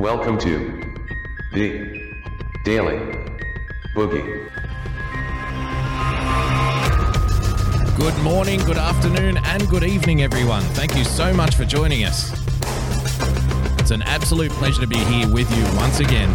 Welcome 0.00 0.38
to 0.38 0.80
the 1.52 2.14
Daily 2.64 2.96
Boogie. 3.94 4.48
Good 7.98 8.16
morning, 8.22 8.60
good 8.60 8.78
afternoon, 8.78 9.36
and 9.44 9.68
good 9.68 9.84
evening, 9.84 10.22
everyone. 10.22 10.62
Thank 10.62 10.96
you 10.96 11.04
so 11.04 11.34
much 11.34 11.54
for 11.54 11.66
joining 11.66 12.04
us. 12.04 12.32
It's 13.78 13.90
an 13.90 14.00
absolute 14.00 14.50
pleasure 14.52 14.80
to 14.80 14.86
be 14.86 14.96
here 14.96 15.30
with 15.30 15.54
you 15.54 15.64
once 15.76 16.00
again. 16.00 16.30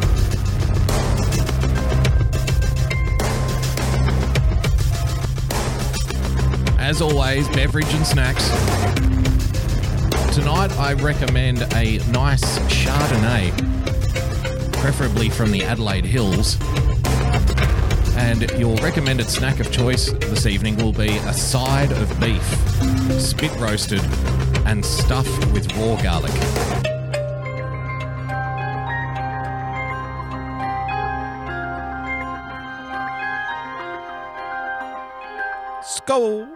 As 6.78 7.02
always, 7.02 7.50
beverage 7.50 7.92
and 7.96 8.06
snacks. 8.06 9.05
Tonight, 10.36 10.78
I 10.78 10.92
recommend 10.96 11.62
a 11.76 11.98
nice 12.10 12.60
Chardonnay, 12.68 13.54
preferably 14.74 15.30
from 15.30 15.50
the 15.50 15.64
Adelaide 15.64 16.04
Hills. 16.04 16.58
And 18.18 18.42
your 18.60 18.76
recommended 18.80 19.30
snack 19.30 19.62
of 19.62 19.72
choice 19.72 20.12
this 20.12 20.46
evening 20.46 20.76
will 20.76 20.92
be 20.92 21.20
a 21.20 21.32
side 21.32 21.94
of 21.94 22.20
beef, 22.20 22.44
spit 23.18 23.58
roasted 23.62 24.02
and 24.66 24.84
stuffed 24.84 25.54
with 25.54 25.74
raw 25.78 25.96
garlic. 26.04 26.34
Skull. 35.82 36.50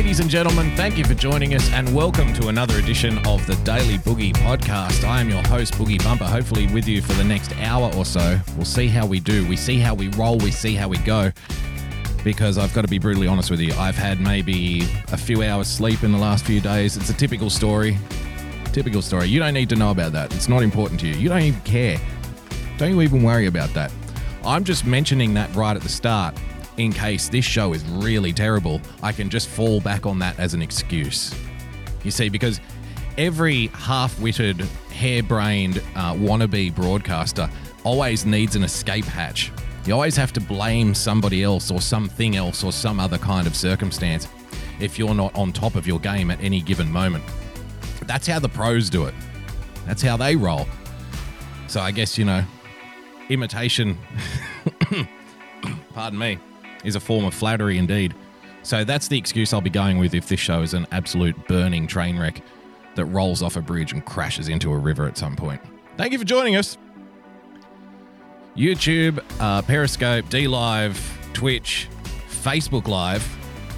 Ladies 0.00 0.20
and 0.20 0.30
gentlemen, 0.30 0.74
thank 0.76 0.96
you 0.96 1.04
for 1.04 1.12
joining 1.12 1.54
us 1.54 1.70
and 1.72 1.94
welcome 1.94 2.32
to 2.32 2.48
another 2.48 2.78
edition 2.78 3.18
of 3.26 3.46
the 3.46 3.54
Daily 3.64 3.98
Boogie 3.98 4.32
podcast. 4.32 5.04
I 5.04 5.20
am 5.20 5.28
your 5.28 5.46
host, 5.46 5.74
Boogie 5.74 6.02
Bumper, 6.02 6.24
hopefully 6.24 6.66
with 6.68 6.88
you 6.88 7.02
for 7.02 7.12
the 7.12 7.22
next 7.22 7.54
hour 7.58 7.94
or 7.94 8.06
so. 8.06 8.40
We'll 8.56 8.64
see 8.64 8.88
how 8.88 9.04
we 9.04 9.20
do. 9.20 9.46
We 9.46 9.56
see 9.56 9.76
how 9.76 9.94
we 9.94 10.08
roll, 10.08 10.38
we 10.38 10.52
see 10.52 10.74
how 10.74 10.88
we 10.88 10.96
go. 10.96 11.30
Because 12.24 12.56
I've 12.56 12.72
got 12.72 12.80
to 12.80 12.88
be 12.88 12.98
brutally 12.98 13.26
honest 13.26 13.50
with 13.50 13.60
you, 13.60 13.74
I've 13.74 13.94
had 13.94 14.22
maybe 14.22 14.88
a 15.12 15.18
few 15.18 15.42
hours 15.42 15.68
sleep 15.68 16.02
in 16.02 16.12
the 16.12 16.18
last 16.18 16.46
few 16.46 16.62
days. 16.62 16.96
It's 16.96 17.10
a 17.10 17.14
typical 17.14 17.50
story. 17.50 17.98
Typical 18.72 19.02
story. 19.02 19.28
You 19.28 19.38
don't 19.38 19.52
need 19.52 19.68
to 19.68 19.76
know 19.76 19.90
about 19.90 20.12
that. 20.12 20.34
It's 20.34 20.48
not 20.48 20.62
important 20.62 20.98
to 21.00 21.08
you. 21.08 21.14
You 21.16 21.28
don't 21.28 21.42
even 21.42 21.60
care. 21.60 22.00
Don't 22.78 22.88
you 22.88 23.02
even 23.02 23.22
worry 23.22 23.48
about 23.48 23.74
that. 23.74 23.92
I'm 24.44 24.64
just 24.64 24.86
mentioning 24.86 25.34
that 25.34 25.54
right 25.54 25.76
at 25.76 25.82
the 25.82 25.90
start 25.90 26.34
in 26.80 26.92
case 26.92 27.28
this 27.28 27.44
show 27.44 27.72
is 27.72 27.84
really 27.84 28.32
terrible. 28.32 28.80
I 29.02 29.12
can 29.12 29.28
just 29.28 29.48
fall 29.48 29.80
back 29.80 30.06
on 30.06 30.18
that 30.20 30.38
as 30.38 30.54
an 30.54 30.62
excuse. 30.62 31.34
You 32.04 32.10
see, 32.10 32.28
because 32.28 32.60
every 33.18 33.66
half 33.68 34.18
witted, 34.20 34.60
harebrained 34.90 35.78
uh, 35.94 36.14
wannabe 36.14 36.74
broadcaster 36.74 37.48
always 37.84 38.24
needs 38.24 38.56
an 38.56 38.64
escape 38.64 39.04
hatch. 39.04 39.52
You 39.86 39.94
always 39.94 40.16
have 40.16 40.32
to 40.34 40.40
blame 40.40 40.94
somebody 40.94 41.42
else 41.42 41.70
or 41.70 41.80
something 41.80 42.36
else 42.36 42.64
or 42.64 42.72
some 42.72 43.00
other 43.00 43.18
kind 43.18 43.46
of 43.46 43.54
circumstance 43.54 44.28
if 44.78 44.98
you're 44.98 45.14
not 45.14 45.34
on 45.36 45.52
top 45.52 45.74
of 45.74 45.86
your 45.86 45.98
game 45.98 46.30
at 46.30 46.40
any 46.40 46.60
given 46.60 46.90
moment. 46.90 47.24
That's 48.04 48.26
how 48.26 48.38
the 48.38 48.48
pros 48.48 48.88
do 48.90 49.04
it. 49.04 49.14
That's 49.86 50.02
how 50.02 50.16
they 50.16 50.36
roll. 50.36 50.66
So 51.68 51.80
I 51.80 51.90
guess, 51.90 52.18
you 52.18 52.24
know, 52.24 52.44
imitation, 53.28 53.98
pardon 55.94 56.18
me, 56.18 56.38
is 56.84 56.96
a 56.96 57.00
form 57.00 57.24
of 57.24 57.34
flattery 57.34 57.78
indeed. 57.78 58.14
So 58.62 58.84
that's 58.84 59.08
the 59.08 59.18
excuse 59.18 59.52
I'll 59.52 59.60
be 59.60 59.70
going 59.70 59.98
with 59.98 60.14
if 60.14 60.28
this 60.28 60.40
show 60.40 60.62
is 60.62 60.74
an 60.74 60.86
absolute 60.92 61.36
burning 61.48 61.86
train 61.86 62.18
wreck 62.18 62.42
that 62.94 63.06
rolls 63.06 63.42
off 63.42 63.56
a 63.56 63.62
bridge 63.62 63.92
and 63.92 64.04
crashes 64.04 64.48
into 64.48 64.72
a 64.72 64.78
river 64.78 65.06
at 65.06 65.16
some 65.16 65.36
point. 65.36 65.60
Thank 65.96 66.12
you 66.12 66.18
for 66.18 66.24
joining 66.24 66.56
us. 66.56 66.76
YouTube, 68.56 69.22
uh, 69.38 69.62
Periscope, 69.62 70.26
DLive, 70.26 70.98
Twitch, 71.32 71.88
Facebook 72.28 72.88
Live. 72.88 73.22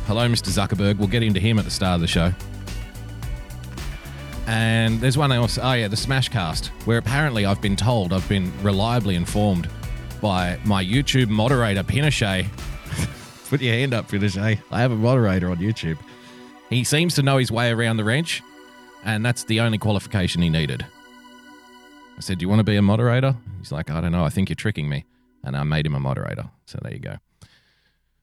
Hello, 0.06 0.26
Mr. 0.28 0.48
Zuckerberg. 0.48 0.98
We'll 0.98 1.08
get 1.08 1.22
into 1.22 1.40
him 1.40 1.58
at 1.58 1.64
the 1.64 1.70
start 1.70 1.96
of 1.96 2.00
the 2.00 2.06
show. 2.06 2.32
And 4.46 5.00
there's 5.00 5.16
one 5.16 5.30
else. 5.30 5.58
Oh, 5.60 5.72
yeah, 5.72 5.88
the 5.88 5.96
Smashcast, 5.96 6.66
where 6.86 6.98
apparently 6.98 7.46
I've 7.46 7.60
been 7.60 7.76
told, 7.76 8.12
I've 8.12 8.28
been 8.28 8.52
reliably 8.62 9.14
informed 9.14 9.68
by 10.20 10.58
my 10.64 10.84
YouTube 10.84 11.28
moderator, 11.28 11.82
Pinochet. 11.82 12.46
Put 13.52 13.60
your 13.60 13.74
hand 13.74 13.92
up, 13.92 14.08
Pinochet. 14.08 14.56
Eh? 14.56 14.60
I 14.70 14.80
have 14.80 14.92
a 14.92 14.96
moderator 14.96 15.50
on 15.50 15.58
YouTube. 15.58 15.98
He 16.70 16.84
seems 16.84 17.14
to 17.16 17.22
know 17.22 17.36
his 17.36 17.52
way 17.52 17.70
around 17.70 17.98
the 17.98 18.04
ranch, 18.04 18.42
and 19.04 19.22
that's 19.22 19.44
the 19.44 19.60
only 19.60 19.76
qualification 19.76 20.40
he 20.40 20.48
needed. 20.48 20.86
I 22.16 22.20
said, 22.22 22.38
Do 22.38 22.44
you 22.44 22.48
want 22.48 22.60
to 22.60 22.64
be 22.64 22.76
a 22.76 22.80
moderator? 22.80 23.36
He's 23.58 23.70
like, 23.70 23.90
I 23.90 24.00
don't 24.00 24.10
know. 24.10 24.24
I 24.24 24.30
think 24.30 24.48
you're 24.48 24.56
tricking 24.56 24.88
me. 24.88 25.04
And 25.44 25.54
I 25.54 25.64
made 25.64 25.84
him 25.84 25.94
a 25.94 26.00
moderator. 26.00 26.48
So 26.64 26.78
there 26.80 26.94
you 26.94 26.98
go. 26.98 27.16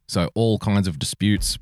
So 0.07 0.31
all 0.33 0.57
kinds 0.57 0.87
of 0.87 0.97
disputes, 0.97 1.59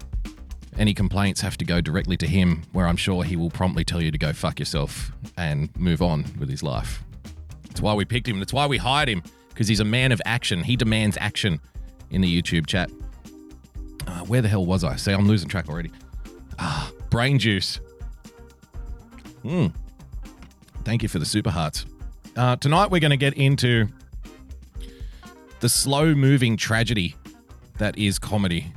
any 0.77 0.94
complaints 0.94 1.41
have 1.41 1.57
to 1.57 1.66
go 1.66 1.81
directly 1.81 2.16
to 2.16 2.25
him, 2.25 2.63
where 2.72 2.88
I'm 2.88 2.95
sure 2.95 3.25
he 3.25 3.35
will 3.35 3.50
promptly 3.50 3.83
tell 3.83 4.01
you 4.01 4.11
to 4.11 4.17
go 4.17 4.31
fuck 4.31 4.59
yourself 4.59 5.11
and 5.35 5.75
move 5.75 6.01
on 6.01 6.23
with 6.39 6.47
his 6.47 6.63
life. 6.63 7.03
That's 7.67 7.81
why 7.81 7.95
we 7.95 8.06
picked 8.06 8.29
him. 8.29 8.39
That's 8.39 8.53
why 8.53 8.66
we 8.66 8.77
hired 8.77 9.09
him, 9.09 9.23
because 9.50 9.67
he's 9.67 9.81
a 9.81 9.85
man 9.85 10.13
of 10.13 10.22
action. 10.23 10.63
He 10.63 10.77
demands 10.77 11.17
action 11.19 11.59
in 12.11 12.22
the 12.22 12.41
YouTube 12.41 12.66
chat. 12.66 12.89
Uh, 14.07 14.19
where 14.22 14.41
the 14.41 14.47
hell 14.47 14.66
was 14.66 14.84
I? 14.84 14.95
See, 14.95 15.12
I'm 15.12 15.28
losing 15.28 15.50
track 15.50 15.69
already. 15.69 15.91
Ah, 16.57 16.91
brain 17.09 17.38
juice. 17.38 17.79
Hmm. 19.44 19.68
Thank 20.84 21.03
you 21.03 21.09
for 21.09 21.19
the 21.19 21.25
super 21.25 21.50
hearts. 21.50 21.85
Uh, 22.35 22.56
tonight 22.56 22.90
we're 22.90 23.01
going 23.01 23.12
to 23.12 23.18
get 23.18 23.34
into 23.34 23.88
the 25.59 25.69
slow 25.69 26.16
moving 26.16 26.56
tragedy 26.56 27.16
that 27.78 27.97
is 27.97 28.18
comedy. 28.18 28.72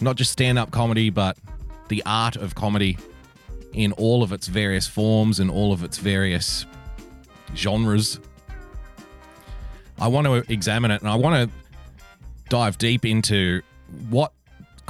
Not 0.00 0.16
just 0.16 0.32
stand 0.32 0.58
up 0.58 0.70
comedy, 0.70 1.10
but 1.10 1.36
the 1.88 2.02
art 2.06 2.36
of 2.36 2.54
comedy 2.54 2.96
in 3.72 3.92
all 3.92 4.22
of 4.22 4.32
its 4.32 4.46
various 4.46 4.86
forms 4.86 5.40
and 5.40 5.50
all 5.50 5.72
of 5.72 5.84
its 5.84 5.98
various 5.98 6.66
genres. 7.54 8.18
I 9.98 10.08
want 10.08 10.26
to 10.26 10.50
examine 10.50 10.90
it 10.90 11.02
and 11.02 11.10
I 11.10 11.16
want 11.16 11.50
to 11.50 11.56
dive 12.48 12.78
deep 12.78 13.04
into 13.04 13.60
what 14.08 14.32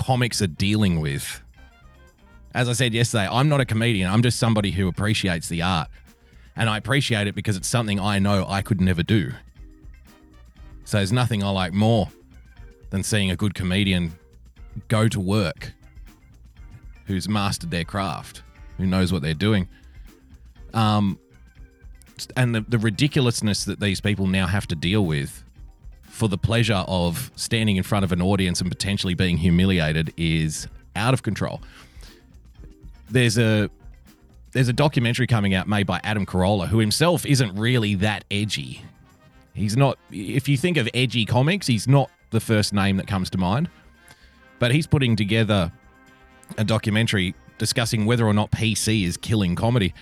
comics 0.00 0.40
are 0.40 0.46
dealing 0.46 0.98
with. 0.98 1.42
As 2.54 2.68
I 2.68 2.72
said 2.72 2.94
yesterday, 2.94 3.28
I'm 3.30 3.48
not 3.48 3.60
a 3.60 3.64
comedian, 3.64 4.10
I'm 4.10 4.22
just 4.22 4.38
somebody 4.38 4.70
who 4.70 4.88
appreciates 4.88 5.48
the 5.48 5.62
art. 5.62 5.88
And 6.56 6.68
I 6.68 6.78
appreciate 6.78 7.26
it 7.26 7.34
because 7.34 7.56
it's 7.56 7.68
something 7.68 8.00
I 8.00 8.18
know 8.18 8.46
I 8.48 8.62
could 8.62 8.80
never 8.80 9.02
do. 9.02 9.32
So 10.84 10.96
there's 10.96 11.12
nothing 11.12 11.44
I 11.44 11.50
like 11.50 11.72
more 11.72 12.08
than 12.90 13.02
seeing 13.02 13.30
a 13.30 13.36
good 13.36 13.54
comedian 13.54 14.18
go 14.88 15.06
to 15.06 15.20
work 15.20 15.72
who's 17.06 17.28
mastered 17.28 17.70
their 17.70 17.84
craft, 17.84 18.42
who 18.78 18.86
knows 18.86 19.12
what 19.12 19.22
they're 19.22 19.34
doing. 19.34 19.68
Um, 20.74 21.18
and 22.36 22.54
the, 22.54 22.62
the 22.62 22.78
ridiculousness 22.78 23.64
that 23.64 23.80
these 23.80 24.00
people 24.00 24.26
now 24.26 24.46
have 24.46 24.66
to 24.68 24.74
deal 24.74 25.04
with 25.04 25.44
for 26.20 26.28
the 26.28 26.38
pleasure 26.38 26.84
of 26.86 27.30
standing 27.34 27.76
in 27.76 27.82
front 27.82 28.04
of 28.04 28.12
an 28.12 28.20
audience 28.20 28.60
and 28.60 28.70
potentially 28.70 29.14
being 29.14 29.38
humiliated 29.38 30.12
is 30.18 30.68
out 30.94 31.14
of 31.14 31.22
control. 31.22 31.62
There's 33.08 33.38
a 33.38 33.70
there's 34.52 34.68
a 34.68 34.74
documentary 34.74 35.26
coming 35.26 35.54
out 35.54 35.66
made 35.66 35.86
by 35.86 35.98
Adam 36.04 36.26
Carolla, 36.26 36.68
who 36.68 36.78
himself 36.78 37.24
isn't 37.24 37.56
really 37.56 37.94
that 37.96 38.26
edgy. 38.30 38.82
He's 39.54 39.78
not. 39.78 39.98
If 40.10 40.46
you 40.46 40.58
think 40.58 40.76
of 40.76 40.90
edgy 40.92 41.24
comics, 41.24 41.66
he's 41.66 41.88
not 41.88 42.10
the 42.32 42.40
first 42.40 42.74
name 42.74 42.98
that 42.98 43.06
comes 43.06 43.30
to 43.30 43.38
mind. 43.38 43.70
But 44.58 44.72
he's 44.74 44.86
putting 44.86 45.16
together 45.16 45.72
a 46.58 46.64
documentary 46.64 47.34
discussing 47.56 48.04
whether 48.04 48.26
or 48.26 48.34
not 48.34 48.50
PC 48.50 49.04
is 49.06 49.16
killing 49.16 49.54
comedy. 49.54 49.94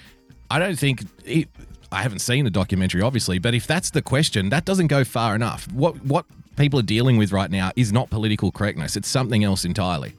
I 0.50 0.58
don't 0.58 0.78
think 0.78 1.04
it, 1.24 1.48
I 1.90 2.02
haven't 2.02 2.18
seen 2.18 2.44
the 2.44 2.50
documentary, 2.50 3.00
obviously, 3.00 3.38
but 3.38 3.54
if 3.54 3.66
that's 3.66 3.90
the 3.90 4.02
question, 4.02 4.50
that 4.50 4.64
doesn't 4.64 4.88
go 4.88 5.04
far 5.04 5.34
enough. 5.34 5.70
What 5.72 6.04
what 6.04 6.26
people 6.56 6.78
are 6.78 6.82
dealing 6.84 7.16
with 7.16 7.32
right 7.32 7.50
now 7.50 7.70
is 7.76 7.92
not 7.92 8.10
political 8.10 8.52
correctness; 8.52 8.96
it's 8.96 9.08
something 9.08 9.42
else 9.42 9.64
entirely. 9.64 10.14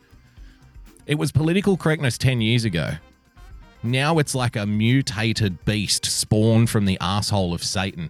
It 1.06 1.16
was 1.16 1.32
political 1.32 1.78
correctness 1.78 2.18
ten 2.18 2.42
years 2.42 2.66
ago. 2.66 2.94
Now 3.84 4.18
it's 4.18 4.36
like 4.36 4.56
a 4.56 4.66
mutated 4.66 5.64
beast 5.64 6.06
spawned 6.06 6.70
from 6.70 6.86
the 6.86 6.98
asshole 7.00 7.54
of 7.54 7.64
Satan 7.64 8.10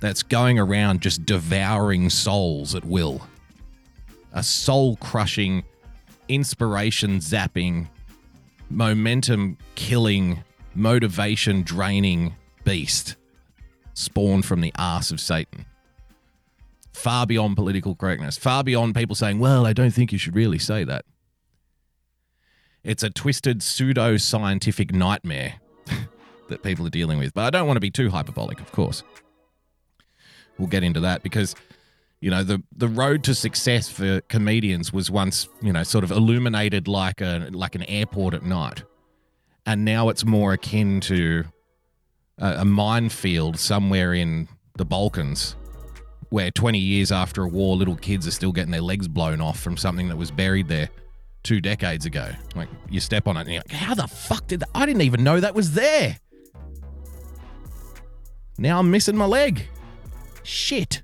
that's 0.00 0.22
going 0.22 0.58
around 0.58 1.00
just 1.00 1.24
devouring 1.24 2.10
souls 2.10 2.74
at 2.74 2.84
will. 2.84 3.26
A 4.32 4.42
soul 4.42 4.96
crushing, 4.96 5.64
inspiration 6.28 7.18
zapping, 7.18 7.88
momentum 8.70 9.56
killing, 9.74 10.44
motivation 10.74 11.62
draining 11.62 12.34
beast 12.64 13.16
spawned 13.94 14.44
from 14.44 14.60
the 14.60 14.72
ass 14.78 15.10
of 15.10 15.20
Satan. 15.20 15.66
far 16.92 17.26
beyond 17.26 17.56
political 17.56 17.94
correctness, 17.96 18.36
far 18.36 18.62
beyond 18.62 18.94
people 18.94 19.16
saying, 19.16 19.38
well, 19.38 19.64
I 19.66 19.72
don't 19.72 19.92
think 19.92 20.12
you 20.12 20.18
should 20.18 20.36
really 20.36 20.58
say 20.58 20.84
that. 20.84 21.04
It's 22.84 23.02
a 23.02 23.10
twisted 23.10 23.62
pseudo 23.62 24.18
scientific 24.18 24.92
nightmare 24.92 25.54
that 26.48 26.62
people 26.62 26.86
are 26.86 26.90
dealing 26.90 27.18
with. 27.18 27.32
But 27.32 27.44
I 27.44 27.50
don't 27.50 27.66
want 27.66 27.76
to 27.76 27.80
be 27.80 27.90
too 27.90 28.10
hyperbolic, 28.10 28.60
of 28.60 28.72
course. 28.72 29.02
We'll 30.58 30.68
get 30.68 30.82
into 30.82 31.00
that 31.00 31.22
because, 31.22 31.54
you 32.20 32.30
know, 32.30 32.44
the, 32.44 32.62
the 32.76 32.88
road 32.88 33.24
to 33.24 33.34
success 33.34 33.88
for 33.88 34.20
comedians 34.22 34.92
was 34.92 35.10
once, 35.10 35.48
you 35.62 35.72
know, 35.72 35.84
sort 35.84 36.04
of 36.04 36.10
illuminated 36.10 36.88
like 36.88 37.20
a 37.20 37.48
like 37.52 37.74
an 37.74 37.84
airport 37.84 38.34
at 38.34 38.42
night. 38.42 38.82
And 39.64 39.84
now 39.84 40.08
it's 40.08 40.24
more 40.24 40.52
akin 40.52 41.00
to 41.02 41.44
a, 42.38 42.60
a 42.60 42.64
minefield 42.64 43.58
somewhere 43.58 44.14
in 44.14 44.48
the 44.76 44.84
Balkans 44.84 45.56
where 46.30 46.50
20 46.50 46.78
years 46.78 47.12
after 47.12 47.44
a 47.44 47.48
war, 47.48 47.76
little 47.76 47.96
kids 47.96 48.26
are 48.26 48.30
still 48.30 48.52
getting 48.52 48.70
their 48.70 48.80
legs 48.80 49.06
blown 49.06 49.40
off 49.40 49.60
from 49.60 49.76
something 49.76 50.08
that 50.08 50.16
was 50.16 50.30
buried 50.30 50.66
there 50.66 50.88
two 51.42 51.60
decades 51.60 52.06
ago. 52.06 52.30
Like 52.54 52.68
you 52.88 53.00
step 53.00 53.28
on 53.28 53.36
it 53.36 53.40
and 53.42 53.50
you're 53.50 53.62
like, 53.68 53.72
how 53.72 53.94
the 53.94 54.08
fuck 54.08 54.46
did 54.46 54.60
that? 54.60 54.70
I 54.74 54.86
didn't 54.86 55.02
even 55.02 55.22
know 55.22 55.40
that 55.40 55.54
was 55.54 55.74
there. 55.74 56.18
Now 58.58 58.78
I'm 58.78 58.90
missing 58.90 59.16
my 59.16 59.26
leg. 59.26 59.68
Shit. 60.42 61.02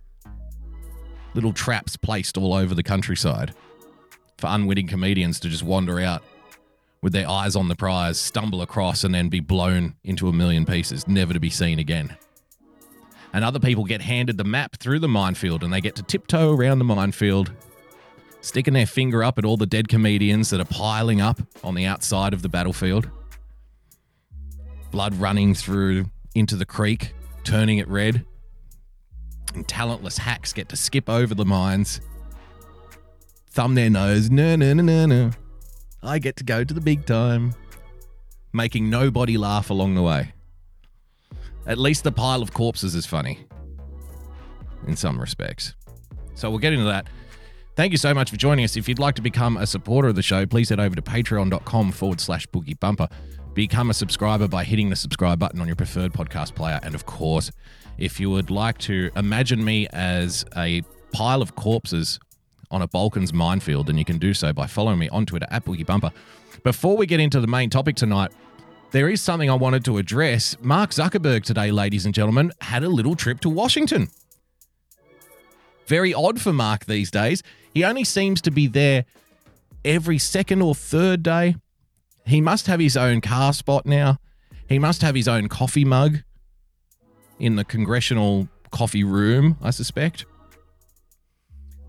Little 1.35 1.53
traps 1.53 1.97
placed 1.97 2.39
all 2.39 2.55
over 2.55 2.75
the 2.75 2.83
countryside 2.83 3.55
for 4.39 4.47
unwitting 4.47 4.87
comedians 4.87 5.41
to 5.41 5.49
just 5.49 5.63
wander 5.63 6.01
out 6.01 6.23
with 7.03 7.13
their 7.13 7.29
eyes 7.29 7.55
on 7.57 7.69
the 7.69 7.77
prize, 7.77 8.19
stumble 8.19 8.63
across, 8.63 9.05
and 9.05 9.15
then 9.15 9.29
be 9.29 9.41
blown 9.41 9.95
into 10.05 10.29
a 10.29 10.33
million 10.33 10.65
pieces, 10.65 11.07
never 11.07 11.33
to 11.33 11.41
be 11.41 11.51
seen 11.51 11.79
again. 11.79 12.17
And 13.33 13.45
other 13.45 13.61
people 13.61 13.85
get 13.85 14.01
handed 14.01 14.39
the 14.39 14.45
map 14.45 14.77
through 14.77 15.01
the 15.01 15.09
minefield 15.09 15.63
and 15.63 15.73
they 15.73 15.81
get 15.81 15.95
to 15.97 16.03
tiptoe 16.03 16.55
around 16.55 16.79
the 16.79 16.85
minefield, 16.85 17.53
sticking 18.41 18.75
their 18.75 18.87
finger 18.87 19.23
up 19.23 19.39
at 19.39 19.45
all 19.45 19.57
the 19.57 19.67
dead 19.67 19.89
comedians 19.89 20.51
that 20.51 20.61
are 20.61 20.65
piling 20.65 21.21
up 21.21 21.41
on 21.63 21.75
the 21.75 21.85
outside 21.85 22.33
of 22.33 22.43
the 22.43 22.49
battlefield. 22.49 23.11
Blood 24.91 25.15
running 25.17 25.55
through 25.55 26.07
into 26.35 26.57
the 26.57 26.65
creek, 26.65 27.13
turning 27.45 27.79
it 27.79 27.89
red. 27.89 28.25
And 29.55 29.67
talentless 29.69 30.19
hacks 30.19 30.53
get 30.53 30.69
to 30.71 30.77
skip 30.77 31.09
over 31.09 31.35
the 31.35 31.45
mines, 31.45 32.01
thumb 33.51 33.75
their 33.75 33.91
nose, 33.91 34.31
no, 34.31 34.57
no, 34.57 34.73
no, 34.73 34.83
no, 34.83 35.07
no. 35.07 35.31
I 36.03 36.19
get 36.19 36.37
to 36.37 36.45
go 36.45 36.65
to 36.65 36.75
the 36.75 36.81
big 36.81 37.07
time, 37.07 37.55
making 38.53 38.89
nobody 38.89 39.37
laugh 39.37 39.71
along 39.71 39.95
the 39.95 40.03
way. 40.03 40.33
At 41.67 41.79
least 41.79 42.05
the 42.05 42.13
pile 42.13 42.41
of 42.41 42.53
corpses 42.53 42.95
is 42.95 43.05
funny 43.05 43.47
in 44.87 44.97
some 44.97 45.21
respects. 45.21 45.75
So 46.35 46.49
we'll 46.51 46.61
get 46.61 46.73
into 46.73 46.87
that. 46.87 47.09
Thank 47.77 47.93
you 47.93 47.99
so 47.99 48.15
much 48.15 48.31
for 48.31 48.37
joining 48.37 48.65
us. 48.65 48.77
If 48.77 48.89
you'd 48.89 48.99
like 48.99 49.15
to 49.17 49.23
become 49.23 49.57
a 49.57 49.67
supporter 49.67 50.09
of 50.09 50.15
the 50.15 50.23
show, 50.23 50.47
please 50.47 50.69
head 50.69 50.81
over 50.81 50.97
to 50.97 51.03
patreon.com 51.03 51.93
forward 51.93 52.21
slash 52.21 52.47
boogie 52.49 52.79
bumper. 52.79 53.09
Become 53.55 53.91
a 53.91 53.95
subscriber 53.95 54.49
by 54.49 54.65
hitting 54.65 54.89
the 54.89 54.97
subscribe 54.97 55.39
button 55.39 55.61
on 55.61 55.67
your 55.67 55.77
preferred 55.77 56.13
podcast 56.13 56.55
player. 56.55 56.81
And 56.83 56.95
of 56.95 57.07
course, 57.07 57.51
if 57.99 58.21
you 58.21 58.31
would 58.31 58.51
like 58.51 58.79
to 58.79 59.11
imagine 59.17 59.65
me 59.65 59.89
as 59.93 60.45
a 60.57 60.83
pile 61.13 61.43
of 61.43 61.55
corpses 61.57 62.19
on 62.71 62.83
a 62.83 62.87
Balkans 62.87 63.33
minefield, 63.33 63.87
then 63.87 63.99
you 63.99 64.05
can 64.05 64.19
do 64.19 64.35
so 64.35 64.53
by 64.53 64.67
following 64.67 64.99
me 64.99 65.09
on 65.09 65.27
Twitter 65.27 65.47
at 65.51 65.65
Boogie 65.65 65.87
Bumper. 65.87 66.11
Before 66.63 66.97
we 66.97 67.07
get 67.07 67.21
into 67.21 67.41
the 67.41 67.47
main 67.47 67.71
topic 67.71 67.97
tonight, 67.97 68.31
there 68.91 69.09
is 69.09 69.21
something 69.21 69.51
I 69.51 69.55
wanted 69.55 69.85
to 69.87 69.99
address. 69.99 70.57
Mark 70.61 70.91
Zuckerberg 70.91 71.45
today, 71.45 71.71
ladies 71.71 72.05
and 72.07 72.15
gentlemen, 72.15 72.53
had 72.61 72.83
a 72.83 72.89
little 72.89 73.15
trip 73.15 73.41
to 73.41 73.49
Washington. 73.49 74.09
Very 75.87 76.13
odd 76.13 76.41
for 76.41 76.53
Mark 76.53 76.87
these 76.87 77.11
days. 77.11 77.43
He 77.73 77.85
only 77.85 78.05
seems 78.05 78.41
to 78.43 78.51
be 78.51 78.67
there 78.67 79.05
every 79.85 80.19
second 80.19 80.63
or 80.63 80.75
third 80.75 81.23
day. 81.23 81.57
He 82.27 82.41
must 82.41 82.67
have 82.67 82.81
his 82.81 82.97
own 82.97 83.21
car 83.21 83.53
spot 83.53 83.87
now. 83.87 84.19
He 84.69 84.79
must 84.79 85.01
have 85.03 85.15
his 85.15 85.29
own 85.29 85.49
coffee 85.49 85.85
mug 85.85 86.19
in 87.39 87.57
the 87.57 87.65
congressional 87.65 88.49
coffee 88.71 89.05
room, 89.05 89.57
I 89.63 89.71
suspect. 89.71 90.27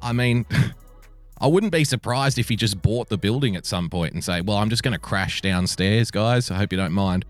I 0.01 0.13
mean, 0.13 0.45
I 1.41 1.47
wouldn't 1.47 1.71
be 1.71 1.83
surprised 1.83 2.37
if 2.37 2.49
he 2.49 2.55
just 2.55 2.81
bought 2.81 3.09
the 3.09 3.17
building 3.17 3.55
at 3.55 3.65
some 3.65 3.89
point 3.89 4.13
and 4.13 4.23
say, 4.23 4.41
"Well, 4.41 4.57
I'm 4.57 4.69
just 4.69 4.83
going 4.83 4.93
to 4.93 4.99
crash 4.99 5.41
downstairs, 5.41 6.11
guys. 6.11 6.51
I 6.51 6.55
hope 6.55 6.71
you 6.71 6.77
don't 6.77 6.93
mind. 6.93 7.25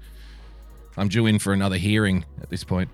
I'm 0.98 1.08
due 1.08 1.26
in 1.26 1.40
for 1.40 1.54
another 1.54 1.78
hearing 1.78 2.26
at 2.42 2.50
this 2.50 2.64
point." 2.64 2.90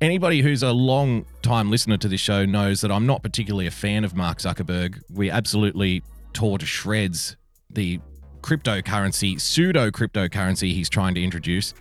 Anybody 0.00 0.40
who's 0.40 0.64
a 0.64 0.72
long 0.72 1.24
time 1.42 1.70
listener 1.70 1.96
to 1.98 2.08
this 2.08 2.20
show 2.20 2.44
knows 2.44 2.80
that 2.80 2.90
I'm 2.90 3.06
not 3.06 3.22
particularly 3.22 3.68
a 3.68 3.70
fan 3.70 4.02
of 4.02 4.16
Mark 4.16 4.38
Zuckerberg. 4.38 5.00
We 5.08 5.30
absolutely 5.30 6.02
tore 6.32 6.58
to 6.58 6.66
shreds 6.66 7.36
the 7.70 8.00
cryptocurrency, 8.40 9.40
pseudo 9.40 9.90
cryptocurrency 9.90 10.72
he's 10.72 10.88
trying 10.88 11.14
to 11.14 11.22
introduce 11.22 11.72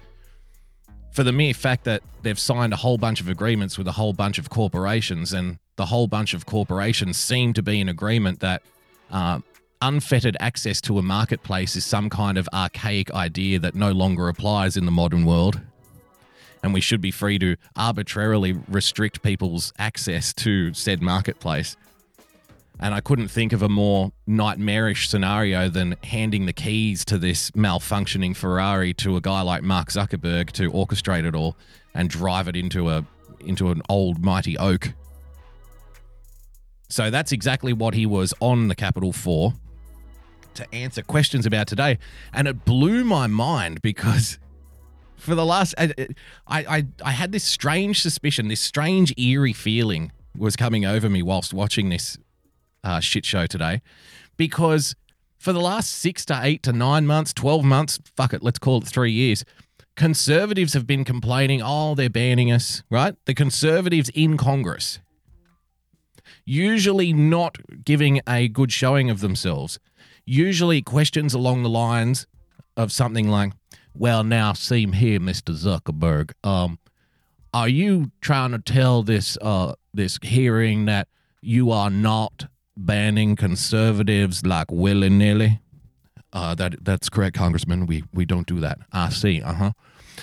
for 1.12 1.24
the 1.24 1.32
mere 1.32 1.54
fact 1.54 1.84
that 1.84 2.02
they've 2.22 2.40
signed 2.40 2.74
a 2.74 2.78
whole 2.78 2.98
bunch 2.98 3.22
of 3.22 3.28
agreements 3.28 3.78
with 3.78 3.88
a 3.88 3.92
whole 3.92 4.14
bunch 4.14 4.38
of 4.38 4.50
corporations, 4.50 5.34
and 5.34 5.60
the 5.76 5.88
whole 5.88 6.08
bunch 6.08 6.34
of 6.34 6.46
corporations 6.46 7.18
seem 7.18 7.54
to 7.54 7.64
be 7.64 7.80
in 7.80 7.90
agreement 7.90 8.40
that 8.40 8.62
uh, 9.12 9.40
unfettered 9.82 10.38
access 10.40 10.80
to 10.82 10.98
a 10.98 11.02
marketplace 11.02 11.76
is 11.76 11.86
some 11.86 12.10
kind 12.10 12.38
of 12.38 12.48
archaic 12.54 13.12
idea 13.14 13.60
that 13.60 13.76
no 13.76 13.92
longer 13.92 14.28
applies 14.28 14.78
in 14.78 14.86
the 14.86 14.92
modern 14.92 15.26
world. 15.26 15.62
And 16.64 16.74
we 16.74 16.82
should 16.82 17.02
be 17.02 17.10
free 17.10 17.40
to 17.40 17.56
arbitrarily 17.76 18.54
restrict 18.68 19.24
people's 19.24 19.74
access 19.80 20.34
to 20.36 20.74
said 20.74 21.02
marketplace. 21.02 21.76
And 22.80 22.94
I 22.94 23.02
couldn't 23.02 23.28
think 23.28 23.54
of 23.54 23.62
a 23.62 23.70
more 23.70 24.12
nightmarish 24.26 25.10
scenario 25.10 25.70
than 25.70 25.98
handing 26.04 26.46
the 26.46 26.54
keys 26.54 27.06
to 27.06 27.18
this 27.18 27.52
malfunctioning 27.52 28.36
Ferrari 28.36 28.94
to 28.96 29.16
a 29.18 29.22
guy 29.22 29.42
like 29.42 29.62
Mark 29.62 29.90
Zuckerberg 29.90 30.52
to 30.54 30.72
orchestrate 30.72 31.26
it 31.26 31.36
all 31.36 31.56
and 31.94 32.10
drive 32.10 32.48
it 32.48 32.56
into 32.56 32.90
a 32.90 33.06
into 33.40 33.72
an 33.72 33.82
old 33.90 34.24
mighty 34.24 34.58
oak. 34.58 34.94
So 36.92 37.10
that's 37.10 37.32
exactly 37.32 37.74
what 37.74 37.94
he 37.94 38.06
was 38.06 38.34
on 38.40 38.68
the 38.68 38.76
Capitol 38.76 39.14
for 39.14 39.54
to 40.56 40.76
answer 40.76 41.02
questions 41.02 41.46
about 41.46 41.68
today. 41.68 41.98
And 42.34 42.48
it 42.48 42.66
blew 42.66 43.06
my 43.06 43.28
mind 43.28 43.82
because 43.82 44.38
for 45.16 45.34
the 45.34 45.46
last 45.46 45.74
I 45.78 45.94
I 46.48 46.86
I 47.04 47.12
had 47.12 47.32
this 47.32 47.46
strange 47.46 48.02
suspicion, 48.02 48.50
this 48.50 48.62
strange 48.62 49.14
eerie 49.18 49.54
feeling 49.54 50.12
was 50.38 50.56
coming 50.56 50.86
over 50.86 51.10
me 51.10 51.22
whilst 51.22 51.54
watching 51.54 51.90
this 51.90 52.18
uh, 52.84 53.00
shit 53.00 53.26
show 53.26 53.46
today 53.46 53.82
because 54.38 54.96
for 55.38 55.54
the 55.54 55.62
last 55.62 55.92
six 55.92 56.26
to 56.26 56.40
eight 56.44 56.62
to 56.64 56.74
nine 56.74 57.08
months, 57.08 57.34
12 57.34 57.64
months, 57.64 58.00
fuck 58.16 58.34
it, 58.34 58.44
let's 58.44 58.60
call 58.60 58.80
it 58.80 58.88
three 58.88 59.12
years, 59.12 59.44
conservatives 59.96 60.74
have 60.74 60.86
been 60.86 61.04
complaining, 61.04 61.62
oh, 61.64 61.96
they're 61.96 62.10
banning 62.10 62.52
us, 62.52 62.84
right? 62.90 63.16
The 63.26 63.34
conservatives 63.34 64.10
in 64.10 64.38
Congress, 64.38 65.00
usually 66.52 67.14
not 67.14 67.58
giving 67.86 68.22
a 68.28 68.48
good 68.48 68.72
showing 68.72 69.10
of 69.10 69.20
themselves, 69.22 69.80
usually 70.26 70.82
questions 70.82 71.34
along 71.34 71.64
the 71.64 71.70
lines 71.70 72.28
of 72.76 72.92
something 72.92 73.30
like, 73.30 73.54
well, 73.94 74.24
now, 74.24 74.54
see 74.54 74.86
here, 74.88 75.20
Mr. 75.20 75.54
Zuckerberg, 75.54 76.32
um, 76.44 76.80
are 77.54 77.68
you 77.68 78.12
trying 78.22 78.52
to 78.52 78.60
tell 78.60 79.04
this 79.04 79.38
uh, 79.42 79.74
this 79.94 80.18
hearing 80.22 80.86
that 80.86 81.08
you 81.42 81.72
are 81.72 81.90
not 81.90 82.46
banning 82.78 83.36
conservatives 83.36 84.46
like 84.46 84.72
willy 84.72 85.10
nilly. 85.10 85.60
Uh, 86.34 86.56
that 86.56 86.84
that's 86.84 87.10
correct, 87.10 87.36
Congressman. 87.36 87.86
We 87.86 88.04
we 88.14 88.26
don't 88.26 88.48
do 88.48 88.60
that. 88.62 88.80
I 88.92 89.10
see. 89.10 89.42
Uh 89.42 89.54
huh. 89.54 89.72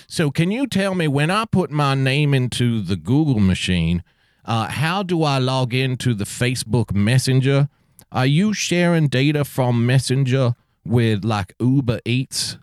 So 0.06 0.30
can 0.30 0.50
you 0.50 0.66
tell 0.66 0.94
me 0.94 1.08
when 1.08 1.30
I 1.30 1.44
put 1.44 1.70
my 1.70 1.94
name 1.94 2.32
into 2.32 2.80
the 2.80 2.96
Google 2.96 3.40
machine, 3.40 4.02
uh, 4.48 4.66
how 4.66 5.02
do 5.02 5.22
I 5.24 5.38
log 5.38 5.74
into 5.74 6.14
the 6.14 6.24
Facebook 6.24 6.94
Messenger? 6.94 7.68
Are 8.10 8.24
you 8.24 8.54
sharing 8.54 9.08
data 9.08 9.44
from 9.44 9.84
Messenger 9.84 10.54
with 10.86 11.22
like 11.22 11.54
Uber 11.60 12.00
Eats? 12.06 12.56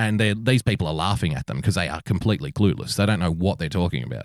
And 0.00 0.18
these 0.44 0.62
people 0.62 0.88
are 0.88 0.94
laughing 0.94 1.32
at 1.34 1.46
them 1.46 1.58
because 1.58 1.76
they 1.76 1.88
are 1.88 2.02
completely 2.02 2.50
clueless. 2.50 2.96
They 2.96 3.06
don't 3.06 3.20
know 3.20 3.30
what 3.30 3.60
they're 3.60 3.68
talking 3.68 4.02
about. 4.02 4.24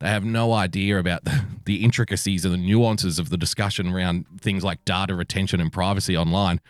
They 0.00 0.08
have 0.08 0.24
no 0.24 0.54
idea 0.54 0.98
about 0.98 1.24
the, 1.24 1.44
the 1.66 1.84
intricacies 1.84 2.46
and 2.46 2.54
the 2.54 2.58
nuances 2.58 3.18
of 3.18 3.28
the 3.28 3.36
discussion 3.36 3.92
around 3.92 4.24
things 4.40 4.64
like 4.64 4.82
data 4.86 5.14
retention 5.14 5.60
and 5.60 5.70
privacy 5.70 6.16
online. 6.16 6.62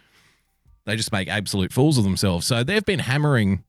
They 0.86 0.96
just 0.96 1.12
make 1.12 1.28
absolute 1.28 1.72
fools 1.72 1.98
of 1.98 2.04
themselves. 2.04 2.46
So 2.48 2.64
they've 2.64 2.84
been 2.84 2.98
hammering 2.98 3.62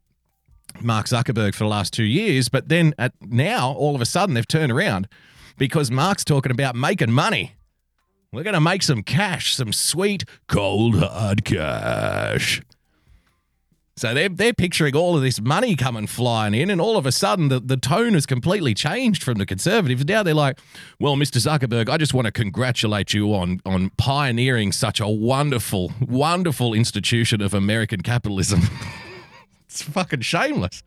Mark 0.81 1.05
Zuckerberg 1.05 1.53
for 1.53 1.65
the 1.65 1.69
last 1.69 1.93
two 1.93 2.03
years, 2.03 2.49
but 2.49 2.67
then 2.67 2.95
at 2.97 3.13
now, 3.21 3.73
all 3.73 3.93
of 3.93 4.01
a 4.01 4.05
sudden, 4.05 4.33
they've 4.33 4.47
turned 4.47 4.71
around 4.71 5.07
because 5.57 5.91
Mark's 5.91 6.25
talking 6.25 6.51
about 6.51 6.75
making 6.75 7.11
money. 7.11 7.55
We're 8.31 8.43
going 8.43 8.55
to 8.55 8.61
make 8.61 8.83
some 8.83 9.01
cash, 9.01 9.55
some 9.55 9.71
sweet, 9.71 10.25
cold, 10.47 10.99
hard 10.99 11.45
cash. 11.45 12.61
So 13.97 14.13
they're, 14.13 14.27
they're 14.27 14.53
picturing 14.53 14.93
all 14.93 15.15
of 15.15 15.21
this 15.21 15.39
money 15.39 15.77
coming 15.77 16.05
flying 16.05 16.53
in, 16.53 16.69
and 16.69 16.81
all 16.81 16.97
of 16.97 17.05
a 17.05 17.13
sudden 17.13 17.47
the, 17.47 17.61
the 17.61 17.77
tone 17.77 18.13
has 18.13 18.25
completely 18.25 18.73
changed 18.73 19.23
from 19.23 19.35
the 19.35 19.45
conservatives. 19.45 20.03
Now 20.03 20.21
they're 20.21 20.33
like, 20.33 20.59
well, 20.99 21.15
Mr. 21.15 21.37
Zuckerberg, 21.39 21.87
I 21.87 21.95
just 21.95 22.13
want 22.13 22.25
to 22.25 22.31
congratulate 22.31 23.13
you 23.13 23.33
on, 23.33 23.61
on 23.65 23.91
pioneering 23.91 24.73
such 24.73 24.99
a 24.99 25.07
wonderful, 25.07 25.93
wonderful 26.01 26.73
institution 26.73 27.41
of 27.41 27.53
American 27.53 28.01
capitalism. 28.01 28.63
it's 29.69 29.81
fucking 29.81 30.21
shameless. 30.21 30.83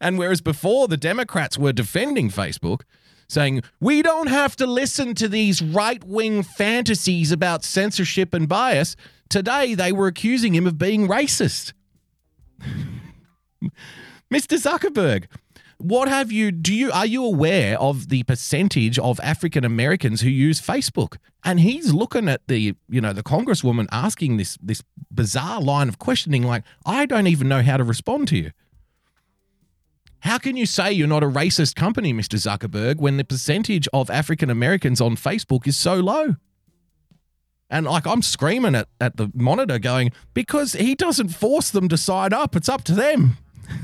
And 0.00 0.18
whereas 0.18 0.40
before 0.40 0.88
the 0.88 0.96
Democrats 0.96 1.56
were 1.56 1.72
defending 1.72 2.30
Facebook, 2.30 2.80
saying, 3.28 3.62
we 3.80 4.02
don't 4.02 4.28
have 4.28 4.56
to 4.56 4.66
listen 4.66 5.14
to 5.14 5.28
these 5.28 5.62
right 5.62 6.02
wing 6.04 6.42
fantasies 6.42 7.30
about 7.30 7.64
censorship 7.64 8.32
and 8.34 8.48
bias, 8.48 8.96
today 9.28 9.74
they 9.74 9.92
were 9.92 10.06
accusing 10.06 10.54
him 10.54 10.66
of 10.66 10.78
being 10.78 11.06
racist. 11.06 11.72
Mr. 14.32 14.58
Zuckerberg, 14.58 15.26
what 15.78 16.08
have 16.08 16.32
you 16.32 16.50
do 16.50 16.74
you 16.74 16.90
are 16.90 17.06
you 17.06 17.24
aware 17.24 17.78
of 17.78 18.08
the 18.08 18.24
percentage 18.24 18.98
of 18.98 19.20
African 19.20 19.64
Americans 19.64 20.22
who 20.22 20.28
use 20.28 20.60
Facebook? 20.60 21.18
And 21.44 21.60
he's 21.60 21.94
looking 21.94 22.28
at 22.28 22.46
the, 22.48 22.74
you 22.88 23.00
know, 23.00 23.12
the 23.12 23.22
congresswoman 23.22 23.86
asking 23.92 24.38
this 24.38 24.58
this 24.60 24.82
bizarre 25.10 25.60
line 25.60 25.88
of 25.88 25.98
questioning 25.98 26.42
like, 26.42 26.64
I 26.84 27.06
don't 27.06 27.28
even 27.28 27.48
know 27.48 27.62
how 27.62 27.76
to 27.76 27.84
respond 27.84 28.26
to 28.28 28.36
you. 28.36 28.50
How 30.20 30.38
can 30.38 30.56
you 30.56 30.66
say 30.66 30.92
you're 30.92 31.06
not 31.06 31.22
a 31.22 31.28
racist 31.28 31.76
company, 31.76 32.12
Mr. 32.12 32.36
Zuckerberg, 32.36 32.96
when 32.96 33.16
the 33.16 33.24
percentage 33.24 33.88
of 33.92 34.10
African 34.10 34.50
Americans 34.50 35.00
on 35.00 35.16
Facebook 35.16 35.66
is 35.66 35.76
so 35.76 35.96
low? 35.96 36.36
And 37.70 37.86
like 37.86 38.06
I'm 38.06 38.22
screaming 38.22 38.74
at, 38.74 38.88
at 39.00 39.16
the 39.16 39.30
monitor 39.34 39.78
going, 39.78 40.12
because 40.34 40.72
he 40.72 40.94
doesn't 40.94 41.28
force 41.28 41.70
them 41.70 41.88
to 41.88 41.96
sign 41.96 42.32
up. 42.32 42.56
It's 42.56 42.68
up 42.68 42.82
to 42.84 42.94
them. 42.94 43.36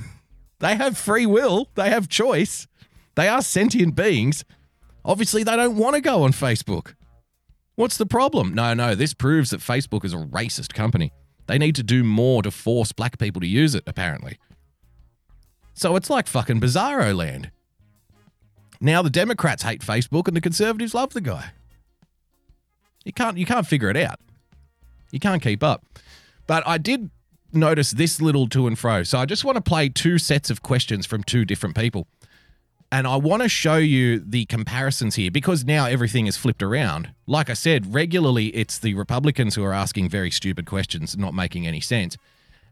they 0.58 0.76
have 0.76 0.96
free 0.96 1.26
will, 1.26 1.68
they 1.74 1.90
have 1.90 2.08
choice. 2.08 2.66
They 3.14 3.28
are 3.28 3.42
sentient 3.42 3.94
beings. 3.94 4.44
Obviously, 5.04 5.44
they 5.44 5.54
don't 5.54 5.76
want 5.76 5.94
to 5.94 6.00
go 6.00 6.24
on 6.24 6.32
Facebook. 6.32 6.94
What's 7.76 7.96
the 7.96 8.06
problem? 8.06 8.54
No, 8.54 8.74
no, 8.74 8.94
this 8.94 9.14
proves 9.14 9.50
that 9.50 9.60
Facebook 9.60 10.04
is 10.04 10.12
a 10.12 10.18
racist 10.18 10.74
company. 10.74 11.12
They 11.46 11.58
need 11.58 11.74
to 11.76 11.82
do 11.82 12.02
more 12.02 12.42
to 12.42 12.50
force 12.50 12.92
black 12.92 13.18
people 13.18 13.40
to 13.40 13.46
use 13.46 13.74
it, 13.74 13.84
apparently. 13.86 14.38
So 15.74 15.96
it's 15.96 16.08
like 16.08 16.26
fucking 16.26 16.60
bizarro 16.60 17.14
land. 17.14 17.50
Now 18.80 19.02
the 19.02 19.10
Democrats 19.10 19.62
hate 19.62 19.80
Facebook 19.80 20.28
and 20.28 20.36
the 20.36 20.40
conservatives 20.40 20.94
love 20.94 21.12
the 21.12 21.20
guy. 21.20 21.50
You 23.04 23.12
can't 23.12 23.36
you 23.36 23.46
can't 23.46 23.66
figure 23.66 23.90
it 23.90 23.96
out. 23.96 24.20
You 25.10 25.20
can't 25.20 25.42
keep 25.42 25.62
up. 25.62 25.84
But 26.46 26.66
I 26.66 26.78
did 26.78 27.10
notice 27.52 27.92
this 27.92 28.20
little 28.20 28.48
to 28.48 28.66
and 28.66 28.78
fro. 28.78 29.02
So 29.02 29.18
I 29.18 29.26
just 29.26 29.44
want 29.44 29.56
to 29.56 29.62
play 29.62 29.88
two 29.88 30.18
sets 30.18 30.50
of 30.50 30.62
questions 30.62 31.06
from 31.06 31.22
two 31.22 31.44
different 31.44 31.76
people. 31.76 32.06
And 32.92 33.06
I 33.06 33.16
want 33.16 33.42
to 33.42 33.48
show 33.48 33.76
you 33.76 34.20
the 34.20 34.44
comparisons 34.46 35.16
here 35.16 35.30
because 35.30 35.64
now 35.64 35.86
everything 35.86 36.26
is 36.26 36.36
flipped 36.36 36.62
around. 36.62 37.10
Like 37.26 37.50
I 37.50 37.54
said, 37.54 37.92
regularly 37.92 38.48
it's 38.48 38.78
the 38.78 38.94
Republicans 38.94 39.54
who 39.54 39.64
are 39.64 39.72
asking 39.72 40.08
very 40.10 40.30
stupid 40.30 40.66
questions, 40.66 41.16
not 41.16 41.34
making 41.34 41.66
any 41.66 41.80
sense. 41.80 42.16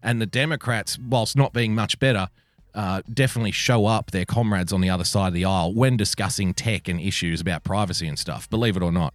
And 0.03 0.21
the 0.21 0.27
Democrats, 0.27 0.99
whilst 0.99 1.37
not 1.37 1.53
being 1.53 1.75
much 1.75 1.99
better, 1.99 2.29
uh, 2.75 3.03
definitely 3.13 3.53
show 3.53 3.87
up 3.87 4.11
their 4.11 4.25
comrades 4.25 4.73
on 4.73 4.81
the 4.81 4.91
other 4.91 5.05
side 5.05 5.29
of 5.29 5.35
the 5.35 5.45
aisle 5.45 5.73
when 5.75 5.97
discussing 5.97 6.55
tech 6.55 6.89
and 6.89 7.01
issues 7.01 7.41
about 7.41 7.65
privacy 7.65 8.07
and 8.07 8.19
stuff, 8.19 8.49
believe 8.49 8.77
it 8.77 8.83
or 8.83 8.93
not. 8.93 9.15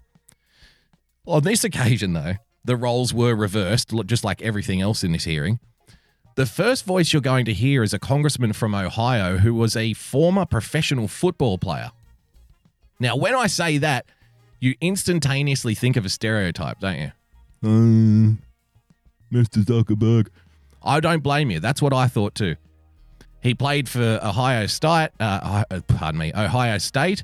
On 1.26 1.44
this 1.44 1.64
occasion, 1.64 2.14
though, 2.14 2.36
the 2.64 2.76
roles 2.76 3.14
were 3.14 3.36
reversed, 3.36 3.92
just 4.06 4.24
like 4.24 4.42
everything 4.42 4.82
else 4.82 5.04
in 5.04 5.12
this 5.12 5.24
hearing. 5.24 5.60
The 6.36 6.46
first 6.46 6.86
voice 6.86 7.14
you're 7.14 7.22
going 7.22 7.46
to 7.46 7.54
hear 7.54 7.82
is 7.82 7.94
a 7.94 8.00
congressman 8.00 8.54
from 8.54 8.76
Ohio 8.76 9.38
who 9.38 9.56
was 9.56 9.76
a 9.76 9.94
former 9.94 10.46
professional 10.46 11.08
football 11.08 11.58
player. 11.58 11.92
Now, 13.00 13.16
when 13.16 13.34
I 13.36 13.48
say 13.48 13.80
that, 13.80 14.06
you 14.60 14.76
instantaneously 14.80 15.74
think 15.76 15.98
of 15.98 16.06
a 16.06 16.10
stereotype, 16.10 16.80
don't 16.80 17.00
you? 17.00 17.12
Um, 17.64 18.40
Mr. 19.32 19.64
Zuckerberg. 19.64 20.28
I 20.84 21.00
don't 21.00 21.24
blame 21.24 21.52
you. 21.52 21.60
That's 21.60 21.82
what 21.82 21.94
I 21.94 22.08
thought 22.08 22.36
too. 22.36 22.56
He 23.48 23.54
played 23.54 23.88
for 23.88 24.20
Ohio 24.22 24.66
State, 24.66 25.12
uh, 25.22 25.64
pardon 25.88 26.20
me, 26.20 26.34
Ohio 26.36 26.78
State, 26.80 27.24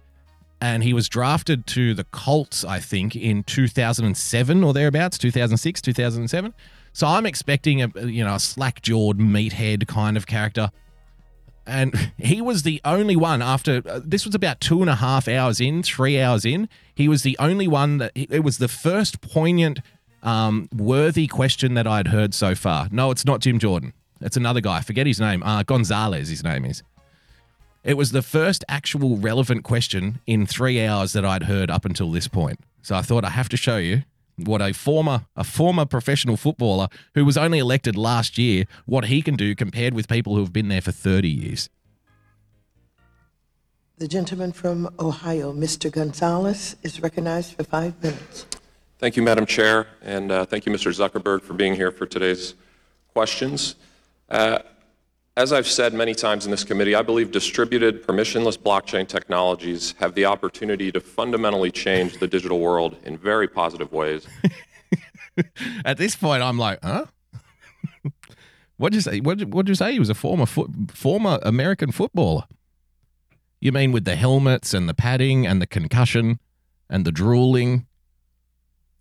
and 0.62 0.82
he 0.82 0.94
was 0.94 1.10
drafted 1.10 1.68
to 1.68 1.94
the 1.94 2.06
Colts, 2.06 2.64
I 2.64 2.80
think, 2.80 3.14
in 3.14 3.44
2007 3.44 4.64
or 4.64 4.72
thereabouts, 4.72 5.18
2006, 5.18 5.82
2007. 5.82 6.54
So 6.94 7.08
I'm 7.08 7.26
expecting 7.26 7.82
a 7.82 7.90
you 8.06 8.24
know 8.24 8.36
a 8.36 8.40
slack-jawed 8.40 9.20
meathead 9.20 9.86
kind 9.86 10.16
of 10.16 10.26
character, 10.26 10.72
and 11.68 12.14
he 12.18 12.40
was 12.40 12.64
the 12.64 12.80
only 12.86 13.18
one 13.18 13.42
after 13.42 13.82
uh, 13.86 14.00
this 14.02 14.26
was 14.26 14.34
about 14.34 14.62
two 14.62 14.80
and 14.80 14.90
a 14.90 14.96
half 14.96 15.28
hours 15.28 15.60
in, 15.60 15.84
three 15.84 16.22
hours 16.22 16.46
in. 16.46 16.70
He 16.96 17.10
was 17.10 17.24
the 17.24 17.36
only 17.38 17.68
one 17.68 17.98
that 17.98 18.14
it 18.16 18.46
was 18.46 18.60
the 18.60 18.70
first 18.70 19.20
poignant, 19.20 19.82
um, 20.22 20.70
worthy 20.74 21.28
question 21.28 21.74
that 21.74 21.86
I'd 21.86 22.08
heard 22.08 22.34
so 22.34 22.56
far. 22.56 22.88
No, 22.92 23.12
it's 23.12 23.26
not 23.26 23.42
Jim 23.42 23.60
Jordan. 23.60 23.92
It's 24.24 24.38
another 24.38 24.62
guy. 24.62 24.78
I 24.78 24.82
forget 24.82 25.06
his 25.06 25.20
name. 25.20 25.44
Uh, 25.44 25.64
Gonzalez, 25.64 26.30
his 26.30 26.44
name 26.44 26.66
is. 26.66 26.82
It 27.84 27.98
was 27.98 28.12
the 28.12 28.22
first 28.22 28.64
actual 28.70 29.18
relevant 29.18 29.64
question 29.64 30.20
in 30.26 30.46
three 30.46 30.86
hours 30.86 31.12
that 31.14 31.26
I'd 31.26 31.44
heard 31.44 31.70
up 31.70 31.84
until 31.84 32.12
this 32.12 32.30
point. 32.30 32.62
So 32.82 32.96
I 32.96 33.02
thought 33.02 33.26
I 33.26 33.30
have 33.30 33.50
to 33.50 33.58
show 33.58 33.78
you 33.78 34.04
what 34.38 34.62
a 34.62 34.74
former 34.74 35.26
a 35.36 35.44
former 35.44 35.86
professional 35.86 36.38
footballer 36.38 36.88
who 37.14 37.26
was 37.26 37.38
only 37.38 37.60
elected 37.60 37.98
last 37.98 38.38
year, 38.38 38.64
what 38.86 39.06
he 39.06 39.22
can 39.22 39.36
do 39.36 39.54
compared 39.54 39.94
with 39.94 40.08
people 40.08 40.36
who 40.36 40.42
have 40.42 40.54
been 40.54 40.70
there 40.70 40.82
for 40.82 40.92
30 40.92 41.30
years. 41.30 41.70
The 43.98 44.08
gentleman 44.08 44.54
from 44.54 44.94
Ohio, 45.00 45.54
Mr. 45.54 45.92
Gonzalez, 45.92 46.76
is 46.82 47.02
recognized 47.02 47.54
for 47.54 47.64
five 47.64 48.02
minutes. 48.02 48.48
Thank 48.98 49.18
you, 49.18 49.24
Madam 49.24 49.46
Chair, 49.46 49.88
and 50.02 50.32
uh, 50.32 50.46
thank 50.46 50.66
you, 50.66 50.72
Mr. 50.72 50.92
Zuckerberg, 50.92 51.42
for 51.42 51.54
being 51.54 51.76
here 51.76 51.92
for 51.92 52.06
today's 52.06 52.56
questions. 53.14 53.76
Uh, 54.30 54.60
as 55.36 55.52
I've 55.52 55.68
said 55.68 55.94
many 55.94 56.14
times 56.14 56.46
in 56.46 56.52
this 56.52 56.64
committee, 56.64 56.94
I 56.94 57.02
believe 57.02 57.32
distributed 57.32 58.06
permissionless 58.06 58.58
blockchain 58.58 59.08
technologies 59.08 59.96
have 60.00 60.14
the 60.14 60.26
opportunity 60.26 60.92
to 60.92 61.00
fundamentally 61.00 61.72
change 61.72 62.20
the 62.20 62.28
digital 62.28 62.60
world 62.60 62.98
in 63.04 63.18
very 63.18 63.48
positive 63.48 63.92
ways. 63.92 64.28
At 65.86 65.98
this 65.98 66.16
point, 66.16 66.44
I'm 66.44 66.60
like, 66.60 66.80
huh? 66.84 67.06
What'd 68.78 68.94
you 68.94 69.02
say? 69.02 69.20
What'd, 69.20 69.54
what'd 69.54 69.70
you 69.70 69.76
say? 69.76 69.94
He 69.94 70.00
was 70.00 70.10
a 70.10 70.16
former 70.16 70.46
foot, 70.46 70.70
former 70.94 71.40
American 71.42 71.92
footballer. 71.92 72.44
You 73.60 73.72
mean 73.72 73.92
with 73.92 74.06
the 74.06 74.16
helmets 74.16 74.74
and 74.74 74.90
the 74.90 74.94
padding 74.94 75.48
and 75.48 75.62
the 75.62 75.68
concussion 75.68 76.40
and 76.90 77.06
the 77.06 77.12
drooling 77.12 77.88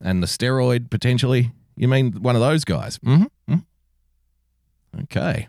and 0.01 0.23
the 0.23 0.27
steroid 0.27 0.89
potentially? 0.89 1.53
You 1.77 1.89
mean 1.89 2.13
one 2.23 2.37
of 2.37 2.41
those 2.41 2.65
guys? 2.65 2.99
Mm-hmm. 3.01 3.23
mm-hmm. 3.23 3.57
Okay 5.03 5.49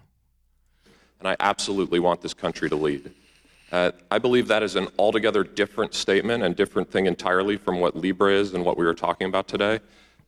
and 1.24 1.30
I 1.30 1.38
absolutely 1.40 2.00
want 2.00 2.22
this 2.22 2.34
country 2.34 2.70
to 2.70 2.76
lead. 2.76 3.10
Uh, 3.72 3.92
I 4.12 4.20
believe 4.20 4.50
that 4.50 4.62
is 4.62 4.76
an 4.76 4.90
altogether 5.00 5.44
different 5.44 5.94
statement 5.94 6.44
and 6.44 6.54
different 6.54 6.92
thing 6.92 7.06
entirely 7.06 7.56
from 7.56 7.80
what 7.80 7.96
Libra 7.96 8.34
is 8.34 8.54
and 8.54 8.66
what 8.66 8.78
we 8.78 8.86
were 8.86 8.94
talking 8.94 9.28
about 9.28 9.48
today, 9.48 9.80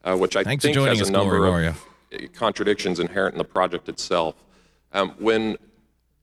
uh, 0.05 0.15
which 0.15 0.37
I 0.37 0.43
Thanks 0.43 0.63
think 0.63 0.77
has 0.77 1.01
us, 1.01 1.09
a 1.09 1.11
number 1.11 1.37
Gloria, 1.37 1.75
of 2.13 2.33
contradictions 2.33 3.01
inherent 3.01 3.33
in 3.33 3.37
the 3.37 3.43
project 3.43 3.89
itself. 3.89 4.35
Um, 4.93 5.13
when 5.19 5.57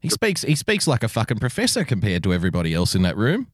he 0.00 0.08
speaks, 0.08 0.40
he 0.40 0.56
speaks 0.56 0.88
like 0.88 1.02
a 1.02 1.08
fucking 1.08 1.38
professor 1.38 1.84
compared 1.84 2.22
to 2.24 2.32
everybody 2.32 2.72
else 2.72 2.94
in 2.94 3.02
that 3.02 3.16
room. 3.16 3.48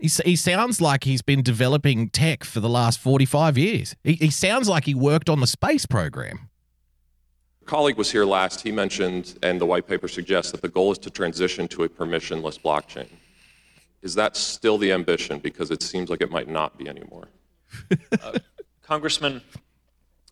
He, 0.00 0.08
he 0.24 0.36
sounds 0.36 0.80
like 0.80 1.02
he's 1.02 1.22
been 1.22 1.42
developing 1.42 2.10
tech 2.10 2.44
for 2.44 2.60
the 2.60 2.68
last 2.68 3.00
45 3.00 3.58
years. 3.58 3.96
He, 4.04 4.14
he 4.14 4.30
sounds 4.30 4.68
like 4.68 4.84
he 4.84 4.94
worked 4.94 5.28
on 5.28 5.40
the 5.40 5.46
space 5.48 5.84
program 5.84 6.48
colleague 7.66 7.96
was 7.96 8.10
here 8.10 8.24
last. 8.24 8.60
He 8.60 8.72
mentioned, 8.72 9.38
and 9.42 9.60
the 9.60 9.66
white 9.66 9.86
paper 9.86 10.08
suggests, 10.08 10.52
that 10.52 10.62
the 10.62 10.68
goal 10.68 10.92
is 10.92 10.98
to 10.98 11.10
transition 11.10 11.68
to 11.68 11.84
a 11.84 11.88
permissionless 11.88 12.60
blockchain. 12.60 13.08
Is 14.02 14.14
that 14.14 14.36
still 14.36 14.78
the 14.78 14.92
ambition? 14.92 15.38
Because 15.38 15.70
it 15.70 15.82
seems 15.82 16.10
like 16.10 16.20
it 16.20 16.30
might 16.30 16.48
not 16.48 16.76
be 16.76 16.88
anymore. 16.88 17.28
uh, 18.22 18.38
Congressman, 18.82 19.42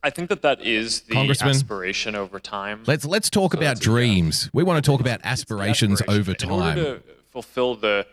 I 0.02 0.10
think 0.10 0.28
that 0.28 0.42
that 0.42 0.60
is 0.60 1.02
the 1.02 1.16
aspiration 1.40 2.14
over 2.14 2.40
time. 2.40 2.82
Let's 2.86 3.04
let's 3.04 3.30
talk 3.30 3.52
so 3.52 3.58
about 3.58 3.80
dreams. 3.80 4.44
Yeah. 4.44 4.50
We 4.54 4.62
want 4.64 4.82
to 4.82 4.90
talk 4.90 5.00
about 5.00 5.20
aspirations 5.24 6.02
over 6.08 6.34
time. 6.34 6.78
In 6.78 6.84
order 6.84 6.98
to 6.98 7.02
fulfill 7.28 7.74
the 7.76 8.06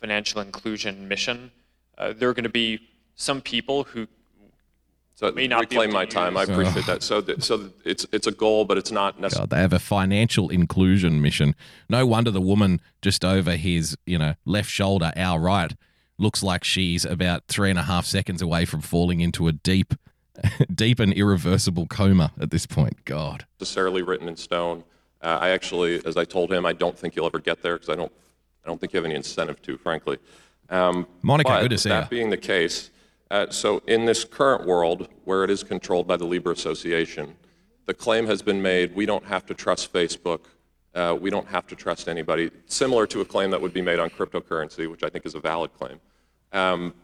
financial 0.00 0.40
inclusion 0.40 1.08
mission, 1.08 1.50
uh, 1.98 2.12
there 2.16 2.28
are 2.28 2.34
going 2.34 2.44
to 2.44 2.48
be 2.50 2.80
some 3.14 3.40
people 3.40 3.84
who 3.84 4.06
so 5.20 5.30
may 5.32 5.46
not 5.46 5.60
reclaim 5.60 5.92
my 5.92 6.06
time. 6.06 6.38
I 6.38 6.44
appreciate 6.44 6.86
that. 6.86 7.02
So, 7.02 7.20
th- 7.20 7.42
so 7.42 7.68
it's 7.84 8.06
it's 8.10 8.26
a 8.26 8.32
goal, 8.32 8.64
but 8.64 8.78
it's 8.78 8.90
not 8.90 9.20
necessarily. 9.20 9.48
they 9.50 9.58
have 9.58 9.74
a 9.74 9.78
financial 9.78 10.48
inclusion 10.48 11.20
mission. 11.20 11.54
No 11.90 12.06
wonder 12.06 12.30
the 12.30 12.40
woman 12.40 12.80
just 13.02 13.22
over 13.22 13.56
his, 13.56 13.98
you 14.06 14.16
know, 14.16 14.32
left 14.46 14.70
shoulder, 14.70 15.12
our 15.16 15.38
right, 15.38 15.76
looks 16.16 16.42
like 16.42 16.64
she's 16.64 17.04
about 17.04 17.42
three 17.48 17.68
and 17.68 17.78
a 17.78 17.82
half 17.82 18.06
seconds 18.06 18.40
away 18.40 18.64
from 18.64 18.80
falling 18.80 19.20
into 19.20 19.46
a 19.46 19.52
deep 19.52 19.92
deep 20.74 20.98
and 20.98 21.12
irreversible 21.12 21.86
coma 21.86 22.32
at 22.40 22.50
this 22.50 22.64
point. 22.64 23.04
God. 23.04 23.44
necessarily 23.60 24.00
written 24.00 24.26
in 24.26 24.36
stone. 24.36 24.84
Uh, 25.20 25.36
I 25.38 25.50
actually, 25.50 26.02
as 26.06 26.16
I 26.16 26.24
told 26.24 26.50
him, 26.50 26.64
I 26.64 26.72
don't 26.72 26.98
think 26.98 27.14
you'll 27.14 27.26
ever 27.26 27.40
get 27.40 27.60
there 27.60 27.74
because 27.74 27.90
I 27.90 27.94
don't, 27.94 28.10
I 28.64 28.68
don't 28.68 28.80
think 28.80 28.94
you 28.94 28.96
have 28.96 29.04
any 29.04 29.16
incentive 29.16 29.60
to, 29.60 29.76
frankly. 29.76 30.16
Um, 30.70 31.06
Monica, 31.20 31.50
but 31.50 31.60
good 31.60 31.72
to 31.72 31.78
see 31.78 31.90
that 31.90 32.04
ya. 32.04 32.08
being 32.08 32.30
the 32.30 32.38
case, 32.38 32.90
uh, 33.30 33.48
so 33.50 33.80
in 33.86 34.04
this 34.04 34.24
current 34.24 34.66
world 34.66 35.08
where 35.24 35.44
it 35.44 35.50
is 35.50 35.62
controlled 35.62 36.06
by 36.06 36.16
the 36.16 36.24
Libra 36.24 36.52
Association, 36.52 37.36
the 37.86 37.94
claim 37.94 38.26
has 38.26 38.42
been 38.42 38.60
made 38.60 38.94
we 38.94 39.06
don't 39.06 39.24
have 39.24 39.46
to 39.46 39.54
trust 39.54 39.92
Facebook. 39.92 40.40
Uh, 40.92 41.16
we 41.20 41.30
don't 41.30 41.46
have 41.46 41.68
to 41.68 41.76
trust 41.76 42.08
anybody, 42.08 42.50
similar 42.66 43.06
to 43.06 43.20
a 43.20 43.24
claim 43.24 43.50
that 43.52 43.60
would 43.60 43.72
be 43.72 43.80
made 43.80 44.00
on 44.00 44.10
cryptocurrency, 44.10 44.90
which 44.90 45.04
I 45.04 45.08
think 45.08 45.24
is 45.24 45.36
a 45.36 45.40
valid 45.40 45.72
claim. 45.74 46.00
Um, 46.52 46.94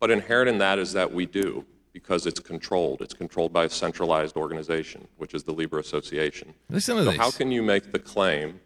but 0.00 0.10
inherent 0.10 0.48
in 0.48 0.58
that 0.58 0.80
is 0.80 0.92
that 0.94 1.12
we 1.12 1.24
do, 1.24 1.64
because 1.92 2.26
it's 2.26 2.40
controlled. 2.40 3.00
It's 3.00 3.14
controlled 3.14 3.52
by 3.52 3.66
a 3.66 3.70
centralized 3.70 4.36
organization, 4.36 5.06
which 5.16 5.32
is 5.32 5.44
the 5.44 5.52
Libra 5.52 5.80
Association. 5.80 6.54
Listen 6.70 6.96
to 6.96 7.04
So 7.04 7.10
how 7.12 7.30
can 7.30 7.52
you 7.52 7.62
make 7.62 7.92
the 7.92 8.00
claim 8.00 8.60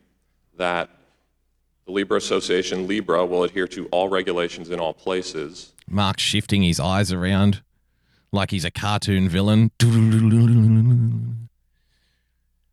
that 0.57 0.88
the 1.85 1.93
Libra 1.93 2.17
Association, 2.17 2.87
Libra, 2.87 3.26
will 3.26 3.45
adhere 3.45 3.69
to 3.69 3.87
all 3.88 4.09
regulations 4.09 4.71
in 4.71 4.81
all 4.81 4.95
places, 4.95 5.73
Mark 5.93 6.19
shifting 6.19 6.63
his 6.63 6.81
eyes 6.81 7.13
around 7.13 7.63
like 8.33 8.51
he's 8.51 8.65
a 8.65 8.71
cartoon 8.71 9.29
villain. 9.29 9.71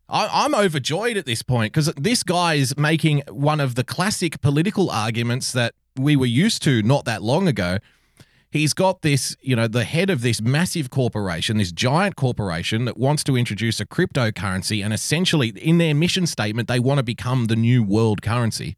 I, 0.08 0.44
I'm 0.44 0.54
overjoyed 0.54 1.16
at 1.16 1.26
this 1.26 1.42
point 1.42 1.72
because 1.72 1.92
this 1.94 2.22
guy 2.22 2.54
is 2.54 2.76
making 2.76 3.22
one 3.28 3.60
of 3.60 3.74
the 3.74 3.84
classic 3.84 4.40
political 4.40 4.90
arguments 4.90 5.52
that 5.52 5.74
we 5.96 6.16
were 6.16 6.26
used 6.26 6.62
to 6.62 6.82
not 6.82 7.04
that 7.04 7.22
long 7.22 7.46
ago. 7.46 7.78
He's 8.50 8.74
got 8.74 9.02
this, 9.02 9.36
you 9.40 9.54
know, 9.54 9.68
the 9.68 9.84
head 9.84 10.10
of 10.10 10.22
this 10.22 10.40
massive 10.40 10.90
corporation, 10.90 11.58
this 11.58 11.70
giant 11.70 12.16
corporation 12.16 12.84
that 12.86 12.96
wants 12.96 13.22
to 13.24 13.36
introduce 13.36 13.78
a 13.78 13.86
cryptocurrency, 13.86 14.82
and 14.84 14.92
essentially, 14.92 15.50
in 15.50 15.78
their 15.78 15.94
mission 15.94 16.26
statement, 16.26 16.66
they 16.66 16.80
want 16.80 16.98
to 16.98 17.04
become 17.04 17.44
the 17.44 17.54
new 17.54 17.84
world 17.84 18.22
currency. 18.22 18.76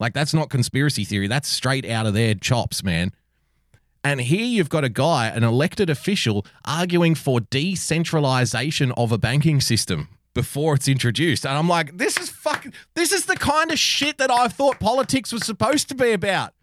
Like, 0.00 0.14
that's 0.14 0.32
not 0.32 0.48
conspiracy 0.48 1.04
theory. 1.04 1.28
That's 1.28 1.48
straight 1.48 1.84
out 1.84 2.06
of 2.06 2.14
their 2.14 2.34
chops, 2.34 2.82
man. 2.82 3.12
And 4.06 4.20
here 4.20 4.44
you've 4.44 4.68
got 4.68 4.84
a 4.84 4.88
guy, 4.88 5.26
an 5.26 5.42
elected 5.42 5.90
official, 5.90 6.46
arguing 6.64 7.16
for 7.16 7.40
decentralization 7.40 8.92
of 8.92 9.10
a 9.10 9.18
banking 9.18 9.60
system 9.60 10.06
before 10.32 10.76
it's 10.76 10.86
introduced. 10.86 11.44
And 11.44 11.58
I'm 11.58 11.68
like, 11.68 11.98
this 11.98 12.16
is 12.16 12.30
fucking, 12.30 12.72
this 12.94 13.10
is 13.10 13.26
the 13.26 13.34
kind 13.34 13.72
of 13.72 13.80
shit 13.80 14.18
that 14.18 14.30
I 14.30 14.46
thought 14.46 14.78
politics 14.78 15.32
was 15.32 15.44
supposed 15.44 15.88
to 15.88 15.96
be 15.96 16.12
about. 16.12 16.54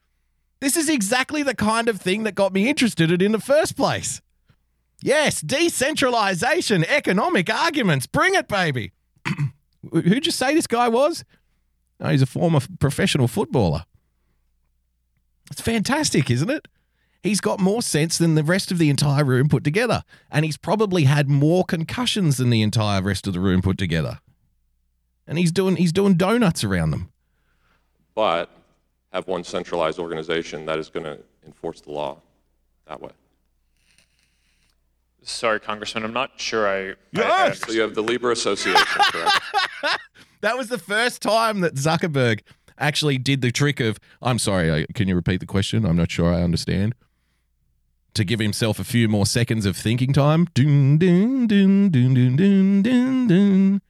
This 0.61 0.77
is 0.77 0.87
exactly 0.87 1.43
the 1.43 1.53
kind 1.53 1.89
of 1.89 1.99
thing 1.99 2.23
that 2.23 2.33
got 2.33 2.53
me 2.53 2.69
interested 2.69 3.21
in 3.21 3.33
the 3.33 3.41
first 3.41 3.75
place. 3.75 4.21
Yes, 5.01 5.41
decentralization, 5.41 6.85
economic 6.85 7.53
arguments. 7.53 8.07
Bring 8.07 8.35
it, 8.35 8.47
baby. 8.47 8.93
Who'd 9.91 10.25
you 10.25 10.31
say 10.31 10.53
this 10.53 10.65
guy 10.65 10.87
was? 10.87 11.25
Oh, 11.99 12.07
he's 12.07 12.21
a 12.21 12.25
former 12.25 12.61
professional 12.79 13.27
footballer. 13.27 13.83
It's 15.51 15.59
fantastic, 15.59 16.31
isn't 16.31 16.49
it? 16.49 16.69
He's 17.23 17.39
got 17.39 17.59
more 17.59 17.81
sense 17.81 18.17
than 18.17 18.35
the 18.35 18.43
rest 18.43 18.69
of 18.71 18.77
the 18.77 18.89
entire 18.89 19.23
room 19.23 19.47
put 19.49 19.63
together. 19.63 20.03
And 20.29 20.43
he's 20.43 20.57
probably 20.57 21.05
had 21.05 21.29
more 21.29 21.63
concussions 21.63 22.35
than 22.37 22.49
the 22.49 22.61
entire 22.61 23.01
rest 23.01 23.25
of 23.27 23.33
the 23.33 23.39
room 23.39 23.61
put 23.61 23.77
together. 23.77 24.19
And 25.25 25.37
he's 25.37 25.51
doing 25.53 25.77
he's 25.77 25.93
doing 25.93 26.15
donuts 26.15 26.63
around 26.65 26.91
them. 26.91 27.09
but 28.13 28.49
have 29.13 29.27
one 29.27 29.43
centralized 29.43 29.99
organization 29.99 30.65
that 30.65 30.79
is 30.79 30.89
going 30.89 31.05
to 31.05 31.19
enforce 31.45 31.79
the 31.81 31.91
law 31.91 32.17
that 32.87 32.99
way. 32.99 33.11
Sorry, 35.21 35.59
Congressman, 35.59 36.03
I'm 36.03 36.11
not 36.13 36.31
sure 36.37 36.67
I. 36.67 36.77
I- 36.89 36.91
I 36.91 36.95
Yes! 37.13 37.59
So 37.61 37.71
you 37.71 37.81
have 37.81 37.95
the 37.95 38.01
Libra 38.03 38.31
Association, 38.33 38.83
correct? 38.85 39.39
That 40.41 40.57
was 40.57 40.67
the 40.67 40.77
first 40.77 41.21
time 41.21 41.61
that 41.61 41.75
Zuckerberg 41.75 42.41
actually 42.77 43.17
did 43.17 43.39
the 43.41 43.49
trick 43.49 43.79
of 43.79 43.97
I'm 44.21 44.37
sorry, 44.39 44.69
uh, 44.83 44.85
can 44.93 45.07
you 45.07 45.15
repeat 45.15 45.39
the 45.39 45.45
question? 45.45 45.85
I'm 45.85 45.95
not 45.95 46.11
sure 46.11 46.33
I 46.33 46.41
understand. 46.43 46.95
To 48.13 48.23
give 48.23 48.39
himself 48.39 48.77
a 48.79 48.83
few 48.83 49.07
more 49.09 49.25
seconds 49.25 49.65
of 49.65 49.75
thinking 49.75 50.13
time. 50.13 50.45
Dun, 50.53 50.99
dun, 50.99 51.47
dun, 51.47 51.89
dun, 51.89 52.13
dun, 52.13 52.35
dun, 52.35 52.81
dun, 52.83 53.27
dun. 53.27 53.81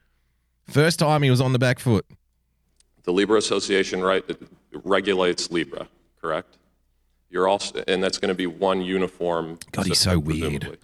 First 0.66 1.00
time 1.00 1.24
he 1.24 1.30
was 1.30 1.42
on 1.42 1.52
the 1.52 1.60
back 1.60 1.78
foot. 1.80 2.06
The 3.04 3.12
Libra 3.12 3.38
Association 3.38 4.02
right, 4.02 4.24
it 4.30 4.42
regulates 4.86 5.52
Libra, 5.52 5.90
correct? 6.22 6.58
You're 7.30 7.50
also, 7.50 7.84
and 7.86 8.02
that's 8.02 8.18
going 8.18 8.30
to 8.30 8.36
be 8.36 8.48
one 8.48 8.82
uniform. 8.82 9.60
God, 9.74 9.88
he's 9.88 9.98
system, 9.98 10.14
so 10.14 10.20
weird. 10.20 10.62
presumably. 10.62 10.78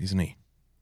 Isn't 0.00 0.18
he? 0.18 0.36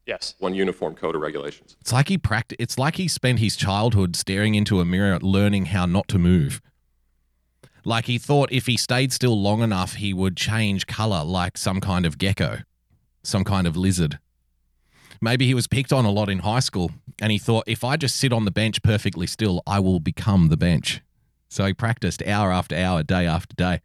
yes. 0.07 0.35
One 0.38 0.55
uniform 0.55 0.94
code 0.94 1.14
of 1.14 1.21
regulations. 1.21 1.77
It's 1.83 1.92
like 1.92 2.09
he 2.09 2.16
pract- 2.16 2.55
It's 2.59 2.79
like 2.79 2.97
he 2.97 3.07
spent 3.07 3.38
his 3.40 3.55
childhood 3.55 4.16
staring 4.16 4.55
into 4.55 4.81
a 4.81 4.85
mirror, 4.87 5.18
learning 5.21 5.66
how 5.66 5.85
not 5.85 6.09
to 6.09 6.18
move. 6.18 6.62
Like 7.88 8.05
he 8.05 8.18
thought 8.18 8.53
if 8.53 8.66
he 8.66 8.77
stayed 8.77 9.14
still 9.14 9.40
long 9.40 9.62
enough, 9.62 9.94
he 9.94 10.12
would 10.12 10.37
change 10.37 10.87
color 10.87 11.24
like 11.24 11.57
some 11.57 11.81
kind 11.81 12.05
of 12.05 12.18
gecko, 12.18 12.59
some 13.22 13.44
kind 13.44 13.66
of 13.66 13.79
lizard. 13.79 14.18
Maybe 15.22 15.46
he 15.46 15.55
was 15.55 15.66
picked 15.66 15.90
on 15.90 16.05
a 16.05 16.11
lot 16.11 16.29
in 16.29 16.40
high 16.40 16.61
school, 16.61 16.90
and 17.18 17.33
he 17.33 17.38
thought 17.38 17.64
if 17.66 17.85
I 17.85 17.96
just 17.96 18.16
sit 18.16 18.31
on 18.31 18.44
the 18.44 18.51
bench 18.51 18.83
perfectly 18.83 19.27
still, 19.27 19.62
I 19.66 19.81
will 19.81 20.01
become 20.01 20.48
the 20.48 20.57
bench. 20.59 21.01
So 21.48 21.64
he 21.64 21.72
practiced 21.72 22.22
hour 22.24 22.53
after 22.53 22.77
hour, 22.77 23.03
day 23.03 23.27
after 23.27 23.57
day, 23.57 23.81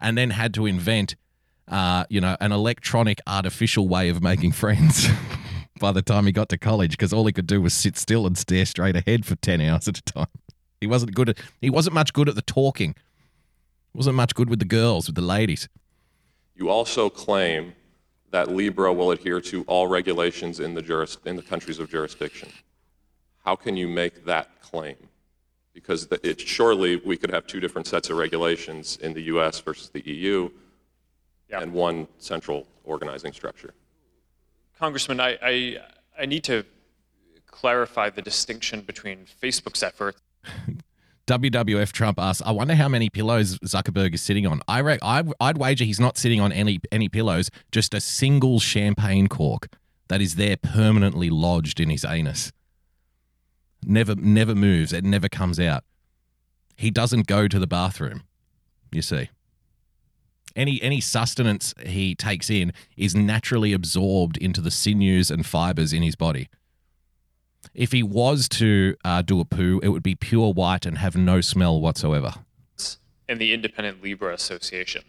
and 0.00 0.16
then 0.16 0.30
had 0.30 0.54
to 0.54 0.64
invent, 0.64 1.14
uh, 1.68 2.06
you 2.08 2.22
know, 2.22 2.38
an 2.40 2.50
electronic 2.50 3.20
artificial 3.26 3.86
way 3.88 4.08
of 4.08 4.22
making 4.22 4.52
friends. 4.62 5.06
by 5.80 5.92
the 5.92 6.00
time 6.00 6.24
he 6.24 6.32
got 6.32 6.48
to 6.48 6.56
college 6.56 6.92
because 6.92 7.12
all 7.12 7.26
he 7.26 7.32
could 7.32 7.46
do 7.46 7.60
was 7.60 7.74
sit 7.74 7.98
still 7.98 8.26
and 8.26 8.38
stare 8.38 8.64
straight 8.64 8.96
ahead 8.96 9.26
for 9.26 9.34
10 9.34 9.60
hours 9.60 9.86
at 9.86 9.98
a 9.98 10.02
time. 10.02 10.28
He 10.80 10.86
wasn't 10.86 11.14
good 11.14 11.28
at 11.28 11.38
he 11.60 11.68
wasn't 11.68 11.92
much 11.92 12.14
good 12.14 12.28
at 12.28 12.36
the 12.36 12.42
talking. 12.42 12.94
Wasn't 13.94 14.16
much 14.16 14.34
good 14.34 14.50
with 14.50 14.58
the 14.58 14.64
girls, 14.64 15.06
with 15.06 15.14
the 15.14 15.22
ladies. 15.22 15.68
You 16.56 16.68
also 16.68 17.08
claim 17.08 17.74
that 18.30 18.48
Libra 18.50 18.92
will 18.92 19.12
adhere 19.12 19.40
to 19.42 19.62
all 19.64 19.86
regulations 19.86 20.58
in 20.58 20.74
the, 20.74 20.82
juris, 20.82 21.16
in 21.24 21.36
the 21.36 21.42
countries 21.42 21.78
of 21.78 21.88
jurisdiction. 21.88 22.48
How 23.44 23.54
can 23.54 23.76
you 23.76 23.86
make 23.86 24.24
that 24.24 24.60
claim? 24.60 24.96
Because 25.72 26.06
the, 26.08 26.18
it, 26.28 26.40
surely 26.40 26.96
we 26.96 27.16
could 27.16 27.30
have 27.30 27.46
two 27.46 27.60
different 27.60 27.86
sets 27.86 28.10
of 28.10 28.16
regulations 28.16 28.96
in 28.96 29.12
the 29.14 29.22
US 29.22 29.60
versus 29.60 29.90
the 29.90 30.02
EU 30.10 30.50
Yeah. 31.48 31.60
and 31.60 31.72
one 31.72 32.08
central 32.18 32.66
organizing 32.84 33.32
structure. 33.32 33.74
Congressman, 34.78 35.20
I, 35.20 35.38
I, 35.40 35.76
I 36.18 36.26
need 36.26 36.42
to 36.44 36.64
clarify 37.46 38.10
the 38.10 38.22
distinction 38.22 38.80
between 38.80 39.26
Facebook's 39.40 39.82
efforts 39.84 40.20
WWF 41.26 41.92
Trump 41.92 42.18
asks, 42.18 42.42
I 42.44 42.50
wonder 42.50 42.74
how 42.74 42.88
many 42.88 43.08
pillows 43.08 43.58
Zuckerberg 43.60 44.14
is 44.14 44.20
sitting 44.20 44.46
on. 44.46 44.60
I 44.68 44.80
re- 44.80 44.98
I, 45.00 45.24
I'd 45.40 45.56
wager 45.56 45.84
he's 45.84 46.00
not 46.00 46.18
sitting 46.18 46.40
on 46.40 46.52
any 46.52 46.80
any 46.92 47.08
pillows, 47.08 47.50
just 47.72 47.94
a 47.94 48.00
single 48.00 48.60
champagne 48.60 49.28
cork 49.28 49.68
that 50.08 50.20
is 50.20 50.34
there 50.34 50.56
permanently 50.56 51.30
lodged 51.30 51.80
in 51.80 51.88
his 51.88 52.04
anus. 52.04 52.52
Never 53.82 54.14
never 54.14 54.54
moves. 54.54 54.92
It 54.92 55.04
never 55.04 55.28
comes 55.28 55.58
out. 55.58 55.84
He 56.76 56.90
doesn't 56.90 57.26
go 57.26 57.48
to 57.48 57.58
the 57.58 57.66
bathroom. 57.66 58.24
You 58.92 59.02
see. 59.02 59.30
Any 60.54 60.80
any 60.82 61.00
sustenance 61.00 61.74
he 61.84 62.14
takes 62.14 62.50
in 62.50 62.72
is 62.96 63.16
naturally 63.16 63.72
absorbed 63.72 64.36
into 64.36 64.60
the 64.60 64.70
sinews 64.70 65.30
and 65.30 65.44
fibers 65.44 65.92
in 65.92 66.02
his 66.02 66.16
body. 66.16 66.48
If 67.74 67.92
he 67.92 68.02
was 68.02 68.48
to 68.50 68.96
uh, 69.04 69.22
do 69.22 69.40
a 69.40 69.44
poo, 69.44 69.80
it 69.82 69.88
would 69.88 70.02
be 70.02 70.14
pure 70.14 70.52
white 70.52 70.86
and 70.86 70.98
have 70.98 71.16
no 71.16 71.40
smell 71.40 71.80
whatsoever. 71.80 72.34
and 73.28 73.40
the 73.40 73.52
Independent 73.54 74.02
Libra 74.02 74.34
Association. 74.34 75.02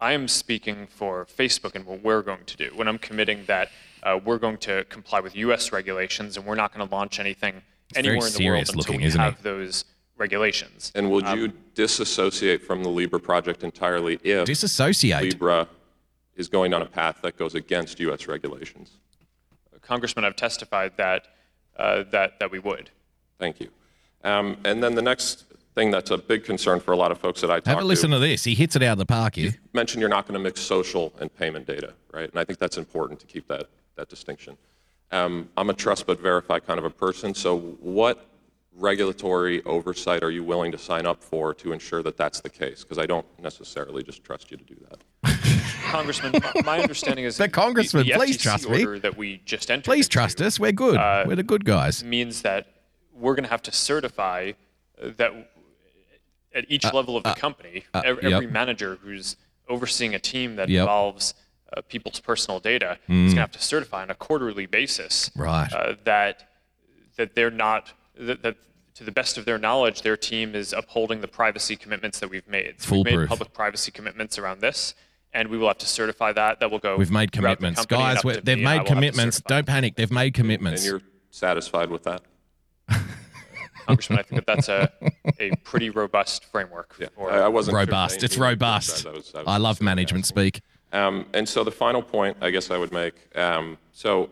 I 0.00 0.12
am 0.12 0.28
speaking 0.28 0.88
for 0.88 1.24
Facebook 1.24 1.74
and 1.74 1.86
what 1.86 2.02
we're 2.02 2.22
going 2.22 2.44
to 2.44 2.56
do. 2.56 2.70
When 2.74 2.88
I'm 2.88 2.98
committing 2.98 3.44
that 3.46 3.70
uh, 4.02 4.18
we're 4.22 4.38
going 4.38 4.58
to 4.58 4.84
comply 4.84 5.20
with 5.20 5.34
U.S. 5.36 5.72
regulations 5.72 6.36
and 6.36 6.44
we're 6.44 6.56
not 6.56 6.74
going 6.74 6.86
to 6.86 6.94
launch 6.94 7.18
anything 7.20 7.62
very 7.94 8.08
anywhere 8.08 8.26
in 8.26 8.32
the 8.32 8.44
world 8.46 8.66
serious 8.66 8.68
until 8.70 8.78
looking, 8.80 9.00
we 9.00 9.06
isn't 9.06 9.20
it? 9.20 9.24
have 9.24 9.42
those 9.42 9.84
regulations. 10.18 10.90
And 10.94 11.08
will 11.10 11.24
Um, 11.24 11.38
you 11.38 11.52
disassociate 11.74 12.62
from 12.62 12.82
the 12.82 12.88
Libra 12.90 13.20
project 13.20 13.62
entirely 13.64 14.18
if 14.24 14.44
Disassociate. 14.46 15.22
Libra 15.22 15.68
is 16.36 16.48
going 16.48 16.74
on 16.74 16.82
a 16.82 16.86
path 16.86 17.20
that 17.22 17.36
goes 17.36 17.54
against 17.54 18.00
U.S. 18.00 18.26
regulations? 18.26 18.98
Congressman, 19.82 20.24
I've 20.24 20.36
testified 20.36 20.92
that 20.96 21.26
that 22.10 22.38
that 22.38 22.50
we 22.50 22.58
would. 22.58 22.90
Thank 23.38 23.60
you. 23.60 23.70
Um, 24.24 24.56
and 24.64 24.82
then 24.82 24.94
the 24.94 25.02
next 25.02 25.44
thing 25.74 25.90
that's 25.90 26.10
a 26.10 26.18
big 26.18 26.44
concern 26.44 26.80
for 26.80 26.92
a 26.92 26.96
lot 26.96 27.10
of 27.10 27.18
folks 27.18 27.40
that 27.40 27.50
I 27.50 27.56
talk 27.56 27.66
Have 27.66 27.78
a 27.78 27.80
to 27.80 27.86
listen 27.86 28.10
to 28.10 28.18
this. 28.18 28.44
He 28.44 28.54
hits 28.54 28.76
it 28.76 28.82
out 28.82 28.92
of 28.92 28.98
the 28.98 29.06
park 29.06 29.36
here. 29.36 29.54
mentioned 29.72 30.00
you're 30.00 30.10
not 30.10 30.26
going 30.26 30.38
to 30.38 30.42
mix 30.42 30.60
social 30.60 31.12
and 31.18 31.34
payment 31.34 31.66
data, 31.66 31.94
right? 32.12 32.28
And 32.30 32.38
I 32.38 32.44
think 32.44 32.58
that's 32.58 32.78
important 32.78 33.20
to 33.20 33.26
keep 33.26 33.48
that, 33.48 33.66
that 33.96 34.08
distinction. 34.08 34.56
Um, 35.10 35.48
I'm 35.56 35.70
a 35.70 35.74
trust 35.74 36.06
but 36.06 36.20
verify 36.20 36.58
kind 36.58 36.78
of 36.78 36.84
a 36.84 36.90
person, 36.90 37.34
so 37.34 37.58
what 37.80 38.26
regulatory 38.74 39.62
oversight 39.64 40.22
are 40.22 40.30
you 40.30 40.44
willing 40.44 40.72
to 40.72 40.78
sign 40.78 41.06
up 41.06 41.22
for 41.22 41.52
to 41.54 41.72
ensure 41.72 42.02
that 42.02 42.16
that's 42.16 42.40
the 42.40 42.50
case? 42.50 42.82
Because 42.82 42.98
I 42.98 43.06
don't 43.06 43.26
necessarily 43.40 44.02
just 44.02 44.24
trust 44.24 44.50
you 44.50 44.56
to 44.56 44.64
do 44.64 44.76
that. 44.88 45.42
Congressman, 45.90 46.32
my, 46.64 46.80
understanding 46.80 47.24
is 47.24 47.36
the- 47.38 47.48
Congressman, 47.48 48.06
the, 48.06 48.12
please 48.14 48.36
FTC 48.38 48.42
trust 48.42 48.68
me. 48.68 48.84
order 48.84 48.98
that 49.00 49.16
we 49.16 49.40
just 49.44 49.70
entered. 49.70 49.84
Please 49.84 50.06
into 50.06 50.10
trust 50.10 50.40
us. 50.40 50.58
We're 50.60 50.72
good. 50.72 50.96
Uh, 50.96 51.24
We're 51.26 51.36
the 51.36 51.42
good 51.42 51.64
guys. 51.64 52.02
Means 52.04 52.42
that 52.42 52.66
we're 53.14 53.34
going 53.34 53.44
to 53.44 53.50
have 53.50 53.62
to 53.62 53.72
certify 53.72 54.52
uh, 55.02 55.10
that 55.16 55.32
at 56.54 56.66
each 56.70 56.84
level 56.92 57.16
of 57.16 57.24
the 57.24 57.34
company, 57.34 57.84
ev- 57.94 58.04
Uh, 58.18 58.20
yep. 58.22 58.32
every 58.32 58.46
manager 58.46 58.98
who's 59.02 59.36
overseeing 59.68 60.14
a 60.14 60.18
team 60.18 60.56
that 60.56 60.68
Yep. 60.68 60.80
involves 60.82 61.34
uh, 61.74 61.80
people's 61.88 62.20
personal 62.20 62.60
data 62.60 62.98
is 63.08 63.08
going 63.08 63.30
to 63.34 63.40
have 63.40 63.50
to 63.52 63.62
certify 63.62 64.02
on 64.02 64.10
a 64.10 64.14
quarterly 64.14 64.66
basis 64.66 65.30
Mm. 65.30 65.40
Right. 65.42 65.72
uh, 65.72 65.94
that 66.04 66.48
that 67.16 67.34
they're 67.34 67.50
not 67.50 67.92
that, 68.18 68.42
that 68.42 68.56
to 68.94 69.04
the 69.04 69.12
best 69.12 69.38
of 69.38 69.46
their 69.46 69.56
knowledge, 69.58 70.02
their 70.02 70.18
team 70.18 70.54
is 70.54 70.74
upholding 70.74 71.22
the 71.22 71.28
privacy 71.28 71.76
commitments 71.76 72.20
that 72.20 72.28
we've 72.28 72.46
made. 72.46 72.74
So 72.82 72.96
we've 72.96 73.04
made 73.06 73.26
public 73.28 73.54
privacy 73.54 73.90
commitments 73.90 74.36
around 74.38 74.60
this, 74.60 74.94
and 75.34 75.48
we 75.48 75.58
will 75.58 75.68
have 75.68 75.78
to 75.78 75.86
certify 75.86 76.32
that. 76.32 76.60
That 76.60 76.70
will 76.70 76.78
go. 76.78 76.96
We've 76.96 77.10
made 77.10 77.32
throughout 77.32 77.58
the 77.60 77.66
commitments. 77.66 77.86
Guys, 77.86 78.24
we're, 78.24 78.40
they've 78.40 78.58
me, 78.58 78.64
made 78.64 78.70
will 78.70 78.78
have 78.78 78.86
to 78.86 78.94
commitments. 78.94 79.40
Don't 79.40 79.66
panic. 79.66 79.96
They've 79.96 80.10
made 80.10 80.34
commitments. 80.34 80.82
And 80.82 80.90
you're 80.90 81.02
satisfied 81.30 81.90
with 81.90 82.04
that? 82.04 82.22
Congressman, 83.86 84.18
I 84.18 84.22
think 84.22 84.44
that 84.44 84.46
that's 84.46 84.68
a, 84.68 84.92
a 85.40 85.50
pretty 85.64 85.90
robust 85.90 86.44
framework. 86.44 86.94
Yeah, 87.00 87.08
for- 87.14 87.32
I, 87.32 87.40
I 87.40 87.48
wasn't 87.48 87.76
robust. 87.76 88.18
if 88.18 88.24
It's 88.24 88.38
robust. 88.38 89.06
I, 89.06 89.10
was- 89.10 89.32
was 89.32 89.44
I 89.46 89.56
love 89.56 89.80
management 89.80 90.24
asking. 90.24 90.36
speak. 90.36 90.60
Um, 90.92 91.26
and 91.32 91.48
so 91.48 91.64
the 91.64 91.70
final 91.72 92.02
point, 92.02 92.36
I 92.40 92.50
guess 92.50 92.70
I 92.70 92.76
would 92.76 92.92
make. 92.92 93.14
Um, 93.36 93.78
so 93.92 94.30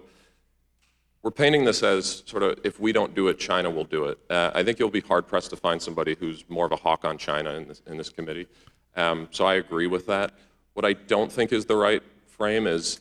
we're 1.22 1.30
painting 1.30 1.64
this 1.64 1.82
as 1.82 2.22
sort 2.26 2.42
of 2.42 2.58
if 2.64 2.78
we 2.78 2.92
don't 2.92 3.14
do 3.14 3.28
it, 3.28 3.38
China 3.38 3.70
will 3.70 3.84
do 3.84 4.04
it. 4.04 4.18
Uh, 4.28 4.50
I 4.54 4.62
think 4.62 4.78
you'll 4.78 4.90
be 4.90 5.00
hard 5.00 5.26
pressed 5.26 5.50
to 5.50 5.56
find 5.56 5.80
somebody 5.80 6.14
who's 6.20 6.44
more 6.48 6.66
of 6.66 6.72
a 6.72 6.76
hawk 6.76 7.04
on 7.04 7.16
China 7.18 7.54
in 7.54 7.66
this, 7.68 7.82
in 7.86 7.96
this 7.96 8.10
committee. 8.10 8.46
Um, 8.94 9.28
so 9.30 9.46
I 9.46 9.54
agree 9.54 9.86
with 9.86 10.06
that. 10.06 10.32
What 10.74 10.84
I 10.84 10.92
don't 10.92 11.30
think 11.30 11.52
is 11.52 11.66
the 11.66 11.76
right 11.76 12.02
frame 12.26 12.66
is 12.66 13.00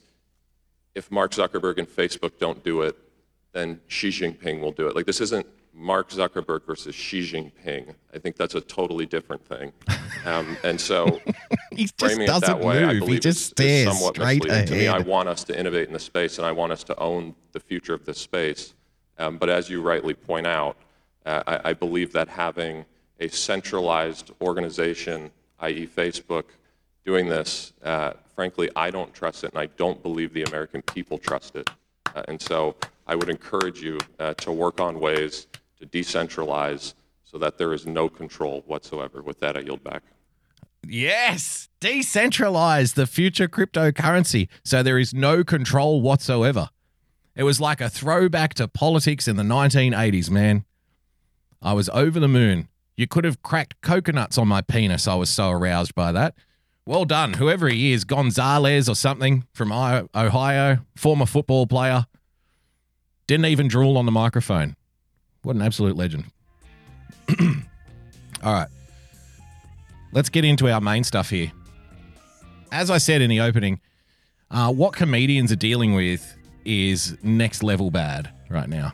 if 0.96 1.12
Mark 1.12 1.32
Zuckerberg 1.32 1.78
and 1.78 1.88
Facebook 1.88 2.38
don't 2.40 2.64
do 2.64 2.82
it, 2.82 2.98
then 3.54 3.80
Xi 3.88 4.10
Jinping 4.10 4.60
will 4.60 4.72
do 4.72 4.88
it. 4.88 4.96
Like 4.96 5.06
this 5.06 5.22
isn't 5.22 5.46
Mark 5.74 6.10
Zuckerberg 6.10 6.66
versus 6.66 6.94
Xi 6.96 7.22
Jinping. 7.22 7.96
I 8.14 8.20
think 8.20 8.36
that's 8.36 8.56
a 8.56 8.62
totally 8.62 9.06
different 9.06 9.46
thing. 9.46 9.72
Um, 10.26 10.58
and 10.64 10.80
so 10.80 11.22
He 11.72 11.84
just 11.84 12.00
framing 12.00 12.24
it 12.24 12.28
that 12.28 12.42
doesn't 12.42 12.60
way, 12.60 12.84
I 12.84 13.00
believe 13.00 13.14
He 13.14 13.20
just 13.20 13.60
is, 13.60 13.88
is 13.88 13.94
somewhat 13.94 14.18
misleading. 14.18 14.66
To 14.66 14.74
me, 14.74 14.88
I 14.88 15.00
want 15.00 15.30
us 15.30 15.44
to 15.46 15.58
innovate 15.58 15.88
in 15.88 15.94
the 15.94 16.00
space, 16.00 16.38
and 16.38 16.46
I 16.46 16.52
want 16.52 16.72
us 16.72 16.84
to 16.86 17.00
own 17.00 17.36
the 17.54 17.60
future 17.60 17.94
of 17.94 18.06
this 18.06 18.18
space. 18.18 18.74
Um, 19.18 19.38
but 19.38 19.50
as 19.50 19.70
you 19.70 19.82
rightly 19.82 20.14
point 20.14 20.48
out, 20.48 20.78
uh, 21.26 21.44
I, 21.48 21.70
I 21.70 21.74
believe 21.74 22.12
that 22.14 22.28
having 22.28 22.86
a 23.20 23.28
centralized 23.28 24.32
organization, 24.42 25.32
i.e., 25.60 25.88
Facebook, 25.88 26.46
doing 27.10 27.28
this, 27.28 27.74
uh, 27.84 28.14
frankly, 28.36 28.70
I 28.76 28.92
don't 28.92 29.12
trust 29.16 29.44
it, 29.44 29.50
and 29.50 29.60
I 29.60 29.66
don't 29.78 30.04
believe 30.04 30.32
the 30.32 30.44
American 30.44 30.84
people 30.84 31.18
trust 31.18 31.56
it. 31.56 31.68
Uh, 32.16 32.22
and 32.28 32.40
so 32.40 32.76
I 33.08 33.16
would 33.16 33.30
encourage 33.30 33.82
you 33.82 33.98
uh, 34.20 34.36
to 34.36 34.52
work 34.52 34.80
on 34.80 35.00
ways 35.00 35.48
to 35.80 35.88
decentralize 35.88 36.94
so 37.24 37.40
that 37.40 37.58
there 37.58 37.74
is 37.74 37.88
no 37.88 38.10
control 38.10 38.64
whatsoever. 38.68 39.24
With 39.24 39.40
that, 39.40 39.58
I 39.58 39.62
yield 39.62 39.84
back. 39.84 40.04
Yes, 40.88 41.68
decentralize 41.82 42.94
the 42.94 43.08
future 43.08 43.48
cryptocurrency 43.48 44.48
so 44.64 44.84
there 44.84 45.00
is 45.00 45.12
no 45.12 45.44
control 45.44 46.04
whatsoever. 46.04 46.70
It 47.36 47.42
was 47.42 47.60
like 47.60 47.82
a 47.82 47.90
throwback 47.90 48.54
to 48.56 48.68
politics 48.68 49.28
in 49.28 49.36
the 49.36 49.42
1980s, 49.42 50.30
man. 50.30 50.64
I 51.60 51.74
was 51.74 51.90
over 51.90 52.20
the 52.20 52.28
moon. 52.28 52.68
You 52.96 53.08
could 53.08 53.24
have 53.24 53.42
cracked 53.42 53.82
coconuts 53.82 54.38
on 54.38 54.48
my 54.48 54.62
penis. 54.62 55.08
I 55.08 55.16
was 55.16 55.32
so 55.32 55.50
aroused 55.50 55.96
by 55.96 56.12
that. 56.12 56.36
Well 56.86 57.06
done, 57.06 57.34
whoever 57.34 57.68
he 57.70 57.92
is, 57.92 58.04
Gonzalez 58.04 58.90
or 58.90 58.96
something 58.96 59.46
from 59.54 59.72
Ohio, 59.72 60.80
former 60.96 61.26
football 61.26 61.68
player. 61.68 62.06
Didn't 63.28 63.46
even 63.46 63.68
drool 63.68 63.98
on 63.98 64.06
the 64.06 64.12
microphone. 64.12 64.76
What 65.44 65.56
an 65.56 65.62
absolute 65.62 65.96
legend. 65.96 66.26
All 68.44 68.54
right. 68.54 68.68
Let's 70.12 70.30
get 70.30 70.44
into 70.44 70.68
our 70.72 70.82
main 70.82 71.04
stuff 71.04 71.30
here. 71.30 71.52
As 72.72 72.90
I 72.90 72.98
said 72.98 73.22
in 73.22 73.30
the 73.30 73.42
opening, 73.42 73.80
uh, 74.50 74.74
what 74.74 74.94
comedians 74.94 75.52
are 75.52 75.58
dealing 75.58 75.94
with 75.94 76.36
is 76.66 77.18
next 77.22 77.62
level 77.62 77.92
bad 77.92 78.32
right 78.50 78.68
now. 78.68 78.94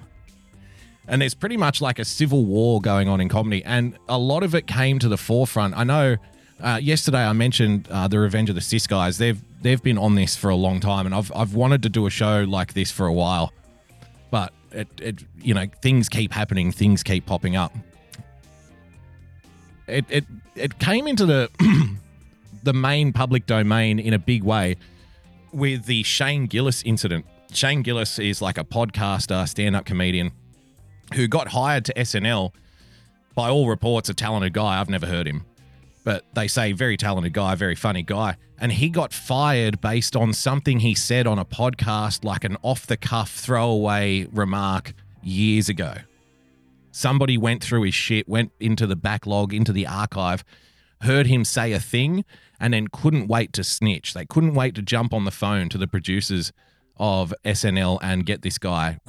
And 1.08 1.21
there's 1.21 1.34
pretty 1.34 1.58
much 1.58 1.82
like 1.82 2.00
a 2.00 2.06
civil 2.06 2.45
war 2.45 2.82
going 2.82 3.08
on 3.08 3.21
in 3.21 3.30
comedy. 3.30 3.63
And 3.63 3.98
a 4.10 4.17
lot 4.17 4.43
of 4.43 4.56
it 4.56 4.67
came 4.67 5.00
to 5.00 5.08
the 5.08 5.17
forefront. 5.17 5.78
I 5.78 5.84
know 5.84 6.17
uh, 6.62 6.80
yesterday 6.82 7.26
I 7.26 7.34
mentioned 7.34 7.88
uh, 7.89 8.08
the 8.08 8.20
Revenge 8.20 8.50
of 8.50 8.56
the 8.56 8.62
Cis 8.62 8.88
guys. 8.88 9.18
They've 9.18 9.39
they've 9.62 9.82
been 9.82 9.98
on 9.98 10.15
this 10.15 10.36
for 10.36 10.50
a 10.50 10.56
long 10.56 10.80
time, 10.80 11.06
and 11.06 11.13
I've 11.13 11.32
I've 11.36 11.54
wanted 11.54 11.84
to 11.84 11.89
do 11.89 12.06
a 12.06 12.10
show 12.10 12.44
like 12.44 12.74
this 12.74 12.91
for 12.91 13.06
a 13.06 13.13
while, 13.13 13.54
but 14.32 14.54
it, 14.72 14.88
it 15.00 15.24
you 15.41 15.54
know 15.54 15.65
things 15.82 16.10
keep 16.10 16.32
happening, 16.32 16.72
things 16.72 17.04
keep 17.04 17.26
popping 17.26 17.56
up. 17.56 17.74
It 19.88 20.06
it 20.10 20.26
it 20.56 20.80
came 20.80 21.08
into 21.08 21.26
the 21.26 21.50
the 22.63 22.74
main 22.74 23.13
public 23.13 23.46
domain 23.46 24.00
in 24.00 24.13
a 24.13 24.20
big 24.20 24.44
way 24.44 24.78
with 25.52 25.86
the 25.86 26.04
Shane 26.04 26.48
Gillis 26.48 26.84
incident. 26.84 27.26
Shane 27.52 27.84
Gillis 27.84 28.20
is 28.20 28.41
like 28.41 28.58
a 28.58 28.63
podcaster, 28.63 29.48
stand 29.48 29.76
up 29.76 29.86
comedian 29.86 30.32
who 31.13 31.28
got 31.28 31.50
hired 31.50 31.86
to 31.86 31.94
SNL. 31.94 32.52
By 33.36 33.50
all 33.50 33.68
reports, 33.68 34.08
a 34.08 34.13
talented 34.13 34.54
guy. 34.54 34.80
I've 34.80 34.89
never 34.89 35.06
heard 35.06 35.28
him, 35.28 35.46
but 36.06 36.24
they 36.36 36.48
say 36.48 36.72
very 36.72 36.96
talented 36.96 37.34
guy, 37.34 37.56
very 37.56 37.76
funny 37.76 38.04
guy. 38.04 38.38
And 38.60 38.72
he 38.72 38.89
got 38.89 39.12
fired 39.12 39.82
based 39.82 40.15
on 40.15 40.32
something 40.32 40.80
he 40.80 40.94
said 40.94 41.28
on 41.28 41.39
a 41.39 41.44
podcast, 41.44 42.24
like 42.24 42.44
an 42.46 42.58
off 42.62 42.86
the 42.86 42.96
cuff 42.96 43.32
throwaway 43.32 44.28
remark 44.32 44.94
years 45.24 45.68
ago. 45.68 45.96
Somebody 46.91 47.38
went 47.38 47.63
through 47.63 47.82
his 47.82 47.96
shit, 47.96 48.30
went 48.30 48.52
into 48.60 48.86
the 48.88 48.96
backlog, 48.96 49.54
into 49.54 49.74
the 49.74 49.88
archive, 49.88 50.46
heard 51.02 51.26
him 51.26 51.44
say 51.44 51.74
a 51.74 51.80
thing, 51.80 52.24
and 52.60 52.74
then 52.74 52.88
couldn't 52.88 53.28
wait 53.28 53.52
to 53.54 53.63
snitch. 53.63 54.13
They 54.13 54.26
couldn't 54.26 54.54
wait 54.54 54.76
to 54.76 54.84
jump 54.84 55.12
on 55.12 55.26
the 55.26 55.32
phone 55.32 55.70
to 55.70 55.78
the 55.78 55.88
producers 55.88 56.54
of 56.98 57.34
SNL 57.44 57.98
and 58.02 58.26
get 58.28 58.44
this 58.44 58.60
guy 58.60 59.00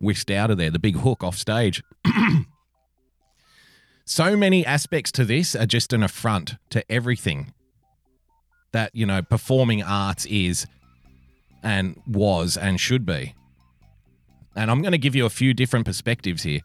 whisked 0.00 0.30
out 0.30 0.52
of 0.52 0.56
there, 0.56 0.70
the 0.70 0.78
big 0.78 0.96
hook 0.96 1.24
off 1.24 1.36
stage. 1.36 1.82
so 4.04 4.36
many 4.36 4.66
aspects 4.66 5.12
to 5.12 5.24
this 5.24 5.54
are 5.54 5.66
just 5.66 5.92
an 5.92 6.02
affront 6.02 6.56
to 6.70 6.84
everything 6.90 7.52
that, 8.72 8.94
you 8.94 9.06
know, 9.06 9.22
performing 9.22 9.82
arts 9.82 10.26
is 10.26 10.66
and 11.62 12.00
was 12.06 12.56
and 12.56 12.80
should 12.80 13.06
be. 13.06 13.34
And 14.56 14.70
I'm 14.70 14.82
going 14.82 14.92
to 14.92 14.98
give 14.98 15.14
you 15.14 15.24
a 15.24 15.30
few 15.30 15.54
different 15.54 15.86
perspectives 15.86 16.42
here. 16.42 16.60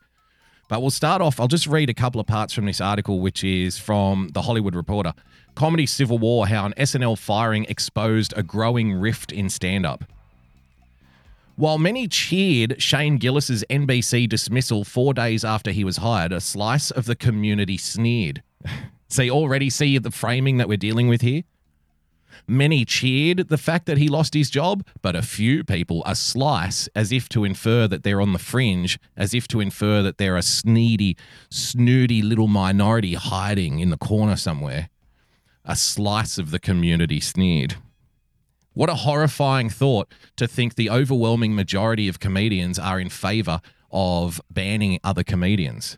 But 0.69 0.82
we'll 0.82 0.91
start 0.91 1.21
off. 1.21 1.39
I'll 1.39 1.47
just 1.47 1.67
read 1.67 1.89
a 1.89 1.93
couple 1.93 2.19
of 2.19 2.28
parts 2.28 2.54
from 2.54 2.65
this 2.65 2.82
article, 2.82 3.21
which 3.21 3.43
is 3.43 3.78
from 3.78 4.30
The 4.34 4.41
Hollywood 4.41 4.76
Reporter. 4.76 5.13
Comedy 5.56 5.86
Civil 5.86 6.17
War 6.17 6.47
How 6.47 6.65
an 6.65 6.73
SNL 6.78 7.17
firing 7.17 7.65
exposed 7.69 8.34
a 8.36 8.43
growing 8.43 8.93
rift 8.93 9.32
in 9.32 9.50
stand 9.50 9.86
up. 9.86 10.04
While 11.58 11.80
many 11.80 12.08
cheered 12.08 12.80
Shane 12.80 13.17
Gillis's 13.17 13.65
NBC 13.67 14.30
dismissal 14.30 14.84
four 14.84 15.15
days 15.15 15.43
after 15.43 15.72
he 15.72 15.84
was 15.84 15.98
hired, 15.98 16.32
a 16.32 16.39
slice 16.39 16.91
of 16.91 17.06
the 17.06 17.15
community 17.15 17.78
sneered. 17.78 18.43
See, 19.10 19.32
already 19.32 19.72
see 19.72 19.98
the 19.98 20.12
framing 20.12 20.58
that 20.58 20.67
we're 20.67 20.78
dealing 20.78 21.08
with 21.08 21.22
here? 21.22 21.41
Many 22.48 22.86
cheered 22.86 23.48
the 23.50 23.58
fact 23.58 23.88
that 23.88 23.98
he 23.98 24.08
lost 24.08 24.36
his 24.36 24.52
job, 24.52 24.86
but 25.02 25.15
a 25.15 25.24
few 25.24 25.63
people, 25.63 26.04
a 26.06 26.13
slice, 26.13 26.88
as 26.93 27.12
if 27.12 27.28
to 27.30 27.43
infer 27.43 27.88
that 27.88 28.04
they're 28.04 28.22
on 28.22 28.34
the 28.34 28.39
fringe, 28.39 29.00
as 29.15 29.34
if 29.34 29.48
to 29.48 29.60
infer 29.60 30.04
that 30.04 30.20
they're 30.20 30.38
a 30.38 30.41
sneedy, 30.41 31.17
snooty 31.50 32.22
little 32.22 32.48
minority 32.48 33.15
hiding 33.15 33.80
in 33.80 33.89
the 33.89 33.98
corner 33.98 34.36
somewhere. 34.36 34.89
A 35.65 35.76
slice 35.76 36.38
of 36.38 36.52
the 36.52 36.60
community 36.60 37.20
sneered. 37.20 37.78
What 38.78 38.92
a 38.92 38.94
horrifying 38.94 39.72
thought 39.72 40.13
to 40.36 40.48
think 40.48 40.76
the 40.76 40.92
overwhelming 40.92 41.56
majority 41.56 42.08
of 42.08 42.20
comedians 42.20 42.78
are 42.78 43.00
in 43.00 43.10
favor 43.10 43.60
of 43.92 44.40
banning 44.52 45.00
other 45.04 45.24
comedians. 45.24 45.98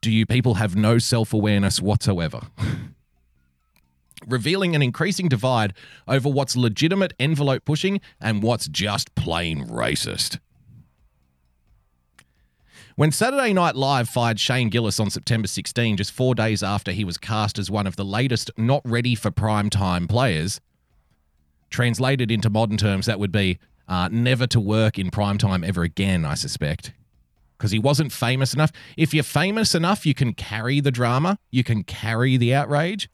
Do 0.00 0.10
you 0.10 0.26
people 0.26 0.54
have 0.54 0.74
no 0.74 0.98
self 0.98 1.32
awareness 1.32 1.80
whatsoever? 1.80 2.48
revealing 4.26 4.74
an 4.74 4.82
increasing 4.82 5.28
divide 5.28 5.72
over 6.08 6.28
what's 6.28 6.56
legitimate 6.56 7.12
envelope 7.20 7.64
pushing 7.64 8.00
and 8.20 8.42
what's 8.42 8.66
just 8.66 9.14
plain 9.14 9.68
racist. 9.68 10.40
When 13.00 13.12
Saturday 13.12 13.54
Night 13.54 13.76
Live 13.76 14.10
fired 14.10 14.38
Shane 14.38 14.68
Gillis 14.68 15.00
on 15.00 15.08
September 15.08 15.48
16, 15.48 15.96
just 15.96 16.12
four 16.12 16.34
days 16.34 16.62
after 16.62 16.92
he 16.92 17.02
was 17.02 17.16
cast 17.16 17.58
as 17.58 17.70
one 17.70 17.86
of 17.86 17.96
the 17.96 18.04
latest 18.04 18.50
not 18.58 18.82
ready 18.84 19.14
for 19.14 19.30
prime 19.30 19.70
time 19.70 20.06
players, 20.06 20.60
translated 21.70 22.30
into 22.30 22.50
modern 22.50 22.76
terms, 22.76 23.06
that 23.06 23.18
would 23.18 23.32
be 23.32 23.58
uh, 23.88 24.10
never 24.12 24.46
to 24.48 24.60
work 24.60 24.98
in 24.98 25.10
prime 25.10 25.38
time 25.38 25.64
ever 25.64 25.82
again, 25.82 26.26
I 26.26 26.34
suspect. 26.34 26.92
Because 27.56 27.70
he 27.70 27.78
wasn't 27.78 28.12
famous 28.12 28.52
enough. 28.52 28.70
If 28.98 29.14
you're 29.14 29.24
famous 29.24 29.74
enough, 29.74 30.04
you 30.04 30.12
can 30.12 30.34
carry 30.34 30.80
the 30.80 30.90
drama, 30.90 31.38
you 31.50 31.64
can 31.64 31.84
carry 31.84 32.36
the 32.36 32.52
outrage. 32.52 33.08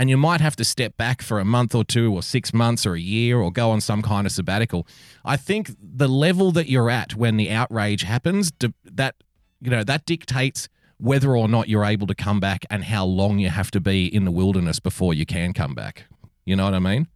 And 0.00 0.08
you 0.08 0.16
might 0.16 0.40
have 0.40 0.56
to 0.56 0.64
step 0.64 0.96
back 0.96 1.20
for 1.20 1.38
a 1.38 1.44
month 1.44 1.74
or 1.74 1.84
two 1.84 2.10
or 2.10 2.22
six 2.22 2.54
months 2.54 2.86
or 2.86 2.94
a 2.94 3.00
year 3.00 3.38
or 3.38 3.52
go 3.52 3.70
on 3.70 3.82
some 3.82 4.00
kind 4.00 4.26
of 4.26 4.32
sabbatical. 4.32 4.86
I 5.26 5.36
think 5.36 5.76
the 5.78 6.08
level 6.08 6.52
that 6.52 6.70
you're 6.70 6.88
at 6.88 7.14
when 7.14 7.36
the 7.36 7.50
outrage 7.50 8.00
happens, 8.00 8.50
that 8.82 9.16
you 9.60 9.70
know, 9.70 9.84
that 9.84 10.06
dictates 10.06 10.70
whether 10.96 11.36
or 11.36 11.48
not 11.48 11.68
you're 11.68 11.84
able 11.84 12.06
to 12.06 12.14
come 12.14 12.40
back 12.40 12.64
and 12.70 12.84
how 12.84 13.04
long 13.04 13.40
you 13.40 13.50
have 13.50 13.70
to 13.72 13.78
be 13.78 14.06
in 14.06 14.24
the 14.24 14.30
wilderness 14.30 14.80
before 14.80 15.12
you 15.12 15.26
can 15.26 15.52
come 15.52 15.74
back. 15.74 16.06
You 16.46 16.56
know 16.56 16.64
what 16.64 16.72
I 16.72 16.78
mean? 16.78 17.06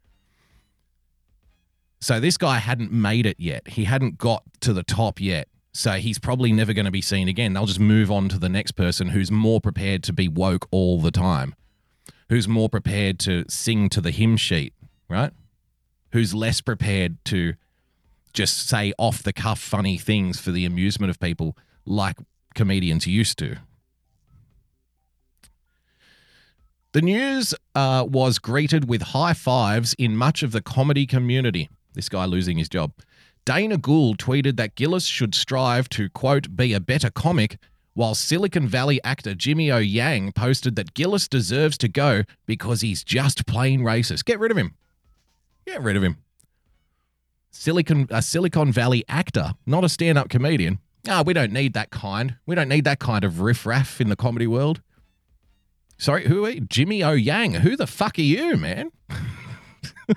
So 2.03 2.21
this 2.21 2.37
guy 2.37 2.59
hadn't 2.59 2.93
made 2.93 3.25
it 3.25 3.41
yet. 3.41 3.67
He 3.67 3.85
hadn't 3.85 4.19
got 4.19 4.43
to 4.61 4.75
the 4.75 4.83
top 4.83 5.23
yet. 5.23 5.49
So 5.73 5.93
he's 5.93 6.19
probably 6.19 6.53
never 6.53 6.75
going 6.75 6.85
to 6.85 6.91
be 6.91 7.01
seen 7.01 7.29
again. 7.29 7.55
They'll 7.55 7.65
just 7.65 7.81
move 7.81 8.11
on 8.11 8.29
to 8.29 8.39
the 8.39 8.51
next 8.51 8.73
person 8.73 9.09
who's 9.09 9.31
more 9.31 9.59
prepared 9.59 10.03
to 10.03 10.13
be 10.13 10.29
woke 10.29 10.69
all 10.71 11.01
the 11.01 11.11
time, 11.11 11.55
who's 12.29 12.49
more 12.49 12.69
prepared 12.69 13.19
to 13.21 13.45
sing 13.49 13.89
to 13.91 14.01
the 14.01 14.11
hymn 14.11 14.37
sheet, 14.37 14.75
right? 15.09 15.33
Who's 16.13 16.35
less 16.35 16.61
prepared 16.61 17.23
to 17.27 17.55
just 18.33 18.69
say 18.69 18.93
off 18.99 19.23
the 19.23 19.33
cuff 19.33 19.61
funny 19.61 19.97
things 19.97 20.41
for 20.41 20.51
the 20.51 20.65
amusement 20.67 21.11
of 21.11 21.21
people 21.21 21.57
like 21.87 22.17
comedians 22.55 23.07
used 23.07 23.39
to. 23.39 23.57
The 26.93 27.03
news 27.03 27.55
uh, 27.75 28.07
was 28.09 28.39
greeted 28.39 28.89
with 28.89 29.03
high 29.03 29.33
fives 29.33 29.95
in 29.95 30.17
much 30.17 30.43
of 30.43 30.53
the 30.53 30.63
comedy 30.63 31.07
community. 31.07 31.69
This 31.95 32.09
guy 32.09 32.25
losing 32.25 32.59
his 32.59 32.69
job. 32.69 32.93
Dana 33.45 33.77
Gould 33.77 34.19
tweeted 34.19 34.57
that 34.57 34.75
Gillis 34.75 35.05
should 35.05 35.35
strive 35.35 35.89
to, 35.91 36.09
quote, 36.09 36.57
be 36.57 36.73
a 36.73 36.81
better 36.81 37.11
comic, 37.11 37.59
while 37.95 38.15
Silicon 38.15 38.69
Valley 38.69 39.01
actor 39.05 39.35
Jimmy 39.35 39.71
O 39.71 39.79
Yang 39.79 40.33
posted 40.33 40.77
that 40.77 40.95
Gillis 40.95 41.29
deserves 41.29 41.79
to 41.79 41.89
go 41.89 42.25
because 42.47 42.83
he's 42.83 43.03
just 43.03 43.47
plain 43.47 43.81
racist. 43.81 44.25
Get 44.25 44.39
rid 44.39 44.51
of 44.51 44.59
him. 44.59 44.75
Get 45.67 45.83
rid 45.83 45.97
of 45.97 46.03
him. 46.03 46.19
Silicon 47.51 48.09
a 48.11 48.21
Silicon 48.21 48.73
Valley 48.73 49.05
actor, 49.09 49.53
not 49.65 49.85
a 49.85 49.89
stand-up 49.89 50.29
comedian. 50.29 50.81
Ah, 51.09 51.23
we 51.25 51.33
don't 51.33 51.53
need 51.53 51.73
that 51.75 51.91
kind. 51.91 52.37
We 52.47 52.55
don't 52.55 52.69
need 52.69 52.85
that 52.85 52.99
kind 52.99 53.25
of 53.25 53.41
riffraff 53.41 54.01
in 54.01 54.09
the 54.09 54.17
comedy 54.17 54.47
world. 54.47 54.81
Sorry, 55.97 56.27
who 56.27 56.45
are 56.45 56.51
you? 56.51 56.61
Jimmy 56.61 57.05
O 57.05 57.13
Yang. 57.13 57.55
Who 57.55 57.77
the 57.77 57.87
fuck 57.87 58.19
are 58.19 58.23
you, 58.23 58.57
man? 58.57 58.91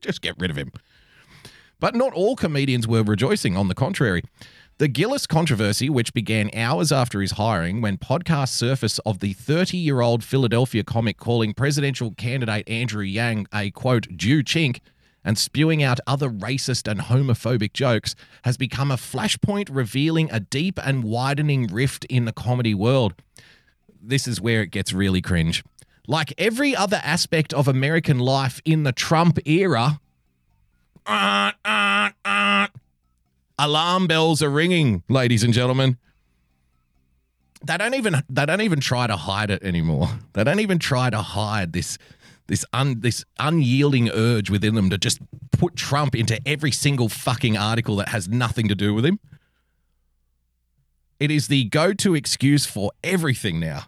Just 0.00 0.22
get 0.22 0.36
rid 0.38 0.50
of 0.50 0.56
him. 0.56 0.70
But 1.80 1.94
not 1.94 2.12
all 2.12 2.36
comedians 2.36 2.86
were 2.86 3.02
rejoicing, 3.02 3.56
on 3.56 3.68
the 3.68 3.74
contrary. 3.74 4.22
The 4.78 4.88
Gillis 4.88 5.28
controversy, 5.28 5.88
which 5.88 6.12
began 6.12 6.50
hours 6.52 6.90
after 6.90 7.20
his 7.20 7.32
hiring 7.32 7.80
when 7.80 7.96
podcasts 7.96 8.48
surfaced 8.48 8.98
of 9.06 9.20
the 9.20 9.32
30 9.32 9.76
year 9.76 10.00
old 10.00 10.24
Philadelphia 10.24 10.82
comic 10.82 11.16
calling 11.16 11.54
presidential 11.54 12.10
candidate 12.10 12.68
Andrew 12.68 13.04
Yang 13.04 13.46
a 13.54 13.70
quote, 13.70 14.08
Jew 14.16 14.42
chink, 14.42 14.80
and 15.24 15.38
spewing 15.38 15.80
out 15.84 16.00
other 16.08 16.28
racist 16.28 16.90
and 16.90 17.02
homophobic 17.02 17.72
jokes, 17.72 18.16
has 18.42 18.56
become 18.56 18.90
a 18.90 18.96
flashpoint 18.96 19.68
revealing 19.70 20.28
a 20.32 20.40
deep 20.40 20.80
and 20.84 21.04
widening 21.04 21.68
rift 21.68 22.04
in 22.06 22.24
the 22.24 22.32
comedy 22.32 22.74
world. 22.74 23.14
This 24.02 24.26
is 24.26 24.40
where 24.40 24.62
it 24.62 24.72
gets 24.72 24.92
really 24.92 25.22
cringe. 25.22 25.62
Like 26.08 26.34
every 26.36 26.74
other 26.74 27.00
aspect 27.04 27.54
of 27.54 27.68
American 27.68 28.18
life 28.18 28.60
in 28.64 28.82
the 28.82 28.92
Trump 28.92 29.38
era, 29.46 30.00
uh, 31.06 31.52
uh, 31.64 32.10
uh, 32.24 32.66
alarm 33.58 34.06
bells 34.06 34.42
are 34.42 34.50
ringing, 34.50 35.02
ladies 35.08 35.42
and 35.42 35.52
gentlemen. 35.52 35.98
They 37.64 37.78
don't 37.78 37.94
even 37.94 38.22
they 38.28 38.44
don't 38.44 38.60
even 38.60 38.80
try 38.80 39.06
to 39.06 39.16
hide 39.16 39.50
it 39.50 39.62
anymore. 39.62 40.08
They 40.34 40.44
don't 40.44 40.60
even 40.60 40.78
try 40.78 41.10
to 41.10 41.22
hide 41.22 41.72
this 41.72 41.96
this 42.46 42.64
un, 42.74 43.00
this 43.00 43.24
unyielding 43.38 44.10
urge 44.10 44.50
within 44.50 44.74
them 44.74 44.90
to 44.90 44.98
just 44.98 45.18
put 45.52 45.76
Trump 45.76 46.14
into 46.14 46.38
every 46.46 46.70
single 46.70 47.08
fucking 47.08 47.56
article 47.56 47.96
that 47.96 48.08
has 48.08 48.28
nothing 48.28 48.68
to 48.68 48.74
do 48.74 48.92
with 48.92 49.04
him. 49.06 49.18
It 51.18 51.30
is 51.30 51.48
the 51.48 51.64
go-to 51.64 52.14
excuse 52.14 52.66
for 52.66 52.90
everything 53.02 53.60
now. 53.60 53.84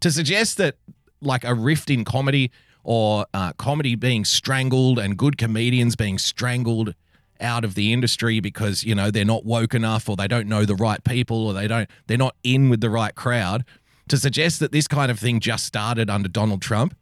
To 0.00 0.10
suggest 0.10 0.58
that 0.58 0.76
like 1.22 1.44
a 1.44 1.54
rift 1.54 1.88
in 1.88 2.04
comedy 2.04 2.50
or 2.82 3.24
uh, 3.32 3.54
comedy 3.54 3.94
being 3.94 4.26
strangled 4.26 4.98
and 4.98 5.16
good 5.16 5.38
comedians 5.38 5.96
being 5.96 6.18
strangled 6.18 6.94
out 7.40 7.64
of 7.64 7.74
the 7.74 7.92
industry 7.92 8.40
because 8.40 8.84
you 8.84 8.94
know 8.94 9.10
they're 9.10 9.24
not 9.24 9.44
woke 9.44 9.74
enough 9.74 10.08
or 10.08 10.16
they 10.16 10.28
don't 10.28 10.48
know 10.48 10.64
the 10.64 10.74
right 10.74 11.02
people 11.04 11.46
or 11.46 11.52
they 11.52 11.66
don't 11.66 11.88
they're 12.06 12.16
not 12.16 12.36
in 12.42 12.68
with 12.68 12.80
the 12.80 12.90
right 12.90 13.14
crowd 13.14 13.64
to 14.08 14.16
suggest 14.16 14.60
that 14.60 14.72
this 14.72 14.86
kind 14.86 15.10
of 15.10 15.18
thing 15.18 15.40
just 15.40 15.64
started 15.64 16.10
under 16.10 16.28
Donald 16.28 16.62
Trump 16.62 16.96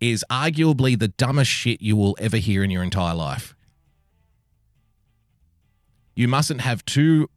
is 0.00 0.24
arguably 0.30 0.98
the 0.98 1.08
dumbest 1.08 1.50
shit 1.50 1.80
you 1.80 1.96
will 1.96 2.16
ever 2.18 2.38
hear 2.38 2.64
in 2.64 2.70
your 2.70 2.82
entire 2.82 3.14
life. 3.14 3.54
You 6.14 6.26
mustn't 6.26 6.62
have 6.62 6.84
two 6.84 7.28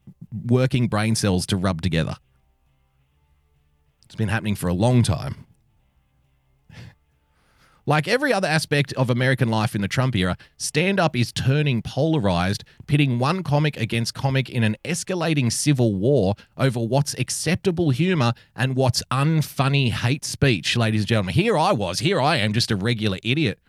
working 0.46 0.88
brain 0.88 1.16
cells 1.16 1.46
to 1.48 1.58
rub 1.58 1.82
together. 1.82 2.16
It's 4.06 4.16
been 4.16 4.30
happening 4.30 4.56
for 4.56 4.68
a 4.68 4.74
long 4.74 5.04
time. 5.04 5.46
Like 7.86 8.08
every 8.08 8.32
other 8.32 8.48
aspect 8.48 8.94
of 8.94 9.10
American 9.10 9.50
life 9.50 9.76
in 9.76 9.82
the 9.82 9.90
Trump 9.90 10.16
era, 10.16 10.38
stand 10.58 11.00
up 11.00 11.18
is 11.18 11.34
turning 11.34 11.82
polarized, 11.82 12.64
pitting 12.88 13.20
one 13.20 13.44
comic 13.44 13.76
against 13.76 14.14
comic 14.14 14.50
in 14.50 14.64
an 14.64 14.78
escalating 14.86 15.52
civil 15.52 15.94
war 15.94 16.36
over 16.56 16.80
what's 16.80 17.14
acceptable 17.16 17.90
humor 17.90 18.34
and 18.56 18.78
what's 18.78 19.04
unfunny 19.12 19.92
hate 19.92 20.24
speech, 20.24 20.78
ladies 20.78 21.02
and 21.02 21.08
gentlemen. 21.10 21.34
Here 21.34 21.58
I 21.58 21.74
was, 21.74 22.00
here 22.00 22.22
I 22.22 22.38
am, 22.38 22.54
just 22.54 22.72
a 22.72 22.78
regular 22.78 23.18
idiot, 23.22 23.60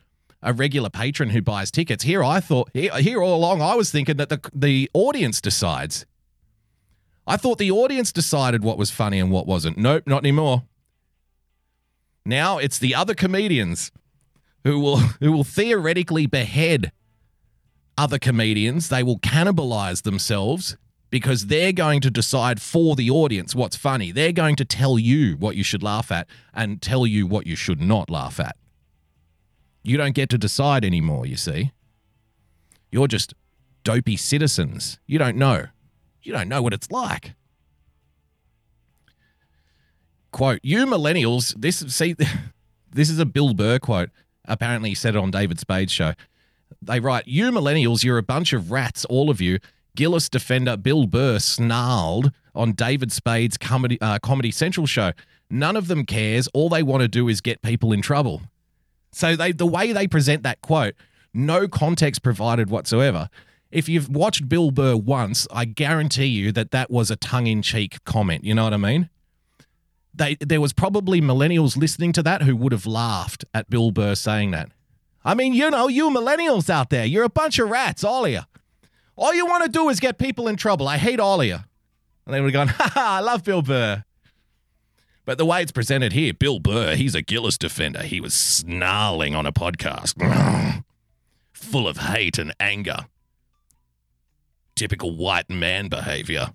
a 0.43 0.53
regular 0.53 0.91
patron 0.91 1.31
who 1.31 1.43
buys 1.43 1.73
tickets. 1.73 2.05
Here 2.05 2.23
I 2.23 2.39
thought, 2.39 2.71
here, 2.73 2.93
here 2.93 3.21
all 3.21 3.35
along, 3.35 3.63
I 3.63 3.75
was 3.75 3.91
thinking 3.91 4.17
that 4.19 4.29
the, 4.29 4.41
the 4.55 4.89
audience 4.95 5.41
decides. 5.41 6.07
I 7.27 7.37
thought 7.37 7.59
the 7.59 7.73
audience 7.73 8.13
decided 8.13 8.63
what 8.63 8.79
was 8.79 8.93
funny 8.93 9.19
and 9.19 9.33
what 9.33 9.47
wasn't. 9.47 9.77
Nope, 9.77 10.05
not 10.07 10.23
anymore. 10.23 10.63
Now 12.25 12.59
it's 12.59 12.79
the 12.79 12.95
other 12.95 13.15
comedians 13.15 13.91
who 14.65 14.81
will 14.81 14.97
who 15.21 15.33
will 15.33 15.45
theoretically 15.45 16.27
behead 16.27 16.93
other 17.97 18.19
comedians. 18.19 18.89
They 18.89 19.03
will 19.03 19.19
cannibalize 19.19 20.03
themselves 20.03 20.77
because 21.11 21.47
they're 21.47 21.73
going 21.73 22.01
to 22.01 22.11
decide 22.11 22.61
for 22.61 22.97
the 22.97 23.09
audience 23.09 23.55
what's 23.55 23.77
funny. 23.77 24.11
They're 24.11 24.33
going 24.33 24.57
to 24.57 24.65
tell 24.65 24.99
you 24.99 25.37
what 25.37 25.55
you 25.55 25.63
should 25.63 25.83
laugh 25.83 26.11
at 26.11 26.27
and 26.53 26.83
tell 26.83 27.07
you 27.07 27.27
what 27.27 27.47
you 27.47 27.55
should 27.55 27.81
not 27.81 28.11
laugh 28.11 28.41
at. 28.41 28.57
You 29.85 29.97
don't 29.97 30.15
get 30.15 30.29
to 30.31 30.39
decide 30.39 30.85
anymore, 30.85 31.25
you 31.27 31.37
see. 31.37 31.71
You're 32.91 33.07
just 33.07 33.35
dopey 33.85 34.17
citizens. 34.17 34.99
You 35.07 35.19
don't 35.19 35.37
know. 35.37 35.67
You 36.23 36.33
don't 36.33 36.49
know 36.49 36.63
what 36.63 36.73
it's 36.73 36.91
like. 36.91 37.35
Quote, 40.33 40.59
you 40.65 40.85
millennials, 40.87 41.55
this 41.57 41.77
see 41.95 42.17
this 42.91 43.09
is 43.09 43.21
a 43.21 43.27
Bill 43.27 43.55
Burr 43.55 43.79
quote. 43.79 44.11
Apparently 44.47 44.91
he 44.91 44.95
said 44.95 45.15
it 45.15 45.19
on 45.19 45.31
David 45.31 45.59
Spade's 45.59 45.93
show. 45.93 46.15
They 46.83 47.01
write, 47.01 47.27
You 47.27 47.51
millennials, 47.51 48.05
you're 48.05 48.19
a 48.19 48.23
bunch 48.23 48.53
of 48.53 48.71
rats, 48.71 49.05
all 49.07 49.31
of 49.31 49.41
you. 49.41 49.59
Gillis 49.97 50.29
defender 50.29 50.77
Bill 50.77 51.07
Burr 51.07 51.39
snarled 51.39 52.33
on 52.55 52.73
David 52.73 53.13
Spade's 53.13 53.57
Comedy, 53.57 54.01
uh, 54.01 54.19
Comedy 54.19 54.51
Central 54.51 54.87
show. 54.87 55.13
None 55.51 55.77
of 55.77 55.87
them 55.89 56.05
cares. 56.05 56.49
All 56.49 56.69
they 56.69 56.83
want 56.83 57.03
to 57.03 57.09
do 57.09 57.29
is 57.29 57.41
get 57.41 57.63
people 57.63 57.93
in 57.93 58.03
trouble. 58.03 58.43
So 59.13 59.37
they, 59.37 59.53
the 59.53 59.67
way 59.67 59.93
they 59.93 60.09
present 60.09 60.43
that 60.43 60.61
quote, 60.63 60.95
no 61.33 61.69
context 61.69 62.23
provided 62.23 62.71
whatsoever. 62.71 63.29
If 63.71 63.89
you've 63.89 64.09
watched 64.09 64.49
Bill 64.49 64.71
Burr 64.71 64.97
once, 64.97 65.47
I 65.53 65.65
guarantee 65.65 66.27
you 66.27 66.53
that 66.53 66.71
that 66.73 66.91
was 66.91 67.11
a 67.11 67.17
tongue-in-cheek 67.17 68.05
comment. 68.05 68.45
You 68.45 68.55
know 68.55 68.65
what 68.65 68.75
I 68.75 68.79
mean? 68.79 69.11
They, 70.15 70.37
there 70.37 70.61
was 70.61 70.73
probably 70.73 71.21
millennials 71.21 71.77
listening 71.77 72.13
to 72.13 72.23
that 72.23 72.43
who 72.43 72.55
would 72.57 72.73
have 72.73 72.87
laughed 72.87 73.45
at 73.53 73.69
Bill 73.69 73.91
Burr 73.91 74.15
saying 74.15 74.53
that. 74.53 74.71
I 75.25 75.35
mean, 75.35 75.55
you 75.55 75.71
know, 75.71 75.89
you 75.89 76.11
millennials 76.11 76.71
out 76.71 76.91
there, 76.91 77.05
you're 77.05 77.25
a 77.25 77.31
bunch 77.31 77.59
of 77.59 77.69
rats, 77.69 78.05
all 78.05 78.25
of 78.25 78.31
you. 78.31 78.41
All 79.17 79.35
you 79.35 79.47
want 79.47 79.65
to 79.65 79.71
do 79.71 79.89
is 79.89 80.01
get 80.01 80.19
people 80.19 80.49
in 80.49 80.57
trouble. 80.57 80.87
I 80.87 80.99
hate 80.99 81.19
all 81.19 81.41
of 81.41 81.47
you. 81.47 81.59
And 82.27 82.35
they 82.35 82.41
would 82.41 82.55
have 82.55 82.69
gone, 82.69 82.69
ha 82.79 82.91
ha, 82.93 83.17
I 83.17 83.21
love 83.21 83.45
Bill 83.45 83.63
Burr. 83.63 84.05
But 85.25 85.39
the 85.39 85.47
way 85.47 85.63
it's 85.63 85.73
presented 85.73 86.13
here, 86.13 86.35
Bill 86.35 86.59
Burr, 86.59 86.97
he's 86.97 87.15
a 87.15 87.23
Gillis 87.23 87.57
defender. 87.57 88.03
He 88.03 88.21
was 88.21 88.35
snarling 88.35 89.35
on 89.35 89.47
a 89.47 89.53
podcast, 89.53 90.15
full 91.53 91.89
of 91.89 91.97
hate 91.97 92.39
and 92.39 92.55
anger. 92.61 93.07
Typical 94.75 95.17
white 95.17 95.49
man 95.49 95.89
behavior. 95.89 96.51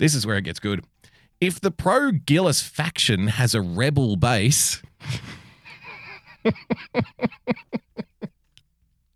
This 0.00 0.14
is 0.14 0.26
where 0.26 0.38
it 0.38 0.44
gets 0.44 0.58
good. 0.58 0.82
If 1.42 1.60
the 1.60 1.70
pro 1.70 2.10
Gillis 2.10 2.62
faction 2.62 3.26
has 3.26 3.54
a 3.54 3.60
rebel 3.60 4.16
base, 4.16 4.80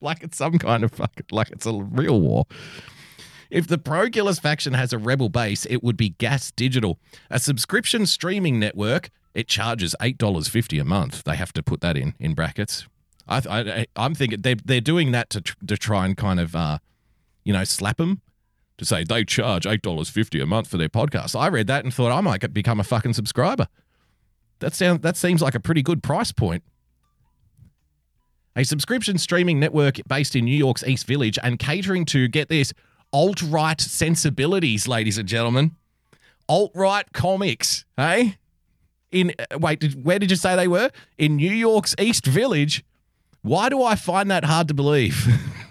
like 0.02 0.22
it's 0.22 0.36
some 0.36 0.58
kind 0.58 0.84
of 0.84 0.92
fucking, 0.92 1.24
like 1.30 1.50
it's 1.52 1.64
a 1.64 1.72
real 1.72 2.20
war. 2.20 2.44
If 3.48 3.66
the 3.66 3.78
pro 3.78 4.10
Gillis 4.10 4.38
faction 4.38 4.74
has 4.74 4.92
a 4.92 4.98
rebel 4.98 5.30
base, 5.30 5.64
it 5.64 5.82
would 5.82 5.96
be 5.96 6.10
Gas 6.10 6.50
Digital, 6.50 6.98
a 7.30 7.38
subscription 7.38 8.04
streaming 8.04 8.60
network. 8.60 9.08
It 9.32 9.48
charges 9.48 9.96
eight 10.02 10.18
dollars 10.18 10.48
fifty 10.48 10.78
a 10.78 10.84
month. 10.84 11.24
They 11.24 11.36
have 11.36 11.54
to 11.54 11.62
put 11.62 11.80
that 11.80 11.96
in 11.96 12.14
in 12.20 12.34
brackets. 12.34 12.86
I, 13.26 13.40
I 13.48 13.86
I'm 13.96 14.14
thinking 14.14 14.42
they 14.42 14.52
they're 14.52 14.82
doing 14.82 15.12
that 15.12 15.30
to 15.30 15.40
to 15.40 15.78
try 15.78 16.04
and 16.04 16.14
kind 16.14 16.38
of 16.38 16.54
uh, 16.54 16.76
you 17.42 17.54
know 17.54 17.64
slap 17.64 17.96
them 17.96 18.20
to 18.78 18.84
say 18.84 19.04
they 19.04 19.24
charge 19.24 19.66
eight 19.66 19.82
dollars 19.82 20.08
fifty 20.08 20.40
a 20.40 20.46
month 20.46 20.68
for 20.68 20.76
their 20.76 20.88
podcast. 20.88 21.38
I 21.38 21.48
read 21.48 21.66
that 21.68 21.84
and 21.84 21.92
thought 21.92 22.12
I 22.12 22.20
might 22.20 22.52
become 22.52 22.80
a 22.80 22.84
fucking 22.84 23.14
subscriber. 23.14 23.68
That 24.60 24.74
sound 24.74 25.02
that 25.02 25.16
seems 25.16 25.42
like 25.42 25.54
a 25.54 25.60
pretty 25.60 25.82
good 25.82 26.02
price 26.02 26.32
point. 26.32 26.62
A 28.56 28.64
subscription 28.64 29.18
streaming 29.18 29.58
network 29.58 29.96
based 30.06 30.36
in 30.36 30.44
New 30.44 30.56
York's 30.56 30.84
East 30.84 31.06
Village 31.06 31.38
and 31.42 31.58
catering 31.58 32.04
to 32.06 32.28
get 32.28 32.48
this 32.48 32.72
alt 33.12 33.42
right 33.42 33.80
sensibilities, 33.80 34.86
ladies 34.86 35.18
and 35.18 35.28
gentlemen. 35.28 35.72
Alt 36.48 36.72
right 36.74 37.10
comics, 37.12 37.84
hey? 37.96 38.36
In 39.10 39.32
uh, 39.38 39.58
wait, 39.58 39.80
did, 39.80 40.04
where 40.04 40.18
did 40.18 40.30
you 40.30 40.36
say 40.36 40.56
they 40.56 40.68
were? 40.68 40.90
In 41.18 41.36
New 41.36 41.52
York's 41.52 41.94
East 41.98 42.26
Village. 42.26 42.84
Why 43.42 43.68
do 43.68 43.82
I 43.82 43.94
find 43.94 44.30
that 44.30 44.44
hard 44.44 44.68
to 44.68 44.74
believe? 44.74 45.26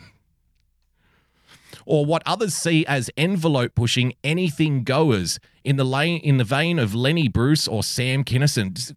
or 1.86 2.06
what 2.06 2.24
others 2.26 2.54
see 2.54 2.86
as 2.86 3.10
envelope 3.18 3.76
pushing 3.76 4.14
anything 4.24 4.84
goers 4.84 5.40
in 5.64 5.76
the 5.76 5.84
lane 5.84 6.20
in 6.22 6.38
the 6.38 6.44
vein 6.44 6.80
of 6.80 6.94
Lenny 6.94 7.28
Bruce 7.28 7.68
or 7.68 7.84
Sam 7.84 8.24
Kinison. 8.24 8.96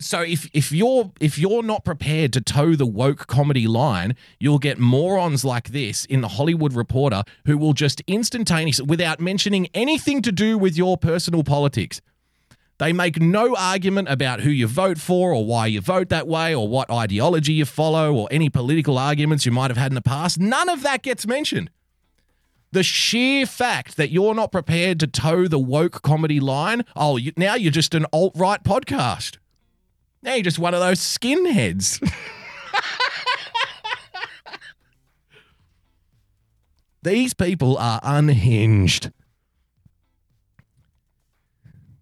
So 0.00 0.22
if 0.22 0.48
if 0.52 0.72
you're 0.72 1.12
if 1.20 1.38
you're 1.38 1.62
not 1.62 1.84
prepared 1.84 2.32
to 2.32 2.40
toe 2.40 2.74
the 2.74 2.86
woke 2.86 3.26
comedy 3.26 3.66
line, 3.66 4.16
you'll 4.40 4.58
get 4.58 4.78
morons 4.78 5.44
like 5.44 5.68
this 5.70 6.04
in 6.06 6.20
the 6.20 6.28
Hollywood 6.28 6.72
Reporter 6.72 7.22
who 7.46 7.56
will 7.56 7.74
just 7.74 8.02
instantaneously 8.06 8.86
without 8.86 9.20
mentioning 9.20 9.68
anything 9.74 10.22
to 10.22 10.32
do 10.32 10.58
with 10.58 10.76
your 10.76 10.96
personal 10.96 11.44
politics. 11.44 12.00
They 12.78 12.92
make 12.92 13.20
no 13.20 13.54
argument 13.54 14.08
about 14.08 14.40
who 14.40 14.50
you 14.50 14.66
vote 14.66 14.98
for 14.98 15.32
or 15.32 15.46
why 15.46 15.66
you 15.66 15.80
vote 15.80 16.08
that 16.08 16.26
way 16.26 16.54
or 16.54 16.66
what 16.66 16.90
ideology 16.90 17.52
you 17.52 17.64
follow 17.64 18.12
or 18.12 18.26
any 18.32 18.50
political 18.50 18.98
arguments 18.98 19.46
you 19.46 19.52
might 19.52 19.70
have 19.70 19.76
had 19.76 19.92
in 19.92 19.94
the 19.94 20.02
past. 20.02 20.40
None 20.40 20.68
of 20.68 20.82
that 20.82 21.02
gets 21.02 21.24
mentioned. 21.24 21.70
The 22.74 22.82
sheer 22.82 23.46
fact 23.46 23.96
that 23.98 24.10
you're 24.10 24.34
not 24.34 24.50
prepared 24.50 24.98
to 24.98 25.06
toe 25.06 25.46
the 25.46 25.60
woke 25.60 26.02
comedy 26.02 26.40
line, 26.40 26.84
oh, 26.96 27.16
you, 27.16 27.30
now 27.36 27.54
you're 27.54 27.70
just 27.70 27.94
an 27.94 28.04
alt 28.12 28.32
right 28.34 28.60
podcast. 28.64 29.36
Now 30.24 30.34
you're 30.34 30.42
just 30.42 30.58
one 30.58 30.74
of 30.74 30.80
those 30.80 30.98
skinheads. 30.98 32.00
These 37.04 37.32
people 37.32 37.78
are 37.78 38.00
unhinged. 38.02 39.12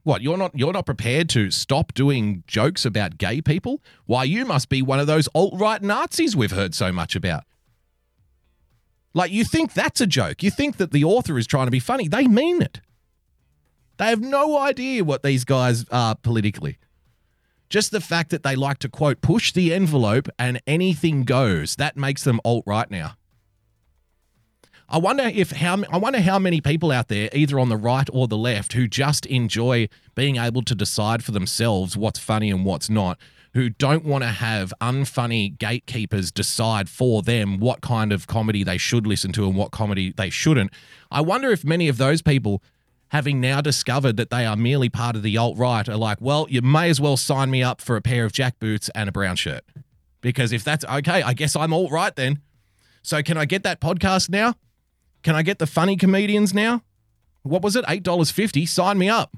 What 0.05 0.23
you're 0.23 0.39
not 0.39 0.53
you're 0.59 0.73
not 0.73 0.87
prepared 0.87 1.29
to 1.31 1.51
stop 1.51 1.93
doing 1.93 2.45
jokes 2.47 2.87
about 2.87 3.19
gay 3.19 3.43
people? 3.43 3.83
Why 4.07 4.25
you 4.25 4.47
must 4.47 4.71
be 4.71 4.81
one 4.81 5.01
of 5.01 5.07
those 5.07 5.29
alt 5.35 5.53
right 5.61 5.83
Nazis 5.83 6.35
we've 6.35 6.51
heard 6.51 6.75
so 6.75 6.91
much 6.93 7.15
about. 7.15 7.45
Like 9.15 9.31
you 9.31 9.45
think 9.45 9.75
that's 9.75 10.01
a 10.01 10.07
joke. 10.07 10.43
You 10.43 10.51
think 10.51 10.79
that 10.79 10.91
the 10.91 11.05
author 11.05 11.39
is 11.39 11.47
trying 11.47 11.67
to 11.67 11.71
be 11.71 11.81
funny. 11.81 12.09
They 12.09 12.27
mean 12.27 12.63
it. 12.63 12.81
They 13.99 14.07
have 14.07 14.21
no 14.21 14.59
idea 14.59 15.05
what 15.05 15.23
these 15.23 15.45
guys 15.45 15.85
are 15.91 16.15
politically. 16.15 16.79
Just 17.69 17.91
the 17.91 18.01
fact 18.01 18.31
that 18.31 18.43
they 18.43 18.57
like 18.57 18.79
to 18.79 18.89
quote 18.89 19.21
push 19.21 19.53
the 19.53 19.73
envelope 19.73 20.29
and 20.39 20.61
anything 20.67 21.25
goes, 21.25 21.77
that 21.77 21.97
makes 21.97 22.25
them 22.25 22.41
alt 22.45 22.65
right 22.67 22.91
now. 22.91 23.17
I 24.89 24.99
wonder 24.99 25.25
if 25.25 25.53
how 25.53 25.83
I 25.91 25.97
wonder 25.97 26.21
how 26.21 26.39
many 26.39 26.61
people 26.61 26.93
out 26.93 27.09
there, 27.09 27.31
either 27.33 27.59
on 27.59 27.71
the 27.71 27.79
right 27.79 28.09
or 28.13 28.29
the 28.29 28.37
left, 28.37 28.75
who 28.75 28.87
just 28.87 29.25
enjoy 29.25 29.89
being 30.15 30.37
able 30.37 30.63
to 30.63 30.75
decide 30.75 31.25
for 31.25 31.33
themselves 31.33 31.97
what's 31.97 32.19
funny 32.19 32.51
and 32.51 32.67
what's 32.67 32.91
not, 32.91 33.19
who 33.55 33.69
don't 33.69 34.05
want 34.05 34.23
to 34.25 34.29
have 34.29 34.73
unfunny 34.81 35.57
gatekeepers 35.59 36.33
decide 36.33 36.89
for 36.89 37.23
them 37.23 37.59
what 37.59 37.83
kind 37.83 38.13
of 38.13 38.27
comedy 38.27 38.65
they 38.65 38.79
should 38.79 39.07
listen 39.07 39.33
to 39.33 39.47
and 39.47 39.57
what 39.57 39.71
comedy 39.71 40.13
they 40.17 40.31
shouldn't. 40.31 40.73
I 41.11 41.21
wonder 41.21 41.51
if 41.51 41.65
many 41.65 41.89
of 41.89 41.99
those 41.99 42.23
people, 42.23 42.63
having 43.09 43.41
now 43.41 43.61
discovered 43.61 44.17
that 44.17 44.31
they 44.31 44.47
are 44.47 44.57
merely 44.57 44.89
part 44.89 45.17
of 45.17 45.23
the 45.23 45.37
alt 45.37 45.59
right, 45.59 45.87
are 45.87 45.97
like, 45.97 46.19
well, 46.21 46.47
you 46.49 46.63
may 46.63 46.89
as 46.89 47.01
well 47.01 47.19
sign 47.19 47.51
me 47.51 47.63
up 47.63 47.83
for 47.83 47.97
a 47.97 48.01
pair 48.01 48.25
of 48.25 48.33
jack 48.33 48.59
boots 48.59 48.89
and 48.95 49.09
a 49.09 49.13
brown 49.13 49.37
shirt. 49.37 49.65
Because 50.23 50.53
if 50.53 50.65
that's 50.65 50.85
okay, 50.85 51.23
I 51.23 51.35
guess 51.35 51.55
I'm 51.55 51.75
alt 51.75 51.91
right 51.91 52.15
then. 52.17 52.41
So 53.03 53.23
can 53.23 53.37
I 53.37 53.45
get 53.45 53.65
that 53.65 53.81
podcast 53.81 54.31
now? 54.31 54.55
Can 55.23 55.35
I 55.35 55.43
get 55.43 55.59
the 55.59 55.67
funny 55.67 55.97
comedians 55.97 56.55
now? 56.55 56.83
What 57.43 57.63
was 57.63 57.77
it? 57.77 57.85
Eight 57.89 58.03
dollars 58.03 58.31
fifty. 58.31 58.65
Sign 58.65 58.99
me 58.99 59.09
up. 59.09 59.37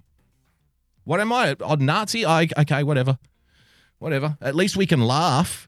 What 1.04 1.20
am 1.20 1.32
I? 1.32 1.56
A 1.64 1.76
Nazi? 1.76 2.24
I 2.24 2.48
okay, 2.58 2.82
whatever, 2.82 3.18
whatever. 4.04 4.36
At 4.40 4.54
least 4.54 4.76
we 4.76 4.86
can 4.86 5.00
laugh. 5.00 5.66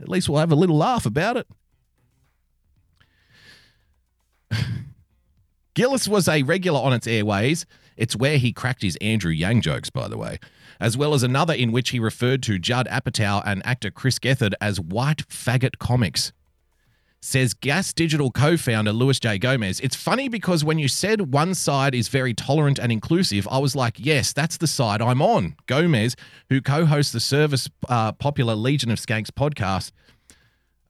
At 0.00 0.08
least 0.08 0.28
we'll 0.28 0.38
have 0.38 0.52
a 0.52 0.56
little 0.56 0.76
laugh 0.76 1.06
about 1.06 1.38
it. 1.38 1.48
Gillis 5.74 6.06
was 6.06 6.28
a 6.28 6.42
regular 6.42 6.78
on 6.78 6.92
its 6.92 7.06
airways. 7.06 7.66
It's 7.96 8.14
where 8.14 8.38
he 8.38 8.52
cracked 8.52 8.82
his 8.82 8.96
Andrew 9.00 9.32
Yang 9.32 9.62
jokes, 9.62 9.90
by 9.90 10.06
the 10.06 10.18
way, 10.18 10.38
as 10.78 10.96
well 10.96 11.14
as 11.14 11.24
another 11.24 11.54
in 11.54 11.72
which 11.72 11.90
he 11.90 11.98
referred 11.98 12.42
to 12.44 12.58
Judd 12.58 12.86
Apatow 12.86 13.42
and 13.44 13.64
actor 13.66 13.90
Chris 13.90 14.18
Gethard 14.18 14.52
as 14.60 14.78
white 14.78 15.26
faggot 15.28 15.78
comics 15.78 16.32
says 17.20 17.54
Gas 17.54 17.92
Digital 17.92 18.30
co 18.30 18.56
founder 18.56 18.92
Luis 18.92 19.18
J. 19.18 19.38
Gomez. 19.38 19.80
It's 19.80 19.96
funny 19.96 20.28
because 20.28 20.64
when 20.64 20.78
you 20.78 20.88
said 20.88 21.32
one 21.32 21.54
side 21.54 21.94
is 21.94 22.08
very 22.08 22.34
tolerant 22.34 22.78
and 22.78 22.92
inclusive, 22.92 23.48
I 23.50 23.58
was 23.58 23.74
like, 23.74 23.96
yes, 23.98 24.32
that's 24.32 24.56
the 24.56 24.66
side 24.66 25.02
I'm 25.02 25.20
on. 25.20 25.56
Gomez, 25.66 26.14
who 26.48 26.60
co 26.60 26.86
hosts 26.86 27.12
the 27.12 27.20
service 27.20 27.68
uh, 27.88 28.12
popular 28.12 28.54
Legion 28.54 28.90
of 28.90 28.98
Skanks 28.98 29.30
podcast, 29.30 29.92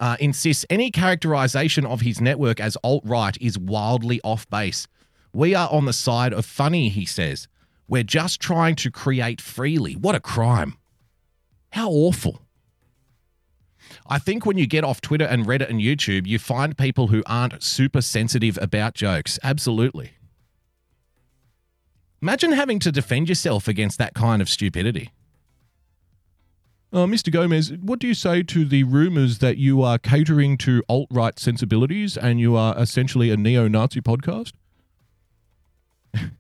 uh, 0.01 0.17
insists 0.21 0.65
any 0.71 0.91
characterization 0.91 1.85
of 1.85 2.03
his 2.03 2.21
network 2.21 2.61
as 2.61 2.77
alt 2.85 3.03
right 3.05 3.37
is 3.41 3.59
wildly 3.59 4.21
off 4.23 4.49
base. 4.51 4.87
We 5.33 5.55
are 5.55 5.69
on 5.71 5.85
the 5.85 5.93
side 5.93 6.33
of 6.33 6.47
funny, 6.47 6.89
he 6.89 7.05
says. 7.05 7.49
We're 7.89 8.03
just 8.03 8.41
trying 8.41 8.77
to 8.77 8.91
create 8.91 9.41
freely. 9.41 9.95
What 9.95 10.15
a 10.15 10.21
crime. 10.21 10.77
How 11.71 11.91
awful. 11.91 12.41
I 14.09 14.19
think 14.19 14.47
when 14.47 14.57
you 14.57 14.67
get 14.67 14.85
off 14.85 15.01
Twitter 15.03 15.27
and 15.27 15.47
Reddit 15.47 15.69
and 15.69 15.81
YouTube, 15.81 16.27
you 16.27 16.39
find 16.39 16.77
people 16.79 17.09
who 17.09 17.23
aren't 17.27 17.63
super 17.63 18.01
sensitive 18.01 18.59
about 18.61 18.95
jokes. 18.95 19.39
Absolutely. 19.43 20.13
Imagine 22.23 22.53
having 22.53 22.79
to 22.81 22.91
defend 22.91 23.29
yourself 23.29 23.69
against 23.69 23.99
that 23.99 24.15
kind 24.15 24.41
of 24.41 24.49
stupidity. 24.49 25.13
Uh, 26.91 27.05
Mr. 27.05 27.31
Gomez, 27.31 27.71
what 27.75 27.99
do 27.99 28.07
you 28.07 28.15
say 28.15 28.43
to 28.43 28.65
the 28.65 28.83
rumors 28.83 29.39
that 29.39 29.59
you 29.59 29.83
are 29.83 29.99
catering 29.99 30.57
to 30.59 30.83
alt 30.89 31.09
right 31.11 31.39
sensibilities 31.39 32.17
and 32.17 32.41
you 32.41 32.57
are 32.57 32.77
essentially 32.79 33.31
a 33.31 33.37
neo 33.37 33.69
Nazi 33.69 34.01
podcast? 34.01 34.53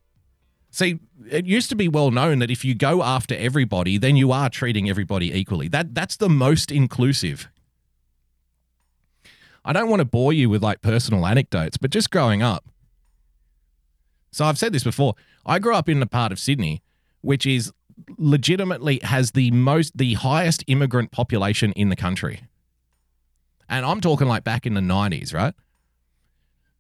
See, 0.70 1.00
it 1.30 1.44
used 1.44 1.68
to 1.68 1.76
be 1.76 1.86
well 1.86 2.10
known 2.10 2.38
that 2.38 2.50
if 2.50 2.64
you 2.64 2.74
go 2.74 3.02
after 3.02 3.34
everybody, 3.34 3.98
then 3.98 4.16
you 4.16 4.32
are 4.32 4.48
treating 4.48 4.88
everybody 4.88 5.38
equally. 5.38 5.68
That 5.68 5.94
that's 5.94 6.16
the 6.16 6.30
most 6.30 6.72
inclusive. 6.72 7.50
I 9.68 9.72
don't 9.72 9.88
want 9.90 10.00
to 10.00 10.04
bore 10.04 10.32
you 10.32 10.48
with 10.48 10.62
like 10.62 10.80
personal 10.80 11.26
anecdotes, 11.26 11.76
but 11.76 11.90
just 11.90 12.10
growing 12.10 12.42
up. 12.42 12.64
So 14.32 14.44
I've 14.44 14.58
said 14.58 14.72
this 14.72 14.84
before. 14.84 15.14
I 15.46 15.58
grew 15.58 15.74
up 15.74 15.88
in 15.88 16.02
a 16.02 16.06
part 16.06 16.32
of 16.32 16.38
Sydney 16.38 16.82
which 17.20 17.46
is 17.46 17.72
legitimately 18.16 19.00
has 19.02 19.32
the 19.32 19.50
most 19.50 19.96
the 19.96 20.14
highest 20.14 20.64
immigrant 20.66 21.10
population 21.10 21.72
in 21.72 21.88
the 21.88 21.96
country. 21.96 22.42
And 23.68 23.84
I'm 23.84 24.00
talking 24.00 24.28
like 24.28 24.44
back 24.44 24.66
in 24.66 24.74
the 24.74 24.80
90s, 24.80 25.34
right? 25.34 25.54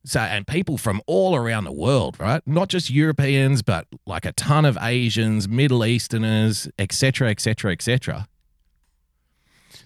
So, 0.04 0.20
and 0.20 0.46
people 0.46 0.78
from 0.78 1.02
all 1.06 1.36
around 1.36 1.64
the 1.64 1.72
world, 1.72 2.18
right? 2.18 2.40
Not 2.46 2.68
just 2.68 2.88
Europeans, 2.88 3.62
but 3.62 3.86
like 4.06 4.24
a 4.24 4.32
ton 4.32 4.64
of 4.64 4.78
Asians, 4.80 5.48
Middle 5.48 5.84
Easterners, 5.84 6.68
etc., 6.78 7.28
etc., 7.28 7.72
etc. 7.72 8.26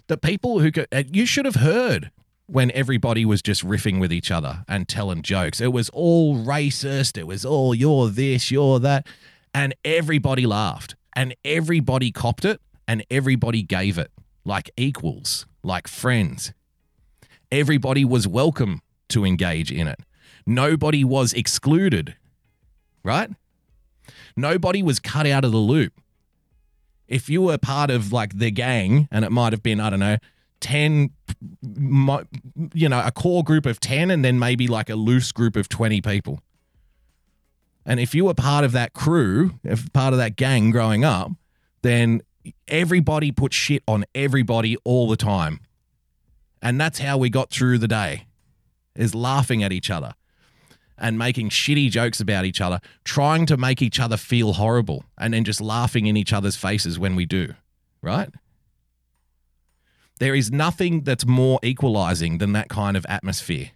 The 0.07 0.17
people 0.17 0.61
who 0.61 0.71
could, 0.71 0.87
you 1.11 1.27
should 1.27 1.45
have 1.45 1.57
heard 1.57 2.13
when 2.53 2.71
everybody 2.73 3.25
was 3.25 3.41
just 3.41 3.67
riffing 3.67 3.99
with 3.99 4.13
each 4.13 4.31
other 4.31 4.63
and 4.69 4.87
telling 4.87 5.23
jokes. 5.23 5.59
It 5.59 5.73
was 5.73 5.89
all 5.89 6.37
racist. 6.37 7.17
It 7.17 7.27
was 7.27 7.47
all 7.47 7.75
you're 7.75 8.09
this, 8.09 8.51
you're 8.51 8.79
that. 8.81 9.07
And 9.55 9.75
everybody 9.87 10.45
laughed 10.47 10.95
and 11.17 11.35
everybody 11.47 12.13
copped 12.13 12.45
it 12.45 12.61
and 12.87 13.07
everybody 13.11 13.63
gave 13.63 13.97
it 13.97 14.11
like 14.45 14.71
equals, 14.77 15.47
like 15.63 15.89
friends. 15.89 16.53
Everybody 17.51 18.05
was 18.05 18.29
welcome 18.29 18.83
to 19.09 19.25
engage 19.25 19.73
in 19.73 19.89
it. 19.89 20.01
Nobody 20.45 21.05
was 21.05 21.33
excluded, 21.33 22.17
right? 23.03 23.31
Nobody 24.37 24.83
was 24.83 25.01
cut 25.01 25.27
out 25.27 25.47
of 25.47 25.53
the 25.53 25.59
loop. 25.59 25.95
If 27.09 27.31
you 27.31 27.41
were 27.41 27.57
part 27.57 27.91
of 27.91 28.13
like 28.13 28.37
the 28.39 28.51
gang 28.51 29.09
and 29.11 29.25
it 29.25 29.33
might 29.33 29.55
have 29.55 29.63
been, 29.63 29.81
I 29.81 29.89
don't 29.89 30.01
know, 30.01 30.19
10 30.61 31.03
mo- 31.03 31.11
you 32.75 32.89
know, 32.89 33.03
a 33.05 33.11
core 33.11 33.43
group 33.43 33.67
of 33.67 33.81
10 33.81 34.11
and 34.11 34.25
then 34.25 34.39
maybe 34.39 34.69
like 34.69 34.89
a 34.91 34.95
loose 34.95 35.33
group 35.33 35.57
of 35.57 35.69
20 35.69 36.01
people. 36.01 36.41
And 37.85 37.99
if 37.99 38.15
you 38.15 38.27
were 38.27 38.35
part 38.35 38.65
of 38.65 38.73
that 38.73 38.93
crew, 38.93 39.59
if 39.65 39.93
part 39.93 40.13
of 40.13 40.19
that 40.19 40.37
gang 40.37 40.71
growing 40.71 41.05
up, 41.05 41.33
then 41.83 42.23
everybody 42.69 43.33
put 43.33 43.53
shit 43.53 43.83
on 43.89 44.05
everybody 44.15 44.77
all 44.85 45.09
the 45.09 45.17
time. 45.17 45.61
And 46.61 46.81
that's 46.81 47.01
how 47.01 47.19
we 47.19 47.29
got 47.29 47.51
through 47.51 47.79
the 47.79 47.89
day 47.89 48.27
is 48.95 49.15
laughing 49.15 49.63
at 49.63 49.73
each 49.73 49.91
other 49.91 50.15
and 50.99 51.19
making 51.19 51.49
shitty 51.49 51.91
jokes 51.91 52.21
about 52.21 52.45
each 52.45 52.61
other, 52.61 52.81
trying 53.05 53.47
to 53.47 53.57
make 53.57 53.83
each 53.83 53.99
other 53.99 54.17
feel 54.17 54.53
horrible, 54.53 55.05
and 55.19 55.35
then 55.35 55.43
just 55.43 55.61
laughing 55.61 56.07
in 56.07 56.17
each 56.17 56.33
other's 56.33 56.55
faces 56.55 56.99
when 56.99 57.17
we 57.17 57.27
do, 57.27 57.55
right? 58.03 58.31
There 60.23 60.37
is 60.37 60.53
nothing 60.53 61.01
that's 61.01 61.27
more 61.27 61.59
equalizing 61.65 62.39
than 62.39 62.53
that 62.53 62.69
kind 62.69 62.97
of 62.97 63.05
atmosphere. 63.09 63.73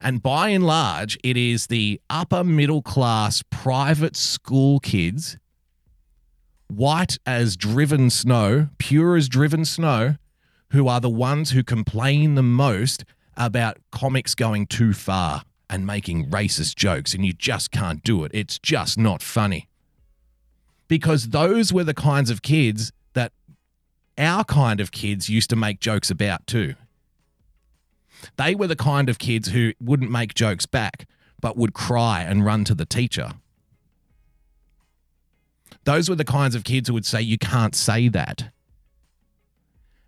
And 0.00 0.22
by 0.22 0.48
and 0.48 0.66
large, 0.66 1.18
it 1.22 1.36
is 1.36 1.66
the 1.66 2.00
upper 2.08 2.42
middle 2.42 2.80
class 2.80 3.42
private 3.50 4.16
school 4.16 4.80
kids, 4.80 5.36
white 6.68 7.18
as 7.26 7.54
driven 7.54 8.08
snow, 8.08 8.68
pure 8.78 9.14
as 9.14 9.28
driven 9.28 9.66
snow, 9.66 10.16
who 10.70 10.88
are 10.88 11.02
the 11.02 11.10
ones 11.10 11.50
who 11.50 11.62
complain 11.62 12.34
the 12.34 12.42
most 12.42 13.04
about 13.36 13.76
comics 13.92 14.34
going 14.34 14.66
too 14.66 14.94
far 14.94 15.42
and 15.68 15.86
making 15.86 16.30
racist 16.30 16.76
jokes, 16.76 17.12
and 17.12 17.26
you 17.26 17.34
just 17.34 17.72
can't 17.72 18.02
do 18.02 18.24
it. 18.24 18.30
It's 18.32 18.58
just 18.58 18.96
not 18.96 19.20
funny. 19.20 19.68
Because 20.88 21.28
those 21.28 21.74
were 21.74 21.84
the 21.84 21.92
kinds 21.92 22.30
of 22.30 22.40
kids 22.40 22.90
our 24.18 24.44
kind 24.44 24.80
of 24.80 24.92
kids 24.92 25.28
used 25.28 25.50
to 25.50 25.56
make 25.56 25.80
jokes 25.80 26.10
about 26.10 26.46
too. 26.46 26.74
They 28.36 28.54
were 28.54 28.66
the 28.66 28.76
kind 28.76 29.08
of 29.08 29.18
kids 29.18 29.48
who 29.48 29.72
wouldn't 29.80 30.10
make 30.10 30.34
jokes 30.34 30.66
back, 30.66 31.06
but 31.40 31.56
would 31.56 31.72
cry 31.72 32.22
and 32.22 32.44
run 32.44 32.64
to 32.64 32.74
the 32.74 32.84
teacher. 32.84 33.32
Those 35.84 36.08
were 36.08 36.16
the 36.16 36.24
kinds 36.24 36.54
of 36.54 36.64
kids 36.64 36.88
who 36.88 36.94
would 36.94 37.06
say, 37.06 37.22
You 37.22 37.38
can't 37.38 37.74
say 37.74 38.08
that. 38.08 38.50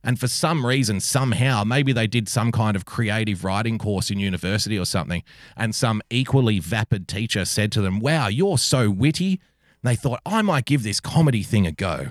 And 0.04 0.18
for 0.18 0.26
some 0.26 0.66
reason, 0.66 0.98
somehow, 1.00 1.62
maybe 1.62 1.92
they 1.92 2.08
did 2.08 2.28
some 2.28 2.50
kind 2.50 2.74
of 2.74 2.84
creative 2.84 3.44
writing 3.44 3.78
course 3.78 4.10
in 4.10 4.18
university 4.18 4.78
or 4.78 4.84
something, 4.84 5.22
and 5.56 5.74
some 5.74 6.02
equally 6.10 6.58
vapid 6.58 7.06
teacher 7.06 7.44
said 7.44 7.70
to 7.72 7.80
them, 7.80 8.00
Wow, 8.00 8.26
you're 8.26 8.58
so 8.58 8.90
witty. 8.90 9.40
And 9.82 9.90
they 9.90 9.96
thought, 9.96 10.20
I 10.26 10.42
might 10.42 10.64
give 10.64 10.82
this 10.82 11.00
comedy 11.00 11.42
thing 11.42 11.66
a 11.66 11.72
go. 11.72 12.08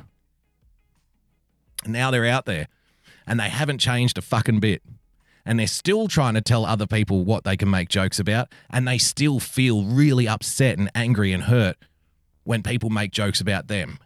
Now 1.86 2.12
they're 2.12 2.26
out 2.26 2.46
there 2.46 2.68
and 3.26 3.40
they 3.40 3.50
haven't 3.50 3.80
changed 3.80 4.18
a 4.18 4.22
fucking 4.22 4.60
bit. 4.60 4.82
And 5.44 5.60
they're 5.60 5.68
still 5.68 6.08
trying 6.08 6.36
to 6.36 6.42
tell 6.42 6.66
other 6.66 6.86
people 6.86 7.24
what 7.24 7.44
they 7.44 7.58
can 7.58 7.70
make 7.70 7.90
jokes 7.90 8.20
about. 8.20 8.50
And 8.70 8.88
they 8.88 9.00
still 9.00 9.40
feel 9.40 9.84
really 9.84 10.28
upset 10.28 10.78
and 10.78 10.92
angry 10.94 11.34
and 11.34 11.44
hurt 11.44 11.78
when 12.44 12.62
people 12.62 12.92
make 12.92 13.12
jokes 13.12 13.42
about 13.42 13.68
them 13.68 13.98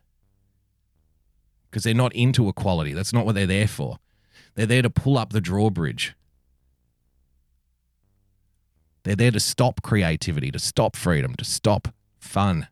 because 1.76 1.84
they're 1.84 1.94
not 1.94 2.14
into 2.14 2.48
equality. 2.48 2.94
That's 2.94 3.12
not 3.12 3.26
what 3.26 3.36
they're 3.36 3.46
there 3.46 3.68
for. 3.68 4.00
They're 4.56 4.66
there 4.66 4.82
to 4.82 4.90
pull 4.90 5.18
up 5.18 5.34
the 5.34 5.42
drawbridge. 5.42 6.16
They're 9.04 9.18
there 9.18 9.32
to 9.32 9.42
stop 9.42 9.82
creativity, 9.82 10.52
to 10.52 10.60
stop 10.60 10.96
freedom, 10.96 11.36
to 11.36 11.44
stop 11.44 11.90
fun. 12.18 12.70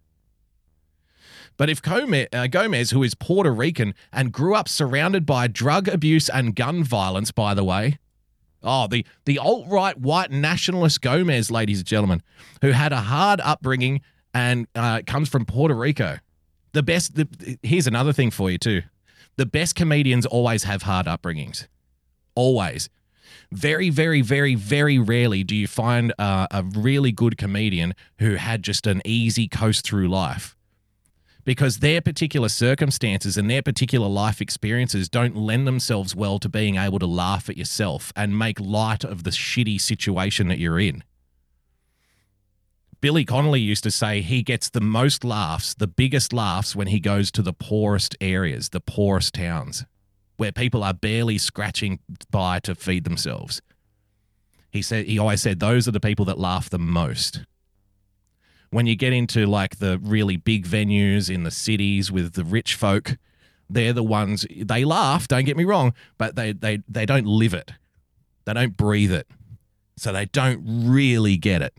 But 1.58 1.70
if 1.70 1.82
Gomez, 1.82 2.28
uh, 2.34 2.47
Gomez, 2.47 2.91
who 2.91 3.04
is 3.04 3.14
Puerto 3.14 3.54
Rican 3.54 3.93
and 4.12 4.32
grew 4.32 4.56
up 4.56 4.68
surrounded 4.68 5.26
by 5.26 5.47
drug 5.47 5.88
abuse 5.88 6.30
and 6.30 6.56
gun 6.56 6.84
violence, 6.84 7.32
by 7.32 7.54
the 7.54 7.64
way, 7.64 7.99
oh, 8.64 8.88
the, 8.88 9.06
the 9.26 9.38
alt 9.38 9.68
right 9.70 9.97
white 9.97 10.32
nationalist 10.32 11.01
Gomez, 11.01 11.51
ladies 11.51 11.80
and 11.80 11.88
gentlemen, 11.88 12.24
who 12.62 12.72
had 12.72 12.91
a 12.91 13.01
hard 13.01 13.39
upbringing 13.41 14.01
and 14.34 14.68
uh, 14.76 15.01
comes 15.06 15.30
from 15.30 15.45
Puerto 15.45 15.76
Rico. 15.76 16.18
The 16.72 16.82
best, 16.82 17.16
the, 17.16 17.58
here's 17.62 17.86
another 17.86 18.14
thing 18.14 18.32
for 18.32 18.49
you, 18.49 18.58
too. 18.58 18.82
The 19.36 19.45
best 19.45 19.76
comedians 19.76 20.26
always 20.26 20.64
have 20.64 20.84
hard 20.84 21.06
upbringings. 21.06 21.68
Always. 22.36 22.89
Very, 23.51 23.91
very, 23.91 24.22
very, 24.22 24.56
very 24.56 24.97
rarely 24.97 25.43
do 25.43 25.56
you 25.56 25.68
find 25.68 26.14
uh, 26.18 26.47
a 26.49 26.64
really 26.64 27.12
good 27.12 27.38
comedian 27.38 27.93
who 28.18 28.36
had 28.36 28.64
just 28.64 28.88
an 28.88 29.04
easy 29.06 29.47
coast 29.47 29.86
through 29.86 30.08
life 30.08 30.53
because 31.46 31.80
their 31.80 32.02
particular 32.02 32.50
circumstances 32.50 33.38
and 33.38 33.50
their 33.50 33.62
particular 33.62 34.08
life 34.08 34.41
experiences 34.41 35.10
don't 35.10 35.36
lend 35.36 35.68
themselves 35.68 36.16
well 36.16 36.39
to 36.39 36.50
being 36.50 36.78
able 36.78 37.00
to 37.00 37.06
laugh 37.06 37.50
at 37.50 37.58
yourself 37.58 38.14
and 38.16 38.38
make 38.38 38.60
light 38.60 39.04
of 39.04 39.24
the 39.24 39.30
shitty 39.30 39.80
situation 39.80 40.48
that 40.48 40.60
you're 40.60 40.80
in. 40.80 41.04
Billy 43.02 43.26
Connolly 43.26 43.60
used 43.60 43.84
to 43.84 43.91
say 43.91 44.22
he 44.22 44.44
gets 44.44 44.70
the 44.70 44.80
most 44.80 45.26
laughs, 45.26 45.74
the 45.74 45.88
biggest 45.88 46.32
laughs, 46.32 46.74
when 46.74 46.88
he 46.88 47.02
goes 47.02 47.32
to 47.32 47.41
the 47.41 47.52
poorest 47.52 48.16
areas, 48.22 48.70
the 48.70 48.80
poorest 48.80 49.34
towns, 49.34 49.84
where 50.38 50.54
people 50.54 50.86
are 50.86 50.94
barely 50.94 51.38
scratching 51.38 52.00
by 52.32 52.60
to 52.62 52.76
feed 52.76 53.04
themselves. 53.04 53.62
He 54.72 54.82
said 54.82 55.06
he 55.06 55.20
always 55.20 55.41
said 55.41 55.60
those 55.60 55.86
are 55.86 55.91
the 55.91 56.00
people 56.00 56.24
that 56.26 56.39
laugh 56.39 56.70
the 56.70 56.80
most 56.80 57.41
when 58.74 58.88
you 58.88 58.95
get 58.95 59.13
into 59.13 59.45
like 59.45 59.78
the 59.78 59.99
really 59.99 60.36
big 60.36 60.65
venues 60.65 61.34
in 61.34 61.43
the 61.43 61.51
cities 61.51 62.11
with 62.11 62.34
the 62.34 62.43
rich 62.43 62.74
folk, 62.74 63.17
they're 63.69 63.93
the 63.93 64.03
ones 64.03 64.45
they 64.55 64.84
laugh, 64.84 65.28
don't 65.28 65.45
get 65.45 65.55
me 65.55 65.63
wrong, 65.63 65.93
but 66.17 66.36
they 66.36 66.53
they 66.53 66.80
they 66.89 67.05
don't 67.05 67.28
live 67.28 67.53
it. 67.53 67.71
They 68.45 68.53
don't 68.53 68.76
breathe 68.76 69.11
it. 69.11 69.28
So 69.95 70.11
they 70.11 70.26
don't 70.26 70.61
really 70.65 71.38
get 71.38 71.61
it. 71.61 71.76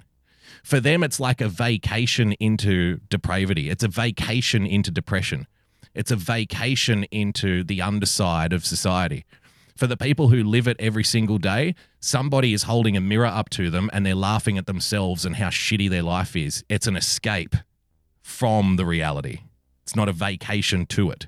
For 0.62 0.78
them 0.78 1.02
it's 1.02 1.18
like 1.18 1.40
a 1.40 1.48
vacation 1.48 2.32
into 2.34 3.00
depravity. 3.10 3.70
It's 3.70 3.82
a 3.82 3.88
vacation 3.88 4.64
into 4.64 4.90
depression. 4.90 5.46
It's 5.94 6.10
a 6.10 6.16
vacation 6.16 7.04
into 7.10 7.64
the 7.64 7.82
underside 7.82 8.52
of 8.52 8.64
society 8.64 9.24
for 9.76 9.86
the 9.86 9.96
people 9.96 10.28
who 10.28 10.42
live 10.44 10.68
it 10.68 10.76
every 10.78 11.04
single 11.04 11.38
day, 11.38 11.74
somebody 12.00 12.52
is 12.52 12.64
holding 12.64 12.96
a 12.96 13.00
mirror 13.00 13.26
up 13.26 13.50
to 13.50 13.70
them 13.70 13.90
and 13.92 14.06
they're 14.06 14.14
laughing 14.14 14.58
at 14.58 14.66
themselves 14.66 15.24
and 15.24 15.36
how 15.36 15.48
shitty 15.48 15.90
their 15.90 16.02
life 16.02 16.36
is. 16.36 16.64
It's 16.68 16.86
an 16.86 16.96
escape 16.96 17.56
from 18.22 18.76
the 18.76 18.86
reality, 18.86 19.40
it's 19.82 19.96
not 19.96 20.08
a 20.08 20.12
vacation 20.12 20.86
to 20.86 21.10
it. 21.10 21.26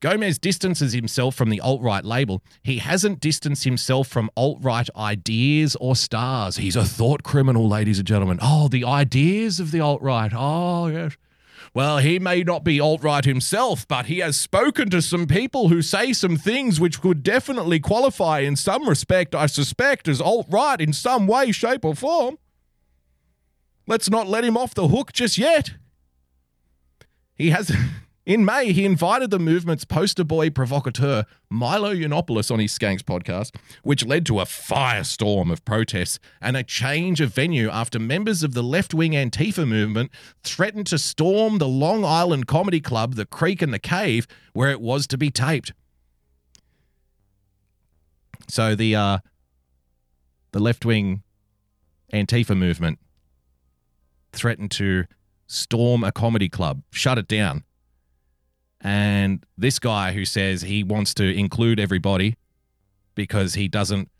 Gomez 0.00 0.36
distances 0.36 0.92
himself 0.94 1.36
from 1.36 1.48
the 1.48 1.60
alt 1.60 1.80
right 1.80 2.04
label. 2.04 2.42
He 2.64 2.78
hasn't 2.78 3.20
distanced 3.20 3.62
himself 3.62 4.08
from 4.08 4.30
alt 4.36 4.58
right 4.60 4.88
ideas 4.96 5.76
or 5.76 5.94
stars. 5.94 6.56
He's 6.56 6.74
a 6.74 6.84
thought 6.84 7.22
criminal, 7.22 7.68
ladies 7.68 8.00
and 8.00 8.08
gentlemen. 8.08 8.40
Oh, 8.42 8.66
the 8.66 8.84
ideas 8.84 9.60
of 9.60 9.70
the 9.70 9.78
alt 9.78 10.02
right. 10.02 10.32
Oh, 10.34 10.88
yes. 10.88 11.16
Well, 11.74 11.98
he 11.98 12.18
may 12.18 12.42
not 12.42 12.64
be 12.64 12.78
alt 12.78 13.02
right 13.02 13.24
himself, 13.24 13.88
but 13.88 14.06
he 14.06 14.18
has 14.18 14.38
spoken 14.38 14.90
to 14.90 15.00
some 15.00 15.26
people 15.26 15.68
who 15.68 15.80
say 15.80 16.12
some 16.12 16.36
things 16.36 16.78
which 16.78 17.00
could 17.00 17.22
definitely 17.22 17.80
qualify 17.80 18.40
in 18.40 18.56
some 18.56 18.86
respect, 18.86 19.34
I 19.34 19.46
suspect, 19.46 20.06
as 20.06 20.20
alt 20.20 20.46
right 20.50 20.78
in 20.80 20.92
some 20.92 21.26
way, 21.26 21.50
shape, 21.50 21.84
or 21.84 21.94
form. 21.94 22.36
Let's 23.86 24.10
not 24.10 24.28
let 24.28 24.44
him 24.44 24.56
off 24.56 24.74
the 24.74 24.88
hook 24.88 25.12
just 25.14 25.38
yet. 25.38 25.72
He 27.34 27.50
has. 27.50 27.74
In 28.24 28.44
May, 28.44 28.72
he 28.72 28.84
invited 28.84 29.30
the 29.30 29.40
movement's 29.40 29.84
poster 29.84 30.22
boy 30.22 30.48
provocateur, 30.48 31.24
Milo 31.50 31.92
Yiannopoulos, 31.92 32.52
on 32.52 32.60
his 32.60 32.76
Skanks 32.76 33.02
podcast, 33.02 33.56
which 33.82 34.06
led 34.06 34.24
to 34.26 34.38
a 34.38 34.44
firestorm 34.44 35.50
of 35.50 35.64
protests 35.64 36.20
and 36.40 36.56
a 36.56 36.62
change 36.62 37.20
of 37.20 37.34
venue 37.34 37.68
after 37.68 37.98
members 37.98 38.44
of 38.44 38.54
the 38.54 38.62
left 38.62 38.94
wing 38.94 39.12
Antifa 39.12 39.66
movement 39.66 40.12
threatened 40.44 40.86
to 40.86 40.98
storm 40.98 41.58
the 41.58 41.66
Long 41.66 42.04
Island 42.04 42.46
Comedy 42.46 42.80
Club, 42.80 43.16
The 43.16 43.26
Creek 43.26 43.60
and 43.60 43.74
the 43.74 43.80
Cave, 43.80 44.28
where 44.52 44.70
it 44.70 44.80
was 44.80 45.08
to 45.08 45.18
be 45.18 45.30
taped. 45.30 45.72
So 48.48 48.76
the 48.76 48.94
uh, 48.94 49.18
the 50.52 50.60
left 50.60 50.84
wing 50.84 51.24
Antifa 52.12 52.56
movement 52.56 53.00
threatened 54.32 54.70
to 54.72 55.06
storm 55.48 56.04
a 56.04 56.12
comedy 56.12 56.48
club, 56.48 56.82
shut 56.92 57.18
it 57.18 57.26
down 57.26 57.64
and 58.82 59.46
this 59.56 59.78
guy 59.78 60.12
who 60.12 60.24
says 60.24 60.62
he 60.62 60.82
wants 60.82 61.14
to 61.14 61.24
include 61.24 61.78
everybody 61.78 62.36
because 63.14 63.54
he 63.54 63.68
doesn't, 63.68 64.10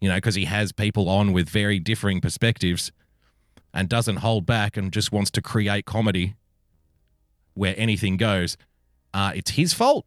you 0.00 0.08
know, 0.08 0.14
because 0.14 0.36
he 0.36 0.44
has 0.44 0.70
people 0.70 1.08
on 1.08 1.32
with 1.32 1.48
very 1.48 1.80
differing 1.80 2.20
perspectives 2.20 2.92
and 3.74 3.88
doesn't 3.88 4.16
hold 4.16 4.46
back 4.46 4.76
and 4.76 4.92
just 4.92 5.10
wants 5.10 5.30
to 5.32 5.42
create 5.42 5.86
comedy 5.86 6.36
where 7.54 7.74
anything 7.76 8.16
goes. 8.16 8.56
Uh, 9.12 9.32
it's 9.34 9.52
his 9.52 9.74
fault 9.74 10.06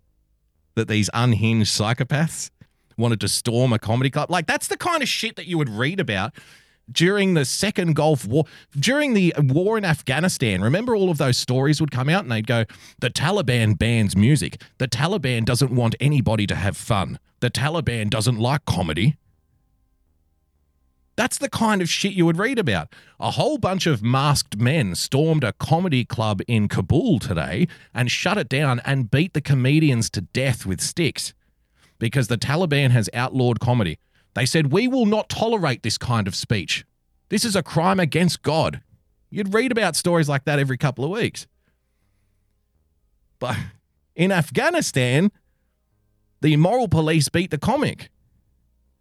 that 0.74 0.88
these 0.88 1.08
unhinged 1.14 1.70
psychopaths 1.70 2.50
wanted 2.98 3.20
to 3.20 3.28
storm 3.28 3.72
a 3.72 3.78
comedy 3.78 4.10
club. 4.10 4.30
Like, 4.30 4.46
that's 4.46 4.68
the 4.68 4.76
kind 4.76 5.02
of 5.02 5.08
shit 5.08 5.36
that 5.36 5.46
you 5.46 5.56
would 5.56 5.70
read 5.70 5.98
about 5.98 6.34
during 6.92 7.34
the 7.34 7.44
second 7.44 7.94
Gulf 7.94 8.26
War, 8.26 8.44
during 8.78 9.14
the 9.14 9.34
war 9.38 9.78
in 9.78 9.84
Afghanistan, 9.84 10.60
remember 10.60 10.94
all 10.94 11.10
of 11.10 11.18
those 11.18 11.36
stories 11.36 11.80
would 11.80 11.90
come 11.90 12.08
out 12.08 12.22
and 12.22 12.32
they'd 12.32 12.46
go, 12.46 12.64
the 13.00 13.10
Taliban 13.10 13.78
bans 13.78 14.16
music. 14.16 14.60
The 14.78 14.88
Taliban 14.88 15.44
doesn't 15.44 15.70
want 15.70 15.94
anybody 16.00 16.46
to 16.46 16.54
have 16.54 16.76
fun. 16.76 17.18
The 17.40 17.50
Taliban 17.50 18.10
doesn't 18.10 18.38
like 18.38 18.64
comedy. 18.64 19.16
That's 21.16 21.38
the 21.38 21.50
kind 21.50 21.82
of 21.82 21.88
shit 21.90 22.12
you 22.12 22.24
would 22.24 22.38
read 22.38 22.58
about. 22.58 22.94
A 23.18 23.32
whole 23.32 23.58
bunch 23.58 23.86
of 23.86 24.02
masked 24.02 24.56
men 24.56 24.94
stormed 24.94 25.44
a 25.44 25.52
comedy 25.52 26.04
club 26.04 26.40
in 26.48 26.66
Kabul 26.66 27.18
today 27.18 27.68
and 27.92 28.10
shut 28.10 28.38
it 28.38 28.48
down 28.48 28.80
and 28.86 29.10
beat 29.10 29.34
the 29.34 29.42
comedians 29.42 30.08
to 30.10 30.22
death 30.22 30.64
with 30.64 30.80
sticks 30.80 31.34
because 31.98 32.28
the 32.28 32.38
Taliban 32.38 32.90
has 32.90 33.10
outlawed 33.12 33.60
comedy. 33.60 33.98
They 34.34 34.46
said, 34.46 34.72
We 34.72 34.88
will 34.88 35.06
not 35.06 35.28
tolerate 35.28 35.82
this 35.82 35.98
kind 35.98 36.26
of 36.26 36.34
speech. 36.34 36.84
This 37.28 37.44
is 37.44 37.56
a 37.56 37.62
crime 37.62 38.00
against 38.00 38.42
God. 38.42 38.80
You'd 39.30 39.54
read 39.54 39.72
about 39.72 39.96
stories 39.96 40.28
like 40.28 40.44
that 40.44 40.58
every 40.58 40.76
couple 40.76 41.04
of 41.04 41.10
weeks. 41.10 41.46
But 43.38 43.56
in 44.14 44.32
Afghanistan, 44.32 45.30
the 46.40 46.56
moral 46.56 46.88
police 46.88 47.28
beat 47.28 47.50
the 47.50 47.58
comic 47.58 48.10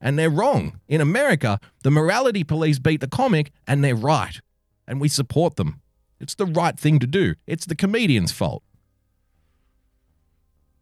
and 0.01 0.17
they're 0.17 0.29
wrong. 0.29 0.79
In 0.87 1.01
America, 1.01 1.59
the 1.83 1.91
morality 1.91 2.43
police 2.43 2.79
beat 2.79 3.01
the 3.01 3.07
comic 3.07 3.51
and 3.67 3.83
they're 3.83 3.95
right. 3.95 4.39
And 4.87 5.01
we 5.01 5.09
support 5.09 5.55
them. 5.55 5.81
It's 6.19 6.35
the 6.35 6.45
right 6.45 6.79
thing 6.79 6.99
to 6.99 7.07
do. 7.07 7.35
It's 7.47 7.65
the 7.65 7.75
comedian's 7.75 8.31
fault. 8.31 8.63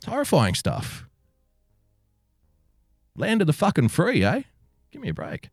Horrifying 0.06 0.56
stuff. 0.56 1.07
Land 3.18 3.42
of 3.42 3.48
the 3.48 3.54
fucking 3.54 3.90
free, 3.90 4.24
eh? 4.24 4.44
Give 4.92 5.02
me 5.02 5.10
a 5.10 5.14
break. 5.14 5.50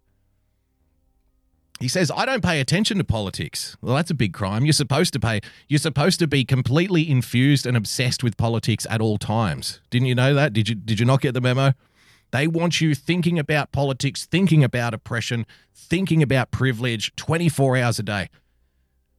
He 1.80 1.88
says, 1.88 2.10
I 2.14 2.24
don't 2.24 2.42
pay 2.42 2.60
attention 2.60 2.98
to 2.98 3.04
politics. 3.04 3.76
Well, 3.80 3.96
that's 3.96 4.10
a 4.10 4.14
big 4.14 4.32
crime. 4.32 4.64
You're 4.64 4.72
supposed 4.72 5.12
to 5.14 5.20
pay. 5.20 5.40
You're 5.68 5.78
supposed 5.78 6.18
to 6.20 6.26
be 6.28 6.44
completely 6.44 7.10
infused 7.10 7.66
and 7.66 7.76
obsessed 7.76 8.22
with 8.22 8.36
politics 8.36 8.86
at 8.88 9.00
all 9.00 9.18
times. 9.18 9.80
Didn't 9.90 10.06
you 10.06 10.14
know 10.14 10.34
that? 10.34 10.52
Did 10.52 10.68
you 10.68 10.76
did 10.76 11.00
you 11.00 11.06
not 11.06 11.20
get 11.20 11.34
the 11.34 11.40
memo? 11.40 11.72
They 12.30 12.46
want 12.46 12.80
you 12.80 12.94
thinking 12.94 13.38
about 13.38 13.72
politics, 13.72 14.24
thinking 14.24 14.62
about 14.62 14.94
oppression, 14.94 15.46
thinking 15.74 16.22
about 16.22 16.50
privilege 16.50 17.14
24 17.16 17.76
hours 17.76 17.98
a 17.98 18.02
day. 18.02 18.28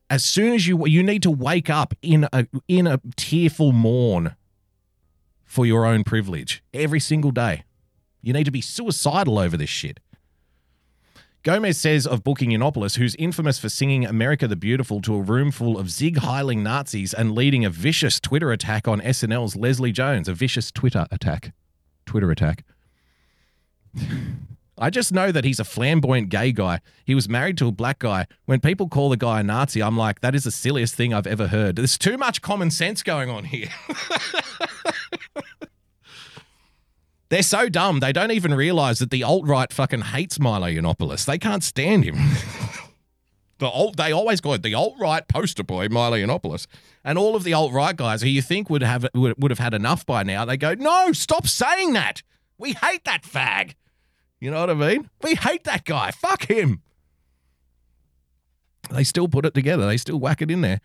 As 0.09 0.23
soon 0.23 0.53
as 0.53 0.65
you 0.65 0.87
you 0.87 1.03
need 1.03 1.23
to 1.23 1.31
wake 1.31 1.69
up 1.69 1.93
in 2.01 2.27
a 2.31 2.47
in 2.67 2.87
a 2.87 3.01
tearful 3.17 3.73
mourn 3.73 4.35
for 5.43 5.65
your 5.65 5.85
own 5.85 6.03
privilege 6.03 6.63
every 6.73 6.99
single 6.99 7.31
day. 7.31 7.63
You 8.25 8.33
need 8.33 8.45
to 8.45 8.51
be 8.51 8.59
suicidal 8.59 9.37
over 9.37 9.55
this 9.55 9.69
shit. 9.69 9.99
Gomez 11.43 11.79
says 11.79 12.07
of 12.07 12.23
Booking 12.23 12.49
Yiannopoulos, 12.49 12.97
who's 12.97 13.13
infamous 13.17 13.59
for 13.59 13.69
singing 13.69 14.03
America 14.03 14.47
the 14.47 14.55
Beautiful 14.55 14.99
to 15.03 15.13
a 15.13 15.21
room 15.21 15.51
full 15.51 15.77
of 15.77 15.91
sieg 15.91 16.17
heiling 16.17 16.63
Nazis 16.63 17.13
and 17.13 17.35
leading 17.35 17.63
a 17.63 17.69
vicious 17.69 18.19
Twitter 18.19 18.51
attack 18.51 18.87
on 18.87 18.99
SNL's 18.99 19.55
Leslie 19.55 19.91
Jones, 19.91 20.27
a 20.27 20.33
vicious 20.33 20.71
Twitter 20.71 21.05
attack. 21.11 21.53
Twitter 22.07 22.31
attack. 22.31 22.65
I 24.75 24.89
just 24.89 25.13
know 25.13 25.31
that 25.31 25.45
he's 25.45 25.59
a 25.59 25.63
flamboyant 25.63 26.29
gay 26.29 26.51
guy. 26.51 26.79
He 27.05 27.13
was 27.13 27.29
married 27.29 27.59
to 27.59 27.67
a 27.67 27.71
black 27.71 27.99
guy. 27.99 28.25
When 28.45 28.59
people 28.59 28.89
call 28.89 29.09
the 29.09 29.17
guy 29.17 29.41
a 29.41 29.43
Nazi, 29.43 29.83
I'm 29.83 29.95
like, 29.95 30.21
that 30.21 30.33
is 30.33 30.45
the 30.45 30.51
silliest 30.51 30.95
thing 30.95 31.13
I've 31.13 31.27
ever 31.27 31.45
heard. 31.45 31.75
There's 31.75 31.95
too 31.95 32.17
much 32.17 32.41
common 32.41 32.71
sense 32.71 33.03
going 33.03 33.29
on 33.29 33.43
here. 33.43 33.69
They're 37.35 37.43
so 37.43 37.67
dumb, 37.67 37.99
they 37.99 38.13
don't 38.13 38.31
even 38.31 38.53
realize 38.53 38.99
that 38.99 39.11
the 39.11 39.21
alt 39.21 39.45
right 39.45 39.73
fucking 39.73 40.03
hates 40.03 40.39
Milo 40.39 40.67
Yiannopoulos. 40.67 41.25
They 41.25 41.37
can't 41.37 41.65
stand 41.65 42.05
him. 42.05 42.15
the 43.57 43.67
alt, 43.67 43.97
they 43.97 44.13
always 44.13 44.39
call 44.39 44.53
it 44.53 44.63
the 44.63 44.73
alt 44.73 44.95
right 45.01 45.27
poster 45.27 45.61
boy, 45.61 45.89
Milo 45.89 46.15
Yiannopoulos. 46.15 46.65
And 47.03 47.17
all 47.17 47.35
of 47.35 47.43
the 47.43 47.51
alt 47.51 47.73
right 47.73 47.93
guys 47.93 48.21
who 48.21 48.29
you 48.29 48.41
think 48.41 48.69
would 48.69 48.83
have 48.83 49.05
would, 49.13 49.35
would 49.37 49.51
have 49.51 49.59
had 49.59 49.73
enough 49.73 50.05
by 50.05 50.23
now, 50.23 50.45
they 50.45 50.55
go, 50.55 50.75
no, 50.75 51.11
stop 51.11 51.45
saying 51.45 51.91
that. 51.91 52.23
We 52.57 52.71
hate 52.71 53.03
that 53.03 53.23
fag. 53.23 53.73
You 54.39 54.49
know 54.49 54.61
what 54.61 54.69
I 54.69 54.73
mean? 54.73 55.09
We 55.21 55.35
hate 55.35 55.65
that 55.65 55.83
guy. 55.83 56.11
Fuck 56.11 56.49
him. 56.49 56.83
They 58.91 59.03
still 59.03 59.27
put 59.27 59.45
it 59.45 59.53
together. 59.53 59.85
They 59.85 59.97
still 59.97 60.21
whack 60.21 60.41
it 60.41 60.49
in 60.49 60.61
there. 60.61 60.79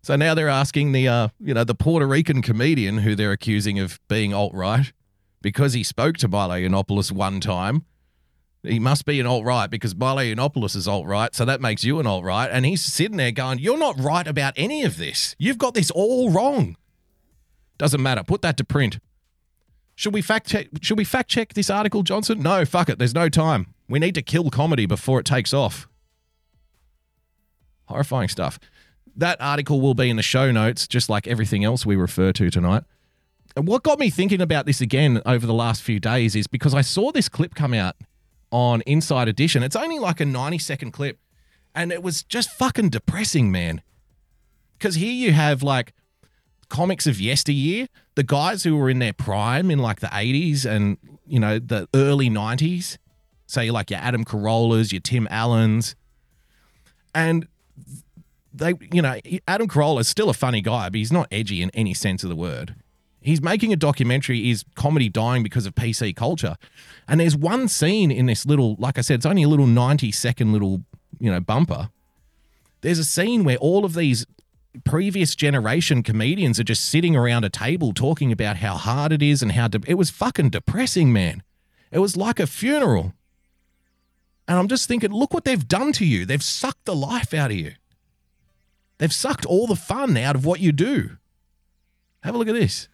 So 0.00 0.14
now 0.14 0.34
they're 0.34 0.48
asking 0.48 0.92
the 0.92 1.08
uh, 1.08 1.28
you 1.40 1.54
know, 1.54 1.64
the 1.64 1.74
Puerto 1.74 2.06
Rican 2.06 2.40
comedian 2.40 2.98
who 2.98 3.16
they're 3.16 3.32
accusing 3.32 3.80
of 3.80 3.98
being 4.06 4.32
alt 4.32 4.54
right 4.54 4.92
because 5.42 5.72
he 5.72 5.82
spoke 5.82 6.16
to 6.18 6.28
Milo 6.28 6.54
Yiannopoulos 6.54 7.12
one 7.12 7.40
time. 7.40 7.84
He 8.62 8.78
must 8.80 9.04
be 9.04 9.20
an 9.20 9.26
alt 9.26 9.44
right 9.44 9.70
because 9.70 9.94
Milo 9.94 10.22
Yiannopoulos 10.22 10.74
is 10.74 10.88
alt 10.88 11.06
right, 11.06 11.34
so 11.34 11.44
that 11.44 11.60
makes 11.60 11.84
you 11.84 12.00
an 12.00 12.06
alt 12.06 12.24
right. 12.24 12.50
And 12.50 12.66
he's 12.66 12.82
sitting 12.82 13.16
there 13.16 13.30
going, 13.30 13.58
You're 13.60 13.78
not 13.78 13.98
right 13.98 14.26
about 14.26 14.54
any 14.56 14.82
of 14.82 14.96
this. 14.96 15.36
You've 15.38 15.58
got 15.58 15.74
this 15.74 15.90
all 15.90 16.30
wrong. 16.30 16.76
Doesn't 17.78 18.02
matter. 18.02 18.22
Put 18.22 18.42
that 18.42 18.56
to 18.56 18.64
print. 18.64 18.98
Should 19.94 20.12
we 20.12 20.22
fact 20.22 20.48
check 20.48 20.68
should 20.82 20.98
we 20.98 21.04
fact 21.04 21.30
check 21.30 21.54
this 21.54 21.70
article, 21.70 22.02
Johnson? 22.02 22.42
No, 22.42 22.64
fuck 22.64 22.88
it. 22.88 22.98
There's 22.98 23.14
no 23.14 23.28
time. 23.28 23.74
We 23.88 23.98
need 23.98 24.14
to 24.16 24.22
kill 24.22 24.50
comedy 24.50 24.86
before 24.86 25.20
it 25.20 25.26
takes 25.26 25.54
off. 25.54 25.88
Horrifying 27.86 28.28
stuff. 28.28 28.58
That 29.14 29.40
article 29.40 29.80
will 29.80 29.94
be 29.94 30.10
in 30.10 30.16
the 30.16 30.22
show 30.22 30.52
notes, 30.52 30.86
just 30.86 31.08
like 31.08 31.26
everything 31.26 31.64
else 31.64 31.86
we 31.86 31.96
refer 31.96 32.32
to 32.32 32.50
tonight. 32.50 32.84
And 33.56 33.66
what 33.66 33.82
got 33.82 33.98
me 33.98 34.10
thinking 34.10 34.42
about 34.42 34.66
this 34.66 34.82
again 34.82 35.22
over 35.24 35.46
the 35.46 35.54
last 35.54 35.82
few 35.82 35.98
days 35.98 36.36
is 36.36 36.46
because 36.46 36.74
I 36.74 36.82
saw 36.82 37.10
this 37.10 37.28
clip 37.28 37.54
come 37.54 37.72
out 37.72 37.96
on 38.50 38.82
Inside 38.82 39.28
Edition. 39.28 39.62
It's 39.62 39.74
only 39.74 39.98
like 39.98 40.20
a 40.20 40.26
90 40.26 40.58
second 40.58 40.92
clip, 40.92 41.18
and 41.74 41.90
it 41.90 42.02
was 42.02 42.22
just 42.22 42.50
fucking 42.50 42.90
depressing, 42.90 43.50
man. 43.50 43.80
Because 44.76 44.96
here 44.96 45.12
you 45.12 45.32
have 45.32 45.62
like 45.62 45.94
comics 46.68 47.06
of 47.06 47.18
yesteryear, 47.18 47.86
the 48.14 48.22
guys 48.22 48.62
who 48.62 48.76
were 48.76 48.90
in 48.90 48.98
their 48.98 49.14
prime 49.14 49.70
in 49.70 49.78
like 49.78 50.00
the 50.00 50.08
80s 50.08 50.66
and, 50.66 50.98
you 51.26 51.40
know, 51.40 51.58
the 51.58 51.88
early 51.94 52.28
90s. 52.28 52.98
Say 53.46 53.70
like 53.70 53.90
your 53.90 54.00
Adam 54.00 54.24
Carollas, 54.24 54.92
your 54.92 55.00
Tim 55.00 55.26
Allens. 55.30 55.94
And 57.14 57.46
they, 58.52 58.74
you 58.92 59.00
know, 59.00 59.18
Adam 59.48 59.68
Carolla 59.68 60.00
is 60.00 60.08
still 60.08 60.28
a 60.28 60.34
funny 60.34 60.60
guy, 60.60 60.90
but 60.90 60.96
he's 60.96 61.12
not 61.12 61.28
edgy 61.30 61.62
in 61.62 61.70
any 61.70 61.94
sense 61.94 62.22
of 62.22 62.28
the 62.28 62.36
word. 62.36 62.74
He's 63.26 63.42
making 63.42 63.72
a 63.72 63.76
documentary. 63.76 64.50
Is 64.50 64.64
comedy 64.76 65.08
dying 65.08 65.42
because 65.42 65.66
of 65.66 65.74
PC 65.74 66.14
culture? 66.14 66.54
And 67.08 67.18
there's 67.18 67.36
one 67.36 67.66
scene 67.66 68.12
in 68.12 68.26
this 68.26 68.46
little, 68.46 68.76
like 68.78 68.98
I 68.98 69.00
said, 69.00 69.14
it's 69.14 69.26
only 69.26 69.42
a 69.42 69.48
little 69.48 69.66
90 69.66 70.12
second 70.12 70.52
little, 70.52 70.82
you 71.18 71.32
know, 71.32 71.40
bumper. 71.40 71.90
There's 72.82 73.00
a 73.00 73.04
scene 73.04 73.42
where 73.42 73.56
all 73.56 73.84
of 73.84 73.94
these 73.94 74.26
previous 74.84 75.34
generation 75.34 76.04
comedians 76.04 76.60
are 76.60 76.64
just 76.64 76.84
sitting 76.84 77.16
around 77.16 77.42
a 77.42 77.50
table 77.50 77.92
talking 77.92 78.30
about 78.30 78.58
how 78.58 78.76
hard 78.76 79.10
it 79.10 79.22
is 79.22 79.42
and 79.42 79.50
how 79.52 79.66
de- 79.66 79.90
it 79.90 79.94
was 79.94 80.08
fucking 80.08 80.50
depressing, 80.50 81.12
man. 81.12 81.42
It 81.90 81.98
was 81.98 82.16
like 82.16 82.38
a 82.38 82.46
funeral. 82.46 83.12
And 84.46 84.56
I'm 84.56 84.68
just 84.68 84.86
thinking, 84.86 85.10
look 85.10 85.34
what 85.34 85.44
they've 85.44 85.66
done 85.66 85.90
to 85.94 86.06
you. 86.06 86.26
They've 86.26 86.40
sucked 86.40 86.84
the 86.84 86.94
life 86.94 87.34
out 87.34 87.50
of 87.50 87.56
you. 87.56 87.72
They've 88.98 89.12
sucked 89.12 89.44
all 89.44 89.66
the 89.66 89.74
fun 89.74 90.16
out 90.16 90.36
of 90.36 90.46
what 90.46 90.60
you 90.60 90.70
do. 90.70 91.16
Have 92.22 92.36
a 92.36 92.38
look 92.38 92.46
at 92.46 92.54
this. 92.54 92.86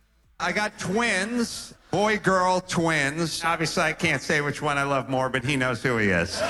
I 0.43 0.51
got 0.51 0.77
twins, 0.77 1.73
boy 1.93 2.19
girl 2.19 2.61
twins. 2.61 3.45
Obviously, 3.45 3.85
I 3.85 3.93
can't 3.93 4.21
say 4.21 4.41
which 4.41 4.61
one 4.61 4.77
I 4.77 4.83
love 4.83 5.09
more, 5.09 5.29
but 5.29 5.45
he 5.45 5.55
knows 5.55 5.81
who 5.85 5.99
he 5.99 6.09
is. 6.09 6.43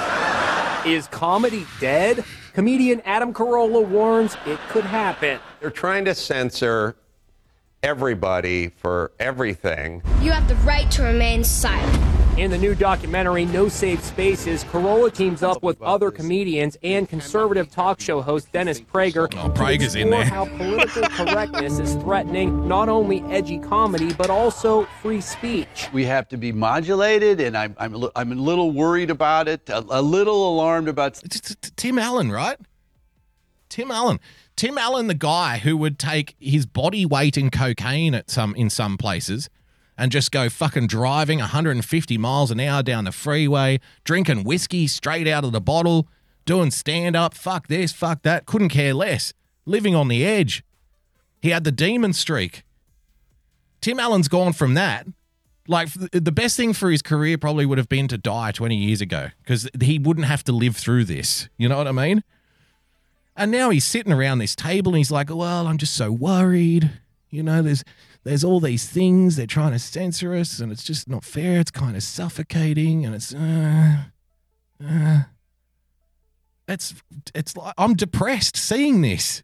Is 0.87 1.09
comedy 1.09 1.67
dead? 1.79 2.25
Comedian 2.55 3.03
Adam 3.03 3.35
Carolla 3.35 3.87
warns 3.87 4.35
it 4.47 4.59
could 4.71 4.85
happen. 4.85 5.39
They're 5.61 5.71
trying 5.71 6.07
to 6.07 6.15
censor 6.15 6.97
everybody 7.83 8.69
for 8.69 9.13
everything. 9.21 10.03
You 10.23 10.31
have 10.31 10.49
the 10.49 10.55
right 10.67 10.91
to 10.93 11.03
remain 11.03 11.45
silent. 11.45 12.12
In 12.39 12.51
the 12.51 12.57
new 12.57 12.75
documentary, 12.75 13.45
No 13.45 13.69
Safe 13.69 14.03
Spaces, 14.03 14.65
Carolla 14.65 15.13
teams 15.13 15.43
up 15.43 15.63
with 15.63 15.81
other 15.83 16.11
comedians 16.11 16.79
and 16.83 17.07
conservative 17.07 17.71
talk 17.71 18.01
show 18.01 18.23
host 18.23 18.51
Dennis 18.53 18.81
Prager 18.81 19.29
Oh, 19.37 19.51
Prager's 19.51 19.95
in 19.97 20.09
there. 20.09 20.25
how 20.25 20.47
political 20.57 21.03
correctness 21.11 21.79
is 21.79 21.95
threatening 21.97 22.67
not 22.67 22.89
only 22.89 23.21
edgy 23.25 23.59
comedy, 23.59 24.15
but 24.15 24.31
also 24.31 24.87
free 25.03 25.21
speech. 25.21 25.89
We 25.93 26.07
have 26.07 26.27
to 26.31 26.39
be 26.39 26.53
modulated, 26.53 27.39
and 27.39 27.55
I'm, 27.55 27.77
I'm, 27.79 27.95
a 28.03 28.11
I'm 28.17 28.33
a 28.33 28.37
little 28.37 28.71
worried 28.71 29.11
about 29.11 29.47
it, 29.47 29.69
a, 29.69 29.85
a 29.91 30.01
little 30.01 30.55
alarmed 30.55 30.89
about. 30.89 31.21
Tim 31.77 31.99
Allen, 31.99 32.33
right? 32.33 32.57
Tim 33.69 33.91
Allen. 33.91 34.21
Tim 34.57 34.79
Allen, 34.79 35.07
the 35.07 35.15
guy 35.15 35.59
who 35.59 35.77
would 35.77 35.99
take 35.99 36.35
his 36.41 36.65
body 36.65 37.05
weight 37.05 37.37
in 37.37 37.51
cocaine 37.51 38.15
at 38.15 38.31
some 38.31 38.55
in 38.55 38.71
some 38.71 38.97
places 38.97 39.51
and 39.97 40.11
just 40.11 40.33
go 40.33 40.49
fucking 40.49 40.87
driving 40.87 41.39
150 41.39 42.19
miles 42.19 42.51
an 42.51 42.61
hour 42.61 42.83
down 42.83 43.05
the 43.05 43.13
freeway, 43.13 43.81
drinking 44.05 44.45
whiskey 44.45 44.87
straight 44.87 45.29
out 45.29 45.45
of 45.45 45.53
the 45.53 45.61
bottle, 45.61 46.09
doing 46.45 46.71
stand 46.71 47.15
up, 47.15 47.35
fuck 47.35 47.69
this, 47.69 47.93
fuck 47.93 48.23
that, 48.23 48.47
couldn't 48.47 48.71
care 48.71 48.95
less, 48.95 49.33
living 49.67 49.95
on 49.95 50.09
the 50.09 50.25
edge. 50.25 50.65
He 51.41 51.51
had 51.51 51.65
the 51.65 51.73
demon 51.73 52.13
streak. 52.13 52.63
Tim 53.81 53.99
Allen's 53.99 54.29
gone 54.29 54.53
from 54.53 54.75
that 54.75 55.07
Like 55.69 55.89
the 55.93 56.33
best 56.33 56.57
thing 56.57 56.73
for 56.73 56.91
his 56.91 57.03
career 57.03 57.37
probably 57.37 57.67
would 57.67 57.79
have 57.79 57.89
been 57.89 58.09
to 58.09 58.19
die 58.19 58.53
20 58.53 58.77
years 58.77 59.01
ago 59.01 59.29
because 59.43 59.69
he 59.81 59.99
wouldn't 59.99 60.27
have 60.27 60.43
to 60.45 60.53
live 60.53 60.77
through 60.77 61.05
this. 61.05 61.49
You 61.57 61.69
know 61.69 61.79
what 61.79 61.87
I 61.89 61.93
mean? 61.93 62.23
And 63.37 63.51
now 63.51 63.71
he's 63.71 63.85
sitting 63.85 64.13
around 64.13 64.39
this 64.39 64.55
table 64.55 64.93
and 64.93 64.99
he's 64.99 65.11
like, 65.11 65.31
"Well, 65.31 65.67
I'm 65.67 65.79
just 65.79 65.95
so 65.95 66.13
worried. 66.13 66.91
You 67.31 67.43
know, 67.43 67.63
there's 67.63 67.83
there's 68.25 68.45
all 68.45 68.61
these 68.61 68.89
things 68.89 69.37
they're 69.37 69.47
trying 69.47 69.73
to 69.73 69.79
censor 69.79 70.35
us, 70.35 70.61
and 70.61 70.71
it's 70.71 70.85
just 70.85 71.09
not 71.09 71.25
fair. 71.25 71.59
It's 71.59 71.71
kind 71.71 71.97
of 71.97 72.03
suffocating, 72.03 73.05
and 73.05 73.15
it's 73.15 73.35
uh, 73.35 73.97
uh, 74.85 75.23
it's 76.69 76.95
it's 77.35 77.57
like 77.57 77.75
I'm 77.77 77.95
depressed 77.95 78.57
seeing 78.57 79.01
this. 79.01 79.43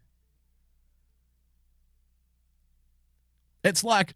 It's 3.63 3.83
like 3.83 4.15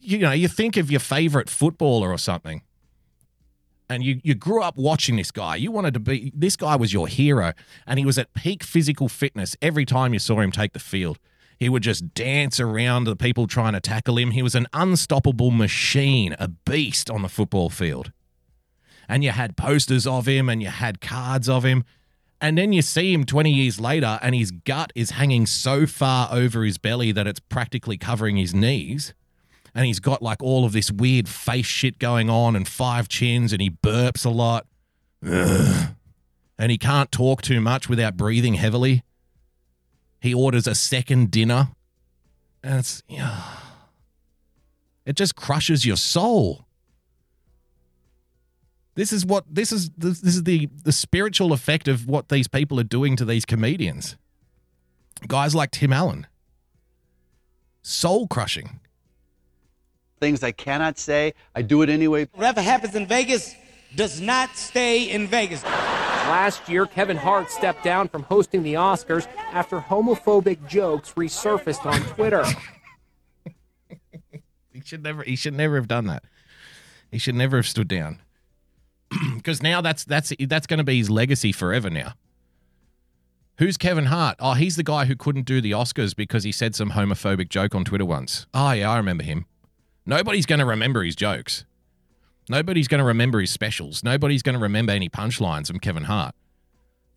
you 0.00 0.18
know, 0.18 0.32
you 0.32 0.48
think 0.48 0.76
of 0.76 0.90
your 0.90 1.00
favorite 1.00 1.48
footballer 1.48 2.10
or 2.10 2.18
something, 2.18 2.62
and 3.88 4.02
you 4.02 4.20
you 4.24 4.34
grew 4.34 4.62
up 4.62 4.76
watching 4.76 5.16
this 5.16 5.30
guy. 5.30 5.54
You 5.54 5.70
wanted 5.70 5.94
to 5.94 6.00
be 6.00 6.32
this 6.34 6.56
guy 6.56 6.74
was 6.74 6.92
your 6.92 7.06
hero, 7.06 7.52
and 7.86 7.98
he 8.00 8.04
was 8.04 8.18
at 8.18 8.34
peak 8.34 8.64
physical 8.64 9.08
fitness 9.08 9.56
every 9.62 9.84
time 9.84 10.12
you 10.12 10.18
saw 10.18 10.40
him 10.40 10.50
take 10.50 10.72
the 10.72 10.80
field. 10.80 11.18
He 11.58 11.68
would 11.68 11.82
just 11.82 12.14
dance 12.14 12.60
around 12.60 13.04
the 13.04 13.16
people 13.16 13.46
trying 13.46 13.72
to 13.72 13.80
tackle 13.80 14.16
him. 14.16 14.30
He 14.30 14.42
was 14.42 14.54
an 14.54 14.68
unstoppable 14.72 15.50
machine, 15.50 16.36
a 16.38 16.48
beast 16.48 17.10
on 17.10 17.22
the 17.22 17.28
football 17.28 17.68
field. 17.68 18.12
And 19.08 19.24
you 19.24 19.30
had 19.30 19.56
posters 19.56 20.06
of 20.06 20.26
him 20.26 20.48
and 20.48 20.62
you 20.62 20.68
had 20.68 21.00
cards 21.00 21.48
of 21.48 21.64
him. 21.64 21.84
And 22.40 22.56
then 22.56 22.72
you 22.72 22.82
see 22.82 23.12
him 23.12 23.24
20 23.24 23.52
years 23.52 23.80
later, 23.80 24.20
and 24.22 24.32
his 24.32 24.52
gut 24.52 24.92
is 24.94 25.10
hanging 25.10 25.44
so 25.44 25.86
far 25.86 26.28
over 26.30 26.62
his 26.62 26.78
belly 26.78 27.10
that 27.10 27.26
it's 27.26 27.40
practically 27.40 27.96
covering 27.96 28.36
his 28.36 28.54
knees. 28.54 29.12
And 29.74 29.86
he's 29.86 29.98
got 29.98 30.22
like 30.22 30.40
all 30.40 30.64
of 30.64 30.72
this 30.72 30.92
weird 30.92 31.28
face 31.28 31.66
shit 31.66 31.98
going 31.98 32.30
on 32.30 32.54
and 32.54 32.68
five 32.68 33.08
chins, 33.08 33.52
and 33.52 33.60
he 33.60 33.70
burps 33.70 34.24
a 34.24 34.30
lot. 34.30 34.66
Ugh. 35.26 35.88
And 36.60 36.70
he 36.70 36.78
can't 36.78 37.10
talk 37.10 37.42
too 37.42 37.60
much 37.60 37.88
without 37.88 38.16
breathing 38.16 38.54
heavily. 38.54 39.02
He 40.20 40.34
orders 40.34 40.66
a 40.66 40.74
second 40.74 41.30
dinner. 41.30 41.68
And 42.62 42.80
it's, 42.80 43.02
yeah. 43.08 43.42
It 45.06 45.16
just 45.16 45.36
crushes 45.36 45.86
your 45.86 45.96
soul. 45.96 46.66
This 48.94 49.12
is 49.12 49.24
what 49.24 49.44
this 49.48 49.70
is 49.70 49.90
this 49.96 50.24
is 50.24 50.42
the 50.42 50.68
the 50.82 50.90
spiritual 50.90 51.52
effect 51.52 51.86
of 51.86 52.08
what 52.08 52.30
these 52.30 52.48
people 52.48 52.80
are 52.80 52.84
doing 52.84 53.14
to 53.14 53.24
these 53.24 53.44
comedians. 53.44 54.16
Guys 55.28 55.54
like 55.54 55.70
Tim 55.70 55.92
Allen. 55.92 56.26
Soul 57.82 58.26
crushing. 58.26 58.80
Things 60.18 60.42
I 60.42 60.50
cannot 60.50 60.98
say. 60.98 61.34
I 61.54 61.62
do 61.62 61.82
it 61.82 61.88
anyway. 61.88 62.28
Whatever 62.34 62.60
happens 62.60 62.96
in 62.96 63.06
Vegas 63.06 63.54
does 63.94 64.20
not 64.20 64.56
stay 64.56 65.04
in 65.04 65.28
Vegas. 65.28 65.62
Last 66.28 66.68
year, 66.68 66.84
Kevin 66.84 67.16
Hart 67.16 67.50
stepped 67.50 67.82
down 67.82 68.08
from 68.08 68.22
hosting 68.24 68.62
the 68.62 68.74
Oscars 68.74 69.26
after 69.50 69.80
homophobic 69.80 70.68
jokes 70.68 71.14
resurfaced 71.14 71.86
on 71.86 72.00
Twitter. 72.14 72.44
He 74.70 74.84
should 74.84 75.02
never 75.02 75.24
he 75.24 75.34
should 75.34 75.54
never 75.54 75.74
have 75.74 75.88
done 75.88 76.06
that. 76.06 76.22
He 77.10 77.18
should 77.18 77.34
never 77.34 77.56
have 77.56 77.66
stood 77.66 77.88
down. 77.88 78.20
Because 79.34 79.60
now 79.60 79.80
that's 79.80 80.04
that's 80.04 80.32
that's 80.46 80.68
going 80.68 80.78
to 80.78 80.84
be 80.84 80.98
his 80.98 81.10
legacy 81.10 81.50
forever 81.50 81.90
now. 81.90 82.12
Who's 83.56 83.76
Kevin 83.76 84.06
Hart? 84.06 84.36
Oh, 84.38 84.52
he's 84.52 84.76
the 84.76 84.84
guy 84.84 85.06
who 85.06 85.16
couldn't 85.16 85.46
do 85.46 85.60
the 85.60 85.72
Oscars 85.72 86.14
because 86.14 86.44
he 86.44 86.52
said 86.52 86.76
some 86.76 86.92
homophobic 86.92 87.48
joke 87.48 87.74
on 87.74 87.84
Twitter 87.84 88.04
once. 88.04 88.46
Oh 88.54 88.70
yeah, 88.70 88.88
I 88.88 88.98
remember 88.98 89.24
him. 89.24 89.46
Nobody's 90.06 90.46
going 90.46 90.60
to 90.60 90.66
remember 90.66 91.02
his 91.02 91.16
jokes. 91.16 91.64
Nobody's 92.48 92.88
going 92.88 93.00
to 93.00 93.04
remember 93.04 93.40
his 93.40 93.50
specials. 93.50 94.02
Nobody's 94.02 94.42
going 94.42 94.54
to 94.54 94.60
remember 94.60 94.92
any 94.92 95.08
punchlines 95.08 95.66
from 95.68 95.78
Kevin 95.78 96.04
Hart. 96.04 96.34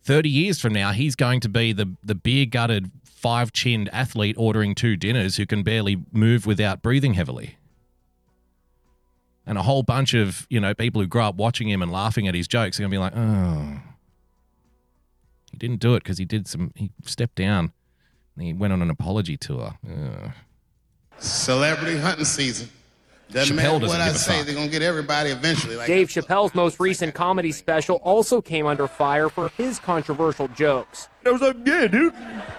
30 0.04 0.28
years 0.28 0.60
from 0.60 0.72
now, 0.72 0.92
he's 0.92 1.14
going 1.14 1.40
to 1.40 1.48
be 1.48 1.72
the, 1.72 1.94
the 2.02 2.14
beer 2.14 2.44
gutted, 2.44 2.90
five 3.04 3.52
chinned 3.52 3.88
athlete 3.92 4.34
ordering 4.38 4.74
two 4.74 4.96
dinners 4.96 5.36
who 5.36 5.46
can 5.46 5.62
barely 5.62 5.98
move 6.10 6.44
without 6.44 6.82
breathing 6.82 7.14
heavily. 7.14 7.56
And 9.46 9.58
a 9.58 9.62
whole 9.62 9.82
bunch 9.82 10.14
of, 10.14 10.46
you 10.50 10.60
know, 10.60 10.74
people 10.74 11.00
who 11.00 11.06
grew 11.06 11.22
up 11.22 11.36
watching 11.36 11.68
him 11.68 11.82
and 11.82 11.90
laughing 11.90 12.28
at 12.28 12.34
his 12.34 12.48
jokes 12.48 12.78
are 12.78 12.82
going 12.82 12.90
to 12.90 12.94
be 12.94 12.98
like, 12.98 13.12
oh, 13.16 13.80
he 15.50 15.56
didn't 15.56 15.80
do 15.80 15.94
it 15.94 16.02
because 16.02 16.18
he 16.18 16.24
did 16.24 16.46
some, 16.48 16.72
he 16.74 16.90
stepped 17.04 17.36
down 17.36 17.72
he 18.40 18.52
went 18.52 18.72
on 18.72 18.82
an 18.82 18.90
apology 18.90 19.36
tour. 19.36 19.74
Ugh. 19.88 20.30
Celebrity 21.18 21.98
hunting 21.98 22.24
season. 22.24 22.68
Doesn't 23.32 23.56
Chappelle 23.56 23.80
doesn't 23.80 23.88
what 23.88 24.00
I 24.00 24.06
give 24.06 24.16
a 24.16 24.18
say, 24.18 24.36
fuck. 24.38 24.46
they're 24.46 24.54
gonna 24.54 24.68
get 24.68 24.82
everybody 24.82 25.30
eventually. 25.30 25.76
Like 25.76 25.86
Dave 25.86 26.08
Chappelle's 26.08 26.54
most 26.54 26.78
recent 26.78 27.14
comedy 27.14 27.52
special 27.52 27.96
also 27.96 28.40
came 28.40 28.66
under 28.66 28.86
fire 28.86 29.28
for 29.28 29.48
his 29.50 29.78
controversial 29.78 30.48
jokes. 30.48 31.08
That 31.22 31.32
was 31.32 31.42
like, 31.42 31.56
yeah, 31.64 31.86
dude. 31.86 32.14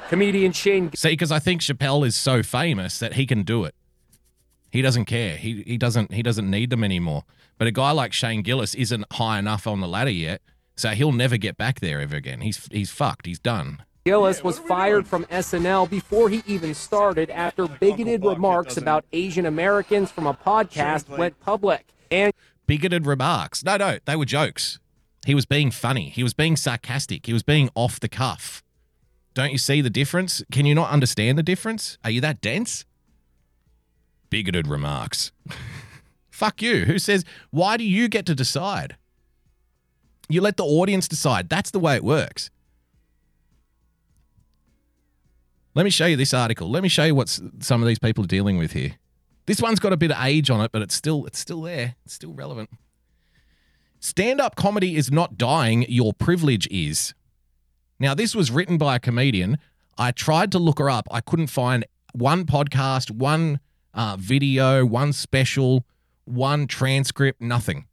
Comedian 0.09 0.51
Shane 0.51 0.91
See, 0.95 1.09
because 1.09 1.31
I 1.31 1.39
think 1.39 1.61
Chappelle 1.61 2.05
is 2.05 2.15
so 2.15 2.43
famous 2.43 2.99
that 2.99 3.13
he 3.13 3.25
can 3.25 3.43
do 3.43 3.63
it. 3.65 3.75
He 4.71 4.81
doesn't 4.81 5.05
care. 5.05 5.37
He 5.37 5.63
he 5.67 5.77
doesn't 5.77 6.13
he 6.13 6.23
doesn't 6.23 6.49
need 6.49 6.69
them 6.69 6.83
anymore. 6.83 7.23
But 7.57 7.67
a 7.67 7.71
guy 7.71 7.91
like 7.91 8.11
Shane 8.13 8.41
Gillis 8.41 8.73
isn't 8.73 9.05
high 9.13 9.37
enough 9.37 9.67
on 9.67 9.79
the 9.79 9.87
ladder 9.87 10.09
yet, 10.09 10.41
so 10.75 10.89
he'll 10.89 11.11
never 11.11 11.37
get 11.37 11.57
back 11.57 11.79
there 11.79 12.01
ever 12.01 12.15
again. 12.15 12.41
He's 12.41 12.67
he's 12.71 12.89
fucked. 12.89 13.27
He's 13.27 13.39
done. 13.39 13.83
Gillis 14.05 14.43
was 14.43 14.59
fired 14.59 15.07
from 15.07 15.23
SNL 15.25 15.89
before 15.89 16.27
he 16.27 16.43
even 16.45 16.73
started 16.73 17.29
after 17.29 17.67
bigoted 17.67 18.25
remarks 18.25 18.75
about 18.75 19.05
Asian 19.13 19.45
Americans 19.45 20.11
from 20.11 20.27
a 20.27 20.33
podcast 20.33 21.07
went 21.07 21.39
public. 21.39 21.85
And 22.11 22.33
Bigoted 22.67 23.05
remarks. 23.05 23.63
No, 23.63 23.77
no, 23.77 23.99
they 24.05 24.17
were 24.17 24.25
jokes. 24.25 24.79
He 25.25 25.33
was 25.33 25.45
being 25.45 25.71
funny. 25.71 26.09
He 26.09 26.21
was 26.21 26.33
being 26.33 26.57
sarcastic. 26.57 27.25
He 27.25 27.33
was 27.33 27.43
being 27.43 27.69
off 27.75 27.99
the 27.99 28.09
cuff. 28.09 28.61
Don't 29.33 29.53
you 29.53 29.57
see 29.57 29.79
the 29.79 29.89
difference? 29.89 30.43
Can 30.51 30.65
you 30.65 30.75
not 30.75 30.91
understand 30.91 31.37
the 31.37 31.43
difference? 31.43 31.97
Are 32.03 32.11
you 32.11 32.19
that 32.21 32.41
dense? 32.41 32.83
Bigoted 34.29 34.67
remarks. 34.67 35.31
Fuck 36.29 36.61
you. 36.61 36.85
Who 36.85 36.99
says, 36.99 37.23
why 37.51 37.77
do 37.77 37.85
you 37.85 38.09
get 38.09 38.25
to 38.25 38.35
decide? 38.35 38.97
You 40.27 40.41
let 40.41 40.57
the 40.57 40.65
audience 40.65 41.07
decide. 41.07 41.47
That's 41.47 41.71
the 41.71 41.79
way 41.79 41.95
it 41.95 42.03
works. 42.03 42.49
Let 45.75 45.83
me 45.83 45.89
show 45.89 46.05
you 46.05 46.15
this 46.15 46.33
article. 46.33 46.69
Let 46.69 46.83
me 46.83 46.89
show 46.89 47.03
you 47.03 47.15
what 47.15 47.29
some 47.59 47.81
of 47.81 47.87
these 47.87 47.99
people 47.99 48.23
are 48.23 48.27
dealing 48.27 48.57
with 48.57 48.73
here. 48.73 48.95
This 49.45 49.61
one's 49.61 49.79
got 49.79 49.91
a 49.91 49.97
bit 49.97 50.11
of 50.11 50.17
age 50.23 50.49
on 50.49 50.61
it, 50.61 50.71
but 50.71 50.81
it's 50.81 50.95
still 50.95 51.25
it's 51.25 51.39
still 51.39 51.61
there. 51.63 51.95
It's 52.05 52.13
still 52.13 52.33
relevant. 52.33 52.69
Stand-up 53.99 54.55
comedy 54.55 54.95
is 54.95 55.11
not 55.11 55.37
dying, 55.37 55.85
your 55.87 56.13
privilege 56.13 56.67
is. 56.69 57.13
Now, 57.99 58.13
this 58.13 58.35
was 58.35 58.51
written 58.51 58.77
by 58.77 58.97
a 58.97 58.99
comedian. 58.99 59.57
I 59.97 60.11
tried 60.11 60.51
to 60.51 60.59
look 60.59 60.79
her 60.79 60.89
up. 60.89 61.07
I 61.09 61.21
couldn't 61.21 61.47
find 61.47 61.85
one 62.11 62.45
podcast, 62.45 63.11
one 63.11 63.61
uh, 63.93 64.17
video, 64.19 64.85
one 64.85 65.13
special, 65.13 65.85
one 66.25 66.67
transcript, 66.67 67.41
nothing. 67.41 67.85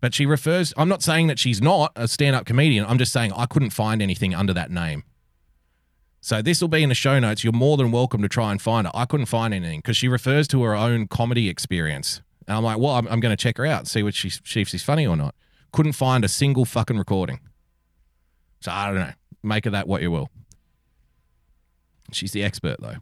But 0.00 0.14
she 0.14 0.26
refers, 0.26 0.74
I'm 0.76 0.88
not 0.88 1.02
saying 1.02 1.28
that 1.28 1.38
she's 1.38 1.62
not 1.62 1.92
a 1.96 2.06
stand 2.06 2.36
up 2.36 2.44
comedian. 2.44 2.84
I'm 2.84 2.98
just 2.98 3.12
saying 3.12 3.32
I 3.32 3.46
couldn't 3.46 3.70
find 3.70 4.02
anything 4.02 4.34
under 4.34 4.52
that 4.52 4.70
name. 4.70 5.04
So 6.20 6.42
this 6.42 6.60
will 6.60 6.68
be 6.68 6.82
in 6.82 6.88
the 6.88 6.94
show 6.94 7.18
notes. 7.18 7.44
You're 7.44 7.52
more 7.52 7.76
than 7.76 7.92
welcome 7.92 8.22
to 8.22 8.28
try 8.28 8.50
and 8.50 8.60
find 8.60 8.86
it. 8.86 8.92
I 8.94 9.04
couldn't 9.04 9.26
find 9.26 9.54
anything 9.54 9.80
because 9.80 9.96
she 9.96 10.08
refers 10.08 10.48
to 10.48 10.62
her 10.64 10.74
own 10.74 11.06
comedy 11.06 11.48
experience. 11.48 12.22
And 12.46 12.56
I'm 12.56 12.64
like, 12.64 12.78
well, 12.78 12.92
I'm, 12.92 13.06
I'm 13.08 13.20
going 13.20 13.36
to 13.36 13.40
check 13.40 13.58
her 13.58 13.66
out 13.66 13.86
see 13.86 14.02
what 14.02 14.14
she, 14.14 14.28
if 14.28 14.68
she's 14.68 14.82
funny 14.82 15.06
or 15.06 15.16
not. 15.16 15.34
Couldn't 15.72 15.92
find 15.92 16.24
a 16.24 16.28
single 16.28 16.64
fucking 16.64 16.98
recording. 16.98 17.40
So 18.60 18.72
I 18.72 18.86
don't 18.86 18.96
know. 18.96 19.12
Make 19.42 19.66
of 19.66 19.72
that 19.72 19.86
what 19.86 20.02
you 20.02 20.10
will. 20.10 20.30
She's 22.12 22.32
the 22.32 22.42
expert 22.42 22.80
though. 22.80 22.96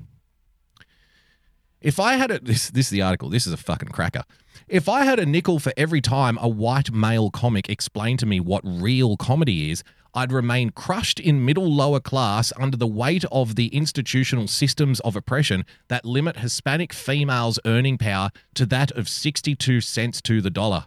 If 1.80 2.00
I 2.00 2.14
had 2.14 2.30
a 2.30 2.40
this 2.40 2.70
this 2.70 2.86
is 2.86 2.90
the 2.90 3.02
article. 3.02 3.28
This 3.28 3.46
is 3.46 3.52
a 3.52 3.56
fucking 3.56 3.90
cracker. 3.90 4.24
If 4.66 4.88
I 4.88 5.04
had 5.04 5.20
a 5.20 5.26
nickel 5.26 5.60
for 5.60 5.72
every 5.76 6.00
time 6.00 6.38
a 6.40 6.48
white 6.48 6.90
male 6.90 7.30
comic 7.30 7.68
explained 7.68 8.18
to 8.20 8.26
me 8.26 8.40
what 8.40 8.62
real 8.64 9.16
comedy 9.16 9.70
is, 9.70 9.84
I'd 10.16 10.32
remain 10.32 10.70
crushed 10.70 11.20
in 11.20 11.44
middle 11.44 11.70
lower 11.70 12.00
class 12.00 12.50
under 12.58 12.78
the 12.78 12.86
weight 12.86 13.26
of 13.30 13.54
the 13.54 13.66
institutional 13.66 14.48
systems 14.48 14.98
of 15.00 15.14
oppression 15.14 15.66
that 15.88 16.06
limit 16.06 16.38
Hispanic 16.38 16.94
females' 16.94 17.58
earning 17.66 17.98
power 17.98 18.30
to 18.54 18.64
that 18.64 18.90
of 18.92 19.10
62 19.10 19.82
cents 19.82 20.22
to 20.22 20.40
the 20.40 20.48
dollar. 20.48 20.86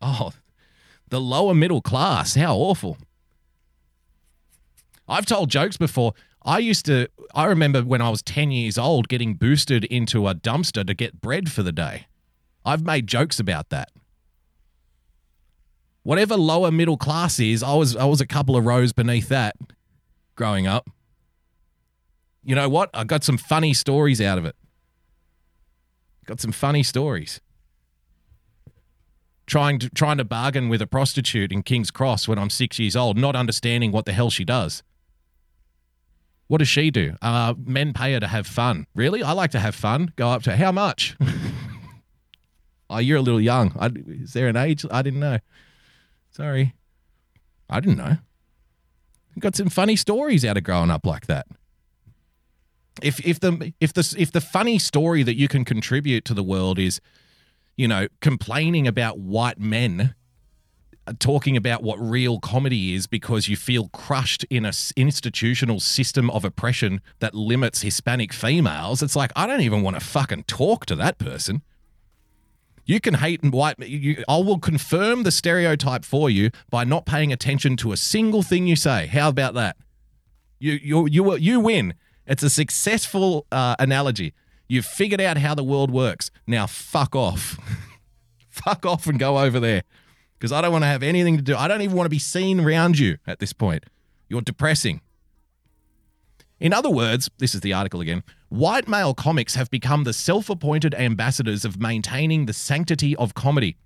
Oh, 0.00 0.30
the 1.08 1.20
lower 1.20 1.54
middle 1.54 1.82
class. 1.82 2.36
How 2.36 2.54
awful. 2.54 2.98
I've 5.08 5.26
told 5.26 5.50
jokes 5.50 5.76
before. 5.76 6.14
I 6.44 6.58
used 6.58 6.86
to, 6.86 7.08
I 7.34 7.46
remember 7.46 7.82
when 7.82 8.00
I 8.00 8.10
was 8.10 8.22
10 8.22 8.52
years 8.52 8.78
old 8.78 9.08
getting 9.08 9.34
boosted 9.34 9.86
into 9.86 10.28
a 10.28 10.36
dumpster 10.36 10.86
to 10.86 10.94
get 10.94 11.20
bread 11.20 11.50
for 11.50 11.64
the 11.64 11.72
day. 11.72 12.06
I've 12.64 12.84
made 12.84 13.08
jokes 13.08 13.40
about 13.40 13.70
that. 13.70 13.90
Whatever 16.08 16.38
lower 16.38 16.70
middle 16.70 16.96
class 16.96 17.38
is, 17.38 17.62
I 17.62 17.74
was 17.74 17.94
I 17.94 18.06
was 18.06 18.22
a 18.22 18.26
couple 18.26 18.56
of 18.56 18.64
rows 18.64 18.94
beneath 18.94 19.28
that 19.28 19.54
growing 20.36 20.66
up. 20.66 20.88
You 22.42 22.54
know 22.54 22.66
what? 22.66 22.88
I 22.94 23.04
got 23.04 23.24
some 23.24 23.36
funny 23.36 23.74
stories 23.74 24.18
out 24.18 24.38
of 24.38 24.46
it. 24.46 24.56
Got 26.24 26.40
some 26.40 26.50
funny 26.50 26.82
stories. 26.82 27.42
trying 29.44 29.78
to 29.80 29.90
trying 29.90 30.16
to 30.16 30.24
bargain 30.24 30.70
with 30.70 30.80
a 30.80 30.86
prostitute 30.86 31.52
in 31.52 31.62
King's 31.62 31.90
Cross 31.90 32.26
when 32.26 32.38
I'm 32.38 32.48
six 32.48 32.78
years 32.78 32.96
old, 32.96 33.18
not 33.18 33.36
understanding 33.36 33.92
what 33.92 34.06
the 34.06 34.12
hell 34.12 34.30
she 34.30 34.46
does. 34.46 34.82
What 36.46 36.56
does 36.56 36.68
she 36.68 36.90
do? 36.90 37.16
Uh, 37.20 37.52
men 37.62 37.92
pay 37.92 38.14
her 38.14 38.20
to 38.20 38.28
have 38.28 38.46
fun. 38.46 38.86
Really? 38.94 39.22
I 39.22 39.32
like 39.32 39.50
to 39.50 39.60
have 39.60 39.74
fun. 39.74 40.14
Go 40.16 40.30
up 40.30 40.42
to 40.44 40.52
her. 40.52 40.56
how 40.56 40.72
much? 40.72 41.18
oh, 42.88 42.96
you're 42.96 43.18
a 43.18 43.20
little 43.20 43.42
young. 43.42 43.76
I, 43.78 43.90
is 44.22 44.32
there 44.32 44.48
an 44.48 44.56
age? 44.56 44.86
I 44.90 45.02
didn't 45.02 45.20
know. 45.20 45.40
Sorry, 46.38 46.72
I 47.68 47.80
didn't 47.80 47.98
know. 47.98 48.18
Got 49.40 49.56
some 49.56 49.68
funny 49.68 49.96
stories 49.96 50.44
out 50.44 50.56
of 50.56 50.62
growing 50.62 50.88
up 50.88 51.04
like 51.04 51.26
that. 51.26 51.48
If 53.02 53.18
if 53.26 53.40
the 53.40 53.72
if 53.80 53.92
the 53.92 54.14
if 54.16 54.30
the 54.30 54.40
funny 54.40 54.78
story 54.78 55.24
that 55.24 55.34
you 55.34 55.48
can 55.48 55.64
contribute 55.64 56.24
to 56.26 56.34
the 56.34 56.44
world 56.44 56.78
is, 56.78 57.00
you 57.76 57.88
know, 57.88 58.06
complaining 58.20 58.86
about 58.86 59.18
white 59.18 59.58
men 59.58 60.14
uh, 61.08 61.12
talking 61.18 61.56
about 61.56 61.82
what 61.82 61.98
real 62.00 62.38
comedy 62.38 62.94
is 62.94 63.08
because 63.08 63.48
you 63.48 63.56
feel 63.56 63.88
crushed 63.88 64.44
in 64.44 64.64
a 64.64 64.72
institutional 64.94 65.80
system 65.80 66.30
of 66.30 66.44
oppression 66.44 67.00
that 67.18 67.34
limits 67.34 67.82
Hispanic 67.82 68.32
females, 68.32 69.02
it's 69.02 69.16
like 69.16 69.32
I 69.34 69.48
don't 69.48 69.62
even 69.62 69.82
want 69.82 69.98
to 69.98 70.04
fucking 70.06 70.44
talk 70.44 70.86
to 70.86 70.94
that 70.94 71.18
person. 71.18 71.62
You 72.88 73.00
can 73.00 73.14
hate 73.14 73.42
and 73.42 73.52
white. 73.52 73.78
You, 73.78 74.24
I 74.26 74.38
will 74.38 74.58
confirm 74.58 75.22
the 75.22 75.30
stereotype 75.30 76.06
for 76.06 76.30
you 76.30 76.50
by 76.70 76.84
not 76.84 77.04
paying 77.04 77.34
attention 77.34 77.76
to 77.76 77.92
a 77.92 77.98
single 77.98 78.42
thing 78.42 78.66
you 78.66 78.76
say. 78.76 79.06
How 79.06 79.28
about 79.28 79.52
that? 79.54 79.76
You 80.58 80.72
you 80.82 81.06
you 81.06 81.36
you 81.36 81.60
win. 81.60 81.92
It's 82.26 82.42
a 82.42 82.48
successful 82.48 83.46
uh, 83.52 83.76
analogy. 83.78 84.32
You've 84.68 84.86
figured 84.86 85.20
out 85.20 85.36
how 85.36 85.54
the 85.54 85.62
world 85.62 85.90
works. 85.90 86.30
Now 86.46 86.66
fuck 86.66 87.14
off. 87.14 87.58
fuck 88.48 88.86
off 88.86 89.06
and 89.06 89.18
go 89.18 89.38
over 89.38 89.60
there 89.60 89.82
because 90.38 90.50
I 90.50 90.62
don't 90.62 90.72
want 90.72 90.82
to 90.82 90.88
have 90.88 91.02
anything 91.02 91.36
to 91.36 91.42
do. 91.42 91.54
I 91.56 91.68
don't 91.68 91.82
even 91.82 91.94
want 91.94 92.06
to 92.06 92.10
be 92.10 92.18
seen 92.18 92.58
around 92.58 92.98
you 92.98 93.18
at 93.26 93.38
this 93.38 93.52
point. 93.52 93.84
You're 94.30 94.40
depressing. 94.40 95.02
In 96.60 96.72
other 96.72 96.90
words, 96.90 97.30
this 97.38 97.54
is 97.54 97.60
the 97.60 97.72
article 97.72 98.00
again 98.00 98.22
white 98.48 98.88
male 98.88 99.14
comics 99.14 99.54
have 99.54 99.70
become 99.70 100.04
the 100.04 100.12
self 100.12 100.50
appointed 100.50 100.94
ambassadors 100.94 101.64
of 101.64 101.80
maintaining 101.80 102.46
the 102.46 102.52
sanctity 102.52 103.14
of 103.16 103.34
comedy. 103.34 103.76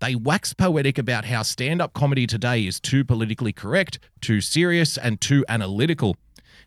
They 0.00 0.14
wax 0.14 0.52
poetic 0.52 0.98
about 0.98 1.24
how 1.24 1.42
stand 1.42 1.80
up 1.80 1.94
comedy 1.94 2.26
today 2.26 2.66
is 2.66 2.80
too 2.80 3.04
politically 3.04 3.52
correct, 3.52 3.98
too 4.20 4.40
serious, 4.40 4.98
and 4.98 5.20
too 5.20 5.44
analytical. 5.48 6.16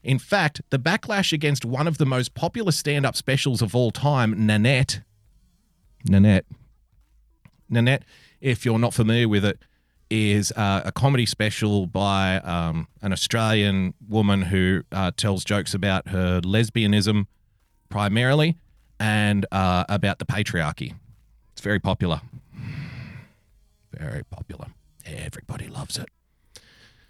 In 0.04 0.18
fact, 0.18 0.62
the 0.70 0.80
backlash 0.80 1.34
against 1.34 1.66
one 1.66 1.88
of 1.88 1.98
the 1.98 2.06
most 2.06 2.34
popular 2.34 2.72
stand 2.72 3.06
up 3.06 3.16
specials 3.16 3.62
of 3.62 3.76
all 3.76 3.92
time, 3.92 4.46
Nanette, 4.48 5.02
Nanette, 6.06 6.46
Nanette, 7.70 8.04
if 8.42 8.66
you're 8.66 8.80
not 8.80 8.94
familiar 8.94 9.28
with 9.28 9.46
it, 9.46 9.60
is 10.10 10.52
uh, 10.54 10.82
a 10.86 10.92
comedy 10.92 11.26
special 11.26 11.86
by 11.86 12.38
um, 12.38 12.88
an 13.02 13.14
Australian 13.14 13.94
woman 14.08 14.44
who 14.44 14.84
uh, 14.92 15.12
tells 15.16 15.44
jokes 15.44 15.74
about 15.74 16.10
her 16.10 16.42
lesbianism 16.42 17.28
primarily 17.90 18.58
and 19.00 19.46
uh, 19.52 19.86
about 19.90 20.20
the 20.20 20.26
patriarchy. 20.26 20.96
It's 21.54 21.62
very 21.62 21.80
popular. 21.80 22.22
Very 23.94 24.24
popular. 24.24 24.68
Everybody 25.06 25.68
loves 25.68 25.98
it. 25.98 26.08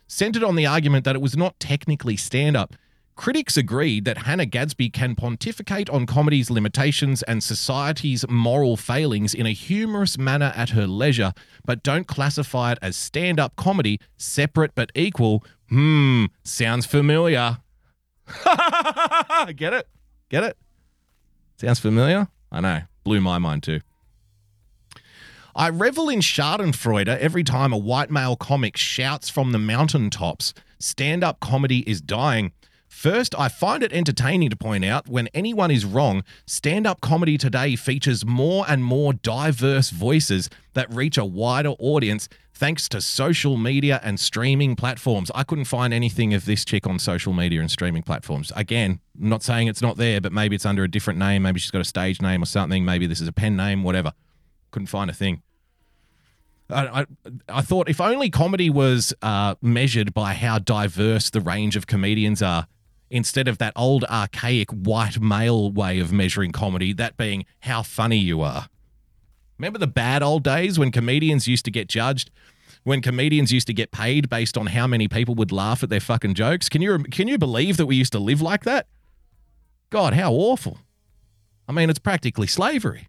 Centered 0.08 0.44
on 0.44 0.56
the 0.56 0.66
argument 0.66 1.06
that 1.06 1.16
it 1.16 1.22
was 1.22 1.38
not 1.38 1.60
technically 1.60 2.18
stand 2.18 2.58
up, 2.58 2.76
critics 3.20 3.58
agreed 3.58 4.06
that 4.06 4.20
Hannah 4.20 4.46
Gadsby 4.46 4.92
can 4.92 5.14
pontificate 5.14 5.90
on 5.90 6.06
comedy's 6.06 6.50
limitations 6.50 7.22
and 7.24 7.44
society's 7.44 8.26
moral 8.30 8.78
failings 8.78 9.34
in 9.34 9.46
a 9.46 9.52
humorous 9.52 10.18
manner 10.18 10.54
at 10.56 10.70
her 10.70 10.88
leisure, 10.88 11.34
but 11.66 11.84
don't 11.84 12.08
classify 12.08 12.72
it 12.72 12.78
as 12.82 12.96
stand 12.96 13.38
up 13.38 13.58
comedy, 13.58 14.00
separate 14.16 14.74
but 14.74 14.90
equal. 14.96 15.44
Hmm, 15.68 16.28
sounds 16.46 16.86
familiar. 16.86 17.58
Get 19.54 19.74
it? 19.74 19.90
Get 20.30 20.46
it? 20.46 20.58
Sounds 21.58 21.80
familiar? 21.80 22.30
I 22.54 22.62
know. 22.62 22.82
Blew 23.04 23.20
my 23.20 23.38
mind 23.38 23.64
too. 23.64 23.82
I 25.54 25.68
revel 25.68 26.08
in 26.08 26.22
Schadenfreude 26.22 27.10
every 27.10 27.44
time 27.44 27.74
a 27.74 27.78
white 27.78 28.12
male 28.12 28.38
comic 28.38 28.78
shouts 28.78 29.30
from 29.30 29.52
the 29.52 29.60
mountaintops, 29.60 30.54
stand 30.80 31.22
up 31.22 31.42
comedy 31.42 31.80
is 31.80 32.00
dying. 32.00 32.54
First, 33.00 33.34
I 33.40 33.48
find 33.48 33.82
it 33.82 33.94
entertaining 33.94 34.50
to 34.50 34.58
point 34.58 34.84
out 34.84 35.08
when 35.08 35.30
anyone 35.34 35.72
is 35.72 35.86
wrong, 35.86 36.22
stand 36.46 36.86
up 36.86 37.00
comedy 37.00 37.38
today 37.38 37.78
features 37.78 38.26
more 38.26 38.66
and 38.68 38.84
more 38.84 39.14
diverse 39.14 39.90
voices 39.90 40.50
that 40.74 40.94
reach 40.94 41.18
a 41.18 41.24
wider 41.24 41.70
audience 41.80 42.28
thanks 42.54 42.90
to 42.90 43.00
social 43.00 43.56
media 43.56 44.02
and 44.04 44.20
streaming 44.20 44.76
platforms. 44.76 45.32
I 45.34 45.44
couldn't 45.44 45.64
find 45.64 45.94
anything 45.94 46.34
of 46.34 46.44
this 46.44 46.66
chick 46.66 46.86
on 46.86 47.00
social 47.00 47.32
media 47.32 47.62
and 47.62 47.72
streaming 47.72 48.04
platforms. 48.04 48.52
Again, 48.54 49.00
I'm 49.18 49.30
not 49.30 49.44
saying 49.44 49.70
it's 49.70 49.82
not 49.82 49.96
there, 49.96 50.20
but 50.20 50.34
maybe 50.34 50.58
it's 50.58 50.66
under 50.66 50.84
a 50.84 50.92
different 50.92 51.20
name. 51.20 51.44
Maybe 51.44 51.62
she's 51.62 51.72
got 51.72 51.80
a 51.80 51.86
stage 51.86 52.22
name 52.22 52.44
or 52.44 52.48
something. 52.48 52.84
Maybe 52.84 53.08
this 53.08 53.22
is 53.22 53.30
a 53.30 53.32
pen 53.32 53.56
name, 53.56 53.82
whatever. 53.82 54.12
Couldn't 54.72 54.88
find 54.88 55.10
a 55.10 55.14
thing. 55.14 55.42
I, 56.70 57.06
I, 57.48 57.62
thought 57.62 57.90
if 57.90 58.02
only 58.02 58.30
comedy 58.30 58.70
was 58.70 59.14
uh, 59.22 59.56
measured 59.62 60.14
by 60.14 60.34
how 60.34 60.60
diverse 60.60 61.30
the 61.30 61.42
range 61.42 61.76
of 61.76 61.88
comedians 61.88 62.44
are, 62.44 62.68
instead 63.10 63.48
of 63.48 63.58
that 63.58 63.74
old 63.76 64.04
archaic 64.06 64.70
white 64.72 65.20
male 65.20 65.72
way 65.72 66.00
of 66.00 66.12
measuring 66.12 66.52
comedy, 66.52 66.94
that 66.94 67.18
being 67.18 67.46
how 67.62 67.84
funny 67.84 68.18
you 68.18 68.42
are. 68.42 68.70
Remember 69.58 69.80
the 69.80 69.88
bad 69.88 70.24
old 70.24 70.44
days 70.44 70.80
when 70.80 70.92
comedians 70.92 71.48
used 71.48 71.66
to 71.66 71.72
get 71.72 71.90
judged, 71.90 72.32
when 72.84 73.02
comedians 73.02 73.52
used 73.52 73.68
to 73.68 73.74
get 73.74 73.92
paid 73.92 74.30
based 74.30 74.58
on 74.58 74.68
how 74.68 74.88
many 74.88 75.08
people 75.08 75.36
would 75.36 75.52
laugh 75.52 75.84
at 75.84 75.90
their 75.90 76.00
fucking 76.00 76.34
jokes? 76.34 76.70
Can 76.70 76.82
you 76.82 77.00
can 77.00 77.28
you 77.28 77.38
believe 77.38 77.78
that 77.78 77.86
we 77.86 77.98
used 77.98 78.14
to 78.14 78.20
live 78.20 78.42
like 78.42 78.64
that? 78.64 78.88
God, 79.90 80.14
how 80.14 80.32
awful. 80.32 80.80
I 81.68 81.72
mean, 81.72 81.90
it's 81.90 82.00
practically 82.00 82.48
slavery. 82.48 83.09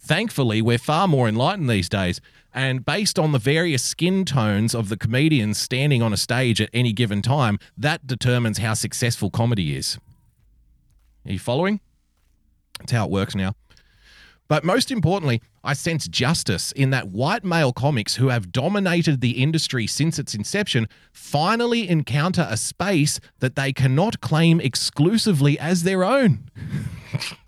Thankfully, 0.00 0.62
we're 0.62 0.78
far 0.78 1.08
more 1.08 1.28
enlightened 1.28 1.68
these 1.68 1.88
days. 1.88 2.20
And 2.54 2.84
based 2.84 3.18
on 3.18 3.32
the 3.32 3.38
various 3.38 3.82
skin 3.82 4.24
tones 4.24 4.74
of 4.74 4.88
the 4.88 4.96
comedians 4.96 5.58
standing 5.58 6.02
on 6.02 6.12
a 6.12 6.16
stage 6.16 6.60
at 6.60 6.70
any 6.72 6.92
given 6.92 7.22
time, 7.22 7.58
that 7.76 8.06
determines 8.06 8.58
how 8.58 8.74
successful 8.74 9.30
comedy 9.30 9.76
is. 9.76 9.98
Are 11.26 11.32
you 11.32 11.38
following? 11.38 11.80
That's 12.78 12.92
how 12.92 13.04
it 13.04 13.10
works 13.10 13.34
now. 13.34 13.54
But 14.48 14.64
most 14.64 14.90
importantly, 14.90 15.42
I 15.62 15.74
sense 15.74 16.08
justice 16.08 16.72
in 16.72 16.88
that 16.90 17.08
white 17.08 17.44
male 17.44 17.72
comics 17.72 18.16
who 18.16 18.28
have 18.28 18.50
dominated 18.50 19.20
the 19.20 19.42
industry 19.42 19.86
since 19.86 20.18
its 20.18 20.34
inception 20.34 20.88
finally 21.12 21.86
encounter 21.86 22.46
a 22.48 22.56
space 22.56 23.20
that 23.40 23.56
they 23.56 23.74
cannot 23.74 24.22
claim 24.22 24.58
exclusively 24.58 25.58
as 25.58 25.82
their 25.82 26.02
own. 26.02 26.50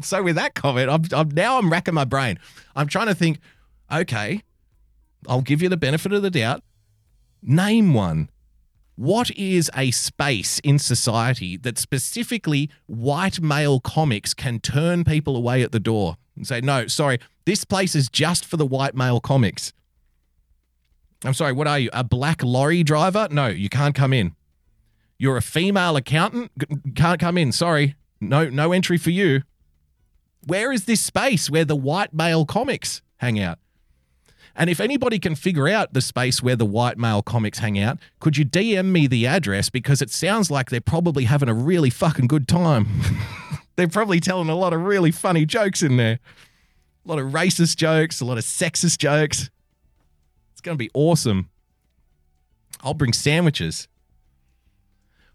so 0.00 0.22
with 0.22 0.36
that 0.36 0.54
comment, 0.54 0.90
I'm, 0.90 1.02
I'm 1.12 1.28
now 1.30 1.58
I'm 1.58 1.70
racking 1.70 1.94
my 1.94 2.04
brain. 2.04 2.38
I'm 2.74 2.86
trying 2.86 3.06
to 3.06 3.14
think. 3.14 3.38
Okay, 3.92 4.42
I'll 5.28 5.42
give 5.42 5.62
you 5.62 5.68
the 5.68 5.76
benefit 5.76 6.12
of 6.12 6.22
the 6.22 6.30
doubt. 6.30 6.62
Name 7.42 7.94
one. 7.94 8.30
What 8.96 9.30
is 9.32 9.70
a 9.76 9.90
space 9.90 10.60
in 10.60 10.78
society 10.78 11.56
that 11.58 11.78
specifically 11.78 12.70
white 12.86 13.40
male 13.40 13.80
comics 13.80 14.34
can 14.34 14.60
turn 14.60 15.02
people 15.02 15.36
away 15.36 15.62
at 15.62 15.72
the 15.72 15.80
door 15.80 16.16
and 16.36 16.46
say, 16.46 16.60
no, 16.60 16.86
sorry, 16.86 17.18
this 17.44 17.64
place 17.64 17.96
is 17.96 18.08
just 18.08 18.44
for 18.44 18.56
the 18.56 18.66
white 18.66 18.94
male 18.94 19.20
comics? 19.20 19.72
I'm 21.24 21.34
sorry, 21.34 21.52
what 21.52 21.66
are 21.66 21.78
you? 21.78 21.90
A 21.92 22.04
black 22.04 22.42
lorry 22.44 22.84
driver? 22.84 23.26
No, 23.30 23.48
you 23.48 23.68
can't 23.68 23.94
come 23.94 24.12
in. 24.12 24.36
You're 25.18 25.36
a 25.36 25.42
female 25.42 25.96
accountant? 25.96 26.52
Can't 26.94 27.20
come 27.20 27.36
in. 27.36 27.50
Sorry. 27.50 27.96
No, 28.20 28.48
no 28.48 28.72
entry 28.72 28.98
for 28.98 29.10
you. 29.10 29.42
Where 30.46 30.72
is 30.72 30.84
this 30.84 31.00
space 31.00 31.48
where 31.50 31.64
the 31.64 31.76
white 31.76 32.12
male 32.12 32.44
comics 32.44 33.02
hang 33.18 33.40
out? 33.40 33.58
And 34.56 34.70
if 34.70 34.78
anybody 34.78 35.18
can 35.18 35.34
figure 35.34 35.68
out 35.68 35.94
the 35.94 36.00
space 36.00 36.42
where 36.42 36.54
the 36.54 36.64
white 36.64 36.96
male 36.96 37.22
comics 37.22 37.58
hang 37.58 37.78
out, 37.78 37.98
could 38.20 38.36
you 38.36 38.44
DM 38.44 38.86
me 38.86 39.06
the 39.06 39.26
address? 39.26 39.68
Because 39.68 40.00
it 40.00 40.10
sounds 40.10 40.50
like 40.50 40.70
they're 40.70 40.80
probably 40.80 41.24
having 41.24 41.48
a 41.48 41.54
really 41.54 41.90
fucking 41.90 42.28
good 42.28 42.46
time. 42.46 42.86
they're 43.76 43.88
probably 43.88 44.20
telling 44.20 44.48
a 44.48 44.54
lot 44.54 44.72
of 44.72 44.82
really 44.82 45.10
funny 45.10 45.44
jokes 45.44 45.82
in 45.82 45.96
there. 45.96 46.20
A 47.04 47.08
lot 47.08 47.18
of 47.18 47.32
racist 47.32 47.76
jokes, 47.76 48.20
a 48.20 48.24
lot 48.24 48.38
of 48.38 48.44
sexist 48.44 48.98
jokes. 48.98 49.50
It's 50.52 50.60
going 50.60 50.78
to 50.78 50.82
be 50.82 50.90
awesome. 50.94 51.50
I'll 52.82 52.94
bring 52.94 53.12
sandwiches. 53.12 53.88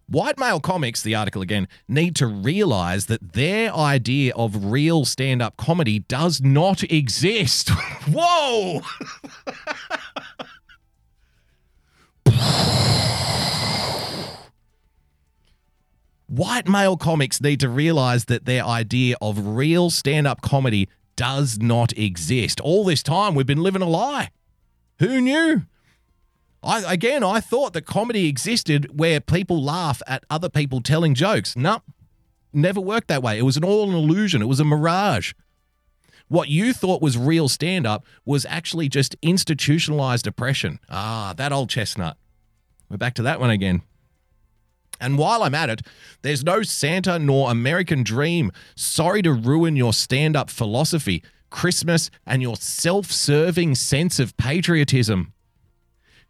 White 0.10 0.40
male 0.40 0.60
comics, 0.60 1.04
the 1.04 1.14
article 1.14 1.44
again, 1.44 1.68
need 1.88 2.16
to 2.16 2.26
realize 2.26 3.06
that 3.06 3.34
their 3.34 3.72
idea 3.72 4.34
of 4.36 4.72
real 4.72 5.06
stand 5.06 5.40
up 5.40 5.56
comedy 5.56 6.00
does 6.00 6.42
not 6.42 6.82
exist. 6.86 7.70
Whoa! 8.10 8.82
White 16.26 16.68
male 16.68 16.98
comics 16.98 17.40
need 17.40 17.60
to 17.60 17.70
realize 17.70 18.26
that 18.26 18.46
their 18.46 18.64
idea 18.66 19.16
of 19.22 19.46
real 19.46 19.92
stand 19.92 20.26
up 20.26 20.42
comedy 20.42 20.90
does 21.18 21.60
not 21.60 21.96
exist. 21.96 22.60
All 22.62 22.84
this 22.84 23.04
time 23.04 23.36
we've 23.36 23.46
been 23.46 23.62
living 23.62 23.84
a 23.84 23.88
lie. 23.88 24.32
Who 24.98 25.22
knew? 25.22 25.66
I 26.62 26.94
again 26.94 27.24
I 27.24 27.40
thought 27.40 27.74
that 27.74 27.86
comedy 27.86 28.28
existed 28.28 29.00
where 29.00 29.20
people 29.20 29.64
laugh 29.64 30.02
at 30.08 30.24
other 30.30 30.50
people 30.50 30.82
telling 30.82 31.14
jokes. 31.16 31.56
No. 31.56 31.82
Never 32.52 32.82
worked 32.82 33.08
that 33.10 33.24
way. 33.24 33.38
It 33.38 33.44
was 33.44 33.58
an 33.58 33.64
all 33.64 33.90
an 33.90 33.96
illusion. 33.96 34.42
It 34.42 34.48
was 34.48 34.60
a 34.60 34.66
mirage. 34.66 35.34
What 36.28 36.50
you 36.50 36.74
thought 36.74 37.02
was 37.02 37.18
real 37.18 37.50
stand 37.50 37.88
up 37.88 38.06
was 38.26 38.46
actually 38.46 38.90
just 38.90 39.16
institutionalized 39.22 40.28
oppression. 40.28 40.80
Ah, 40.90 41.34
that 41.38 41.52
old 41.52 41.70
chestnut. 41.70 42.18
We're 42.90 42.98
back 42.98 43.16
to 43.16 43.24
that 43.24 43.40
one 43.40 43.50
again. 43.50 43.82
And 45.00 45.18
while 45.18 45.44
I'm 45.44 45.56
at 45.56 45.70
it, 45.70 45.82
there's 46.22 46.44
no 46.44 46.62
Santa 46.62 47.18
nor 47.18 47.50
American 47.50 48.04
dream. 48.04 48.52
Sorry 48.76 49.22
to 49.22 49.32
ruin 49.32 49.76
your 49.76 49.94
stand 49.94 50.36
up 50.36 50.50
philosophy, 50.50 51.24
Christmas, 51.50 52.12
and 52.26 52.42
your 52.42 52.58
self 52.58 53.12
serving 53.12 53.76
sense 53.76 54.20
of 54.20 54.36
patriotism. 54.38 55.34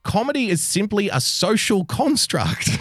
Comedy 0.04 0.50
is 0.50 0.62
simply 0.64 1.10
a 1.10 1.20
social 1.20 1.86
construct. 1.86 2.70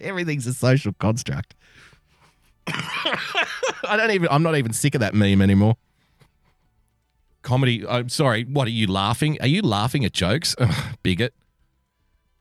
Everything's 0.00 0.46
a 0.46 0.54
social 0.54 0.92
construct. 0.94 1.54
I 2.66 3.96
don't 3.96 4.10
even, 4.10 4.28
I'm 4.30 4.42
not 4.42 4.56
even 4.56 4.72
sick 4.72 4.94
of 4.94 5.00
that 5.00 5.14
meme 5.14 5.40
anymore. 5.42 5.76
Comedy, 7.42 7.84
I'm 7.86 8.08
sorry, 8.08 8.44
what 8.44 8.68
are 8.68 8.72
you 8.72 8.86
laughing? 8.86 9.36
Are 9.40 9.48
you 9.48 9.62
laughing 9.62 10.04
at 10.04 10.12
jokes? 10.12 10.54
Bigot. 11.02 11.34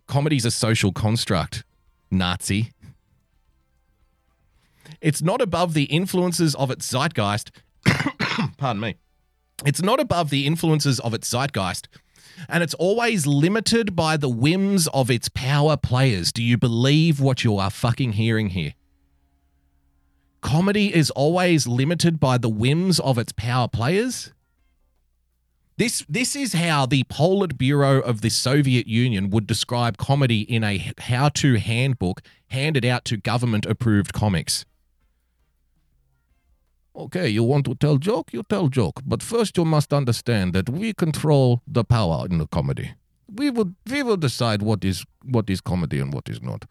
Comedy's 0.07 0.45
a 0.45 0.51
social 0.51 0.91
construct, 0.91 1.63
Nazi. 2.11 2.71
It's 4.99 5.21
not 5.21 5.41
above 5.41 5.73
the 5.73 5.85
influences 5.85 6.53
of 6.55 6.69
its 6.69 6.85
zeitgeist. 6.91 7.51
Pardon 8.57 8.81
me. 8.81 8.95
It's 9.65 9.81
not 9.81 9.99
above 9.99 10.29
the 10.29 10.47
influences 10.47 10.99
of 10.99 11.13
its 11.13 11.27
zeitgeist, 11.29 11.87
and 12.49 12.63
it's 12.63 12.73
always 12.75 13.27
limited 13.27 13.95
by 13.95 14.17
the 14.17 14.29
whims 14.29 14.87
of 14.87 15.11
its 15.11 15.29
power 15.29 15.77
players. 15.77 16.31
Do 16.31 16.41
you 16.41 16.57
believe 16.57 17.19
what 17.19 17.43
you 17.43 17.57
are 17.57 17.69
fucking 17.69 18.13
hearing 18.13 18.49
here? 18.49 18.73
Comedy 20.41 20.93
is 20.93 21.11
always 21.11 21.67
limited 21.67 22.19
by 22.19 22.37
the 22.37 22.49
whims 22.49 22.99
of 22.99 23.19
its 23.19 23.31
power 23.31 23.67
players. 23.67 24.33
This, 25.77 26.03
this 26.09 26.35
is 26.35 26.53
how 26.53 26.85
the 26.85 27.03
Politburo 27.05 28.01
of 28.01 28.21
the 28.21 28.29
Soviet 28.29 28.87
Union 28.87 29.29
would 29.29 29.47
describe 29.47 29.97
comedy 29.97 30.41
in 30.41 30.63
a 30.63 30.93
how 30.99 31.29
to 31.29 31.55
handbook 31.55 32.21
handed 32.49 32.85
out 32.85 33.05
to 33.05 33.17
government 33.17 33.65
approved 33.65 34.13
comics. 34.13 34.65
Okay, 36.95 37.29
you 37.29 37.43
want 37.43 37.65
to 37.65 37.75
tell 37.75 37.97
joke, 37.97 38.33
you 38.33 38.43
tell 38.43 38.67
joke, 38.67 39.01
but 39.05 39.23
first 39.23 39.57
you 39.57 39.63
must 39.65 39.93
understand 39.93 40.53
that 40.53 40.69
we 40.69 40.93
control 40.93 41.61
the 41.65 41.83
power 41.83 42.25
in 42.29 42.37
the 42.37 42.47
comedy. 42.47 42.91
We 43.33 43.49
will 43.49 43.71
we 43.89 44.03
will 44.03 44.17
decide 44.17 44.61
what 44.61 44.83
is 44.83 45.05
what 45.23 45.49
is 45.49 45.61
comedy 45.61 45.99
and 45.99 46.13
what 46.13 46.27
is 46.29 46.41
not. 46.41 46.65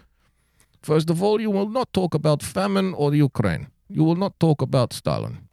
First 0.82 1.10
of 1.10 1.22
all, 1.22 1.40
you 1.40 1.50
will 1.50 1.68
not 1.68 1.92
talk 1.92 2.14
about 2.14 2.42
famine 2.42 2.92
or 2.94 3.14
Ukraine. 3.14 3.68
You 3.88 4.04
will 4.04 4.16
not 4.16 4.38
talk 4.38 4.62
about 4.62 4.92
Stalin. 4.92 5.48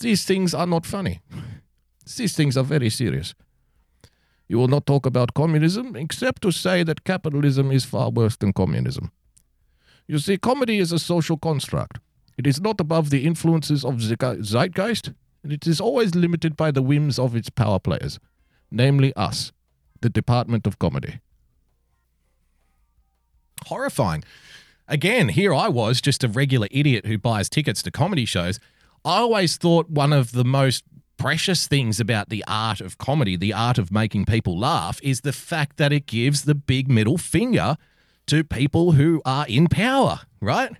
These 0.00 0.24
things 0.24 0.54
are 0.54 0.66
not 0.66 0.86
funny. 0.86 1.20
These 2.16 2.34
things 2.36 2.56
are 2.56 2.64
very 2.64 2.90
serious. 2.90 3.34
You 4.48 4.58
will 4.58 4.68
not 4.68 4.86
talk 4.86 5.06
about 5.06 5.34
communism 5.34 5.96
except 5.96 6.42
to 6.42 6.52
say 6.52 6.82
that 6.82 7.04
capitalism 7.04 7.70
is 7.70 7.84
far 7.84 8.10
worse 8.10 8.36
than 8.36 8.52
communism. 8.52 9.10
You 10.06 10.18
see, 10.18 10.38
comedy 10.38 10.78
is 10.78 10.92
a 10.92 10.98
social 10.98 11.36
construct. 11.36 11.98
It 12.38 12.46
is 12.46 12.60
not 12.60 12.80
above 12.80 13.10
the 13.10 13.26
influences 13.26 13.84
of 13.84 14.00
the 14.00 14.16
zeitgeist, 14.40 15.12
and 15.42 15.52
it 15.52 15.66
is 15.66 15.80
always 15.80 16.14
limited 16.14 16.56
by 16.56 16.70
the 16.70 16.82
whims 16.82 17.18
of 17.18 17.34
its 17.34 17.50
power 17.50 17.80
players, 17.80 18.20
namely 18.70 19.12
us, 19.14 19.50
the 20.00 20.08
Department 20.08 20.64
of 20.64 20.78
Comedy. 20.78 21.18
Horrifying. 23.66 24.22
Again, 24.86 25.30
here 25.30 25.52
I 25.52 25.68
was, 25.68 26.00
just 26.00 26.22
a 26.22 26.28
regular 26.28 26.68
idiot 26.70 27.06
who 27.06 27.18
buys 27.18 27.48
tickets 27.48 27.82
to 27.82 27.90
comedy 27.90 28.24
shows. 28.24 28.60
I 29.04 29.18
always 29.18 29.56
thought 29.56 29.90
one 29.90 30.12
of 30.12 30.30
the 30.30 30.44
most 30.44 30.84
precious 31.16 31.66
things 31.66 31.98
about 31.98 32.28
the 32.28 32.44
art 32.46 32.80
of 32.80 32.98
comedy, 32.98 33.36
the 33.36 33.52
art 33.52 33.78
of 33.78 33.90
making 33.90 34.26
people 34.26 34.56
laugh, 34.56 35.00
is 35.02 35.22
the 35.22 35.32
fact 35.32 35.76
that 35.78 35.92
it 35.92 36.06
gives 36.06 36.42
the 36.42 36.54
big 36.54 36.88
middle 36.88 37.18
finger 37.18 37.76
to 38.26 38.44
people 38.44 38.92
who 38.92 39.20
are 39.24 39.46
in 39.48 39.66
power, 39.66 40.20
right? 40.40 40.72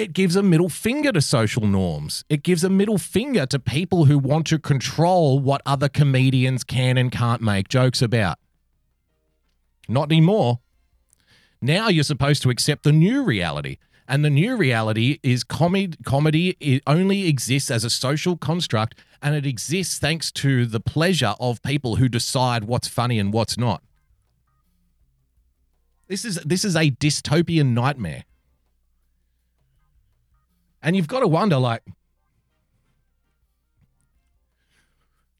It 0.00 0.14
gives 0.14 0.34
a 0.34 0.42
middle 0.42 0.70
finger 0.70 1.12
to 1.12 1.20
social 1.20 1.66
norms. 1.66 2.24
It 2.30 2.42
gives 2.42 2.64
a 2.64 2.70
middle 2.70 2.96
finger 2.96 3.44
to 3.44 3.58
people 3.58 4.06
who 4.06 4.18
want 4.18 4.46
to 4.46 4.58
control 4.58 5.38
what 5.38 5.60
other 5.66 5.90
comedians 5.90 6.64
can 6.64 6.96
and 6.96 7.12
can't 7.12 7.42
make 7.42 7.68
jokes 7.68 8.00
about. 8.00 8.38
Not 9.90 10.10
anymore. 10.10 10.60
Now 11.60 11.88
you're 11.88 12.02
supposed 12.02 12.40
to 12.44 12.48
accept 12.48 12.84
the 12.84 12.92
new 12.92 13.22
reality. 13.22 13.76
And 14.08 14.24
the 14.24 14.30
new 14.30 14.56
reality 14.56 15.18
is 15.22 15.44
comedy, 15.44 15.98
comedy 16.02 16.80
only 16.86 17.28
exists 17.28 17.70
as 17.70 17.84
a 17.84 17.90
social 17.90 18.38
construct 18.38 18.98
and 19.20 19.34
it 19.34 19.44
exists 19.44 19.98
thanks 19.98 20.32
to 20.32 20.64
the 20.64 20.80
pleasure 20.80 21.34
of 21.38 21.60
people 21.60 21.96
who 21.96 22.08
decide 22.08 22.64
what's 22.64 22.88
funny 22.88 23.18
and 23.18 23.34
what's 23.34 23.58
not. 23.58 23.82
This 26.08 26.24
is 26.24 26.36
this 26.36 26.64
is 26.64 26.74
a 26.74 26.90
dystopian 26.90 27.74
nightmare. 27.74 28.24
And 30.82 30.96
you've 30.96 31.08
got 31.08 31.20
to 31.20 31.28
wonder 31.28 31.58
like 31.58 31.82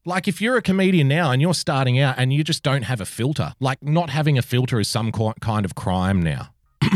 like 0.05 0.27
if 0.27 0.41
you're 0.41 0.57
a 0.57 0.61
comedian 0.61 1.07
now 1.07 1.31
and 1.31 1.41
you're 1.41 1.53
starting 1.53 1.99
out 1.99 2.15
and 2.17 2.33
you 2.33 2.43
just 2.43 2.63
don't 2.63 2.83
have 2.83 3.01
a 3.01 3.05
filter, 3.05 3.53
like 3.59 3.83
not 3.83 4.09
having 4.09 4.37
a 4.37 4.41
filter 4.41 4.79
is 4.79 4.87
some 4.87 5.11
kind 5.11 5.65
of 5.65 5.75
crime 5.75 6.21
now. 6.21 6.49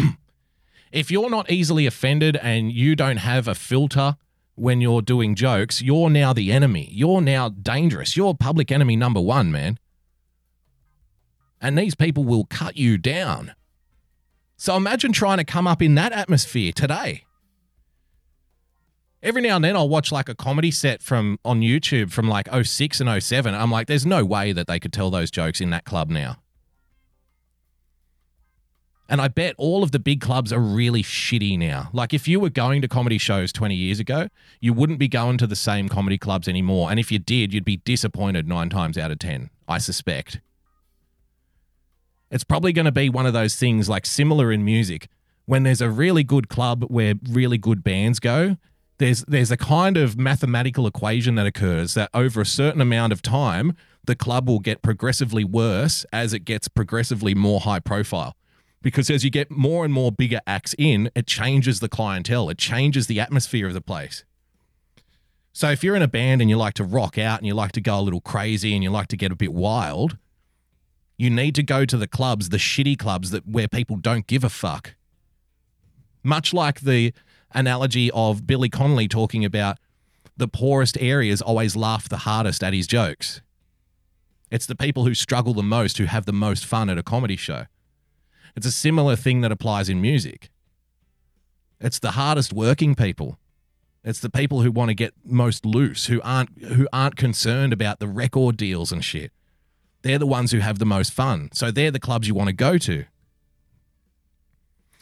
if 0.92 1.12
you're 1.12 1.30
not 1.30 1.52
easily 1.52 1.86
offended 1.86 2.36
and 2.38 2.72
you 2.72 2.96
don't 2.96 3.18
have 3.18 3.48
a 3.48 3.56
filter 3.56 4.18
when 4.56 4.82
you're 4.82 5.02
doing 5.02 5.36
jokes, 5.36 5.82
you're 5.82 6.10
now 6.10 6.34
the 6.34 6.52
enemy. 6.52 6.90
You're 6.92 7.22
now 7.22 7.50
dangerous. 7.50 8.16
You're 8.16 8.34
public 8.34 8.72
enemy 8.72 8.96
number 8.96 9.20
1, 9.20 9.52
man. 9.52 9.78
And 11.62 11.78
these 11.78 11.96
people 11.96 12.24
will 12.24 12.46
cut 12.46 12.78
you 12.78 12.98
down. 12.98 13.54
So 14.58 14.76
imagine 14.76 15.12
trying 15.12 15.38
to 15.38 15.44
come 15.44 15.68
up 15.68 15.82
in 15.82 15.96
that 15.96 16.12
atmosphere 16.14 16.72
today 16.72 17.26
every 19.26 19.42
now 19.42 19.56
and 19.56 19.66
then 19.66 19.76
I'll 19.76 19.90
watch 19.90 20.12
like 20.12 20.30
a 20.30 20.36
comedy 20.36 20.72
set 20.72 21.02
from 21.02 21.40
on 21.44 21.62
YouTube 21.62 22.12
from 22.12 22.30
like 22.30 22.48
06 22.54 23.02
and 23.02 23.24
07. 23.24 23.54
I'm 23.54 23.72
like, 23.72 23.88
there's 23.88 24.06
no 24.06 24.24
way 24.24 24.54
that 24.54 24.68
they 24.68 24.80
could 24.80 24.94
tell 24.94 25.10
those 25.10 25.32
jokes 25.32 25.60
in 25.60 25.72
that 25.72 25.84
club 25.84 26.10
now. 26.10 26.38
And 29.08 29.22
I 29.22 29.28
bet 29.28 29.54
all 29.58 29.84
of 29.84 29.92
the 29.92 30.00
big 30.00 30.20
clubs 30.22 30.52
are 30.52 30.60
really 30.60 31.04
shitty 31.04 31.60
now. 31.60 31.90
Like 31.94 32.14
if 32.14 32.28
you 32.28 32.40
were 32.40 32.50
going 32.50 32.82
to 32.82 32.88
comedy 32.88 33.18
shows 33.18 33.52
20 33.52 33.76
years 33.76 34.00
ago, 34.00 34.30
you 34.60 34.74
wouldn't 34.74 34.98
be 35.00 35.08
going 35.08 35.38
to 35.40 35.48
the 35.48 35.56
same 35.56 35.90
comedy 35.90 36.18
clubs 36.18 36.48
anymore. 36.48 36.90
And 36.90 37.00
if 37.00 37.12
you 37.12 37.20
did, 37.20 37.54
you'd 37.54 37.66
be 37.66 37.78
disappointed 37.78 38.48
nine 38.48 38.70
times 38.70 38.98
out 38.98 39.12
of 39.12 39.20
10, 39.20 39.50
I 39.68 39.78
suspect. 39.78 40.40
It's 42.32 42.44
probably 42.44 42.74
going 42.74 42.86
to 42.86 42.92
be 42.92 43.10
one 43.10 43.28
of 43.28 43.34
those 43.34 43.56
things 43.56 43.88
like 43.88 44.06
similar 44.06 44.52
in 44.52 44.66
music. 44.66 45.08
When 45.46 45.62
there's 45.62 45.82
a 45.82 45.90
really 45.92 46.24
good 46.24 46.50
club 46.50 46.86
where 46.86 47.14
really 47.30 47.60
good 47.60 47.84
bands 47.84 48.20
go, 48.20 48.58
there's 48.98 49.24
there's 49.28 49.52
a 49.52 49.58
kind 49.58 49.98
of 49.98 50.18
mathematical 50.18 50.88
equation 50.88 51.36
that 51.36 51.46
occurs 51.46 51.94
that 51.94 52.10
over 52.14 52.42
a 52.42 52.46
certain 52.46 52.82
amount 52.82 53.14
of 53.14 53.22
time 53.22 53.76
the 54.06 54.16
club 54.16 54.48
will 54.48 54.60
get 54.60 54.82
progressively 54.82 55.44
worse 55.44 56.06
as 56.14 56.34
it 56.34 56.40
gets 56.40 56.68
progressively 56.68 57.34
more 57.34 57.62
high 57.62 57.80
profile. 57.80 58.36
Because 58.82 59.10
as 59.10 59.24
you 59.24 59.32
get 59.32 59.50
more 59.50 59.84
and 59.84 59.92
more 59.92 60.12
bigger 60.12 60.40
acts 60.46 60.76
in 60.78 61.10
it 61.16 61.26
changes 61.26 61.80
the 61.80 61.90
clientele. 61.90 62.50
It 62.50 62.58
changes 62.58 63.08
the 63.08 63.20
atmosphere 63.20 63.68
of 63.68 63.74
the 63.74 63.82
place. 63.82 64.24
So 65.54 65.72
if 65.72 65.84
you're 65.84 65.96
in 65.96 66.02
a 66.02 66.08
band 66.08 66.42
and 66.42 66.50
you 66.50 66.58
like 66.58 66.76
to 66.76 66.84
rock 66.84 67.18
out 67.18 67.40
and 67.40 67.48
you 67.48 67.56
like 67.56 67.72
to 67.74 67.82
go 67.82 68.00
a 68.00 68.02
little 68.02 68.22
crazy 68.22 68.74
and 68.74 68.84
you 68.84 68.92
like 68.92 69.08
to 69.08 69.18
get 69.18 69.32
a 69.32 69.36
bit 69.36 69.54
wild 69.54 70.18
you 71.18 71.30
need 71.30 71.56
to 71.56 71.64
go 71.64 71.86
to 71.86 71.98
the 71.98 72.08
clubs 72.08 72.50
the 72.50 72.58
shitty 72.58 72.98
clubs 72.98 73.32
that 73.32 73.48
where 73.48 73.68
people 73.68 73.96
don't 73.96 74.28
give 74.28 74.44
a 74.44 74.50
fuck. 74.50 74.96
Much 76.24 76.54
like 76.54 76.82
the 76.82 77.14
analogy 77.56 78.12
of 78.12 78.46
Billy 78.46 78.70
Connolly 78.70 79.08
talking 79.08 79.44
about 79.44 79.78
the 80.38 80.48
poorest 80.48 80.98
areas 81.00 81.42
always 81.42 81.76
laugh 81.76 82.10
the 82.10 82.18
hardest 82.18 82.64
at 82.64 82.74
his 82.74 82.88
jokes. 82.88 83.42
It's 84.52 84.66
the 84.66 84.76
people 84.76 85.06
who 85.06 85.14
struggle 85.14 85.54
the 85.54 85.64
most 85.64 85.98
who 85.98 86.06
have 86.06 86.26
the 86.26 86.34
most 86.34 86.66
fun 86.66 86.90
at 86.90 86.98
a 86.98 87.04
comedy 87.04 87.36
show. 87.36 87.66
It's 88.56 88.68
a 88.68 88.72
similar 88.72 89.16
thing 89.16 89.42
that 89.42 89.52
applies 89.52 89.90
in 89.90 90.02
music. 90.02 90.50
It's 91.80 92.00
the 92.00 92.12
hardest 92.12 92.54
working 92.54 92.96
people. 92.96 93.38
It's 94.04 94.20
the 94.20 94.30
people 94.30 94.62
who 94.62 94.72
want 94.72 94.90
to 94.90 94.96
get 94.96 95.14
most 95.26 95.66
loose, 95.66 96.06
who 96.06 96.22
aren't 96.22 96.64
who 96.64 96.88
aren't 96.94 97.16
concerned 97.16 97.74
about 97.74 98.00
the 98.00 98.08
record 98.08 98.56
deals 98.56 98.92
and 98.92 99.04
shit. 99.04 99.32
They're 100.04 100.20
the 100.20 100.28
ones 100.28 100.52
who 100.52 100.60
have 100.60 100.78
the 100.78 100.86
most 100.86 101.12
fun. 101.12 101.50
So 101.54 101.72
they're 101.72 101.92
the 101.92 102.00
clubs 102.00 102.28
you 102.28 102.36
want 102.36 102.50
to 102.50 102.54
go 102.54 102.78
to. 102.78 103.06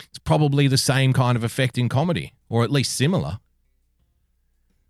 It's 0.10 0.20
probably 0.20 0.68
the 0.68 0.78
same 0.78 1.14
kind 1.14 1.36
of 1.36 1.44
effect 1.44 1.78
in 1.78 1.90
comedy, 1.90 2.34
or 2.50 2.64
at 2.64 2.72
least 2.72 2.96
similar. 2.96 3.40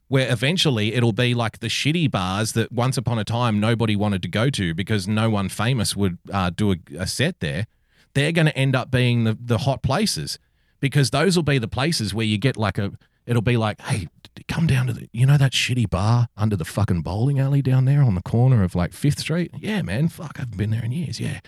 Where 0.08 0.32
eventually 0.32 0.94
it'll 0.94 1.14
be 1.14 1.34
like 1.34 1.60
the 1.60 1.68
shitty 1.68 2.12
bars 2.12 2.52
that 2.54 2.72
once 2.72 2.98
upon 2.98 3.18
a 3.18 3.24
time 3.24 3.60
nobody 3.60 3.96
wanted 3.96 4.22
to 4.24 4.28
go 4.28 4.50
to 4.52 4.74
because 4.74 5.08
no 5.08 5.30
one 5.30 5.50
famous 5.50 5.96
would 5.96 6.20
uh, 6.32 6.52
do 6.52 6.74
a, 6.74 6.76
a 7.00 7.08
set 7.08 7.40
there. 7.40 7.66
They're 8.14 8.32
going 8.32 8.46
to 8.46 8.56
end 8.56 8.76
up 8.76 8.92
being 8.92 9.24
the, 9.24 9.36
the 9.40 9.60
hot 9.60 9.82
places 9.82 10.38
because 10.80 11.10
those 11.10 11.36
will 11.36 11.44
be 11.44 11.58
the 11.58 11.68
places 11.68 12.14
where 12.14 12.26
you 12.26 12.38
get 12.38 12.58
like 12.58 12.78
a, 12.78 12.92
it'll 13.26 13.42
be 13.42 13.58
like, 13.58 13.82
hey, 13.82 14.08
come 14.48 14.68
down 14.68 14.88
to 14.88 14.94
the, 14.94 15.10
you 15.14 15.26
know, 15.26 15.38
that 15.38 15.54
shitty 15.54 15.90
bar 15.90 16.28
under 16.38 16.56
the 16.56 16.66
fucking 16.66 17.02
bowling 17.02 17.40
alley 17.40 17.62
down 17.62 17.86
there 17.86 18.04
on 18.04 18.14
the 18.14 18.22
corner 18.22 18.64
of 18.64 18.76
like 18.76 18.94
Fifth 18.94 19.20
Street? 19.20 19.52
Yeah, 19.58 19.82
man. 19.82 20.10
Fuck, 20.10 20.34
I 20.36 20.42
haven't 20.42 20.58
been 20.58 20.70
there 20.70 20.84
in 20.84 20.92
years. 20.92 21.20
Yeah. 21.20 21.40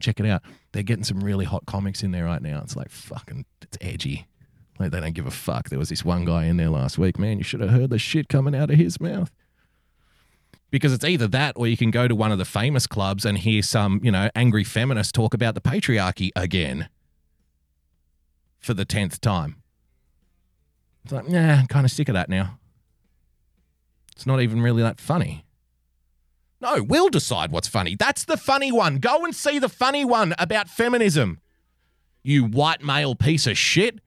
Check 0.00 0.20
it 0.20 0.26
out. 0.26 0.42
They're 0.72 0.82
getting 0.82 1.04
some 1.04 1.22
really 1.22 1.44
hot 1.44 1.66
comics 1.66 2.02
in 2.02 2.10
there 2.10 2.24
right 2.24 2.42
now. 2.42 2.60
It's 2.62 2.76
like 2.76 2.90
fucking, 2.90 3.44
it's 3.62 3.78
edgy. 3.80 4.26
Like 4.78 4.92
they 4.92 5.00
don't 5.00 5.14
give 5.14 5.26
a 5.26 5.30
fuck. 5.30 5.68
There 5.68 5.78
was 5.78 5.90
this 5.90 6.04
one 6.04 6.24
guy 6.24 6.46
in 6.46 6.56
there 6.56 6.70
last 6.70 6.98
week. 6.98 7.18
Man, 7.18 7.38
you 7.38 7.44
should 7.44 7.60
have 7.60 7.70
heard 7.70 7.90
the 7.90 7.98
shit 7.98 8.28
coming 8.28 8.54
out 8.54 8.70
of 8.70 8.76
his 8.76 9.00
mouth. 9.00 9.30
Because 10.70 10.92
it's 10.92 11.04
either 11.04 11.26
that 11.28 11.54
or 11.56 11.66
you 11.66 11.76
can 11.76 11.90
go 11.90 12.08
to 12.08 12.14
one 12.14 12.32
of 12.32 12.38
the 12.38 12.44
famous 12.44 12.86
clubs 12.86 13.24
and 13.24 13.36
hear 13.36 13.60
some, 13.60 14.00
you 14.02 14.10
know, 14.10 14.30
angry 14.34 14.64
feminist 14.64 15.14
talk 15.14 15.34
about 15.34 15.54
the 15.54 15.60
patriarchy 15.60 16.30
again 16.36 16.88
for 18.60 18.72
the 18.72 18.86
10th 18.86 19.20
time. 19.20 19.56
It's 21.04 21.12
like, 21.12 21.28
nah, 21.28 21.54
I'm 21.54 21.66
kind 21.66 21.84
of 21.84 21.90
sick 21.90 22.08
of 22.08 22.14
that 22.14 22.28
now. 22.28 22.58
It's 24.14 24.26
not 24.26 24.40
even 24.40 24.60
really 24.60 24.82
that 24.82 25.00
funny. 25.00 25.44
No, 26.60 26.82
we'll 26.82 27.08
decide 27.08 27.52
what's 27.52 27.68
funny. 27.68 27.96
That's 27.96 28.24
the 28.24 28.36
funny 28.36 28.70
one. 28.70 28.98
Go 28.98 29.24
and 29.24 29.34
see 29.34 29.58
the 29.58 29.68
funny 29.68 30.04
one 30.04 30.34
about 30.38 30.68
feminism. 30.68 31.40
You 32.22 32.44
white 32.44 32.82
male 32.82 33.14
piece 33.14 33.46
of 33.46 33.56
shit. 33.56 34.00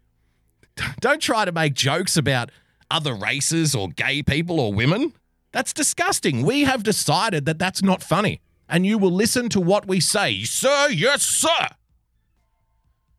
Don't 0.99 1.21
try 1.21 1.45
to 1.45 1.51
make 1.51 1.73
jokes 1.73 2.15
about 2.15 2.51
other 2.91 3.15
races 3.15 3.73
or 3.73 3.89
gay 3.89 4.21
people 4.21 4.59
or 4.59 4.71
women. 4.71 5.13
That's 5.51 5.73
disgusting. 5.73 6.43
We 6.43 6.63
have 6.63 6.83
decided 6.83 7.45
that 7.45 7.59
that's 7.59 7.81
not 7.81 8.03
funny. 8.03 8.41
And 8.69 8.85
you 8.85 8.97
will 8.97 9.11
listen 9.11 9.49
to 9.49 9.59
what 9.59 9.87
we 9.87 9.99
say. 9.99 10.43
Sir, 10.43 10.89
yes, 10.89 11.23
sir. 11.23 11.69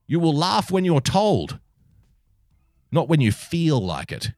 You 0.07 0.21
will 0.21 0.35
laugh 0.35 0.71
when 0.71 0.85
you're 0.85 1.01
told, 1.01 1.59
not 2.93 3.09
when 3.09 3.21
you 3.21 3.33
feel 3.33 3.81
like 3.81 4.13
it, 4.13 4.33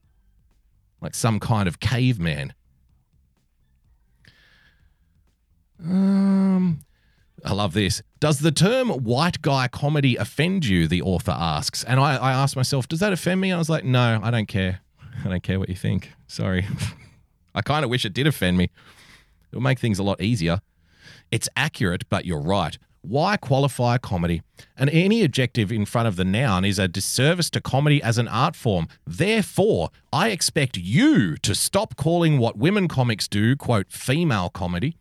like 1.01 1.15
some 1.15 1.41
kind 1.41 1.67
of 1.69 1.81
caveman. 1.81 2.55
Um, 5.83 6.81
I 7.45 7.53
love 7.53 7.75
this. 7.75 8.03
Does 8.19 8.41
the 8.41 8.51
term 8.51 8.89
white 8.89 9.43
guy 9.43 9.69
comedy 9.69 10.17
offend 10.17 10.67
you? 10.67 10.89
The 10.89 11.03
author 11.03 11.35
asks. 11.37 11.85
And 11.85 12.01
I, 12.01 12.17
I 12.17 12.33
asked 12.33 12.57
myself, 12.57 12.89
does 12.89 13.01
that 13.01 13.13
offend 13.13 13.41
me? 13.41 13.53
I 13.53 13.59
was 13.59 13.69
like, 13.69 13.85
no, 13.85 14.21
I 14.23 14.31
don't 14.31 14.49
care. 14.49 14.81
I 15.25 15.29
don't 15.29 15.43
care 15.43 15.59
what 15.59 15.69
you 15.69 15.75
think. 15.75 16.13
Sorry. 16.27 16.67
I 17.55 17.63
kind 17.63 17.85
of 17.85 17.91
wish 17.91 18.05
it 18.05 18.13
did 18.13 18.27
offend 18.27 18.59
me. 18.59 18.65
It 18.65 19.57
would 19.57 19.63
make 19.63 19.79
things 19.79 19.99
a 19.99 20.03
lot 20.03 20.21
easier. 20.21 20.61
It's 21.31 21.49
accurate, 21.57 22.09
but 22.09 22.25
you're 22.25 22.41
right. 22.41 22.77
Why 23.03 23.37
qualify 23.37 23.99
comedy? 23.99 24.43
And 24.77 24.91
any 24.91 25.23
adjective 25.23 25.71
in 25.71 25.85
front 25.85 26.09
of 26.09 26.17
the 26.17 26.25
noun 26.25 26.65
is 26.65 26.79
a 26.81 26.89
disservice 26.89 27.49
to 27.51 27.61
comedy 27.61 28.03
as 28.03 28.19
an 28.19 28.27
art 28.27 28.57
form. 28.57 28.89
Therefore, 29.07 29.91
I 30.13 30.31
expect 30.31 30.77
you 30.77 31.37
to 31.37 31.55
stop 31.55 31.97
calling 31.97 32.39
what 32.39 32.59
women 32.59 32.89
comics 32.89 33.29
do, 33.29 33.55
quote, 33.55 33.93
female 33.93 34.51
comedy, 34.51 34.97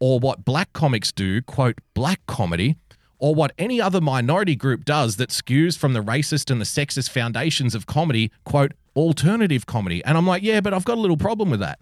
or 0.00 0.18
what 0.18 0.44
black 0.44 0.72
comics 0.72 1.12
do, 1.12 1.42
quote, 1.42 1.78
black 1.94 2.20
comedy, 2.26 2.76
or 3.18 3.34
what 3.34 3.52
any 3.58 3.80
other 3.80 4.00
minority 4.00 4.56
group 4.56 4.84
does 4.84 5.16
that 5.16 5.28
skews 5.28 5.76
from 5.76 5.92
the 5.92 6.00
racist 6.00 6.50
and 6.50 6.60
the 6.60 6.64
sexist 6.64 7.10
foundations 7.10 7.74
of 7.74 7.86
comedy, 7.86 8.32
quote, 8.44 8.72
alternative 8.96 9.66
comedy. 9.66 10.02
And 10.04 10.16
I'm 10.16 10.26
like, 10.26 10.42
yeah, 10.42 10.60
but 10.60 10.72
I've 10.72 10.86
got 10.86 10.96
a 10.96 11.00
little 11.00 11.18
problem 11.18 11.50
with 11.50 11.60
that. 11.60 11.78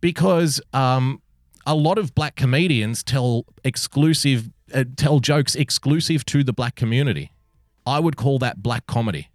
Because 0.00 0.60
um, 0.72 1.20
a 1.66 1.74
lot 1.74 1.98
of 1.98 2.14
black 2.14 2.36
comedians 2.36 3.02
tell 3.02 3.46
exclusive, 3.64 4.48
uh, 4.72 4.84
tell 4.96 5.18
jokes 5.18 5.54
exclusive 5.56 6.24
to 6.26 6.44
the 6.44 6.52
black 6.52 6.76
community. 6.76 7.32
I 7.84 7.98
would 7.98 8.16
call 8.16 8.38
that 8.38 8.62
black 8.62 8.86
comedy. 8.86 9.28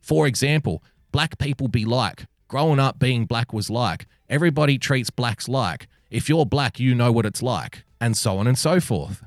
For 0.00 0.26
example, 0.26 0.82
black 1.12 1.36
people 1.38 1.68
be 1.68 1.84
like, 1.84 2.24
growing 2.48 2.78
up 2.78 2.98
being 2.98 3.26
black 3.26 3.52
was 3.52 3.68
like, 3.68 4.06
everybody 4.28 4.78
treats 4.78 5.10
blacks 5.10 5.48
like, 5.48 5.88
if 6.10 6.28
you're 6.28 6.46
black, 6.46 6.78
you 6.78 6.94
know 6.94 7.12
what 7.12 7.26
it's 7.26 7.42
like, 7.42 7.84
and 8.00 8.16
so 8.16 8.38
on 8.38 8.46
and 8.46 8.58
so 8.58 8.80
forth. 8.80 9.24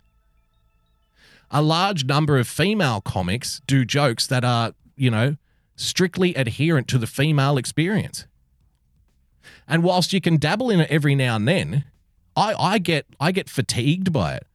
A 1.52 1.62
large 1.62 2.06
number 2.06 2.38
of 2.38 2.48
female 2.48 3.02
comics 3.02 3.62
do 3.66 3.84
jokes 3.84 4.28
that 4.28 4.44
are, 4.44 4.74
you 4.96 5.10
know, 5.10 5.38
strictly 5.76 6.36
adherent 6.36 6.88
to 6.90 6.98
the 6.98 7.08
female 7.08 7.58
experience. 7.58 8.26
And 9.68 9.84
whilst 9.84 10.14
you 10.14 10.22
can 10.22 10.38
dabble 10.38 10.70
in 10.70 10.80
it 10.80 10.92
every 10.92 11.16
now 11.16 11.36
and 11.36 11.48
then, 11.48 11.86
I, 12.36 12.54
I 12.54 12.78
get 12.78 13.06
I 13.20 13.32
get 13.32 13.50
fatigued 13.50 14.14
by 14.14 14.36
it. 14.36 14.48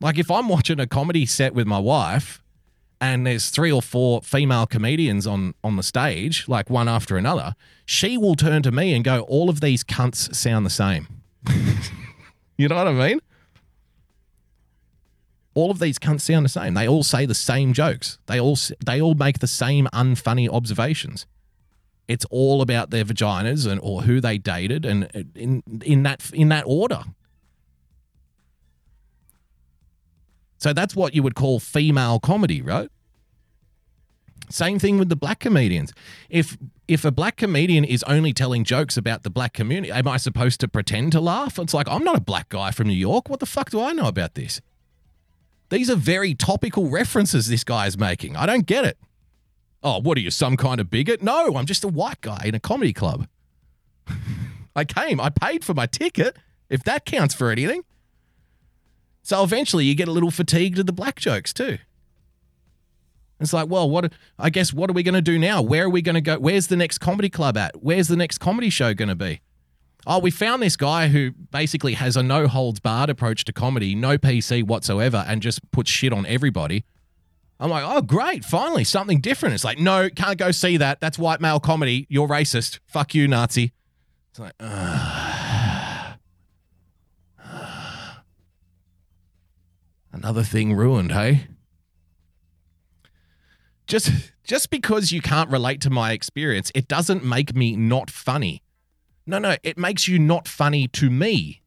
Like 0.00 0.18
if 0.18 0.30
I'm 0.30 0.48
watching 0.48 0.80
a 0.80 0.86
comedy 0.86 1.26
set 1.26 1.54
with 1.54 1.66
my 1.66 1.78
wife 1.78 2.42
and 3.00 3.26
there's 3.26 3.50
three 3.50 3.72
or 3.72 3.80
four 3.80 4.20
female 4.22 4.66
comedians 4.66 5.26
on 5.26 5.54
on 5.64 5.76
the 5.76 5.82
stage, 5.82 6.46
like 6.48 6.68
one 6.68 6.88
after 6.88 7.16
another, 7.16 7.54
she 7.84 8.18
will 8.18 8.34
turn 8.34 8.62
to 8.62 8.70
me 8.70 8.94
and 8.94 9.04
go, 9.04 9.22
"All 9.22 9.48
of 9.48 9.60
these 9.60 9.82
cunts 9.82 10.34
sound 10.34 10.66
the 10.66 10.70
same." 10.70 11.08
you 12.58 12.68
know 12.68 12.76
what 12.76 12.88
I 12.88 12.92
mean? 12.92 13.20
All 15.54 15.70
of 15.70 15.78
these 15.78 15.98
cunts 15.98 16.22
sound 16.22 16.44
the 16.44 16.50
same. 16.50 16.74
They 16.74 16.86
all 16.86 17.02
say 17.02 17.26
the 17.26 17.34
same 17.34 17.72
jokes. 17.72 18.18
They 18.26 18.38
all 18.38 18.56
they 18.84 19.00
all 19.00 19.14
make 19.14 19.38
the 19.38 19.46
same 19.46 19.88
unfunny 19.92 20.48
observations. 20.48 21.26
It's 22.06 22.26
all 22.30 22.60
about 22.60 22.90
their 22.90 23.04
vaginas 23.04 23.66
and 23.66 23.80
or 23.82 24.02
who 24.02 24.20
they 24.20 24.36
dated 24.36 24.84
and 24.84 25.04
uh, 25.04 25.22
in 25.34 25.62
in 25.82 26.02
that 26.02 26.30
in 26.34 26.48
that 26.50 26.64
order. 26.66 27.04
So 30.60 30.72
that's 30.72 30.94
what 30.94 31.14
you 31.14 31.22
would 31.22 31.34
call 31.34 31.58
female 31.58 32.20
comedy, 32.20 32.60
right? 32.60 32.90
Same 34.50 34.78
thing 34.78 34.98
with 34.98 35.08
the 35.08 35.16
black 35.16 35.40
comedians. 35.40 35.92
If 36.28 36.58
if 36.86 37.04
a 37.04 37.12
black 37.12 37.36
comedian 37.36 37.84
is 37.84 38.02
only 38.02 38.32
telling 38.32 38.64
jokes 38.64 38.96
about 38.96 39.22
the 39.22 39.30
black 39.30 39.52
community, 39.52 39.92
am 39.92 40.08
I 40.08 40.16
supposed 40.16 40.60
to 40.60 40.68
pretend 40.68 41.12
to 41.12 41.20
laugh? 41.20 41.58
It's 41.58 41.72
like 41.72 41.88
I'm 41.88 42.04
not 42.04 42.16
a 42.16 42.20
black 42.20 42.48
guy 42.48 42.72
from 42.72 42.88
New 42.88 42.94
York. 42.94 43.28
What 43.28 43.40
the 43.40 43.46
fuck 43.46 43.70
do 43.70 43.80
I 43.80 43.92
know 43.92 44.06
about 44.06 44.34
this? 44.34 44.60
These 45.70 45.88
are 45.88 45.96
very 45.96 46.34
topical 46.34 46.90
references 46.90 47.46
this 47.46 47.64
guy 47.64 47.86
is 47.86 47.96
making. 47.96 48.36
I 48.36 48.44
don't 48.44 48.66
get 48.66 48.84
it. 48.84 48.98
Oh, 49.82 50.00
what 50.00 50.18
are 50.18 50.20
you, 50.20 50.30
some 50.30 50.56
kind 50.56 50.80
of 50.80 50.90
bigot? 50.90 51.22
No, 51.22 51.56
I'm 51.56 51.64
just 51.64 51.84
a 51.84 51.88
white 51.88 52.20
guy 52.20 52.42
in 52.44 52.54
a 52.54 52.60
comedy 52.60 52.92
club. 52.92 53.28
I 54.76 54.84
came, 54.84 55.20
I 55.20 55.30
paid 55.30 55.64
for 55.64 55.74
my 55.74 55.86
ticket, 55.86 56.36
if 56.68 56.82
that 56.84 57.06
counts 57.06 57.34
for 57.34 57.50
anything. 57.50 57.84
So 59.22 59.42
eventually 59.42 59.84
you 59.84 59.94
get 59.94 60.08
a 60.08 60.12
little 60.12 60.30
fatigued 60.30 60.78
of 60.78 60.86
the 60.86 60.92
black 60.92 61.18
jokes 61.20 61.52
too. 61.52 61.78
It's 63.40 63.52
like, 63.52 63.68
well, 63.68 63.88
what 63.88 64.12
I 64.38 64.50
guess 64.50 64.72
what 64.72 64.90
are 64.90 64.92
we 64.92 65.02
going 65.02 65.14
to 65.14 65.22
do 65.22 65.38
now? 65.38 65.62
Where 65.62 65.84
are 65.84 65.90
we 65.90 66.02
going 66.02 66.14
to 66.14 66.20
go? 66.20 66.38
Where's 66.38 66.66
the 66.66 66.76
next 66.76 66.98
comedy 66.98 67.30
club 67.30 67.56
at? 67.56 67.82
Where's 67.82 68.08
the 68.08 68.16
next 68.16 68.38
comedy 68.38 68.70
show 68.70 68.92
going 68.92 69.08
to 69.08 69.14
be? 69.14 69.40
Oh, 70.06 70.18
we 70.18 70.30
found 70.30 70.62
this 70.62 70.76
guy 70.76 71.08
who 71.08 71.32
basically 71.32 71.94
has 71.94 72.16
a 72.16 72.22
no 72.22 72.46
holds 72.46 72.80
barred 72.80 73.10
approach 73.10 73.44
to 73.44 73.52
comedy, 73.52 73.94
no 73.94 74.18
PC 74.18 74.62
whatsoever, 74.62 75.24
and 75.26 75.42
just 75.42 75.70
puts 75.72 75.90
shit 75.90 76.12
on 76.12 76.26
everybody. 76.26 76.84
I'm 77.58 77.68
like, 77.68 77.84
oh, 77.86 78.00
great, 78.00 78.42
finally, 78.42 78.84
something 78.84 79.20
different. 79.20 79.54
It's 79.54 79.64
like, 79.64 79.78
no, 79.78 80.08
can't 80.08 80.38
go 80.38 80.50
see 80.50 80.78
that. 80.78 81.00
That's 81.00 81.18
white 81.18 81.42
male 81.42 81.60
comedy. 81.60 82.06
You're 82.08 82.26
racist. 82.26 82.78
Fuck 82.86 83.14
you, 83.14 83.28
Nazi. 83.28 83.72
It's 84.30 84.38
like, 84.38 84.54
uh, 84.58 85.29
another 90.12 90.42
thing 90.42 90.74
ruined, 90.74 91.12
hey? 91.12 91.46
Just 93.86 94.32
just 94.44 94.70
because 94.70 95.12
you 95.12 95.20
can't 95.20 95.50
relate 95.50 95.80
to 95.82 95.90
my 95.90 96.12
experience, 96.12 96.72
it 96.74 96.88
doesn't 96.88 97.24
make 97.24 97.54
me 97.54 97.76
not 97.76 98.10
funny. 98.10 98.62
No, 99.26 99.38
no, 99.38 99.56
it 99.62 99.78
makes 99.78 100.08
you 100.08 100.18
not 100.18 100.48
funny 100.48 100.88
to 100.88 101.10
me. 101.10 101.62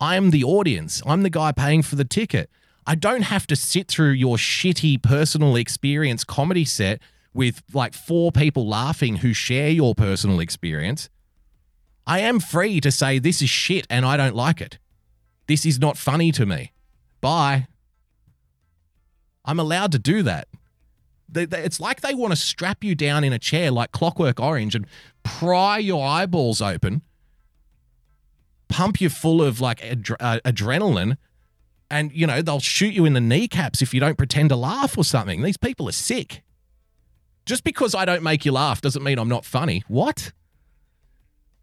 I'm 0.00 0.30
the 0.30 0.44
audience. 0.44 1.00
I'm 1.06 1.22
the 1.22 1.30
guy 1.30 1.52
paying 1.52 1.82
for 1.82 1.96
the 1.96 2.04
ticket. 2.04 2.50
I 2.86 2.96
don't 2.96 3.22
have 3.22 3.46
to 3.46 3.56
sit 3.56 3.88
through 3.88 4.10
your 4.10 4.36
shitty 4.36 5.02
personal 5.02 5.56
experience 5.56 6.24
comedy 6.24 6.64
set 6.64 7.00
with 7.32 7.62
like 7.72 7.94
four 7.94 8.32
people 8.32 8.68
laughing 8.68 9.16
who 9.16 9.32
share 9.32 9.70
your 9.70 9.94
personal 9.94 10.40
experience. 10.40 11.08
I 12.06 12.18
am 12.20 12.40
free 12.40 12.80
to 12.80 12.90
say 12.90 13.18
this 13.18 13.40
is 13.40 13.48
shit 13.48 13.86
and 13.88 14.04
I 14.04 14.16
don't 14.16 14.34
like 14.34 14.60
it. 14.60 14.78
This 15.46 15.64
is 15.64 15.78
not 15.78 15.96
funny 15.96 16.32
to 16.32 16.44
me. 16.44 16.71
Bye. 17.22 17.68
I'm 19.46 19.58
allowed 19.58 19.92
to 19.92 19.98
do 19.98 20.22
that. 20.24 20.48
They, 21.28 21.46
they, 21.46 21.62
it's 21.62 21.80
like 21.80 22.02
they 22.02 22.12
want 22.12 22.32
to 22.32 22.36
strap 22.36 22.84
you 22.84 22.94
down 22.94 23.24
in 23.24 23.32
a 23.32 23.38
chair 23.38 23.70
like 23.70 23.92
Clockwork 23.92 24.38
Orange 24.38 24.74
and 24.74 24.86
pry 25.22 25.78
your 25.78 26.06
eyeballs 26.06 26.60
open, 26.60 27.00
pump 28.68 29.00
you 29.00 29.08
full 29.08 29.40
of 29.40 29.60
like 29.60 29.82
uh, 29.82 30.40
adrenaline, 30.44 31.16
And, 31.90 32.12
you 32.12 32.26
know, 32.26 32.42
they'll 32.42 32.60
shoot 32.60 32.92
you 32.92 33.06
in 33.06 33.14
the 33.14 33.20
kneecaps 33.20 33.80
if 33.80 33.94
you 33.94 34.00
don't 34.00 34.18
pretend 34.18 34.50
to 34.50 34.56
laugh 34.56 34.98
or 34.98 35.04
something. 35.04 35.42
These 35.42 35.56
people 35.56 35.88
are 35.88 35.92
sick. 35.92 36.42
Just 37.46 37.64
because 37.64 37.94
I 37.94 38.04
don't 38.04 38.22
make 38.22 38.44
you 38.44 38.52
laugh 38.52 38.80
doesn't 38.80 39.02
mean 39.02 39.18
I'm 39.18 39.28
not 39.28 39.44
funny. 39.44 39.84
What? 39.88 40.32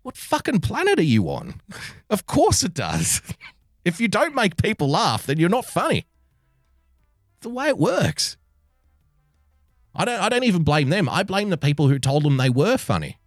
What 0.01 0.17
fucking 0.17 0.61
planet 0.61 0.99
are 0.99 1.03
you 1.03 1.29
on? 1.29 1.61
of 2.09 2.25
course 2.25 2.63
it 2.63 2.73
does. 2.73 3.21
if 3.85 3.99
you 3.99 4.07
don't 4.07 4.35
make 4.35 4.57
people 4.57 4.89
laugh, 4.89 5.25
then 5.25 5.39
you're 5.39 5.49
not 5.49 5.65
funny. 5.65 6.05
It's 7.37 7.43
the 7.43 7.49
way 7.49 7.67
it 7.67 7.77
works. 7.77 8.37
I 9.95 10.05
don't 10.05 10.21
I 10.21 10.29
don't 10.29 10.43
even 10.43 10.63
blame 10.63 10.89
them. 10.89 11.09
I 11.09 11.23
blame 11.23 11.49
the 11.49 11.57
people 11.57 11.87
who 11.87 11.99
told 11.99 12.23
them 12.23 12.37
they 12.37 12.49
were 12.49 12.77
funny. 12.77 13.17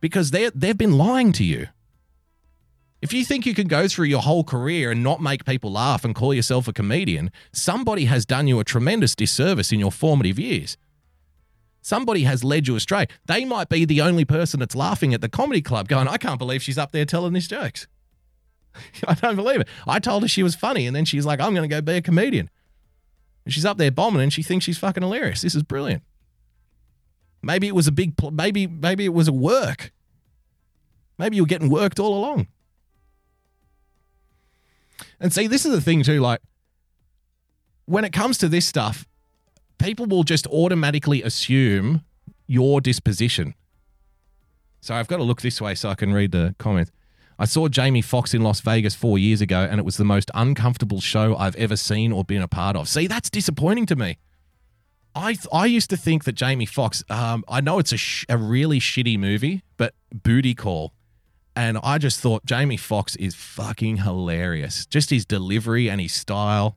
Because 0.00 0.30
they 0.30 0.50
they've 0.50 0.76
been 0.76 0.98
lying 0.98 1.32
to 1.32 1.44
you. 1.44 1.68
If 3.02 3.14
you 3.14 3.24
think 3.24 3.46
you 3.46 3.54
can 3.54 3.66
go 3.66 3.88
through 3.88 4.06
your 4.06 4.20
whole 4.20 4.44
career 4.44 4.90
and 4.90 5.02
not 5.02 5.22
make 5.22 5.46
people 5.46 5.72
laugh 5.72 6.04
and 6.04 6.14
call 6.14 6.34
yourself 6.34 6.68
a 6.68 6.72
comedian, 6.72 7.30
somebody 7.50 8.04
has 8.04 8.26
done 8.26 8.46
you 8.46 8.60
a 8.60 8.64
tremendous 8.64 9.14
disservice 9.14 9.72
in 9.72 9.80
your 9.80 9.90
formative 9.90 10.38
years. 10.38 10.76
Somebody 11.80 12.24
has 12.24 12.44
led 12.44 12.68
you 12.68 12.76
astray. 12.76 13.06
They 13.24 13.46
might 13.46 13.70
be 13.70 13.86
the 13.86 14.02
only 14.02 14.26
person 14.26 14.60
that's 14.60 14.76
laughing 14.76 15.14
at 15.14 15.22
the 15.22 15.30
comedy 15.30 15.62
club 15.62 15.88
going, 15.88 16.08
I 16.08 16.18
can't 16.18 16.38
believe 16.38 16.62
she's 16.62 16.76
up 16.76 16.92
there 16.92 17.06
telling 17.06 17.32
these 17.32 17.48
jokes. 17.48 17.86
I 19.08 19.14
don't 19.14 19.36
believe 19.36 19.60
it. 19.60 19.68
I 19.86 19.98
told 19.98 20.22
her 20.22 20.28
she 20.28 20.42
was 20.42 20.54
funny, 20.54 20.86
and 20.86 20.94
then 20.94 21.04
she's 21.04 21.26
like, 21.26 21.40
I'm 21.40 21.54
going 21.54 21.68
to 21.68 21.74
go 21.74 21.80
be 21.80 21.94
a 21.94 22.02
comedian. 22.02 22.50
And 23.44 23.54
she's 23.54 23.64
up 23.64 23.78
there 23.78 23.90
bombing, 23.90 24.22
and 24.22 24.32
she 24.32 24.42
thinks 24.42 24.64
she's 24.64 24.78
fucking 24.78 25.02
hilarious. 25.02 25.42
This 25.42 25.54
is 25.54 25.62
brilliant. 25.62 26.02
Maybe 27.42 27.66
it 27.66 27.74
was 27.74 27.86
a 27.86 27.92
big, 27.92 28.16
pl- 28.16 28.32
maybe 28.32 28.66
maybe 28.66 29.04
it 29.04 29.14
was 29.14 29.28
a 29.28 29.32
work. 29.32 29.92
Maybe 31.18 31.36
you 31.36 31.42
were 31.42 31.48
getting 31.48 31.70
worked 31.70 31.98
all 31.98 32.16
along. 32.16 32.48
And 35.18 35.32
see, 35.32 35.46
this 35.46 35.66
is 35.66 35.72
the 35.72 35.80
thing 35.80 36.02
too. 36.02 36.20
Like, 36.20 36.40
when 37.86 38.04
it 38.04 38.12
comes 38.12 38.38
to 38.38 38.48
this 38.48 38.66
stuff, 38.66 39.06
people 39.78 40.06
will 40.06 40.22
just 40.22 40.46
automatically 40.46 41.22
assume 41.22 42.04
your 42.46 42.80
disposition. 42.80 43.54
So 44.80 44.94
I've 44.94 45.08
got 45.08 45.18
to 45.18 45.22
look 45.22 45.42
this 45.42 45.60
way 45.60 45.74
so 45.74 45.88
I 45.88 45.94
can 45.94 46.12
read 46.12 46.32
the 46.32 46.54
comments. 46.58 46.90
I 47.40 47.46
saw 47.46 47.68
Jamie 47.68 48.02
Foxx 48.02 48.34
in 48.34 48.42
Las 48.42 48.60
Vegas 48.60 48.94
four 48.94 49.18
years 49.18 49.40
ago, 49.40 49.60
and 49.68 49.80
it 49.80 49.84
was 49.84 49.96
the 49.96 50.04
most 50.04 50.30
uncomfortable 50.34 51.00
show 51.00 51.34
I've 51.36 51.56
ever 51.56 51.74
seen 51.74 52.12
or 52.12 52.22
been 52.22 52.42
a 52.42 52.46
part 52.48 52.76
of. 52.76 52.86
See, 52.86 53.06
that's 53.06 53.30
disappointing 53.30 53.86
to 53.86 53.96
me. 53.96 54.18
I 55.14 55.38
I 55.50 55.64
used 55.64 55.88
to 55.88 55.96
think 55.96 56.24
that 56.24 56.34
Jamie 56.34 56.66
Foxx. 56.66 57.02
Um, 57.08 57.42
I 57.48 57.62
know 57.62 57.78
it's 57.78 57.92
a 57.92 57.96
sh- 57.96 58.26
a 58.28 58.36
really 58.36 58.78
shitty 58.78 59.18
movie, 59.18 59.64
but 59.78 59.94
Booty 60.12 60.54
Call, 60.54 60.92
and 61.56 61.78
I 61.82 61.96
just 61.96 62.20
thought 62.20 62.44
Jamie 62.44 62.76
Foxx 62.76 63.16
is 63.16 63.34
fucking 63.34 63.96
hilarious. 63.96 64.84
Just 64.84 65.08
his 65.08 65.24
delivery 65.24 65.88
and 65.88 65.98
his 65.98 66.12
style 66.12 66.76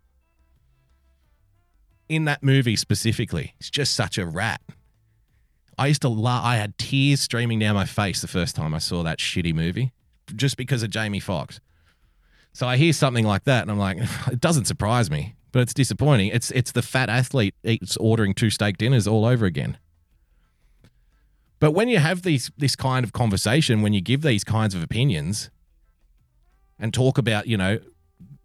in 2.07 2.23
that 2.23 2.41
movie 2.41 2.77
specifically. 2.77 3.53
He's 3.59 3.69
just 3.69 3.93
such 3.93 4.17
a 4.17 4.25
rat. 4.25 4.61
I 5.77 5.87
used 5.87 6.03
to 6.03 6.09
laugh. 6.09 6.45
I 6.45 6.55
had 6.55 6.77
tears 6.77 7.19
streaming 7.19 7.59
down 7.59 7.75
my 7.75 7.85
face 7.85 8.21
the 8.21 8.27
first 8.29 8.55
time 8.55 8.73
I 8.73 8.77
saw 8.77 9.03
that 9.03 9.19
shitty 9.19 9.53
movie, 9.53 9.91
just 10.35 10.57
because 10.57 10.83
of 10.83 10.89
Jamie 10.89 11.19
Foxx. 11.19 11.59
So 12.53 12.67
I 12.67 12.77
hear 12.77 12.93
something 12.93 13.25
like 13.25 13.45
that, 13.45 13.63
and 13.63 13.71
I'm 13.71 13.79
like, 13.79 13.97
it 14.31 14.39
doesn't 14.39 14.65
surprise 14.65 15.09
me, 15.09 15.35
but 15.51 15.61
it's 15.61 15.73
disappointing. 15.73 16.27
It's 16.27 16.51
it's 16.51 16.71
the 16.71 16.81
fat 16.81 17.09
athlete 17.09 17.55
eats 17.63 17.97
ordering 17.97 18.33
two 18.33 18.49
steak 18.49 18.77
dinners 18.77 19.07
all 19.07 19.25
over 19.25 19.45
again. 19.45 19.77
But 21.59 21.71
when 21.71 21.87
you 21.87 21.99
have 21.99 22.21
these 22.21 22.51
this 22.57 22.75
kind 22.75 23.03
of 23.03 23.13
conversation, 23.13 23.81
when 23.81 23.93
you 23.93 24.01
give 24.01 24.21
these 24.21 24.43
kinds 24.43 24.75
of 24.75 24.83
opinions, 24.83 25.49
and 26.77 26.93
talk 26.93 27.17
about 27.17 27.47
you 27.47 27.57
know 27.57 27.79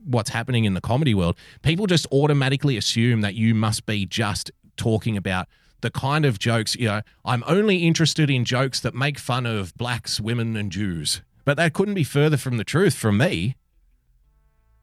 what's 0.05 0.30
happening 0.30 0.64
in 0.64 0.74
the 0.74 0.80
comedy 0.80 1.14
world, 1.14 1.36
people 1.62 1.86
just 1.86 2.07
automatically 2.12 2.76
assume 2.76 3.20
that 3.20 3.34
you 3.34 3.55
must 3.55 3.84
be 3.84 4.07
just 4.07 4.51
talking 4.76 5.16
about 5.16 5.49
the 5.80 5.91
kind 5.91 6.24
of 6.24 6.39
jokes, 6.39 6.74
you 6.74 6.86
know, 6.86 7.03
I'm 7.24 7.45
only 7.47 7.78
interested 7.86 8.30
in 8.30 8.45
jokes 8.45 8.80
that 8.80 8.95
make 8.95 9.18
fun 9.18 9.47
of 9.47 9.74
blacks, 9.76 10.20
women, 10.20 10.57
and 10.57 10.72
Jews. 10.72 11.22
But 11.49 11.57
that 11.57 11.72
couldn't 11.72 11.94
be 11.94 12.05
further 12.05 12.36
from 12.36 12.59
the 12.59 12.62
truth 12.62 12.92
from 12.92 13.16
me. 13.16 13.57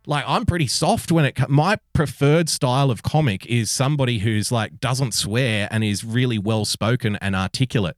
Like 0.08 0.26
I'm 0.28 0.48
pretty 0.48 0.66
soft 0.66 1.12
when 1.12 1.24
it 1.24 1.36
co- 1.36 1.46
my 1.48 1.78
preferred 1.94 2.50
style 2.50 2.90
of 2.90 3.04
comic 3.04 3.46
is 3.46 3.70
somebody 3.70 4.18
who's 4.18 4.52
like 4.52 4.80
doesn't 4.80 5.14
swear 5.14 5.68
and 5.70 5.84
is 5.84 6.04
really 6.04 6.40
well 6.40 6.66
spoken 6.66 7.18
and 7.18 7.36
articulate. 7.36 7.96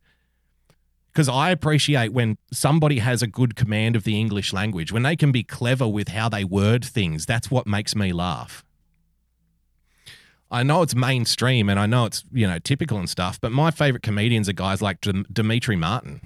Because 1.14 1.30
I 1.30 1.52
appreciate 1.52 2.12
when 2.12 2.40
somebody 2.52 3.00
has 3.00 3.22
a 3.22 3.28
good 3.28 3.56
command 3.56 3.96
of 3.96 4.04
the 4.04 4.20
English 4.20 4.52
language, 4.52 4.92
when 4.92 5.04
they 5.04 5.16
can 5.16 5.32
be 5.32 5.46
clever 5.46 5.88
with 5.88 6.10
how 6.10 6.28
they 6.28 6.44
word 6.44 6.84
things. 6.84 7.26
That's 7.26 7.50
what 7.50 7.68
makes 7.68 7.96
me 7.96 8.12
laugh. 8.12 8.66
I 10.52 10.64
know 10.64 10.82
it's 10.82 10.94
mainstream 10.94 11.70
and 11.70 11.80
I 11.80 11.86
know 11.86 12.04
it's, 12.04 12.26
you 12.34 12.46
know, 12.46 12.60
typical 12.60 12.98
and 12.98 13.10
stuff, 13.10 13.40
but 13.40 13.54
my 13.54 13.72
favorite 13.72 14.04
comedians 14.04 14.50
are 14.50 14.54
guys 14.54 14.82
like 14.82 15.00
Dim- 15.00 15.26
Demetri 15.32 15.78
Martin. 15.78 16.20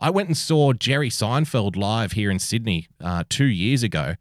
I 0.00 0.10
went 0.10 0.28
and 0.28 0.36
saw 0.36 0.72
Jerry 0.72 1.08
Seinfeld 1.08 1.76
live 1.76 2.12
here 2.12 2.30
in 2.30 2.38
Sydney 2.38 2.88
uh, 3.02 3.24
two 3.28 3.46
years 3.46 3.82
ago. 3.82 4.14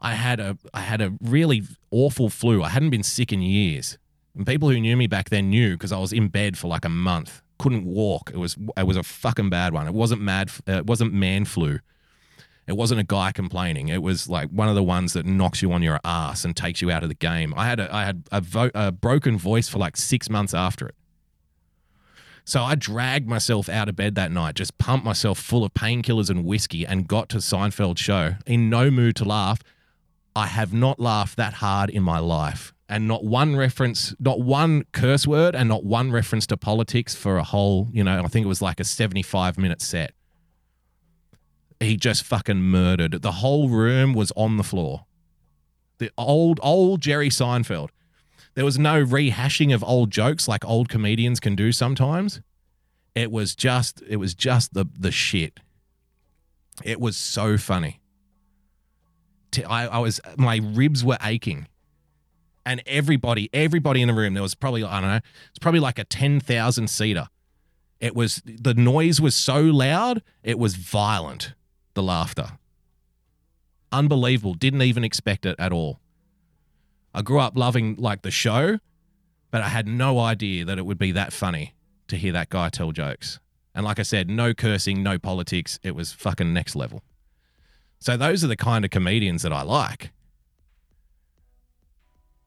I 0.00 0.14
had 0.14 0.40
a 0.40 0.58
I 0.74 0.80
had 0.80 1.00
a 1.00 1.14
really 1.20 1.62
awful 1.90 2.28
flu. 2.28 2.62
I 2.62 2.68
hadn't 2.68 2.90
been 2.90 3.02
sick 3.02 3.32
in 3.32 3.40
years, 3.40 3.98
and 4.34 4.46
people 4.46 4.68
who 4.68 4.78
knew 4.78 4.96
me 4.96 5.06
back 5.06 5.30
then 5.30 5.48
knew 5.50 5.72
because 5.72 5.92
I 5.92 5.98
was 5.98 6.12
in 6.12 6.28
bed 6.28 6.58
for 6.58 6.68
like 6.68 6.84
a 6.84 6.90
month, 6.90 7.42
couldn't 7.58 7.86
walk. 7.86 8.30
It 8.32 8.36
was 8.36 8.56
it 8.76 8.86
was 8.86 8.96
a 8.96 9.02
fucking 9.02 9.48
bad 9.48 9.72
one. 9.72 9.86
It 9.86 9.94
wasn't 9.94 10.20
mad. 10.20 10.50
It 10.66 10.86
wasn't 10.86 11.14
man 11.14 11.46
flu. 11.46 11.80
It 12.66 12.76
wasn't 12.76 13.00
a 13.00 13.04
guy 13.04 13.30
complaining. 13.32 13.88
It 13.88 14.02
was 14.02 14.28
like 14.28 14.50
one 14.50 14.68
of 14.68 14.74
the 14.74 14.82
ones 14.82 15.12
that 15.12 15.24
knocks 15.24 15.62
you 15.62 15.72
on 15.72 15.82
your 15.82 16.00
ass 16.04 16.44
and 16.44 16.54
takes 16.56 16.82
you 16.82 16.90
out 16.90 17.04
of 17.04 17.08
the 17.08 17.14
game. 17.14 17.54
I 17.56 17.66
had 17.66 17.78
a, 17.78 17.94
I 17.94 18.04
had 18.04 18.24
a, 18.32 18.40
vo- 18.40 18.72
a 18.74 18.90
broken 18.90 19.38
voice 19.38 19.68
for 19.68 19.78
like 19.78 19.96
six 19.96 20.28
months 20.28 20.52
after 20.52 20.88
it. 20.88 20.96
So 22.46 22.62
I 22.62 22.76
dragged 22.76 23.28
myself 23.28 23.68
out 23.68 23.90
of 23.90 23.96
bed 23.96 24.14
that 24.14 24.32
night, 24.32 24.54
just 24.54 24.78
pumped 24.78 25.04
myself 25.04 25.38
full 25.38 25.64
of 25.64 25.74
painkillers 25.74 26.30
and 26.30 26.44
whiskey, 26.44 26.86
and 26.86 27.06
got 27.06 27.28
to 27.30 27.38
Seinfeld 27.38 27.98
show 27.98 28.36
in 28.46 28.70
no 28.70 28.90
mood 28.90 29.16
to 29.16 29.24
laugh. 29.24 29.60
I 30.34 30.46
have 30.46 30.72
not 30.72 30.98
laughed 30.98 31.36
that 31.36 31.54
hard 31.54 31.90
in 31.90 32.02
my 32.02 32.20
life, 32.20 32.72
and 32.88 33.06
not 33.06 33.24
one 33.24 33.56
reference, 33.56 34.14
not 34.18 34.40
one 34.40 34.84
curse 34.92 35.26
word, 35.26 35.54
and 35.54 35.68
not 35.68 35.84
one 35.84 36.10
reference 36.12 36.46
to 36.46 36.56
politics 36.56 37.14
for 37.14 37.36
a 37.36 37.44
whole, 37.44 37.88
you 37.92 38.02
know, 38.02 38.22
I 38.24 38.28
think 38.28 38.46
it 38.46 38.48
was 38.48 38.62
like 38.62 38.80
a 38.80 38.84
seventy-five 38.84 39.58
minute 39.58 39.82
set 39.82 40.12
he 41.80 41.96
just 41.96 42.24
fucking 42.24 42.62
murdered. 42.62 43.22
The 43.22 43.32
whole 43.32 43.68
room 43.68 44.14
was 44.14 44.32
on 44.36 44.56
the 44.56 44.64
floor. 44.64 45.06
The 45.98 46.10
old, 46.16 46.60
old 46.62 47.00
Jerry 47.00 47.28
Seinfeld. 47.28 47.90
There 48.56 48.64
was 48.64 48.78
no 48.78 49.04
rehashing 49.04 49.72
of 49.72 49.84
old 49.84 50.10
jokes 50.10 50.48
like 50.48 50.64
old 50.64 50.88
comedians 50.88 51.38
can 51.40 51.54
do 51.54 51.70
sometimes. 51.72 52.40
It 53.14 53.30
was 53.30 53.54
just, 53.54 54.02
it 54.08 54.16
was 54.16 54.34
just 54.34 54.74
the 54.74 54.86
the 54.98 55.12
shit. 55.12 55.60
It 56.82 57.00
was 57.00 57.16
so 57.16 57.56
funny. 57.58 58.00
I, 59.66 59.86
I 59.86 59.98
was, 59.98 60.20
my 60.36 60.60
ribs 60.62 61.04
were 61.04 61.16
aching, 61.22 61.68
and 62.66 62.82
everybody, 62.84 63.48
everybody 63.54 64.02
in 64.02 64.08
the 64.08 64.14
room. 64.14 64.34
There 64.34 64.42
was 64.42 64.54
probably, 64.54 64.84
I 64.84 65.00
don't 65.00 65.10
know, 65.10 65.20
it's 65.50 65.58
probably 65.60 65.80
like 65.80 65.98
a 65.98 66.04
ten 66.04 66.40
thousand 66.40 66.88
seater. 66.88 67.28
It 68.00 68.14
was 68.14 68.42
the 68.44 68.74
noise 68.74 69.20
was 69.20 69.34
so 69.34 69.60
loud, 69.60 70.22
it 70.42 70.58
was 70.58 70.74
violent 70.74 71.54
the 71.94 72.02
laughter. 72.02 72.52
Unbelievable. 73.92 74.54
Didn't 74.54 74.82
even 74.82 75.04
expect 75.04 75.46
it 75.46 75.56
at 75.58 75.72
all. 75.72 76.00
I 77.16 77.22
grew 77.22 77.40
up 77.40 77.56
loving 77.56 77.96
like 77.96 78.20
the 78.20 78.30
show, 78.30 78.78
but 79.50 79.62
I 79.62 79.68
had 79.68 79.88
no 79.88 80.20
idea 80.20 80.66
that 80.66 80.76
it 80.76 80.84
would 80.84 80.98
be 80.98 81.12
that 81.12 81.32
funny 81.32 81.74
to 82.08 82.16
hear 82.16 82.30
that 82.32 82.50
guy 82.50 82.68
tell 82.68 82.92
jokes. 82.92 83.40
And 83.74 83.86
like 83.86 83.98
I 83.98 84.02
said, 84.02 84.28
no 84.28 84.52
cursing, 84.52 85.02
no 85.02 85.18
politics. 85.18 85.80
It 85.82 85.94
was 85.94 86.12
fucking 86.12 86.52
next 86.52 86.76
level. 86.76 87.02
So 88.00 88.18
those 88.18 88.44
are 88.44 88.48
the 88.48 88.56
kind 88.56 88.84
of 88.84 88.90
comedians 88.90 89.42
that 89.42 89.52
I 89.52 89.62
like. 89.62 90.12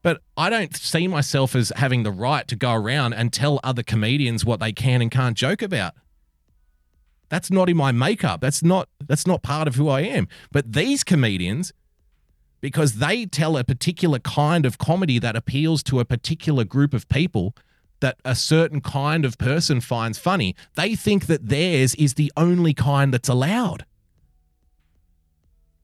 But 0.02 0.22
I 0.36 0.48
don't 0.48 0.74
see 0.76 1.08
myself 1.08 1.56
as 1.56 1.72
having 1.74 2.04
the 2.04 2.12
right 2.12 2.46
to 2.46 2.54
go 2.54 2.72
around 2.72 3.12
and 3.14 3.32
tell 3.32 3.58
other 3.64 3.82
comedians 3.82 4.44
what 4.44 4.60
they 4.60 4.72
can 4.72 5.02
and 5.02 5.10
can't 5.10 5.36
joke 5.36 5.62
about. 5.62 5.94
That's 7.28 7.50
not 7.50 7.68
in 7.68 7.76
my 7.76 7.90
makeup. 7.90 8.40
That's 8.40 8.62
not 8.62 8.88
that's 9.04 9.26
not 9.26 9.42
part 9.42 9.66
of 9.66 9.74
who 9.74 9.88
I 9.88 10.02
am. 10.02 10.28
But 10.52 10.72
these 10.72 11.02
comedians 11.02 11.72
because 12.60 12.94
they 12.94 13.26
tell 13.26 13.56
a 13.56 13.64
particular 13.64 14.18
kind 14.18 14.66
of 14.66 14.78
comedy 14.78 15.18
that 15.18 15.36
appeals 15.36 15.82
to 15.84 16.00
a 16.00 16.04
particular 16.04 16.64
group 16.64 16.92
of 16.92 17.08
people 17.08 17.54
that 18.00 18.18
a 18.24 18.34
certain 18.34 18.80
kind 18.80 19.24
of 19.24 19.38
person 19.38 19.80
finds 19.80 20.18
funny, 20.18 20.54
they 20.74 20.94
think 20.94 21.26
that 21.26 21.48
theirs 21.48 21.94
is 21.96 22.14
the 22.14 22.32
only 22.36 22.74
kind 22.74 23.12
that's 23.12 23.28
allowed. 23.28 23.84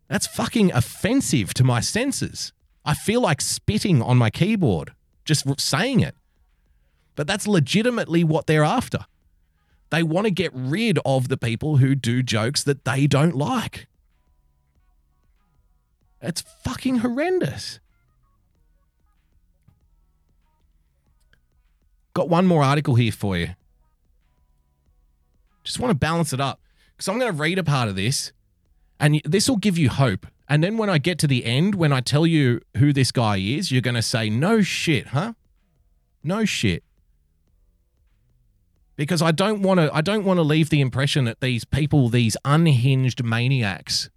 That's 0.08 0.26
fucking 0.26 0.72
offensive 0.72 1.52
to 1.54 1.64
my 1.64 1.80
senses. 1.80 2.52
I 2.84 2.94
feel 2.94 3.20
like 3.20 3.40
spitting 3.40 4.00
on 4.00 4.16
my 4.16 4.30
keyboard 4.30 4.92
just 5.24 5.60
saying 5.60 6.00
it. 6.00 6.14
But 7.16 7.26
that's 7.26 7.48
legitimately 7.48 8.24
what 8.24 8.46
they're 8.46 8.64
after. 8.64 9.06
They 9.90 10.02
want 10.02 10.26
to 10.26 10.30
get 10.30 10.52
rid 10.54 10.98
of 11.04 11.28
the 11.28 11.36
people 11.36 11.78
who 11.78 11.94
do 11.94 12.22
jokes 12.22 12.62
that 12.64 12.84
they 12.84 13.06
don't 13.06 13.36
like. 13.36 13.88
It's 16.26 16.42
fucking 16.64 16.98
horrendous. 16.98 17.78
Got 22.14 22.28
one 22.28 22.46
more 22.46 22.64
article 22.64 22.96
here 22.96 23.12
for 23.12 23.36
you. 23.36 23.50
Just 25.62 25.78
want 25.78 25.90
to 25.90 25.94
balance 25.96 26.32
it 26.32 26.40
up 26.40 26.60
because 26.92 27.08
I'm 27.08 27.18
going 27.18 27.32
to 27.32 27.38
read 27.38 27.58
a 27.58 27.64
part 27.64 27.88
of 27.88 27.96
this 27.96 28.32
and 28.98 29.20
this 29.24 29.48
will 29.48 29.56
give 29.56 29.78
you 29.78 29.88
hope. 29.88 30.26
And 30.48 30.62
then 30.62 30.78
when 30.78 30.88
I 30.88 30.98
get 30.98 31.18
to 31.20 31.26
the 31.26 31.44
end, 31.44 31.74
when 31.74 31.92
I 31.92 32.00
tell 32.00 32.26
you 32.26 32.60
who 32.76 32.92
this 32.92 33.12
guy 33.12 33.36
is, 33.36 33.70
you're 33.70 33.80
going 33.80 33.94
to 33.94 34.02
say, 34.02 34.30
no 34.30 34.62
shit, 34.62 35.08
huh? 35.08 35.34
No 36.22 36.44
shit. 36.44 36.84
Because 38.96 39.20
I 39.20 39.30
don't 39.30 39.60
want 39.60 39.78
to 39.78 39.94
I 39.94 40.00
don't 40.00 40.24
want 40.24 40.38
to 40.38 40.42
leave 40.42 40.70
the 40.70 40.80
impression 40.80 41.26
that 41.26 41.40
these 41.40 41.64
people, 41.64 42.08
these 42.08 42.36
unhinged 42.44 43.22
maniacs 43.22 44.08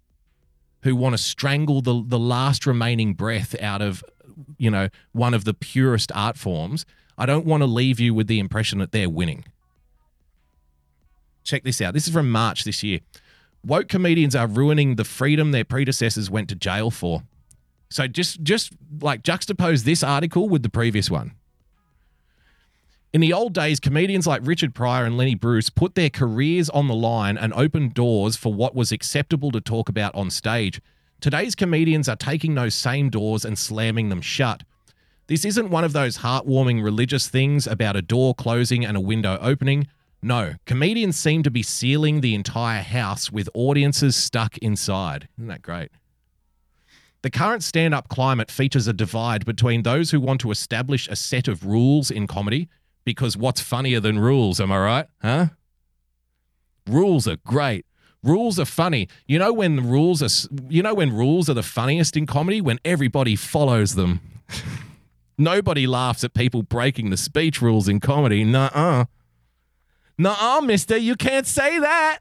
who 0.82 0.96
want 0.96 1.14
to 1.14 1.18
strangle 1.18 1.80
the 1.82 2.02
the 2.06 2.18
last 2.18 2.66
remaining 2.66 3.14
breath 3.14 3.60
out 3.62 3.82
of 3.82 4.02
you 4.58 4.70
know, 4.70 4.88
one 5.12 5.34
of 5.34 5.44
the 5.44 5.54
purest 5.54 6.12
art 6.14 6.36
forms, 6.36 6.86
I 7.18 7.26
don't 7.26 7.46
want 7.46 7.62
to 7.62 7.66
leave 7.66 8.00
you 8.00 8.14
with 8.14 8.26
the 8.26 8.38
impression 8.38 8.78
that 8.78 8.92
they're 8.92 9.10
winning. 9.10 9.44
Check 11.44 11.64
this 11.64 11.80
out. 11.80 11.94
This 11.94 12.06
is 12.06 12.12
from 12.12 12.30
March 12.30 12.64
this 12.64 12.82
year. 12.82 13.00
Woke 13.64 13.88
comedians 13.88 14.34
are 14.34 14.46
ruining 14.46 14.96
the 14.96 15.04
freedom 15.04 15.50
their 15.52 15.64
predecessors 15.64 16.30
went 16.30 16.48
to 16.50 16.54
jail 16.54 16.90
for. 16.90 17.22
So 17.90 18.06
just 18.06 18.42
just 18.42 18.72
like 19.00 19.22
juxtapose 19.22 19.84
this 19.84 20.02
article 20.02 20.48
with 20.48 20.62
the 20.62 20.68
previous 20.68 21.10
one. 21.10 21.32
In 23.12 23.20
the 23.20 23.32
old 23.32 23.52
days, 23.52 23.80
comedians 23.80 24.28
like 24.28 24.40
Richard 24.44 24.72
Pryor 24.72 25.04
and 25.04 25.16
Lenny 25.16 25.34
Bruce 25.34 25.68
put 25.68 25.96
their 25.96 26.10
careers 26.10 26.70
on 26.70 26.86
the 26.86 26.94
line 26.94 27.36
and 27.36 27.52
opened 27.54 27.92
doors 27.92 28.36
for 28.36 28.54
what 28.54 28.72
was 28.72 28.92
acceptable 28.92 29.50
to 29.50 29.60
talk 29.60 29.88
about 29.88 30.14
on 30.14 30.30
stage. 30.30 30.80
Today's 31.20 31.56
comedians 31.56 32.08
are 32.08 32.14
taking 32.14 32.54
those 32.54 32.72
same 32.72 33.10
doors 33.10 33.44
and 33.44 33.58
slamming 33.58 34.10
them 34.10 34.20
shut. 34.20 34.62
This 35.26 35.44
isn't 35.44 35.70
one 35.70 35.82
of 35.82 35.92
those 35.92 36.18
heartwarming 36.18 36.84
religious 36.84 37.26
things 37.26 37.66
about 37.66 37.96
a 37.96 38.02
door 38.02 38.32
closing 38.32 38.84
and 38.84 38.96
a 38.96 39.00
window 39.00 39.38
opening. 39.40 39.88
No, 40.22 40.54
comedians 40.64 41.16
seem 41.16 41.42
to 41.42 41.50
be 41.50 41.64
sealing 41.64 42.20
the 42.20 42.36
entire 42.36 42.82
house 42.82 43.32
with 43.32 43.48
audiences 43.54 44.14
stuck 44.14 44.56
inside. 44.58 45.26
Isn't 45.36 45.48
that 45.48 45.62
great? 45.62 45.90
The 47.22 47.30
current 47.30 47.64
stand 47.64 47.92
up 47.92 48.08
climate 48.08 48.52
features 48.52 48.86
a 48.86 48.92
divide 48.92 49.44
between 49.44 49.82
those 49.82 50.12
who 50.12 50.20
want 50.20 50.40
to 50.42 50.52
establish 50.52 51.08
a 51.08 51.16
set 51.16 51.48
of 51.48 51.66
rules 51.66 52.12
in 52.12 52.28
comedy 52.28 52.68
because 53.04 53.36
what's 53.36 53.60
funnier 53.60 54.00
than 54.00 54.18
rules, 54.18 54.60
am 54.60 54.72
I 54.72 54.78
right? 54.78 55.06
Huh? 55.22 55.46
Rules 56.88 57.26
are 57.28 57.36
great. 57.36 57.86
Rules 58.22 58.58
are 58.58 58.66
funny. 58.66 59.08
You 59.26 59.38
know 59.38 59.52
when 59.52 59.76
the 59.76 59.82
rules 59.82 60.22
are 60.22 60.48
you 60.68 60.82
know 60.82 60.94
when 60.94 61.14
rules 61.14 61.48
are 61.48 61.54
the 61.54 61.62
funniest 61.62 62.16
in 62.16 62.26
comedy 62.26 62.60
when 62.60 62.78
everybody 62.84 63.36
follows 63.36 63.94
them. 63.94 64.20
Nobody 65.38 65.86
laughs 65.86 66.22
at 66.22 66.34
people 66.34 66.62
breaking 66.62 67.08
the 67.08 67.16
speech 67.16 67.62
rules 67.62 67.88
in 67.88 67.98
comedy. 67.98 68.44
Nuh-uh. 68.44 69.06
Nuh-uh, 70.18 70.60
mister, 70.60 70.98
you 70.98 71.16
can't 71.16 71.46
say 71.46 71.78
that. 71.78 72.18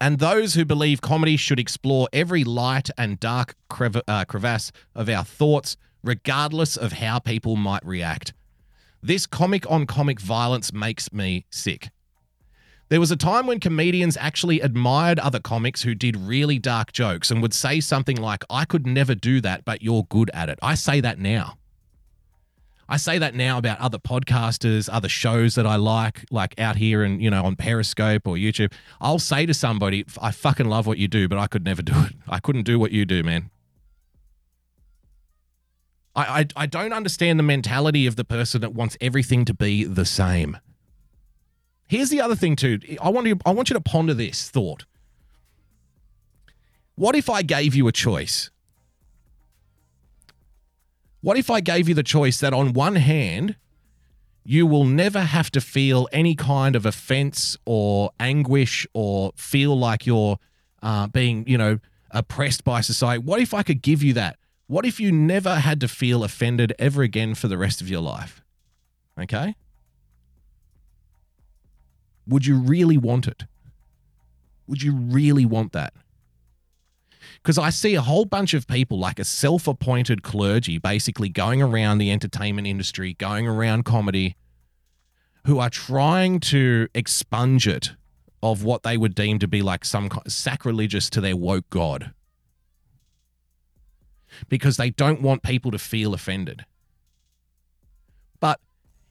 And 0.00 0.20
those 0.20 0.54
who 0.54 0.64
believe 0.64 1.00
comedy 1.00 1.36
should 1.36 1.58
explore 1.58 2.08
every 2.12 2.44
light 2.44 2.90
and 2.96 3.18
dark 3.18 3.56
crev- 3.68 4.02
uh, 4.06 4.24
crevasse 4.24 4.70
of 4.94 5.08
our 5.08 5.24
thoughts, 5.24 5.76
regardless 6.04 6.76
of 6.76 6.92
how 6.92 7.18
people 7.18 7.56
might 7.56 7.84
react. 7.84 8.32
This 9.02 9.26
comic 9.26 9.70
on 9.70 9.86
comic 9.86 10.20
violence 10.20 10.72
makes 10.72 11.12
me 11.12 11.46
sick. 11.50 11.88
There 12.90 13.00
was 13.00 13.10
a 13.10 13.16
time 13.16 13.46
when 13.46 13.60
comedians 13.60 14.16
actually 14.16 14.60
admired 14.60 15.18
other 15.20 15.38
comics 15.38 15.82
who 15.82 15.94
did 15.94 16.16
really 16.16 16.58
dark 16.58 16.92
jokes 16.92 17.30
and 17.30 17.40
would 17.40 17.54
say 17.54 17.80
something 17.80 18.16
like, 18.16 18.44
I 18.50 18.64
could 18.64 18.86
never 18.86 19.14
do 19.14 19.40
that, 19.42 19.64
but 19.64 19.80
you're 19.80 20.04
good 20.08 20.30
at 20.34 20.48
it. 20.48 20.58
I 20.60 20.74
say 20.74 21.00
that 21.00 21.18
now. 21.18 21.56
I 22.88 22.96
say 22.96 23.18
that 23.18 23.36
now 23.36 23.56
about 23.56 23.78
other 23.78 23.98
podcasters, 23.98 24.88
other 24.92 25.08
shows 25.08 25.54
that 25.54 25.64
I 25.64 25.76
like, 25.76 26.24
like 26.32 26.58
out 26.58 26.74
here 26.74 27.04
and, 27.04 27.22
you 27.22 27.30
know, 27.30 27.44
on 27.44 27.54
Periscope 27.54 28.26
or 28.26 28.34
YouTube. 28.34 28.72
I'll 29.00 29.20
say 29.20 29.46
to 29.46 29.54
somebody, 29.54 30.04
I 30.20 30.32
fucking 30.32 30.68
love 30.68 30.88
what 30.88 30.98
you 30.98 31.06
do, 31.06 31.28
but 31.28 31.38
I 31.38 31.46
could 31.46 31.64
never 31.64 31.82
do 31.82 31.94
it. 31.94 32.14
I 32.28 32.40
couldn't 32.40 32.64
do 32.64 32.80
what 32.80 32.90
you 32.90 33.06
do, 33.06 33.22
man. 33.22 33.50
I, 36.20 36.40
I, 36.40 36.46
I 36.56 36.66
don't 36.66 36.92
understand 36.92 37.38
the 37.38 37.42
mentality 37.42 38.06
of 38.06 38.16
the 38.16 38.24
person 38.24 38.60
that 38.60 38.74
wants 38.74 38.96
everything 39.00 39.44
to 39.46 39.54
be 39.54 39.84
the 39.84 40.04
same. 40.04 40.58
Here's 41.88 42.10
the 42.10 42.20
other 42.20 42.36
thing 42.36 42.56
too. 42.56 42.78
I 43.02 43.08
want 43.08 43.26
you 43.26 43.38
I 43.44 43.50
want 43.50 43.70
you 43.70 43.74
to 43.74 43.80
ponder 43.80 44.14
this 44.14 44.48
thought. 44.48 44.84
What 46.94 47.16
if 47.16 47.28
I 47.28 47.42
gave 47.42 47.74
you 47.74 47.88
a 47.88 47.92
choice? 47.92 48.50
What 51.20 51.36
if 51.36 51.50
I 51.50 51.60
gave 51.60 51.88
you 51.88 51.94
the 51.94 52.02
choice 52.02 52.40
that 52.40 52.52
on 52.52 52.72
one 52.72 52.96
hand, 52.96 53.56
you 54.44 54.66
will 54.66 54.84
never 54.84 55.20
have 55.20 55.50
to 55.50 55.60
feel 55.60 56.08
any 56.12 56.34
kind 56.34 56.74
of 56.74 56.86
offense 56.86 57.56
or 57.66 58.10
anguish 58.18 58.86
or 58.94 59.32
feel 59.36 59.78
like 59.78 60.06
you're 60.06 60.38
uh, 60.82 61.08
being, 61.08 61.46
you 61.46 61.58
know, 61.58 61.78
oppressed 62.10 62.64
by 62.64 62.80
society? 62.80 63.22
What 63.22 63.40
if 63.40 63.52
I 63.52 63.62
could 63.62 63.82
give 63.82 64.02
you 64.02 64.14
that? 64.14 64.38
What 64.70 64.86
if 64.86 65.00
you 65.00 65.10
never 65.10 65.56
had 65.56 65.80
to 65.80 65.88
feel 65.88 66.22
offended 66.22 66.72
ever 66.78 67.02
again 67.02 67.34
for 67.34 67.48
the 67.48 67.58
rest 67.58 67.80
of 67.80 67.90
your 67.90 68.00
life? 68.00 68.40
Okay? 69.18 69.56
Would 72.28 72.46
you 72.46 72.56
really 72.56 72.96
want 72.96 73.26
it? 73.26 73.46
Would 74.68 74.80
you 74.80 74.94
really 74.94 75.44
want 75.44 75.72
that? 75.72 75.92
Because 77.42 77.58
I 77.58 77.70
see 77.70 77.96
a 77.96 78.00
whole 78.00 78.24
bunch 78.24 78.54
of 78.54 78.68
people, 78.68 78.96
like 78.96 79.18
a 79.18 79.24
self 79.24 79.66
appointed 79.66 80.22
clergy, 80.22 80.78
basically 80.78 81.30
going 81.30 81.60
around 81.60 81.98
the 81.98 82.12
entertainment 82.12 82.68
industry, 82.68 83.14
going 83.14 83.48
around 83.48 83.84
comedy, 83.84 84.36
who 85.48 85.58
are 85.58 85.68
trying 85.68 86.38
to 86.38 86.86
expunge 86.94 87.66
it 87.66 87.96
of 88.40 88.62
what 88.62 88.84
they 88.84 88.96
would 88.96 89.16
deem 89.16 89.40
to 89.40 89.48
be 89.48 89.62
like 89.62 89.84
some 89.84 90.10
sacrilegious 90.28 91.10
to 91.10 91.20
their 91.20 91.36
woke 91.36 91.68
God 91.70 92.14
because 94.48 94.76
they 94.76 94.90
don't 94.90 95.22
want 95.22 95.42
people 95.42 95.70
to 95.70 95.78
feel 95.78 96.14
offended. 96.14 96.64
But 98.38 98.60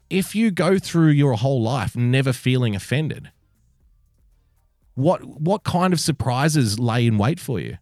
if 0.10 0.35
you 0.35 0.51
go 0.51 0.80
through 0.80 1.10
your 1.10 1.34
whole 1.34 1.61
life 1.61 1.95
never 1.95 2.34
feeling 2.34 2.76
offended, 2.76 3.31
what 4.95 5.23
what 5.23 5.64
kind 5.64 5.93
of 5.93 5.99
surprises 5.99 6.80
lay 6.80 7.07
in 7.07 7.18
wait 7.18 7.39
for 7.39 7.60
you? 7.60 7.77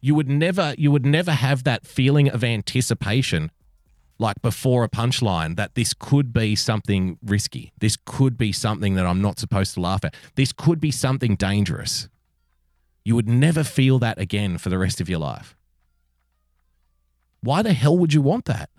You 0.00 0.14
would 0.14 0.28
never 0.28 0.74
you 0.76 0.90
would 0.90 1.06
never 1.06 1.32
have 1.32 1.64
that 1.64 1.86
feeling 1.86 2.28
of 2.28 2.44
anticipation 2.44 3.50
like 4.18 4.40
before 4.42 4.84
a 4.84 4.88
punchline 4.88 5.56
that 5.56 5.74
this 5.74 5.94
could 5.94 6.32
be 6.32 6.54
something 6.54 7.18
risky. 7.24 7.72
This 7.78 7.96
could 8.04 8.36
be 8.36 8.52
something 8.52 8.94
that 8.94 9.06
I'm 9.06 9.20
not 9.20 9.38
supposed 9.38 9.74
to 9.74 9.80
laugh 9.80 10.04
at. 10.04 10.14
This 10.34 10.52
could 10.52 10.80
be 10.80 10.90
something 10.90 11.36
dangerous. 11.36 12.08
You 13.04 13.14
would 13.16 13.28
never 13.28 13.64
feel 13.64 13.98
that 13.98 14.18
again 14.18 14.58
for 14.58 14.68
the 14.68 14.78
rest 14.78 15.00
of 15.00 15.08
your 15.08 15.18
life. 15.18 15.56
Why 17.44 17.60
the 17.60 17.74
hell 17.74 17.98
would 17.98 18.14
you 18.14 18.22
want 18.22 18.46
that? 18.46 18.70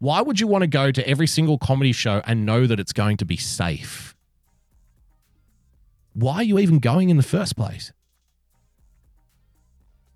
Why 0.00 0.20
would 0.20 0.40
you 0.40 0.48
want 0.48 0.62
to 0.62 0.66
go 0.66 0.90
to 0.90 1.08
every 1.08 1.28
single 1.28 1.58
comedy 1.58 1.92
show 1.92 2.22
and 2.26 2.44
know 2.44 2.66
that 2.66 2.80
it's 2.80 2.92
going 2.92 3.18
to 3.18 3.24
be 3.24 3.36
safe? 3.36 4.16
Why 6.14 6.34
are 6.36 6.42
you 6.42 6.58
even 6.58 6.80
going 6.80 7.10
in 7.10 7.18
the 7.18 7.22
first 7.22 7.54
place? 7.54 7.92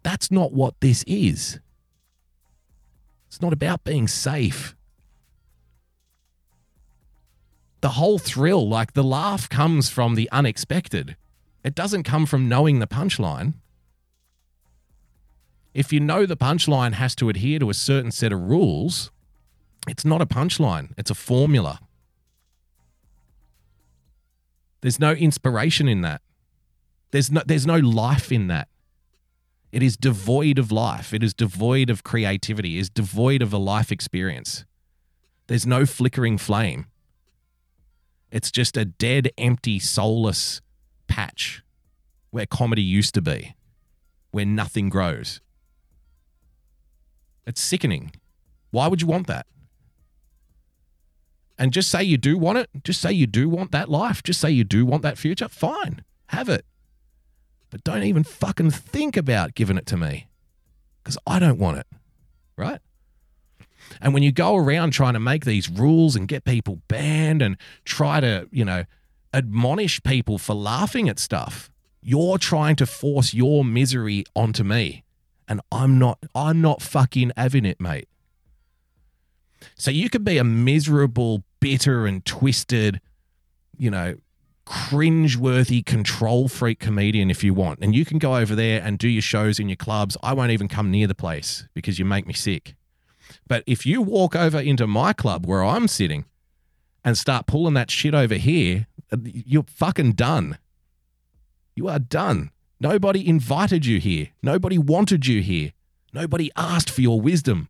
That's 0.02 0.32
not 0.32 0.52
what 0.52 0.80
this 0.80 1.04
is. 1.06 1.60
It's 3.28 3.40
not 3.40 3.52
about 3.52 3.84
being 3.84 4.08
safe. 4.08 4.74
The 7.80 7.90
whole 7.90 8.18
thrill, 8.18 8.68
like 8.68 8.94
the 8.94 9.04
laugh, 9.04 9.48
comes 9.48 9.88
from 9.88 10.16
the 10.16 10.28
unexpected. 10.32 11.16
It 11.62 11.76
doesn't 11.76 12.02
come 12.02 12.26
from 12.26 12.48
knowing 12.48 12.80
the 12.80 12.88
punchline 12.88 13.54
if 15.74 15.93
you 15.93 16.01
know 16.01 16.27
the 16.27 16.36
punchline 16.36 16.94
has 16.94 17.15
to 17.16 17.28
adhere 17.28 17.59
to 17.59 17.70
a 17.70 17.74
certain 17.74 18.11
set 18.11 18.32
of 18.32 18.40
rules, 18.40 19.11
it's 19.89 20.05
not 20.05 20.20
a 20.20 20.27
punchline, 20.27 20.93
it's 20.99 21.11
a 21.11 21.15
formula. 21.15 21.81
There's 24.82 25.01
no 25.01 25.12
inspiration 25.12 25.89
in 25.89 26.03
that. 26.03 26.20
There's 27.12 27.31
no 27.31 27.43
there's 27.47 27.66
no 27.66 27.77
life 27.77 28.32
in 28.32 28.49
that. 28.49 28.69
It 29.70 29.82
is 29.82 29.97
devoid 29.97 30.59
of 30.59 30.70
life. 30.70 31.15
It 31.15 31.23
is 31.23 31.32
devoid 31.32 31.89
of 31.89 32.05
creativity. 32.05 32.77
It 32.77 32.81
is 32.81 32.90
devoid 32.90 33.40
of 33.40 33.53
a 33.53 33.59
life 33.59 33.90
experience. 33.90 34.66
There's 35.47 35.66
no 35.66 35.86
flickering 35.86 36.36
flame. 36.36 36.86
It's 38.31 38.51
just 38.51 38.77
a 38.77 38.85
dead, 38.85 39.31
empty, 39.39 39.78
soulless 39.78 40.61
patch 41.07 41.62
where 42.31 42.47
comedy 42.47 42.82
used 42.82 43.15
to 43.15 43.23
be, 43.23 43.55
where 44.31 44.47
nothing 44.47 44.89
grows. 44.89 45.40
It's 47.47 47.60
sickening. 47.60 48.12
Why 48.70 48.89
would 48.89 49.02
you 49.02 49.09
want 49.09 49.27
that? 49.27 49.47
And 51.59 51.73
just 51.73 51.90
say 51.90 52.02
you 52.02 52.16
do 52.16 52.39
want 52.39 52.59
it. 52.59 52.70
Just 52.82 53.01
say 53.01 53.12
you 53.12 53.27
do 53.27 53.48
want 53.48 53.73
that 53.73 53.89
life. 53.89 54.23
Just 54.23 54.40
say 54.40 54.51
you 54.51 54.64
do 54.64 54.85
want 54.86 55.02
that 55.02 55.19
future. 55.19 55.48
Fine. 55.48 56.02
Have 56.28 56.48
it. 56.48 56.64
but 57.70 57.85
don't 57.85 58.02
even 58.02 58.23
fucking 58.23 58.70
think 58.70 59.16
about 59.16 59.55
giving 59.55 59.78
it 59.78 59.86
to 59.86 59.97
me 59.97 60.28
because 61.02 61.16
I 61.27 61.39
don't 61.39 61.59
want 61.59 61.78
it. 61.78 61.86
Right? 62.56 62.81
And 64.01 64.14
when 64.14 64.23
you 64.23 64.32
go 64.32 64.56
around 64.56 64.90
trying 64.93 65.14
to 65.14 65.20
make 65.20 65.44
these 65.44 65.69
rules 65.69 66.16
and 66.16 66.28
get 66.28 66.44
people 66.44 66.81
banned 66.89 67.43
and 67.43 67.56
try 67.85 68.20
to, 68.20 68.48
you 68.51 68.64
know, 68.64 68.85
admonish 69.32 70.02
people 70.02 70.39
for 70.39 70.55
laughing 70.55 71.09
at 71.09 71.19
stuff, 71.19 71.70
you're 72.02 72.39
trying 72.39 72.77
to 72.77 72.86
force 72.86 73.32
your 73.32 73.64
misery 73.64 74.24
onto 74.35 74.64
me. 74.64 75.05
And 75.52 75.60
I'm 75.70 75.98
not 75.98 76.18
I'm 76.34 76.62
not 76.62 76.80
fucking 76.80 77.32
having 77.36 77.66
it, 77.66 77.78
mate. 77.78 78.08
So 79.74 79.90
you 79.90 80.08
could 80.08 80.24
be 80.24 80.38
a 80.38 80.44
miserable, 80.44 81.44
bitter 81.60 82.06
and 82.06 82.24
twisted, 82.24 83.02
you 83.76 83.90
know, 83.90 84.14
cringe-worthy 84.64 85.82
control 85.82 86.48
freak 86.48 86.78
comedian 86.78 87.30
if 87.30 87.44
you 87.44 87.52
want. 87.52 87.80
And 87.82 87.94
you 87.94 88.06
can 88.06 88.18
go 88.18 88.36
over 88.36 88.54
there 88.54 88.80
and 88.82 88.98
do 88.98 89.08
your 89.08 89.20
shows 89.20 89.60
in 89.60 89.68
your 89.68 89.76
clubs. 89.76 90.16
I 90.22 90.32
won't 90.32 90.52
even 90.52 90.68
come 90.68 90.90
near 90.90 91.06
the 91.06 91.14
place 91.14 91.68
because 91.74 91.98
you 91.98 92.06
make 92.06 92.26
me 92.26 92.32
sick. 92.32 92.74
But 93.46 93.62
if 93.66 93.84
you 93.84 94.00
walk 94.00 94.34
over 94.34 94.58
into 94.58 94.86
my 94.86 95.12
club 95.12 95.44
where 95.44 95.62
I'm 95.62 95.86
sitting 95.86 96.24
and 97.04 97.18
start 97.18 97.46
pulling 97.46 97.74
that 97.74 97.90
shit 97.90 98.14
over 98.14 98.36
here, 98.36 98.86
you're 99.22 99.66
fucking 99.68 100.12
done. 100.12 100.56
You 101.76 101.88
are 101.88 101.98
done. 101.98 102.52
Nobody 102.82 103.28
invited 103.28 103.86
you 103.86 104.00
here. 104.00 104.30
Nobody 104.42 104.76
wanted 104.76 105.24
you 105.24 105.40
here. 105.40 105.72
Nobody 106.12 106.50
asked 106.56 106.90
for 106.90 107.00
your 107.00 107.20
wisdom. 107.20 107.68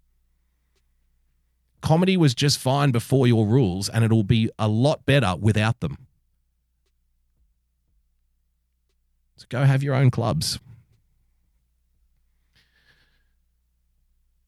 Comedy 1.83 2.17
was 2.17 2.35
just 2.35 2.59
fine 2.59 2.93
before 2.93 3.27
your 3.27 3.47
rules, 3.47 3.91
and 3.91 4.07
it'll 4.07 4.23
be 4.23 4.49
a 4.59 4.69
lot 4.69 5.05
better 5.05 5.35
without 5.39 5.81
them. 5.81 6.07
So 9.37 9.45
go 9.51 9.65
have 9.65 9.83
your 9.83 9.95
own 9.95 10.11
clubs. 10.11 10.59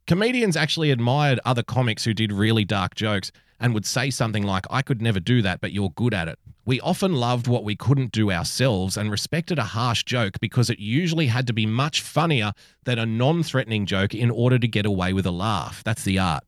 Comedians 0.06 0.56
actually 0.56 0.90
admired 0.90 1.40
other 1.44 1.62
comics 1.62 2.04
who 2.04 2.14
did 2.14 2.32
really 2.32 2.64
dark 2.64 2.94
jokes 2.94 3.30
and 3.64 3.72
would 3.72 3.86
say 3.86 4.10
something 4.10 4.42
like, 4.42 4.66
I 4.68 4.82
could 4.82 5.00
never 5.00 5.18
do 5.18 5.40
that, 5.40 5.62
but 5.62 5.72
you're 5.72 5.88
good 5.88 6.12
at 6.12 6.28
it. 6.28 6.38
We 6.66 6.82
often 6.82 7.14
loved 7.14 7.48
what 7.48 7.64
we 7.64 7.74
couldn't 7.74 8.12
do 8.12 8.30
ourselves 8.30 8.98
and 8.98 9.10
respected 9.10 9.58
a 9.58 9.64
harsh 9.64 10.04
joke 10.04 10.38
because 10.38 10.68
it 10.68 10.78
usually 10.78 11.28
had 11.28 11.46
to 11.46 11.54
be 11.54 11.64
much 11.64 12.02
funnier 12.02 12.52
than 12.84 12.98
a 12.98 13.06
non 13.06 13.42
threatening 13.42 13.86
joke 13.86 14.14
in 14.14 14.30
order 14.30 14.58
to 14.58 14.68
get 14.68 14.84
away 14.84 15.14
with 15.14 15.24
a 15.24 15.30
laugh. 15.30 15.82
That's 15.82 16.04
the 16.04 16.18
art. 16.18 16.44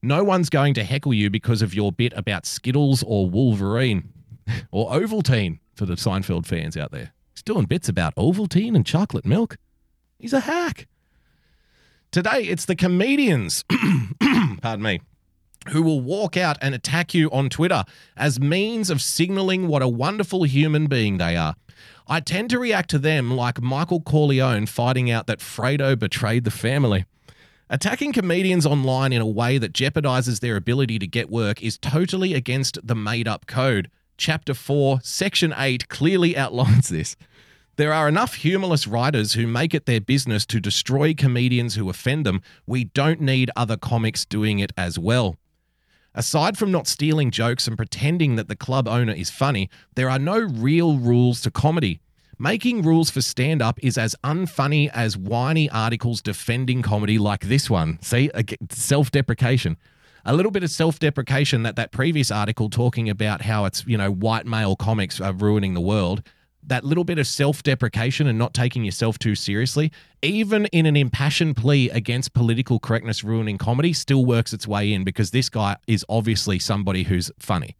No 0.00 0.24
one's 0.24 0.48
going 0.48 0.72
to 0.72 0.84
heckle 0.84 1.12
you 1.12 1.28
because 1.28 1.60
of 1.60 1.74
your 1.74 1.92
bit 1.92 2.14
about 2.16 2.46
Skittles 2.46 3.02
or 3.06 3.28
Wolverine 3.28 4.10
or 4.70 4.90
Ovaltine 4.90 5.58
for 5.74 5.84
the 5.84 5.96
Seinfeld 5.96 6.46
fans 6.46 6.78
out 6.78 6.92
there. 6.92 7.12
He's 7.34 7.42
doing 7.42 7.66
bits 7.66 7.90
about 7.90 8.14
Ovaltine 8.16 8.74
and 8.74 8.86
chocolate 8.86 9.26
milk. 9.26 9.58
He's 10.18 10.32
a 10.32 10.40
hack. 10.40 10.88
Today, 12.10 12.44
it's 12.44 12.64
the 12.64 12.76
comedians, 12.76 13.64
pardon 14.62 14.82
me, 14.82 15.00
who 15.68 15.82
will 15.82 16.00
walk 16.00 16.36
out 16.36 16.56
and 16.60 16.74
attack 16.74 17.14
you 17.14 17.30
on 17.30 17.48
Twitter 17.48 17.84
as 18.16 18.40
means 18.40 18.90
of 18.90 19.02
signaling 19.02 19.68
what 19.68 19.82
a 19.82 19.88
wonderful 19.88 20.44
human 20.44 20.86
being 20.86 21.18
they 21.18 21.36
are. 21.36 21.56
I 22.06 22.20
tend 22.20 22.50
to 22.50 22.58
react 22.58 22.90
to 22.90 22.98
them 22.98 23.34
like 23.34 23.62
Michael 23.62 24.00
Corleone 24.00 24.66
finding 24.66 25.10
out 25.10 25.26
that 25.26 25.40
Fredo 25.40 25.98
betrayed 25.98 26.44
the 26.44 26.50
family. 26.50 27.06
Attacking 27.70 28.12
comedians 28.12 28.66
online 28.66 29.12
in 29.12 29.22
a 29.22 29.26
way 29.26 29.56
that 29.56 29.72
jeopardizes 29.72 30.40
their 30.40 30.56
ability 30.56 30.98
to 30.98 31.06
get 31.06 31.30
work 31.30 31.62
is 31.62 31.78
totally 31.78 32.34
against 32.34 32.78
the 32.86 32.94
made 32.94 33.26
up 33.26 33.46
code. 33.46 33.90
Chapter 34.18 34.52
4, 34.54 35.00
Section 35.02 35.54
8 35.56 35.88
clearly 35.88 36.36
outlines 36.36 36.88
this. 36.90 37.16
There 37.76 37.92
are 37.92 38.06
enough 38.06 38.34
humorless 38.34 38.86
writers 38.86 39.32
who 39.32 39.48
make 39.48 39.74
it 39.74 39.86
their 39.86 40.00
business 40.00 40.46
to 40.46 40.60
destroy 40.60 41.14
comedians 41.14 41.74
who 41.74 41.90
offend 41.90 42.24
them. 42.24 42.42
We 42.66 42.84
don't 42.84 43.20
need 43.20 43.50
other 43.56 43.76
comics 43.76 44.24
doing 44.24 44.60
it 44.60 44.72
as 44.76 44.96
well. 44.98 45.36
Aside 46.14 46.56
from 46.56 46.70
not 46.70 46.86
stealing 46.86 47.32
jokes 47.32 47.66
and 47.66 47.76
pretending 47.76 48.36
that 48.36 48.46
the 48.46 48.54
club 48.54 48.86
owner 48.86 49.12
is 49.12 49.30
funny, 49.30 49.68
there 49.96 50.08
are 50.08 50.18
no 50.18 50.38
real 50.38 50.96
rules 50.96 51.40
to 51.40 51.50
comedy. 51.50 52.00
Making 52.38 52.82
rules 52.82 53.10
for 53.10 53.20
stand 53.20 53.60
up 53.60 53.80
is 53.82 53.98
as 53.98 54.14
unfunny 54.22 54.90
as 54.92 55.16
whiny 55.16 55.68
articles 55.70 56.22
defending 56.22 56.82
comedy 56.82 57.18
like 57.18 57.46
this 57.46 57.68
one. 57.68 57.98
See, 58.00 58.30
self 58.70 59.10
deprecation. 59.10 59.76
A 60.24 60.34
little 60.34 60.52
bit 60.52 60.62
of 60.62 60.70
self 60.70 61.00
deprecation 61.00 61.64
that 61.64 61.76
that 61.76 61.90
previous 61.90 62.30
article 62.30 62.70
talking 62.70 63.10
about 63.10 63.42
how 63.42 63.64
it's, 63.64 63.84
you 63.86 63.98
know, 63.98 64.10
white 64.10 64.46
male 64.46 64.76
comics 64.76 65.20
are 65.20 65.32
ruining 65.32 65.74
the 65.74 65.80
world 65.80 66.22
that 66.66 66.84
little 66.84 67.04
bit 67.04 67.18
of 67.18 67.26
self 67.26 67.62
deprecation 67.62 68.26
and 68.26 68.38
not 68.38 68.54
taking 68.54 68.84
yourself 68.84 69.18
too 69.18 69.34
seriously, 69.34 69.92
even 70.22 70.66
in 70.66 70.86
an 70.86 70.96
impassioned 70.96 71.56
plea 71.56 71.90
against 71.90 72.32
political 72.32 72.78
correctness 72.78 73.24
ruining 73.24 73.58
comedy, 73.58 73.92
still 73.92 74.24
works 74.24 74.52
its 74.52 74.66
way 74.66 74.92
in 74.92 75.04
because 75.04 75.30
this 75.30 75.48
guy 75.48 75.76
is 75.86 76.04
obviously 76.08 76.58
somebody 76.58 77.04
who's 77.04 77.30
funny. 77.38 77.76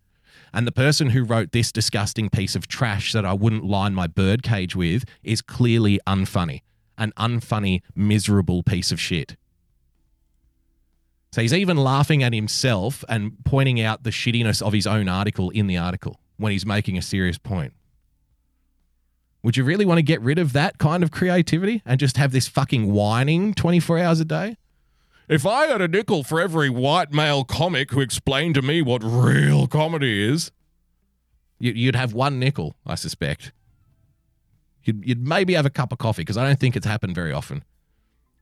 And 0.52 0.66
the 0.66 0.72
person 0.72 1.10
who 1.10 1.24
wrote 1.24 1.50
this 1.50 1.72
disgusting 1.72 2.30
piece 2.30 2.54
of 2.54 2.68
trash 2.68 3.12
that 3.12 3.24
I 3.24 3.32
wouldn't 3.32 3.64
line 3.64 3.94
my 3.94 4.06
birdcage 4.06 4.76
with 4.76 5.04
is 5.24 5.42
clearly 5.42 5.98
unfunny. 6.06 6.62
An 6.96 7.12
unfunny, 7.18 7.82
miserable 7.96 8.62
piece 8.62 8.92
of 8.92 9.00
shit. 9.00 9.36
So 11.32 11.42
he's 11.42 11.52
even 11.52 11.76
laughing 11.76 12.22
at 12.22 12.32
himself 12.32 13.02
and 13.08 13.32
pointing 13.44 13.80
out 13.80 14.04
the 14.04 14.10
shittiness 14.10 14.62
of 14.62 14.72
his 14.72 14.86
own 14.86 15.08
article 15.08 15.50
in 15.50 15.66
the 15.66 15.76
article 15.76 16.20
when 16.36 16.52
he's 16.52 16.64
making 16.64 16.96
a 16.96 17.02
serious 17.02 17.38
point. 17.38 17.72
Would 19.44 19.58
you 19.58 19.64
really 19.64 19.84
want 19.84 19.98
to 19.98 20.02
get 20.02 20.22
rid 20.22 20.38
of 20.38 20.54
that 20.54 20.78
kind 20.78 21.02
of 21.02 21.10
creativity 21.10 21.82
and 21.84 22.00
just 22.00 22.16
have 22.16 22.32
this 22.32 22.48
fucking 22.48 22.90
whining 22.90 23.52
24 23.52 23.98
hours 23.98 24.18
a 24.18 24.24
day? 24.24 24.56
If 25.28 25.44
I 25.44 25.66
had 25.66 25.82
a 25.82 25.86
nickel 25.86 26.24
for 26.24 26.40
every 26.40 26.70
white 26.70 27.12
male 27.12 27.44
comic 27.44 27.90
who 27.90 28.00
explained 28.00 28.54
to 28.54 28.62
me 28.62 28.80
what 28.80 29.02
real 29.04 29.66
comedy 29.66 30.26
is, 30.26 30.50
you'd 31.58 31.94
have 31.94 32.14
one 32.14 32.38
nickel, 32.38 32.74
I 32.86 32.94
suspect. 32.94 33.52
You'd, 34.82 35.06
you'd 35.06 35.28
maybe 35.28 35.52
have 35.52 35.66
a 35.66 35.70
cup 35.70 35.92
of 35.92 35.98
coffee 35.98 36.22
because 36.22 36.38
I 36.38 36.46
don't 36.46 36.58
think 36.58 36.74
it's 36.74 36.86
happened 36.86 37.14
very 37.14 37.32
often. 37.32 37.64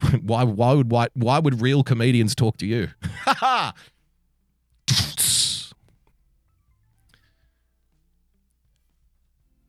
why, 0.23 0.45
why, 0.45 0.73
would, 0.73 0.93
why, 0.93 1.09
why 1.15 1.41
would 1.41 1.61
real 1.61 1.83
comedians 1.83 2.37
talk 2.37 2.59
to 2.59 2.67
you? 2.67 2.91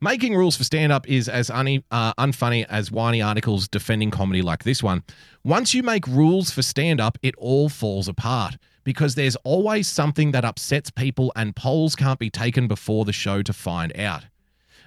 Making 0.04 0.36
rules 0.36 0.58
for 0.58 0.66
stand 0.66 0.92
up 0.92 1.08
is 1.08 1.30
as 1.30 1.50
un- 1.50 1.82
uh, 1.90 2.14
unfunny 2.16 2.66
as 2.68 2.92
whiny 2.92 3.22
articles 3.22 3.70
defending 3.70 4.12
comedy 4.12 4.42
like 4.42 4.66
this 4.66 4.84
one. 4.84 5.04
Once 5.46 5.74
you 5.74 5.82
make 5.82 6.06
rules 6.08 6.52
for 6.52 6.62
stand 6.62 7.00
up, 7.00 7.18
it 7.22 7.34
all 7.38 7.70
falls 7.70 8.10
apart 8.10 8.58
because 8.84 9.16
there's 9.16 9.38
always 9.46 9.88
something 9.88 10.32
that 10.32 10.44
upsets 10.44 10.92
people 10.92 11.32
and 11.38 11.56
polls 11.56 11.96
can't 11.96 12.20
be 12.20 12.30
taken 12.30 12.68
before 12.68 13.06
the 13.06 13.14
show 13.14 13.42
to 13.44 13.54
find 13.54 13.98
out. 13.98 14.26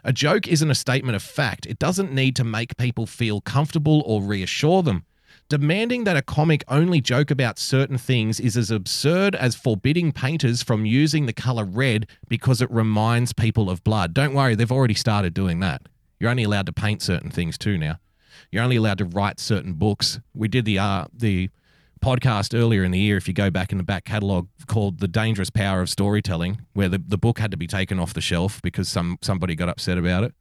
A 0.05 0.13
joke 0.13 0.47
isn't 0.47 0.71
a 0.71 0.75
statement 0.75 1.17
of 1.17 1.23
fact, 1.23 1.65
it 1.65 1.79
doesn't 1.79 2.13
need 2.13 2.37
to 2.37 2.45
make 2.45 2.77
people 2.77 3.07
feel 3.07 3.41
comfortable 3.41 4.03
or 4.05 4.21
reassure 4.21 4.83
them. 4.83 5.07
Demanding 5.49 6.03
that 6.03 6.17
a 6.17 6.23
comic 6.23 6.65
only 6.67 7.01
joke 7.01 7.31
about 7.31 7.57
certain 7.57 7.99
things 7.99 8.41
is 8.41 8.57
as 8.57 8.73
absurd 8.73 9.37
as 9.37 9.55
forbidding 9.55 10.11
painters 10.11 10.61
from 10.61 10.85
using 10.85 11.27
the 11.27 11.33
color 11.33 11.65
red 11.65 12.09
because 12.29 12.61
it 12.61 12.69
reminds 12.69 13.33
people 13.33 13.71
of 13.71 13.85
blood. 13.85 14.13
Don't 14.13 14.35
worry, 14.35 14.57
they've 14.57 14.73
already 14.73 14.95
started 14.95 15.35
doing 15.35 15.61
that. 15.61 15.83
You're 16.19 16.31
only 16.31 16.43
allowed 16.43 16.67
to 16.67 16.73
paint 16.73 17.01
certain 17.01 17.31
things 17.31 17.57
too 17.57 17.79
now. 17.79 18.01
You're 18.51 18.65
only 18.65 18.75
allowed 18.75 18.99
to 18.99 19.05
write 19.05 19.39
certain 19.39 19.75
books. 19.75 20.19
We 20.35 20.49
did 20.49 20.65
the 20.65 20.81
uh, 20.81 21.05
the 21.13 21.51
podcast 22.05 22.59
earlier 22.59 22.83
in 22.83 22.91
the 22.91 22.99
year, 22.99 23.17
if 23.17 23.29
you 23.29 23.35
go 23.35 23.49
back 23.49 23.71
in 23.71 23.79
the 23.79 23.85
back 23.85 24.05
catalogue, 24.05 24.49
called 24.67 24.99
The 24.99 25.09
Dangerous 25.09 25.51
Power 25.51 25.81
of 25.81 25.89
Storytelling, 25.89 26.63
where 26.73 26.89
the, 26.89 26.99
the 26.99 27.19
book 27.19 27.39
had 27.39 27.53
to 27.53 27.57
be 27.57 27.69
taken 27.69 28.01
off 28.01 28.15
the 28.15 28.21
shelf 28.21 28.61
because 28.63 28.89
some 28.89 29.17
somebody 29.23 29.55
got 29.55 29.69
upset 29.69 29.97
about 29.97 30.25
it. 30.25 30.35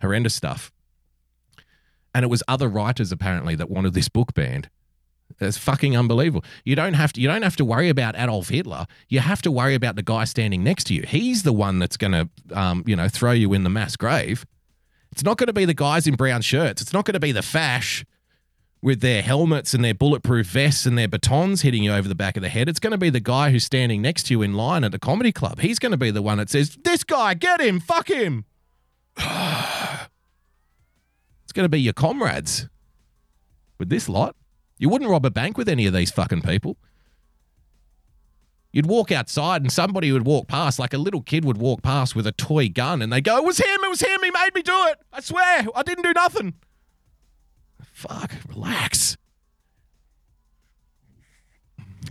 Horrendous 0.00 0.34
stuff 0.34 0.72
and 2.14 2.24
it 2.24 2.28
was 2.28 2.42
other 2.48 2.68
writers 2.68 3.12
apparently 3.12 3.54
that 3.54 3.70
wanted 3.70 3.94
this 3.94 4.08
book 4.08 4.34
banned. 4.34 4.68
It's 5.38 5.56
fucking 5.56 5.96
unbelievable. 5.96 6.44
You 6.64 6.74
don't 6.74 6.94
have 6.94 7.12
to. 7.14 7.20
You 7.20 7.28
don't 7.28 7.42
have 7.42 7.56
to 7.56 7.64
worry 7.64 7.88
about 7.88 8.16
Adolf 8.16 8.48
Hitler. 8.48 8.86
You 9.08 9.20
have 9.20 9.40
to 9.42 9.50
worry 9.50 9.74
about 9.74 9.96
the 9.96 10.02
guy 10.02 10.24
standing 10.24 10.64
next 10.64 10.84
to 10.84 10.94
you. 10.94 11.04
He's 11.06 11.44
the 11.44 11.52
one 11.52 11.78
that's 11.78 11.96
going 11.96 12.12
to, 12.12 12.28
um, 12.52 12.82
you 12.86 12.96
know, 12.96 13.08
throw 13.08 13.32
you 13.32 13.52
in 13.52 13.62
the 13.62 13.70
mass 13.70 13.96
grave. 13.96 14.44
It's 15.12 15.24
not 15.24 15.38
going 15.38 15.46
to 15.46 15.52
be 15.52 15.64
the 15.64 15.74
guys 15.74 16.06
in 16.06 16.14
brown 16.14 16.42
shirts. 16.42 16.82
It's 16.82 16.92
not 16.92 17.04
going 17.04 17.14
to 17.14 17.20
be 17.20 17.32
the 17.32 17.42
fash 17.42 18.04
with 18.82 19.00
their 19.00 19.22
helmets 19.22 19.74
and 19.74 19.84
their 19.84 19.94
bulletproof 19.94 20.46
vests 20.46 20.86
and 20.86 20.96
their 20.96 21.08
batons 21.08 21.62
hitting 21.62 21.82
you 21.82 21.92
over 21.92 22.08
the 22.08 22.14
back 22.14 22.36
of 22.36 22.42
the 22.42 22.48
head. 22.48 22.68
It's 22.68 22.80
going 22.80 22.92
to 22.92 22.98
be 22.98 23.10
the 23.10 23.20
guy 23.20 23.50
who's 23.50 23.64
standing 23.64 24.02
next 24.02 24.24
to 24.26 24.34
you 24.34 24.42
in 24.42 24.54
line 24.54 24.84
at 24.84 24.92
the 24.92 24.98
comedy 24.98 25.32
club. 25.32 25.60
He's 25.60 25.78
going 25.78 25.92
to 25.92 25.98
be 25.98 26.10
the 26.10 26.22
one 26.22 26.38
that 26.38 26.50
says, 26.50 26.76
"This 26.82 27.04
guy, 27.04 27.34
get 27.34 27.60
him, 27.60 27.80
fuck 27.80 28.08
him." 28.08 28.44
It's 31.50 31.52
going 31.52 31.64
to 31.64 31.68
be 31.68 31.80
your 31.80 31.92
comrades 31.92 32.68
with 33.80 33.88
this 33.88 34.08
lot. 34.08 34.36
You 34.78 34.88
wouldn't 34.88 35.10
rob 35.10 35.26
a 35.26 35.32
bank 35.32 35.58
with 35.58 35.68
any 35.68 35.84
of 35.84 35.92
these 35.92 36.12
fucking 36.12 36.42
people. 36.42 36.76
You'd 38.70 38.86
walk 38.86 39.10
outside 39.10 39.60
and 39.60 39.72
somebody 39.72 40.12
would 40.12 40.24
walk 40.24 40.46
past, 40.46 40.78
like 40.78 40.94
a 40.94 40.96
little 40.96 41.22
kid 41.22 41.44
would 41.44 41.56
walk 41.56 41.82
past 41.82 42.14
with 42.14 42.24
a 42.28 42.30
toy 42.30 42.68
gun 42.68 43.02
and 43.02 43.12
they 43.12 43.20
go, 43.20 43.36
It 43.38 43.44
was 43.44 43.58
him, 43.58 43.80
it 43.82 43.90
was 43.90 44.00
him, 44.00 44.20
he 44.22 44.30
made 44.30 44.54
me 44.54 44.62
do 44.62 44.86
it. 44.90 45.00
I 45.12 45.20
swear, 45.22 45.66
I 45.74 45.82
didn't 45.82 46.04
do 46.04 46.12
nothing. 46.12 46.54
Fuck, 47.92 48.30
relax. 48.48 49.16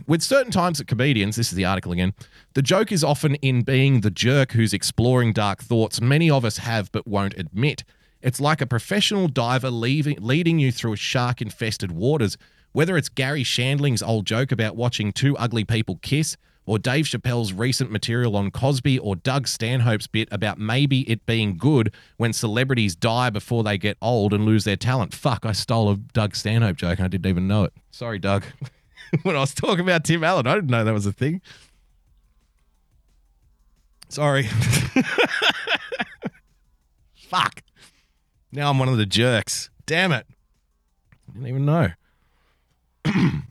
With 0.06 0.22
certain 0.22 0.52
times 0.52 0.82
at 0.82 0.88
comedians, 0.88 1.38
this 1.38 1.48
is 1.48 1.56
the 1.56 1.64
article 1.64 1.94
again, 1.94 2.14
the 2.56 2.62
joke 2.62 2.92
is 2.92 3.06
often 3.06 3.36
in 3.36 3.62
being 3.62 4.02
the 4.02 4.12
jerk 4.12 4.52
who's 4.52 4.74
exploring 4.74 5.32
dark 5.32 5.64
thoughts 5.64 6.02
many 6.02 6.30
of 6.30 6.44
us 6.44 6.58
have 6.58 6.92
but 6.92 7.08
won't 7.08 7.36
admit. 7.38 7.86
It's 8.22 8.42
like 8.42 8.62
a 8.62 8.66
professional 8.66 9.28
diver 9.28 9.70
leaving, 9.70 10.18
leading 10.20 10.60
you 10.60 10.72
through 10.72 10.98
shark 10.98 11.42
infested 11.42 11.92
waters. 11.92 12.38
Whether 12.72 12.98
it's 12.98 13.10
Garry 13.10 13.44
Shandling's 13.44 14.04
old 14.04 14.26
joke 14.26 14.52
about 14.52 14.76
watching 14.76 15.12
two 15.12 15.36
ugly 15.38 15.64
people 15.64 16.00
kiss, 16.02 16.38
or 16.66 16.78
Dave 16.78 17.06
Chappelle's 17.06 17.52
recent 17.52 17.90
material 17.90 18.36
on 18.36 18.52
Cosby, 18.52 19.00
or 19.00 19.16
Doug 19.16 19.48
Stanhope's 19.48 20.06
bit 20.06 20.28
about 20.32 20.60
maybe 20.60 21.02
it 21.10 21.26
being 21.26 21.58
good 21.58 21.92
when 22.18 22.32
celebrities 22.32 22.96
die 22.96 23.32
before 23.32 23.64
they 23.64 23.78
get 23.78 23.98
old 24.02 24.34
and 24.34 24.46
lose 24.46 24.66
their 24.66 24.76
talent. 24.76 25.16
Fuck, 25.16 25.46
I 25.46 25.54
stole 25.54 25.90
a 25.90 25.96
Doug 25.96 26.36
Stanhope 26.36 26.76
joke 26.78 27.00
and 27.00 27.06
I 27.06 27.08
didn't 27.08 27.28
even 27.28 27.48
know 27.48 27.64
it. 27.64 27.74
Sorry, 27.90 28.20
Doug. 28.20 28.44
when 29.24 29.36
I 29.36 29.40
was 29.40 29.56
talking 29.56 29.80
about 29.80 30.04
Tim 30.04 30.24
Allen, 30.24 30.46
I 30.46 30.54
didn't 30.56 30.70
know 30.70 30.84
that 30.84 30.94
was 30.94 31.08
a 31.08 31.12
thing. 31.12 31.42
Sorry. 34.10 34.44
Fuck. 37.16 37.64
Now 38.52 38.70
I'm 38.70 38.80
one 38.80 38.90
of 38.90 38.98
the 38.98 39.06
jerks. 39.06 39.70
Damn 39.86 40.12
it. 40.12 40.26
I 41.30 41.34
didn't 41.34 41.48
even 41.48 41.66
know. 41.66 41.90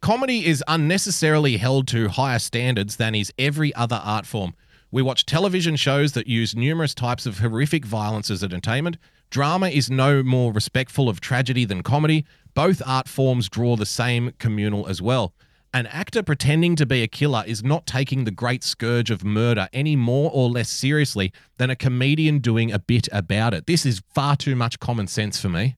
Comedy 0.00 0.46
is 0.46 0.64
unnecessarily 0.66 1.56
held 1.58 1.86
to 1.88 2.08
higher 2.08 2.38
standards 2.38 2.96
than 2.96 3.14
is 3.14 3.32
every 3.38 3.74
other 3.74 4.00
art 4.02 4.26
form. 4.26 4.54
We 4.90 5.02
watch 5.02 5.26
television 5.26 5.76
shows 5.76 6.12
that 6.12 6.26
use 6.26 6.54
numerous 6.54 6.94
types 6.94 7.24
of 7.24 7.38
horrific 7.38 7.84
violence 7.84 8.30
as 8.30 8.44
entertainment. 8.44 8.98
Drama 9.30 9.68
is 9.68 9.90
no 9.90 10.22
more 10.22 10.52
respectful 10.52 11.08
of 11.08 11.20
tragedy 11.20 11.64
than 11.64 11.82
comedy. 11.82 12.26
Both 12.54 12.82
art 12.84 13.08
forms 13.08 13.48
draw 13.48 13.76
the 13.76 13.86
same 13.86 14.32
communal 14.38 14.86
as 14.88 15.00
well. 15.00 15.34
An 15.74 15.86
actor 15.86 16.22
pretending 16.22 16.76
to 16.76 16.84
be 16.84 17.02
a 17.02 17.08
killer 17.08 17.42
is 17.46 17.64
not 17.64 17.86
taking 17.86 18.24
the 18.24 18.30
great 18.30 18.62
scourge 18.62 19.10
of 19.10 19.24
murder 19.24 19.68
any 19.72 19.96
more 19.96 20.30
or 20.30 20.50
less 20.50 20.68
seriously 20.68 21.32
than 21.56 21.70
a 21.70 21.76
comedian 21.76 22.40
doing 22.40 22.70
a 22.70 22.78
bit 22.78 23.08
about 23.10 23.54
it. 23.54 23.66
This 23.66 23.86
is 23.86 24.02
far 24.14 24.36
too 24.36 24.54
much 24.54 24.80
common 24.80 25.06
sense 25.06 25.40
for 25.40 25.48
me. 25.48 25.76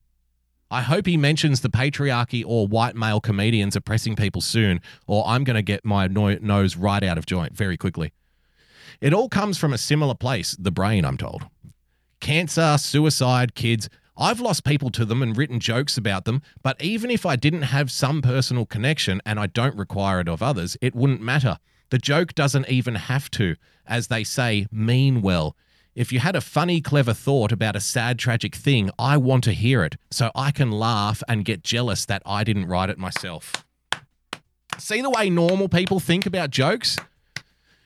I 0.69 0.81
hope 0.81 1.05
he 1.05 1.15
mentions 1.15 1.61
the 1.61 1.69
patriarchy 1.69 2.43
or 2.45 2.67
white 2.67 2.95
male 2.95 3.21
comedians 3.21 3.77
oppressing 3.77 4.17
people 4.17 4.41
soon, 4.41 4.81
or 5.07 5.23
I'm 5.25 5.45
going 5.45 5.55
to 5.55 5.61
get 5.61 5.85
my 5.85 6.07
no- 6.07 6.39
nose 6.41 6.75
right 6.75 7.03
out 7.03 7.17
of 7.17 7.25
joint 7.25 7.55
very 7.55 7.77
quickly. 7.77 8.11
It 8.99 9.13
all 9.13 9.29
comes 9.29 9.57
from 9.57 9.71
a 9.71 9.77
similar 9.77 10.15
place, 10.15 10.57
the 10.59 10.71
brain, 10.71 11.05
I'm 11.05 11.17
told. 11.17 11.45
Cancer, 12.19 12.77
suicide, 12.77 13.55
kids. 13.55 13.87
I've 14.17 14.39
lost 14.39 14.63
people 14.63 14.89
to 14.91 15.03
them 15.03 15.21
and 15.21 15.35
written 15.35 15.59
jokes 15.59 15.97
about 15.97 16.25
them, 16.25 16.41
but 16.63 16.81
even 16.81 17.11
if 17.11 17.25
I 17.25 17.35
didn't 17.35 17.63
have 17.63 17.91
some 17.91 18.21
personal 18.21 18.65
connection 18.65 19.21
and 19.25 19.39
I 19.39 19.47
don't 19.47 19.75
require 19.75 20.21
it 20.21 20.29
of 20.29 20.41
others, 20.41 20.77
it 20.81 20.95
wouldn't 20.95 21.21
matter. 21.21 21.59
The 21.89 21.97
joke 21.97 22.33
doesn't 22.33 22.69
even 22.69 22.95
have 22.95 23.29
to, 23.31 23.55
as 23.85 24.07
they 24.07 24.23
say, 24.23 24.67
mean 24.71 25.21
well. 25.21 25.55
If 25.95 26.11
you 26.11 26.19
had 26.19 26.35
a 26.35 26.41
funny, 26.41 26.81
clever 26.81 27.13
thought 27.13 27.51
about 27.51 27.75
a 27.75 27.81
sad, 27.81 28.17
tragic 28.17 28.55
thing, 28.55 28.89
I 28.97 29.17
want 29.17 29.43
to 29.45 29.53
hear 29.53 29.83
it 29.83 29.95
so 30.11 30.31
I 30.33 30.51
can 30.51 30.71
laugh 30.71 31.21
and 31.27 31.45
get 31.45 31.63
jealous 31.63 32.05
that 32.05 32.21
I 32.25 32.43
didn't 32.43 32.67
write 32.67 32.89
it 32.89 32.97
myself. 32.97 33.65
See 34.77 35.01
the 35.01 35.09
way 35.09 35.29
normal 35.29 35.69
people 35.69 35.99
think 35.99 36.25
about 36.25 36.49
jokes? 36.49 36.97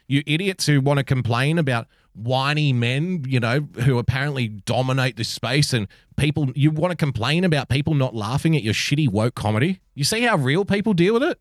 You 0.07 0.23
idiots 0.25 0.65
who 0.65 0.81
want 0.81 0.97
to 0.97 1.03
complain 1.03 1.59
about 1.59 1.87
whiny 2.13 2.73
men, 2.73 3.23
you 3.27 3.39
know, 3.39 3.67
who 3.81 3.97
apparently 3.97 4.47
dominate 4.47 5.15
this 5.15 5.29
space 5.29 5.73
and 5.73 5.87
people, 6.17 6.51
you 6.55 6.71
want 6.71 6.91
to 6.91 6.97
complain 6.97 7.43
about 7.43 7.69
people 7.69 7.93
not 7.93 8.15
laughing 8.15 8.55
at 8.55 8.63
your 8.63 8.73
shitty 8.73 9.09
woke 9.09 9.35
comedy? 9.35 9.79
You 9.95 10.03
see 10.03 10.21
how 10.21 10.37
real 10.37 10.65
people 10.65 10.93
deal 10.93 11.13
with 11.13 11.23
it? 11.23 11.39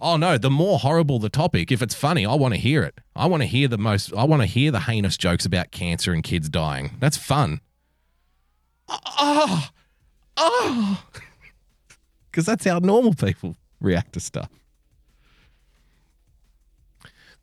Oh 0.00 0.16
no, 0.16 0.36
the 0.38 0.50
more 0.50 0.78
horrible 0.78 1.18
the 1.18 1.28
topic, 1.28 1.70
if 1.70 1.80
it's 1.80 1.94
funny, 1.94 2.26
I 2.26 2.34
want 2.34 2.52
to 2.54 2.60
hear 2.60 2.82
it. 2.82 3.00
I 3.14 3.26
want 3.26 3.42
to 3.42 3.46
hear 3.46 3.68
the 3.68 3.78
most 3.78 4.12
I 4.14 4.24
want 4.24 4.42
to 4.42 4.46
hear 4.46 4.70
the 4.70 4.80
heinous 4.80 5.16
jokes 5.16 5.46
about 5.46 5.70
cancer 5.70 6.12
and 6.12 6.22
kids 6.22 6.48
dying. 6.48 6.96
That's 6.98 7.16
fun. 7.16 7.60
Oh. 8.88 9.68
Oh. 10.36 11.04
Cuz 12.32 12.44
that's 12.44 12.64
how 12.64 12.80
normal 12.80 13.14
people 13.14 13.56
react 13.80 14.14
to 14.14 14.20
stuff. 14.20 14.50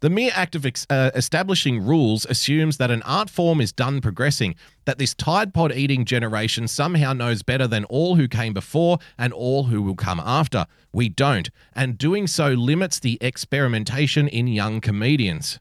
The 0.02 0.10
mere 0.10 0.32
act 0.34 0.56
of 0.56 0.66
ex- 0.66 0.88
uh, 0.90 1.12
establishing 1.14 1.86
rules 1.86 2.26
assumes 2.26 2.78
that 2.78 2.90
an 2.90 3.04
art 3.04 3.30
form 3.30 3.62
is 3.62 3.72
done 3.72 4.02
progressing, 4.02 4.56
that 4.86 4.98
this 4.98 5.14
Tide 5.14 5.54
Pod 5.54 5.72
eating 5.72 6.06
generation 6.06 6.68
somehow 6.68 7.14
knows 7.14 7.44
better 7.44 7.68
than 7.68 7.86
all 7.86 8.16
who 8.16 8.28
came 8.28 8.52
before 8.52 8.98
and 9.20 9.32
all 9.32 9.66
who 9.66 9.80
will 9.84 9.96
come 9.96 10.20
after. 10.20 10.66
We 10.92 11.08
don't, 11.08 11.52
and 11.74 12.00
doing 12.00 12.26
so 12.26 12.50
limits 12.50 13.00
the 13.00 13.20
experimentation 13.22 14.28
in 14.28 14.48
young 14.48 14.82
comedians. 14.82 15.60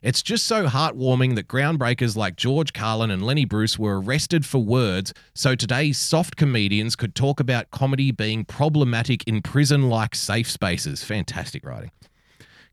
It's 0.00 0.22
just 0.22 0.44
so 0.44 0.68
heartwarming 0.68 1.34
that 1.34 1.48
groundbreakers 1.48 2.16
like 2.16 2.36
George 2.36 2.72
Carlin 2.72 3.10
and 3.10 3.26
Lenny 3.26 3.44
Bruce 3.44 3.76
were 3.76 4.00
arrested 4.00 4.46
for 4.46 4.58
words, 4.58 5.12
so 5.34 5.56
today's 5.56 5.98
soft 5.98 6.36
comedians 6.36 6.94
could 6.94 7.16
talk 7.16 7.40
about 7.40 7.72
comedy 7.72 8.12
being 8.12 8.44
problematic 8.44 9.26
in 9.26 9.42
prison 9.42 9.88
like 9.88 10.14
safe 10.14 10.48
spaces. 10.48 11.02
Fantastic 11.02 11.66
writing. 11.66 11.90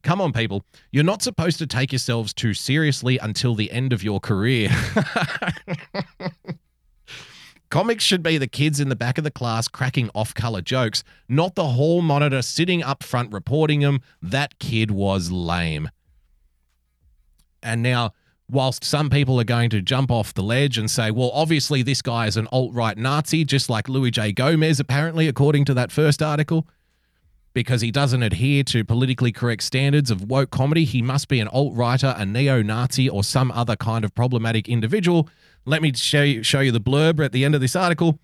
Come 0.03 0.19
on, 0.19 0.33
people. 0.33 0.65
You're 0.91 1.05
not 1.05 1.21
supposed 1.21 1.57
to 1.59 1.67
take 1.67 1.91
yourselves 1.93 2.33
too 2.33 2.53
seriously 2.53 3.17
until 3.17 3.55
the 3.55 3.71
end 3.71 3.93
of 3.93 4.03
your 4.03 4.19
career. 4.19 4.69
Comics 7.69 8.03
should 8.03 8.21
be 8.21 8.37
the 8.37 8.47
kids 8.47 8.79
in 8.79 8.89
the 8.89 8.95
back 8.95 9.17
of 9.17 9.23
the 9.23 9.31
class 9.31 9.67
cracking 9.67 10.09
off 10.13 10.35
color 10.35 10.61
jokes, 10.61 11.03
not 11.27 11.55
the 11.55 11.69
hall 11.69 12.01
monitor 12.01 12.41
sitting 12.43 12.83
up 12.83 13.01
front 13.01 13.31
reporting 13.33 13.79
them. 13.79 14.01
That 14.21 14.59
kid 14.59 14.91
was 14.91 15.31
lame. 15.31 15.89
And 17.63 17.81
now, 17.81 18.11
whilst 18.49 18.83
some 18.83 19.09
people 19.09 19.39
are 19.39 19.45
going 19.45 19.69
to 19.71 19.81
jump 19.81 20.11
off 20.11 20.33
the 20.33 20.43
ledge 20.43 20.77
and 20.77 20.91
say, 20.91 21.09
well, 21.11 21.31
obviously 21.33 21.81
this 21.81 22.01
guy 22.01 22.27
is 22.27 22.37
an 22.37 22.47
alt 22.51 22.73
right 22.73 22.97
Nazi, 22.97 23.45
just 23.45 23.69
like 23.69 23.89
Louis 23.89 24.11
J. 24.11 24.33
Gomez, 24.33 24.79
apparently, 24.79 25.27
according 25.29 25.65
to 25.65 25.73
that 25.73 25.91
first 25.91 26.21
article 26.21 26.67
because 27.53 27.81
he 27.81 27.91
doesn't 27.91 28.23
adhere 28.23 28.63
to 28.63 28.83
politically 28.83 29.31
correct 29.31 29.63
standards 29.63 30.09
of 30.11 30.29
woke 30.29 30.49
comedy. 30.49 30.85
He 30.85 31.01
must 31.01 31.27
be 31.27 31.39
an 31.39 31.47
alt 31.47 31.75
writer, 31.75 32.15
a 32.17 32.25
neo 32.25 32.61
Nazi, 32.61 33.07
or 33.07 33.23
some 33.23 33.51
other 33.51 33.75
kind 33.75 34.03
of 34.03 34.13
problematic 34.15 34.67
individual. 34.67 35.29
Let 35.65 35.81
me 35.81 35.93
show 35.93 36.23
you, 36.23 36.43
show 36.43 36.59
you 36.59 36.71
the 36.71 36.81
blurb 36.81 37.23
at 37.23 37.31
the 37.31 37.45
end 37.45 37.55
of 37.55 37.61
this 37.61 37.75
article. 37.75 38.19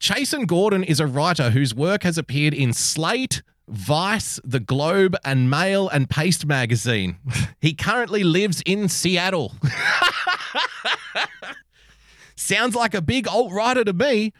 Chasen 0.00 0.46
Gordon 0.46 0.84
is 0.84 1.00
a 1.00 1.06
writer 1.06 1.50
whose 1.50 1.74
work 1.74 2.02
has 2.02 2.18
appeared 2.18 2.54
in 2.54 2.72
Slate, 2.72 3.42
Vice, 3.68 4.38
The 4.44 4.60
Globe, 4.60 5.16
and 5.24 5.50
Mail 5.50 5.88
and 5.88 6.08
Paste 6.08 6.46
magazine. 6.46 7.16
he 7.60 7.74
currently 7.74 8.22
lives 8.22 8.62
in 8.64 8.88
Seattle. 8.88 9.54
Sounds 12.36 12.76
like 12.76 12.94
a 12.94 13.02
big 13.02 13.26
alt 13.26 13.52
writer 13.52 13.82
to 13.84 13.92
me 13.92 14.32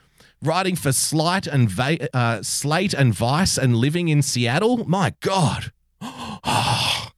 writing 0.42 0.76
for 0.76 0.92
Slate 0.92 1.46
and 1.46 1.68
Va- 1.68 2.14
uh, 2.16 2.42
Slate 2.42 2.94
and 2.94 3.14
Vice 3.14 3.58
and 3.58 3.76
living 3.76 4.08
in 4.08 4.22
Seattle. 4.22 4.88
My 4.88 5.14
God. 5.20 5.72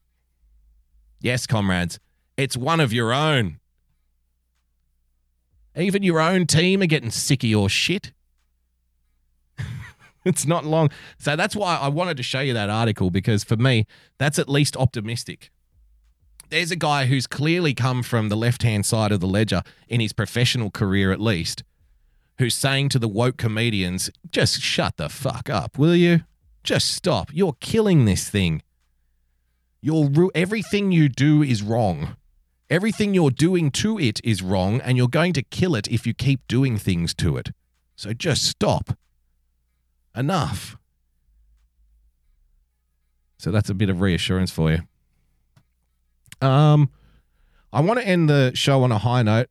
yes, 1.21 1.47
comrades, 1.47 1.99
it's 2.37 2.57
one 2.57 2.81
of 2.81 2.93
your 2.93 3.13
own. 3.13 3.59
Even 5.77 6.03
your 6.03 6.21
own 6.21 6.47
team 6.47 6.83
are 6.83 6.87
getting 6.87 7.11
sick 7.11 7.45
of 7.45 7.51
your 7.51 7.69
shit. 7.69 8.13
it's 10.25 10.47
not 10.47 10.65
long. 10.65 10.91
So 11.19 11.37
that's 11.37 11.55
why 11.55 11.77
I 11.77 11.89
wanted 11.89 12.17
to 12.17 12.23
show 12.23 12.41
you 12.41 12.55
that 12.55 12.71
article 12.71 13.11
because 13.11 13.45
for 13.45 13.57
me, 13.57 13.87
that's 14.19 14.39
at 14.39 14.49
least 14.49 14.77
optimistic. 14.77 15.51
There's 16.51 16.71
a 16.71 16.77
guy 16.77 17.07
who's 17.07 17.27
clearly 17.27 17.75
come 17.75 18.03
from 18.03 18.29
the 18.29 18.37
left 18.37 18.63
hand 18.63 18.87
side 18.87 19.13
of 19.13 19.21
the 19.21 19.29
ledger 19.29 19.63
in 19.87 20.01
his 20.01 20.13
professional 20.13 20.71
career, 20.71 21.13
at 21.13 21.21
least, 21.21 21.63
who's 22.39 22.55
saying 22.55 22.89
to 22.91 22.99
the 22.99 23.09
woke 23.09 23.37
comedians, 23.37 24.11
just 24.31 24.61
shut 24.61 24.97
the 24.97 25.09
fuck 25.09 25.51
up, 25.51 25.79
will 25.79 25.97
you? 25.97 26.23
Just 26.63 26.91
stop. 26.95 27.31
You're 27.33 27.57
killing 27.61 28.05
this 28.05 28.29
thing. 28.29 28.63
You're 29.81 30.09
ru- 30.09 30.31
everything 30.35 30.93
you 30.93 31.09
do 31.09 31.43
is 31.43 31.63
wrong. 31.63 32.17
Everything 32.71 33.15
you're 33.15 33.31
doing 33.31 33.71
to 33.73 33.99
it 33.99 34.21
is 34.23 34.43
wrong, 34.43 34.81
and 34.81 34.97
you're 34.97 35.09
going 35.09 35.33
to 35.33 35.43
kill 35.43 35.75
it 35.75 35.89
if 35.89 36.07
you 36.07 36.15
keep 36.15 36.47
doing 36.49 36.77
things 36.77 37.15
to 37.15 37.37
it. 37.37 37.51
So 37.97 38.13
just 38.13 38.45
stop. 38.45 38.97
Enough. 40.15 40.77
So 43.39 43.51
that's 43.51 43.71
a 43.71 43.75
bit 43.75 43.89
of 43.89 44.01
reassurance 44.01 44.51
for 44.51 44.71
you. 44.71 46.47
Um, 46.47 46.91
I 47.73 47.81
want 47.81 48.01
to 48.01 48.07
end 48.07 48.29
the 48.29 48.53
show 48.55 48.83
on 48.83 48.93
a 48.93 48.99
high 48.99 49.23
note. 49.23 49.49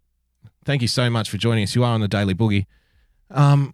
Thank 0.66 0.82
you 0.82 0.88
so 0.88 1.10
much 1.10 1.30
for 1.30 1.38
joining 1.38 1.64
us. 1.64 1.76
You 1.76 1.84
are 1.84 1.94
on 1.94 2.02
the 2.02 2.08
Daily 2.08 2.36
Boogie. 2.36 2.66
Um, 3.30 3.74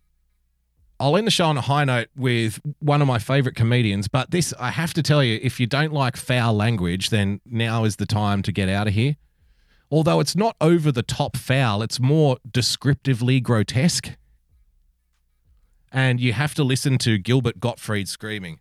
I'll 1.00 1.18
end 1.18 1.28
the 1.28 1.32
show 1.32 1.46
on 1.46 1.58
a 1.58 1.62
high 1.62 1.84
note 1.84 2.08
with 2.16 2.62
one 2.80 3.02
of 3.02 3.08
my 3.08 3.20
favorite 3.20 3.56
comedians. 3.56 4.08
But 4.08 4.32
this, 4.32 4.54
I 4.60 4.70
have 4.70 4.94
to 4.94 5.04
tell 5.04 5.24
you, 5.24 5.40
if 5.42 5.60
you 5.60 5.68
don't 5.68 5.92
like 5.92 6.16
foul 6.16 6.54
language, 6.54 7.10
then 7.10 7.42
now 7.46 7.84
is 7.84 7.98
the 7.98 8.06
time 8.06 8.42
to 8.44 8.52
get 8.52 8.70
out 8.70 8.88
of 8.88 8.94
here. 8.94 9.18
Although 9.92 10.20
it's 10.20 10.36
not 10.36 10.56
over 10.62 10.92
the 10.92 11.04
top 11.04 11.36
foul, 11.36 11.82
it's 11.82 12.00
more 12.00 12.38
descriptively 12.50 13.40
grotesque. 13.42 14.12
And 15.92 16.20
you 16.20 16.34
have 16.34 16.56
to 16.56 16.64
listen 16.64 16.98
to 17.00 17.18
Gilbert 17.18 17.60
Gottfried 17.60 18.08
screaming, 18.08 18.60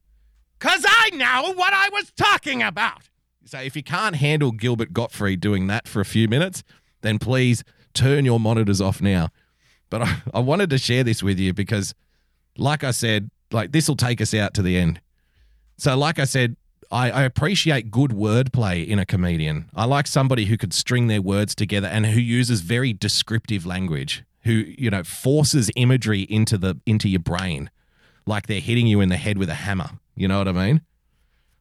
Because 0.59 0.85
I 0.87 1.11
know 1.15 1.55
what 1.55 1.73
I 1.73 1.89
was 1.91 2.13
talking 2.17 2.63
about. 2.63 3.09
So 3.45 3.61
if 3.61 3.75
you 3.75 3.83
can't 3.83 4.17
handle 4.17 4.53
Gilbert 4.53 4.93
Gottfried 4.93 5.41
doing 5.41 5.67
that 5.69 5.89
for 5.89 6.01
a 6.01 6.05
few 6.05 6.29
minutes, 6.29 6.63
then 7.01 7.19
please 7.19 7.65
turn 7.95 8.25
your 8.25 8.39
monitors 8.39 8.81
off 8.81 9.01
now. 9.01 9.29
But 9.93 10.03
I, 10.03 10.23
I 10.35 10.41
wanted 10.41 10.71
to 10.71 10.79
share 10.79 11.05
this 11.05 11.23
with 11.23 11.39
you 11.39 11.53
because, 11.53 11.95
like 12.57 12.83
I 12.83 12.91
said, 12.91 13.31
like 13.53 13.71
this 13.71 13.87
will 13.87 13.97
take 13.97 14.21
us 14.21 14.35
out 14.35 14.55
to 14.55 14.63
the 14.63 14.77
end. 14.77 15.01
So, 15.77 15.97
like 15.97 16.19
I 16.19 16.25
said, 16.25 16.57
I, 16.91 17.11
I 17.11 17.23
appreciate 17.23 17.91
good 17.91 18.11
wordplay 18.11 18.87
in 18.87 18.99
a 18.99 19.07
comedian. 19.07 19.69
I 19.75 19.85
like 19.85 20.07
somebody 20.07 20.47
who 20.47 20.57
could 20.57 20.73
string 20.73 21.07
their 21.07 21.23
words 21.23 21.55
together 21.55 21.89
and 21.89 22.07
who 22.07 22.21
uses 22.21 22.63
very 22.63 22.93
descriptive 22.93 23.67
language, 23.67 24.25
who 24.45 24.53
you 24.53 24.91
know 24.91 25.05
forces 25.05 25.71
imagery 25.77 26.23
into 26.23 26.57
the 26.57 26.81
into 26.87 27.09
your 27.09 27.21
brain, 27.21 27.71
like 28.27 28.47
they're 28.47 28.61
hitting 28.61 28.87
you 28.87 29.01
in 29.03 29.11
the 29.11 29.17
head 29.17 29.37
with 29.37 29.51
a 29.51 29.55
hammer. 29.55 29.91
You 30.17 30.27
know 30.27 30.39
what 30.39 30.49
I 30.49 30.53
mean? 30.53 30.81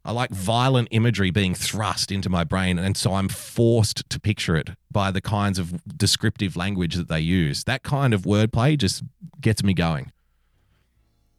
I 0.03 0.11
like 0.11 0.32
violent 0.32 0.88
imagery 0.91 1.30
being 1.30 1.53
thrust 1.53 2.11
into 2.11 2.30
my 2.30 2.44
brain, 2.44 2.80
and 2.80 2.98
so 2.98 3.14
I'm 3.14 3.30
forced 3.30 4.10
to 4.10 4.19
picture 4.19 4.56
it 4.56 4.72
by 4.90 5.11
the 5.11 5.22
kinds 5.22 5.60
of 5.60 5.84
descriptive 5.98 6.56
language 6.56 6.95
that 6.95 7.07
they 7.07 7.19
use. 7.19 7.64
That 7.65 7.84
kind 7.84 8.14
of 8.14 8.23
wordplay 8.23 8.78
just 8.78 9.03
gets 9.40 9.64
me 9.64 9.73
going. 9.73 10.11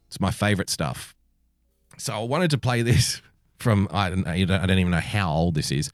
It's 0.07 0.19
my 0.19 0.31
favorite 0.31 0.69
stuff. 0.69 1.13
So 1.97 2.13
I 2.13 2.23
wanted 2.23 2.51
to 2.51 2.57
play 2.57 2.81
this 2.81 3.21
from 3.57 3.87
I 3.91 4.09
don't 4.09 4.27
I 4.27 4.45
don't 4.45 4.79
even 4.79 4.91
know 4.91 4.99
how 4.99 5.31
old 5.31 5.55
this 5.55 5.71
is. 5.71 5.91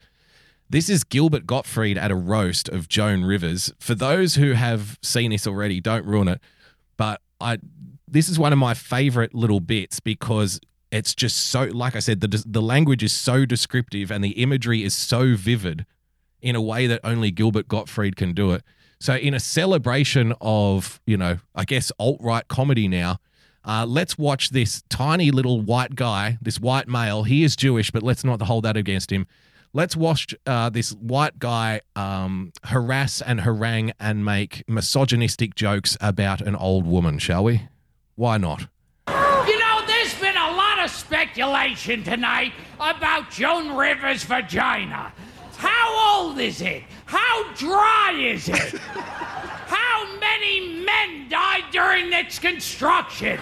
This 0.68 0.88
is 0.88 1.02
Gilbert 1.02 1.46
Gottfried 1.46 1.98
at 1.98 2.12
a 2.12 2.14
roast 2.14 2.68
of 2.68 2.88
Joan 2.88 3.24
Rivers. 3.24 3.72
For 3.80 3.96
those 3.96 4.36
who 4.36 4.52
have 4.52 4.98
seen 5.02 5.32
this 5.32 5.44
already, 5.46 5.80
don't 5.80 6.06
ruin 6.06 6.28
it. 6.28 6.40
But 6.96 7.20
I 7.40 7.58
this 8.06 8.28
is 8.28 8.38
one 8.38 8.52
of 8.52 8.58
my 8.58 8.74
favorite 8.74 9.34
little 9.34 9.60
bits 9.60 9.98
because 9.98 10.60
it's 10.90 11.14
just 11.14 11.36
so 11.36 11.64
like 11.64 11.94
I 11.94 12.00
said 12.00 12.20
the 12.20 12.44
the 12.46 12.62
language 12.62 13.02
is 13.02 13.12
so 13.12 13.44
descriptive 13.44 14.10
and 14.10 14.24
the 14.24 14.30
imagery 14.30 14.82
is 14.82 14.94
so 14.94 15.36
vivid 15.36 15.86
in 16.42 16.56
a 16.56 16.60
way 16.60 16.86
that 16.86 17.00
only 17.04 17.30
Gilbert 17.30 17.68
Gottfried 17.68 18.16
can 18.16 18.32
do 18.32 18.52
it. 18.52 18.62
So 18.98 19.14
in 19.14 19.32
a 19.34 19.40
celebration 19.40 20.34
of, 20.40 21.00
you 21.06 21.16
know, 21.16 21.38
I 21.54 21.64
guess 21.64 21.90
alt-right 21.98 22.48
comedy 22.48 22.86
now, 22.86 23.18
uh, 23.64 23.86
let's 23.86 24.18
watch 24.18 24.50
this 24.50 24.82
tiny 24.88 25.30
little 25.30 25.60
white 25.60 25.94
guy, 25.94 26.38
this 26.40 26.60
white 26.60 26.88
male. 26.88 27.24
He 27.24 27.44
is 27.44 27.56
Jewish, 27.56 27.90
but 27.90 28.02
let's 28.02 28.24
not 28.24 28.42
hold 28.42 28.64
that 28.64 28.76
against 28.76 29.10
him. 29.10 29.26
Let's 29.72 29.96
watch 29.96 30.34
uh, 30.46 30.68
this 30.70 30.92
white 30.92 31.38
guy 31.38 31.80
um, 31.94 32.52
harass 32.64 33.22
and 33.22 33.42
harangue 33.42 33.92
and 34.00 34.24
make 34.24 34.64
misogynistic 34.66 35.54
jokes 35.54 35.96
about 36.00 36.40
an 36.40 36.56
old 36.56 36.86
woman, 36.86 37.18
shall 37.18 37.44
we? 37.44 37.68
Why 38.16 38.36
not? 38.36 38.66
You 39.08 39.58
know, 39.58 39.82
there's 39.86 40.14
been 40.14 40.36
a 40.36 40.50
lot 40.52 40.80
of 40.80 40.90
speculation 41.30 42.02
tonight 42.02 42.52
about 42.80 43.30
Joan 43.30 43.76
Rivers' 43.76 44.24
vagina. 44.24 45.12
How 45.56 46.18
old 46.18 46.40
is 46.40 46.60
it? 46.60 46.82
How 47.04 47.52
dry 47.54 48.16
is 48.18 48.48
it? 48.48 48.74
How 48.78 50.18
many 50.18 50.84
men 50.84 51.28
died 51.28 51.64
during 51.70 52.12
its 52.12 52.40
construction? 52.40 53.38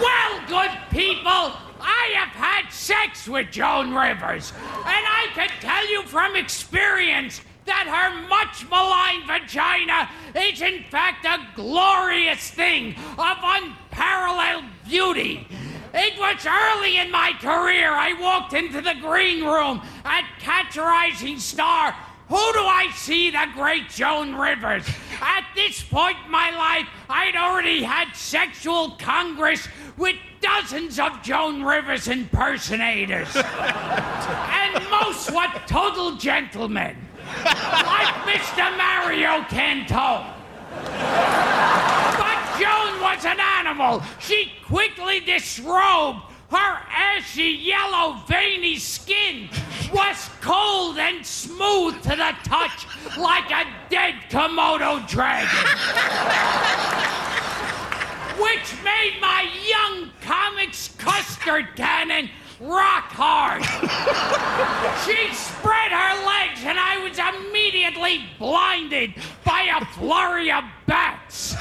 well, 0.00 0.40
good 0.48 0.72
people, 0.90 1.52
I 1.80 2.10
have 2.16 2.34
had 2.34 2.72
sex 2.72 3.28
with 3.28 3.52
Joan 3.52 3.94
Rivers, 3.94 4.52
and 4.74 4.82
I 4.86 5.28
can 5.34 5.50
tell 5.60 5.88
you 5.88 6.02
from 6.02 6.34
experience 6.34 7.42
that 7.66 7.86
her 7.86 8.26
much 8.28 8.68
maligned 8.68 9.26
vagina 9.26 10.10
is 10.34 10.60
in 10.60 10.82
fact 10.84 11.24
a 11.26 11.46
glorious 11.54 12.50
thing 12.50 12.96
of 13.18 13.36
beauty. 14.88 15.46
It 15.94 16.18
was 16.18 16.46
early 16.46 16.98
in 16.98 17.10
my 17.10 17.32
career 17.40 17.92
I 17.92 18.14
walked 18.20 18.52
into 18.52 18.80
the 18.80 18.94
green 19.00 19.44
room 19.44 19.82
at 20.04 20.24
Catch 20.38 20.76
a 20.76 20.82
Rising 20.82 21.38
Star. 21.38 21.94
Who 22.28 22.36
do 22.36 22.60
I 22.60 22.90
see? 22.94 23.30
The 23.30 23.46
great 23.54 23.88
Joan 23.88 24.34
Rivers. 24.34 24.86
At 25.20 25.44
this 25.54 25.82
point 25.82 26.16
in 26.26 26.30
my 26.30 26.50
life, 26.50 26.86
I'd 27.08 27.36
already 27.36 27.82
had 27.82 28.14
sexual 28.14 28.90
congress 28.92 29.66
with 29.96 30.16
dozens 30.40 30.98
of 30.98 31.22
Joan 31.22 31.62
Rivers 31.62 32.06
impersonators. 32.06 33.34
and 33.36 34.90
most 34.90 35.30
were 35.30 35.46
total 35.66 36.16
gentlemen, 36.16 36.96
like 37.44 38.14
Mr. 38.26 38.76
Mario 38.76 39.40
Cantone. 39.48 40.34
Joan 42.58 43.00
was 43.00 43.24
an 43.24 43.38
animal. 43.38 44.02
She 44.18 44.52
quickly 44.64 45.20
disrobed. 45.20 46.22
Her 46.50 46.80
ashy, 46.90 47.42
yellow, 47.42 48.14
veiny 48.26 48.78
skin 48.78 49.50
was 49.92 50.30
cold 50.40 50.96
and 50.98 51.24
smooth 51.24 52.02
to 52.02 52.08
the 52.10 52.34
touch 52.44 52.86
like 53.18 53.50
a 53.50 53.66
dead 53.90 54.14
Komodo 54.30 55.06
dragon. 55.06 55.48
Which 58.40 58.82
made 58.82 59.18
my 59.20 59.46
young 59.68 60.10
comics 60.22 60.88
custard 60.96 61.76
cannon 61.76 62.30
rock 62.60 63.10
hard. 63.12 63.62
she 65.04 65.34
spread 65.34 65.92
her 65.92 66.26
legs, 66.26 66.60
and 66.64 66.78
I 66.78 66.98
was 67.02 67.18
immediately 67.18 68.24
blinded 68.38 69.14
by 69.44 69.68
a 69.80 69.84
flurry 69.94 70.50
of 70.50 70.64
bats. 70.86 71.54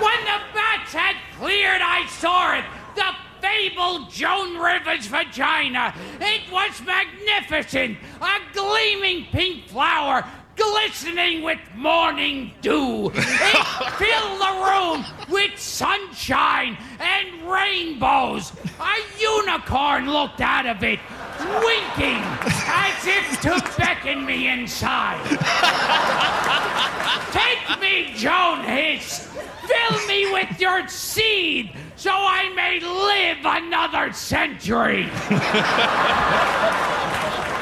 when 0.00 0.20
the 0.24 0.40
bats 0.52 0.92
had 0.92 1.16
cleared, 1.38 1.80
I 1.82 2.06
saw 2.08 2.54
it. 2.58 2.64
The 2.94 3.14
fabled 3.40 4.10
Joan 4.10 4.56
Rivers 4.58 5.06
vagina. 5.06 5.94
It 6.20 6.50
was 6.50 6.80
magnificent. 6.82 7.98
A 8.20 8.38
gleaming 8.54 9.26
pink 9.26 9.68
flower 9.68 10.24
glistening 10.56 11.42
with 11.42 11.58
morning 11.74 12.52
dew. 12.60 13.12
It 13.46 13.90
filled 13.98 14.40
the 14.40 14.54
room 14.66 15.04
with 15.30 15.58
sunshine 15.58 16.76
and 16.98 17.50
rainbows. 17.50 18.52
A 18.80 18.94
unicorn 19.20 20.10
looked 20.10 20.40
out 20.40 20.66
of 20.66 20.82
it, 20.82 20.98
winking 21.40 22.22
as 22.66 23.06
if 23.06 23.40
to 23.42 23.76
beckon 23.78 24.24
me 24.24 24.48
inside. 24.48 25.20
Take 27.32 27.80
me, 27.80 28.12
Joan 28.16 28.64
hissed. 28.64 29.28
Fill 29.66 30.06
me 30.06 30.32
with 30.32 30.60
your 30.60 30.86
seed 30.88 31.74
so 31.96 32.10
I 32.12 32.52
may 32.54 32.80
live 32.80 33.38
another 33.44 34.12
century. 34.12 35.08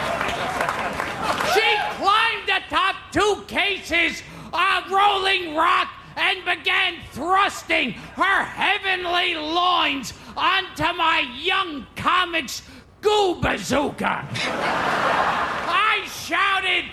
climbed 2.52 2.64
atop 2.66 2.96
two 3.12 3.44
cases 3.46 4.22
of 4.52 4.90
rolling 4.90 5.54
rock 5.54 5.88
and 6.16 6.44
began 6.44 6.96
thrusting 7.12 7.92
her 7.92 8.44
heavenly 8.44 9.34
loins 9.34 10.12
onto 10.36 10.92
my 10.96 11.24
young 11.40 11.86
comic's 11.96 12.62
goo 13.00 13.38
bazooka. 13.40 14.26
I 14.34 16.06
shouted, 16.06 16.84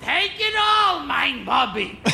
Take 0.00 0.32
it 0.40 0.54
all, 0.58 1.04
mein 1.06 1.44
Bobby. 1.44 2.00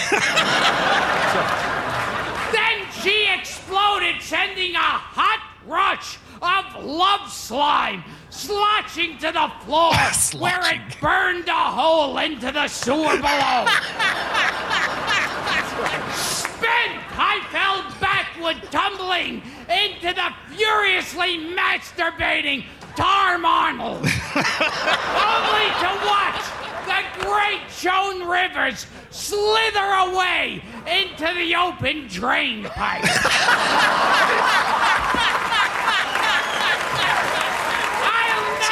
then 2.53 2.87
she 3.03 3.27
exploded, 3.33 4.21
sending 4.21 4.75
a 4.75 4.79
hot 4.79 5.41
rush 5.67 6.19
of 6.43 6.85
love 6.85 7.31
slime 7.33 8.05
sloshing 8.39 9.19
to 9.19 9.33
the 9.33 9.51
floor 9.65 9.93
where 10.41 10.61
it 10.73 11.01
burned 11.01 11.49
a 11.49 11.53
hole 11.53 12.19
into 12.19 12.53
the 12.53 12.69
sewer 12.69 13.17
below. 13.17 13.67
Spent, 16.15 16.95
I 17.19 17.41
fell 17.51 17.83
backward, 18.01 18.63
tumbling 18.71 19.43
into 19.69 20.15
the 20.15 20.33
furiously 20.55 21.39
masturbating 21.53 22.65
Tom 22.95 23.45
Arnold, 23.45 24.07
only 24.07 25.69
to 25.83 25.91
watch 26.07 26.43
the 26.87 27.03
great 27.25 27.61
Joan 27.81 28.29
Rivers 28.29 28.87
slither 29.11 29.85
away 30.11 30.63
into 30.87 31.35
the 31.35 31.57
open 31.57 32.07
drain 32.07 32.65
pipe. 32.65 33.05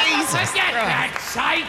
Jesus 0.07 0.51
forget 0.51 0.73
Christ. 0.73 0.87
that 0.87 1.19
sight. 1.35 1.66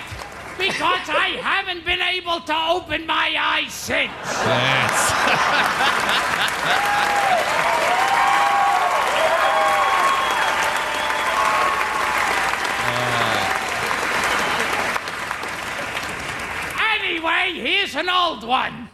because 0.58 1.10
I 1.10 1.38
haven't 1.42 1.86
been 1.86 2.02
able 2.02 2.40
to 2.42 2.56
open 2.56 3.06
my 3.06 3.36
eyes 3.38 3.74
since. 3.74 4.12
Anyway, 17.00 17.54
here's 17.54 17.96
an 17.96 18.10
old 18.10 18.44
one. 18.44 18.90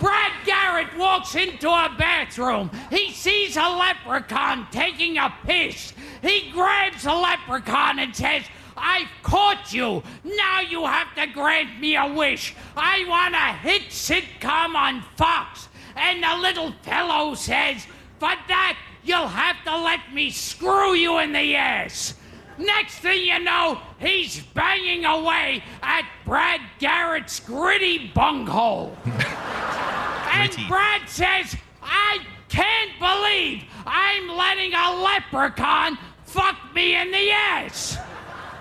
Brad 0.00 0.32
Garrett 0.44 0.96
walks 0.96 1.34
into 1.36 1.68
a 1.68 1.94
bathroom. 1.96 2.70
He 2.90 3.12
sees 3.12 3.56
a 3.56 3.68
leprechaun 3.68 4.66
taking 4.72 5.16
a 5.18 5.32
piss. 5.44 5.92
He 6.22 6.50
grabs 6.50 7.04
the 7.04 7.14
leprechaun 7.14 8.00
and 8.00 8.14
says, 8.14 8.42
I've 8.82 9.08
caught 9.22 9.72
you. 9.72 10.02
Now 10.24 10.60
you 10.60 10.84
have 10.84 11.14
to 11.14 11.26
grant 11.28 11.78
me 11.78 11.96
a 11.96 12.12
wish. 12.12 12.54
I 12.76 13.04
want 13.08 13.34
a 13.34 13.56
hit 13.56 13.90
sitcom 13.90 14.74
on 14.74 15.02
Fox. 15.16 15.68
And 15.94 16.22
the 16.22 16.36
little 16.36 16.72
fellow 16.82 17.34
says, 17.34 17.86
For 18.18 18.34
that, 18.48 18.76
you'll 19.04 19.28
have 19.28 19.62
to 19.64 19.76
let 19.78 20.12
me 20.12 20.30
screw 20.30 20.94
you 20.94 21.20
in 21.20 21.32
the 21.32 21.54
ass. 21.54 22.14
Next 22.58 22.96
thing 22.96 23.24
you 23.24 23.38
know, 23.38 23.80
he's 24.00 24.40
banging 24.40 25.04
away 25.04 25.62
at 25.82 26.04
Brad 26.24 26.60
Garrett's 26.80 27.38
gritty 27.38 28.10
bunghole. 28.14 28.96
and 29.04 30.56
Brad 30.68 31.08
says, 31.08 31.56
I 31.82 32.18
can't 32.48 32.98
believe 32.98 33.64
I'm 33.86 34.28
letting 34.28 34.74
a 34.74 35.02
leprechaun 35.02 35.98
fuck 36.24 36.56
me 36.74 36.96
in 36.96 37.10
the 37.10 37.30
ass. 37.30 37.98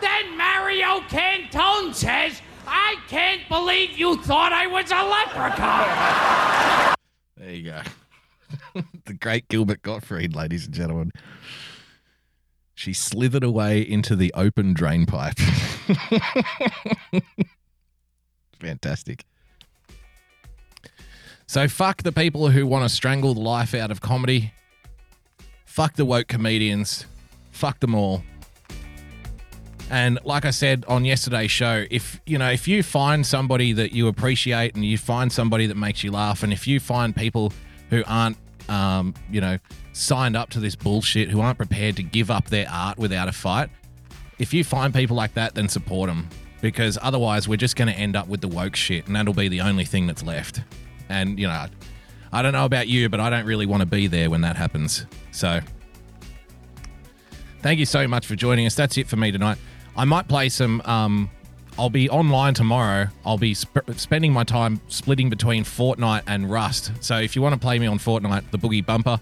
Then 0.02 0.38
Mario 0.38 1.02
Cantone 1.02 1.94
says, 1.94 2.42
I 2.68 2.98
can't 3.08 3.48
believe 3.48 3.98
you 3.98 4.18
thought 4.24 4.52
I 4.52 4.68
was 4.68 4.92
a 4.92 5.04
leprechaun. 5.04 6.96
There 7.38 7.54
you 7.54 7.72
go. 7.72 7.82
the 9.06 9.14
great 9.14 9.48
Gilbert 9.48 9.82
Gottfried, 9.82 10.36
ladies 10.36 10.66
and 10.66 10.74
gentlemen. 10.74 11.12
She 12.74 12.94
slithered 12.94 13.44
away 13.44 13.82
into 13.82 14.16
the 14.16 14.34
open 14.36 14.74
drain 14.74 15.06
pipe. 15.06 15.38
Fantastic. 18.60 19.26
So 21.46 21.68
fuck 21.68 22.04
the 22.04 22.12
people 22.12 22.50
who 22.50 22.66
want 22.66 22.86
to 22.86 22.90
strangle 22.90 23.34
the 23.34 23.42
life 23.42 23.74
out 23.74 23.92
of 23.92 24.02
comedy. 24.02 24.54
Fuck 25.66 25.96
the 25.96 26.06
woke 26.06 26.28
comedians. 26.28 27.06
Fuck 27.52 27.82
them 27.82 27.94
all. 27.94 28.24
And 29.92 30.20
like 30.24 30.46
I 30.46 30.52
said 30.52 30.86
on 30.88 31.04
yesterday's 31.04 31.52
show, 31.52 31.86
if 31.92 32.22
you 32.26 32.38
know, 32.38 32.50
if 32.50 32.66
you 32.66 32.82
find 32.82 33.26
somebody 33.26 33.74
that 33.74 33.92
you 33.92 34.08
appreciate 34.08 34.74
and 34.74 34.86
you 34.86 34.98
find 34.98 35.30
somebody 35.30 35.68
that 35.68 35.76
makes 35.76 36.02
you 36.02 36.12
laugh, 36.12 36.44
and 36.44 36.54
if 36.54 36.66
you 36.66 36.80
find 36.80 37.14
people 37.14 37.52
who 37.90 38.02
aren't, 38.08 38.38
um, 38.70 39.14
you 39.30 39.42
know, 39.42 39.58
signed 39.92 40.38
up 40.38 40.50
to 40.52 40.62
this 40.62 40.78
bullshit, 40.78 41.28
who 41.28 41.42
aren't 41.42 41.58
prepared 41.58 41.98
to 41.98 42.04
give 42.04 42.32
up 42.32 42.46
their 42.46 42.70
art 42.72 42.98
without 42.98 43.28
a 43.28 43.34
fight, 43.34 43.70
if 44.40 44.54
you 44.54 44.64
find 44.64 44.94
people 44.94 45.18
like 45.18 45.34
that, 45.34 45.56
then 45.56 45.68
support 45.68 46.08
them 46.08 46.30
because 46.62 46.98
otherwise 47.02 47.50
we're 47.50 47.58
just 47.58 47.76
going 47.76 47.90
to 47.90 47.94
end 47.94 48.16
up 48.16 48.30
with 48.30 48.40
the 48.40 48.48
woke 48.48 48.78
shit, 48.78 49.08
and 49.08 49.16
that'll 49.18 49.34
be 49.34 49.50
the 49.50 49.60
only 49.60 49.84
thing 49.84 50.08
that's 50.08 50.24
left. 50.24 50.62
And 51.10 51.38
you 51.38 51.48
know, 51.48 51.66
I 52.32 52.42
don't 52.42 52.54
know 52.54 52.64
about 52.64 52.88
you, 52.88 53.10
but 53.10 53.20
I 53.20 53.30
don't 53.30 53.46
really 53.46 53.66
want 53.66 53.82
to 53.82 53.88
be 53.88 54.08
there 54.08 54.30
when 54.30 54.40
that 54.42 54.56
happens. 54.56 55.06
So. 55.32 55.60
Thank 57.62 57.78
you 57.78 57.86
so 57.86 58.08
much 58.08 58.26
for 58.26 58.36
joining 58.36 58.66
us. 58.66 58.74
That's 58.74 58.98
it 58.98 59.08
for 59.08 59.18
me 59.18 59.32
tonight. 59.32 59.60
I 59.96 60.06
might 60.06 60.28
play 60.28 60.50
some. 60.50 60.82
Um, 60.86 61.30
I'll 61.78 61.90
be 61.90 62.10
online 62.10 62.54
tomorrow. 62.54 63.08
I'll 63.26 63.38
be 63.38 63.54
sp- 63.56 63.88
spending 63.96 64.34
my 64.34 64.44
time 64.44 64.82
splitting 64.88 65.30
between 65.30 65.64
Fortnite 65.64 66.24
and 66.28 66.50
Rust. 66.50 66.92
So 67.00 67.18
if 67.18 67.36
you 67.36 67.42
want 67.42 67.54
to 67.54 67.60
play 67.60 67.80
me 67.80 67.88
on 67.88 67.98
Fortnite, 67.98 68.52
the 68.52 68.58
Boogie 68.58 68.86
Bumper, 68.86 69.20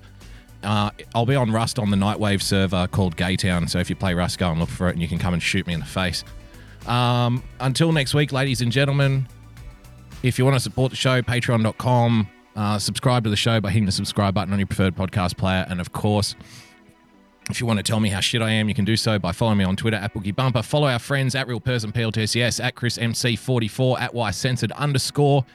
uh, 0.63 0.89
I'll 1.15 1.25
be 1.25 1.35
on 1.35 1.51
Rust 1.51 1.79
on 1.79 1.89
the 1.89 1.97
Nightwave 1.97 2.41
server 2.41 2.87
called 2.87 3.15
Gaytown. 3.15 3.69
So 3.69 3.79
if 3.79 3.89
you 3.89 3.95
play 3.95 4.13
Rust, 4.13 4.39
go 4.39 4.49
and 4.49 4.59
look 4.59 4.69
for 4.69 4.89
it, 4.89 4.93
and 4.93 5.01
you 5.01 5.07
can 5.07 5.19
come 5.19 5.33
and 5.33 5.41
shoot 5.41 5.65
me 5.67 5.73
in 5.73 5.79
the 5.79 5.85
face. 5.85 6.23
Um, 6.87 7.43
until 7.59 7.91
next 7.91 8.13
week, 8.13 8.31
ladies 8.31 8.61
and 8.61 8.71
gentlemen, 8.71 9.27
if 10.23 10.37
you 10.37 10.45
want 10.45 10.55
to 10.55 10.59
support 10.59 10.89
the 10.89 10.97
show, 10.97 11.21
patreon.com. 11.21 12.27
Uh, 12.55 12.77
subscribe 12.77 13.23
to 13.23 13.29
the 13.29 13.37
show 13.37 13.61
by 13.61 13.69
hitting 13.69 13.85
the 13.85 13.91
subscribe 13.91 14.33
button 14.33 14.51
on 14.51 14.59
your 14.59 14.67
preferred 14.67 14.95
podcast 14.95 15.37
player. 15.37 15.65
And 15.69 15.79
of 15.79 15.93
course, 15.93 16.35
if 17.49 17.59
you 17.59 17.65
want 17.65 17.77
to 17.77 17.83
tell 17.83 17.99
me 17.99 18.09
how 18.09 18.19
shit 18.19 18.41
I 18.41 18.51
am, 18.51 18.69
you 18.69 18.75
can 18.75 18.85
do 18.85 18.95
so 18.95 19.17
by 19.17 19.31
following 19.31 19.57
me 19.57 19.63
on 19.63 19.75
Twitter 19.75 19.97
at 19.97 20.13
Boogie 20.13 20.35
Bumper. 20.35 20.61
Follow 20.61 20.87
our 20.87 20.99
friends 20.99 21.33
at 21.35 21.47
Real 21.47 21.59
Person 21.59 21.91
PLTCS, 21.91 22.63
at 22.63 22.75
Chris 22.75 22.97
MC44, 22.97 23.99
at 23.99 24.13
Y 24.13 24.31
Censored 24.31 24.71
underscore. 24.73 25.45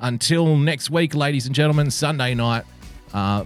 Until 0.00 0.56
next 0.56 0.90
week, 0.90 1.14
ladies 1.14 1.46
and 1.46 1.54
gentlemen, 1.54 1.90
Sunday 1.90 2.34
night. 2.34 2.64
Uh, 3.12 3.44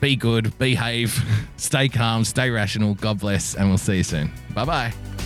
be 0.00 0.16
good, 0.16 0.56
behave, 0.58 1.18
stay 1.56 1.88
calm, 1.88 2.24
stay 2.24 2.50
rational. 2.50 2.94
God 2.94 3.20
bless, 3.20 3.54
and 3.54 3.68
we'll 3.68 3.78
see 3.78 3.96
you 3.96 4.02
soon. 4.02 4.30
Bye 4.54 4.64
bye. 4.66 5.23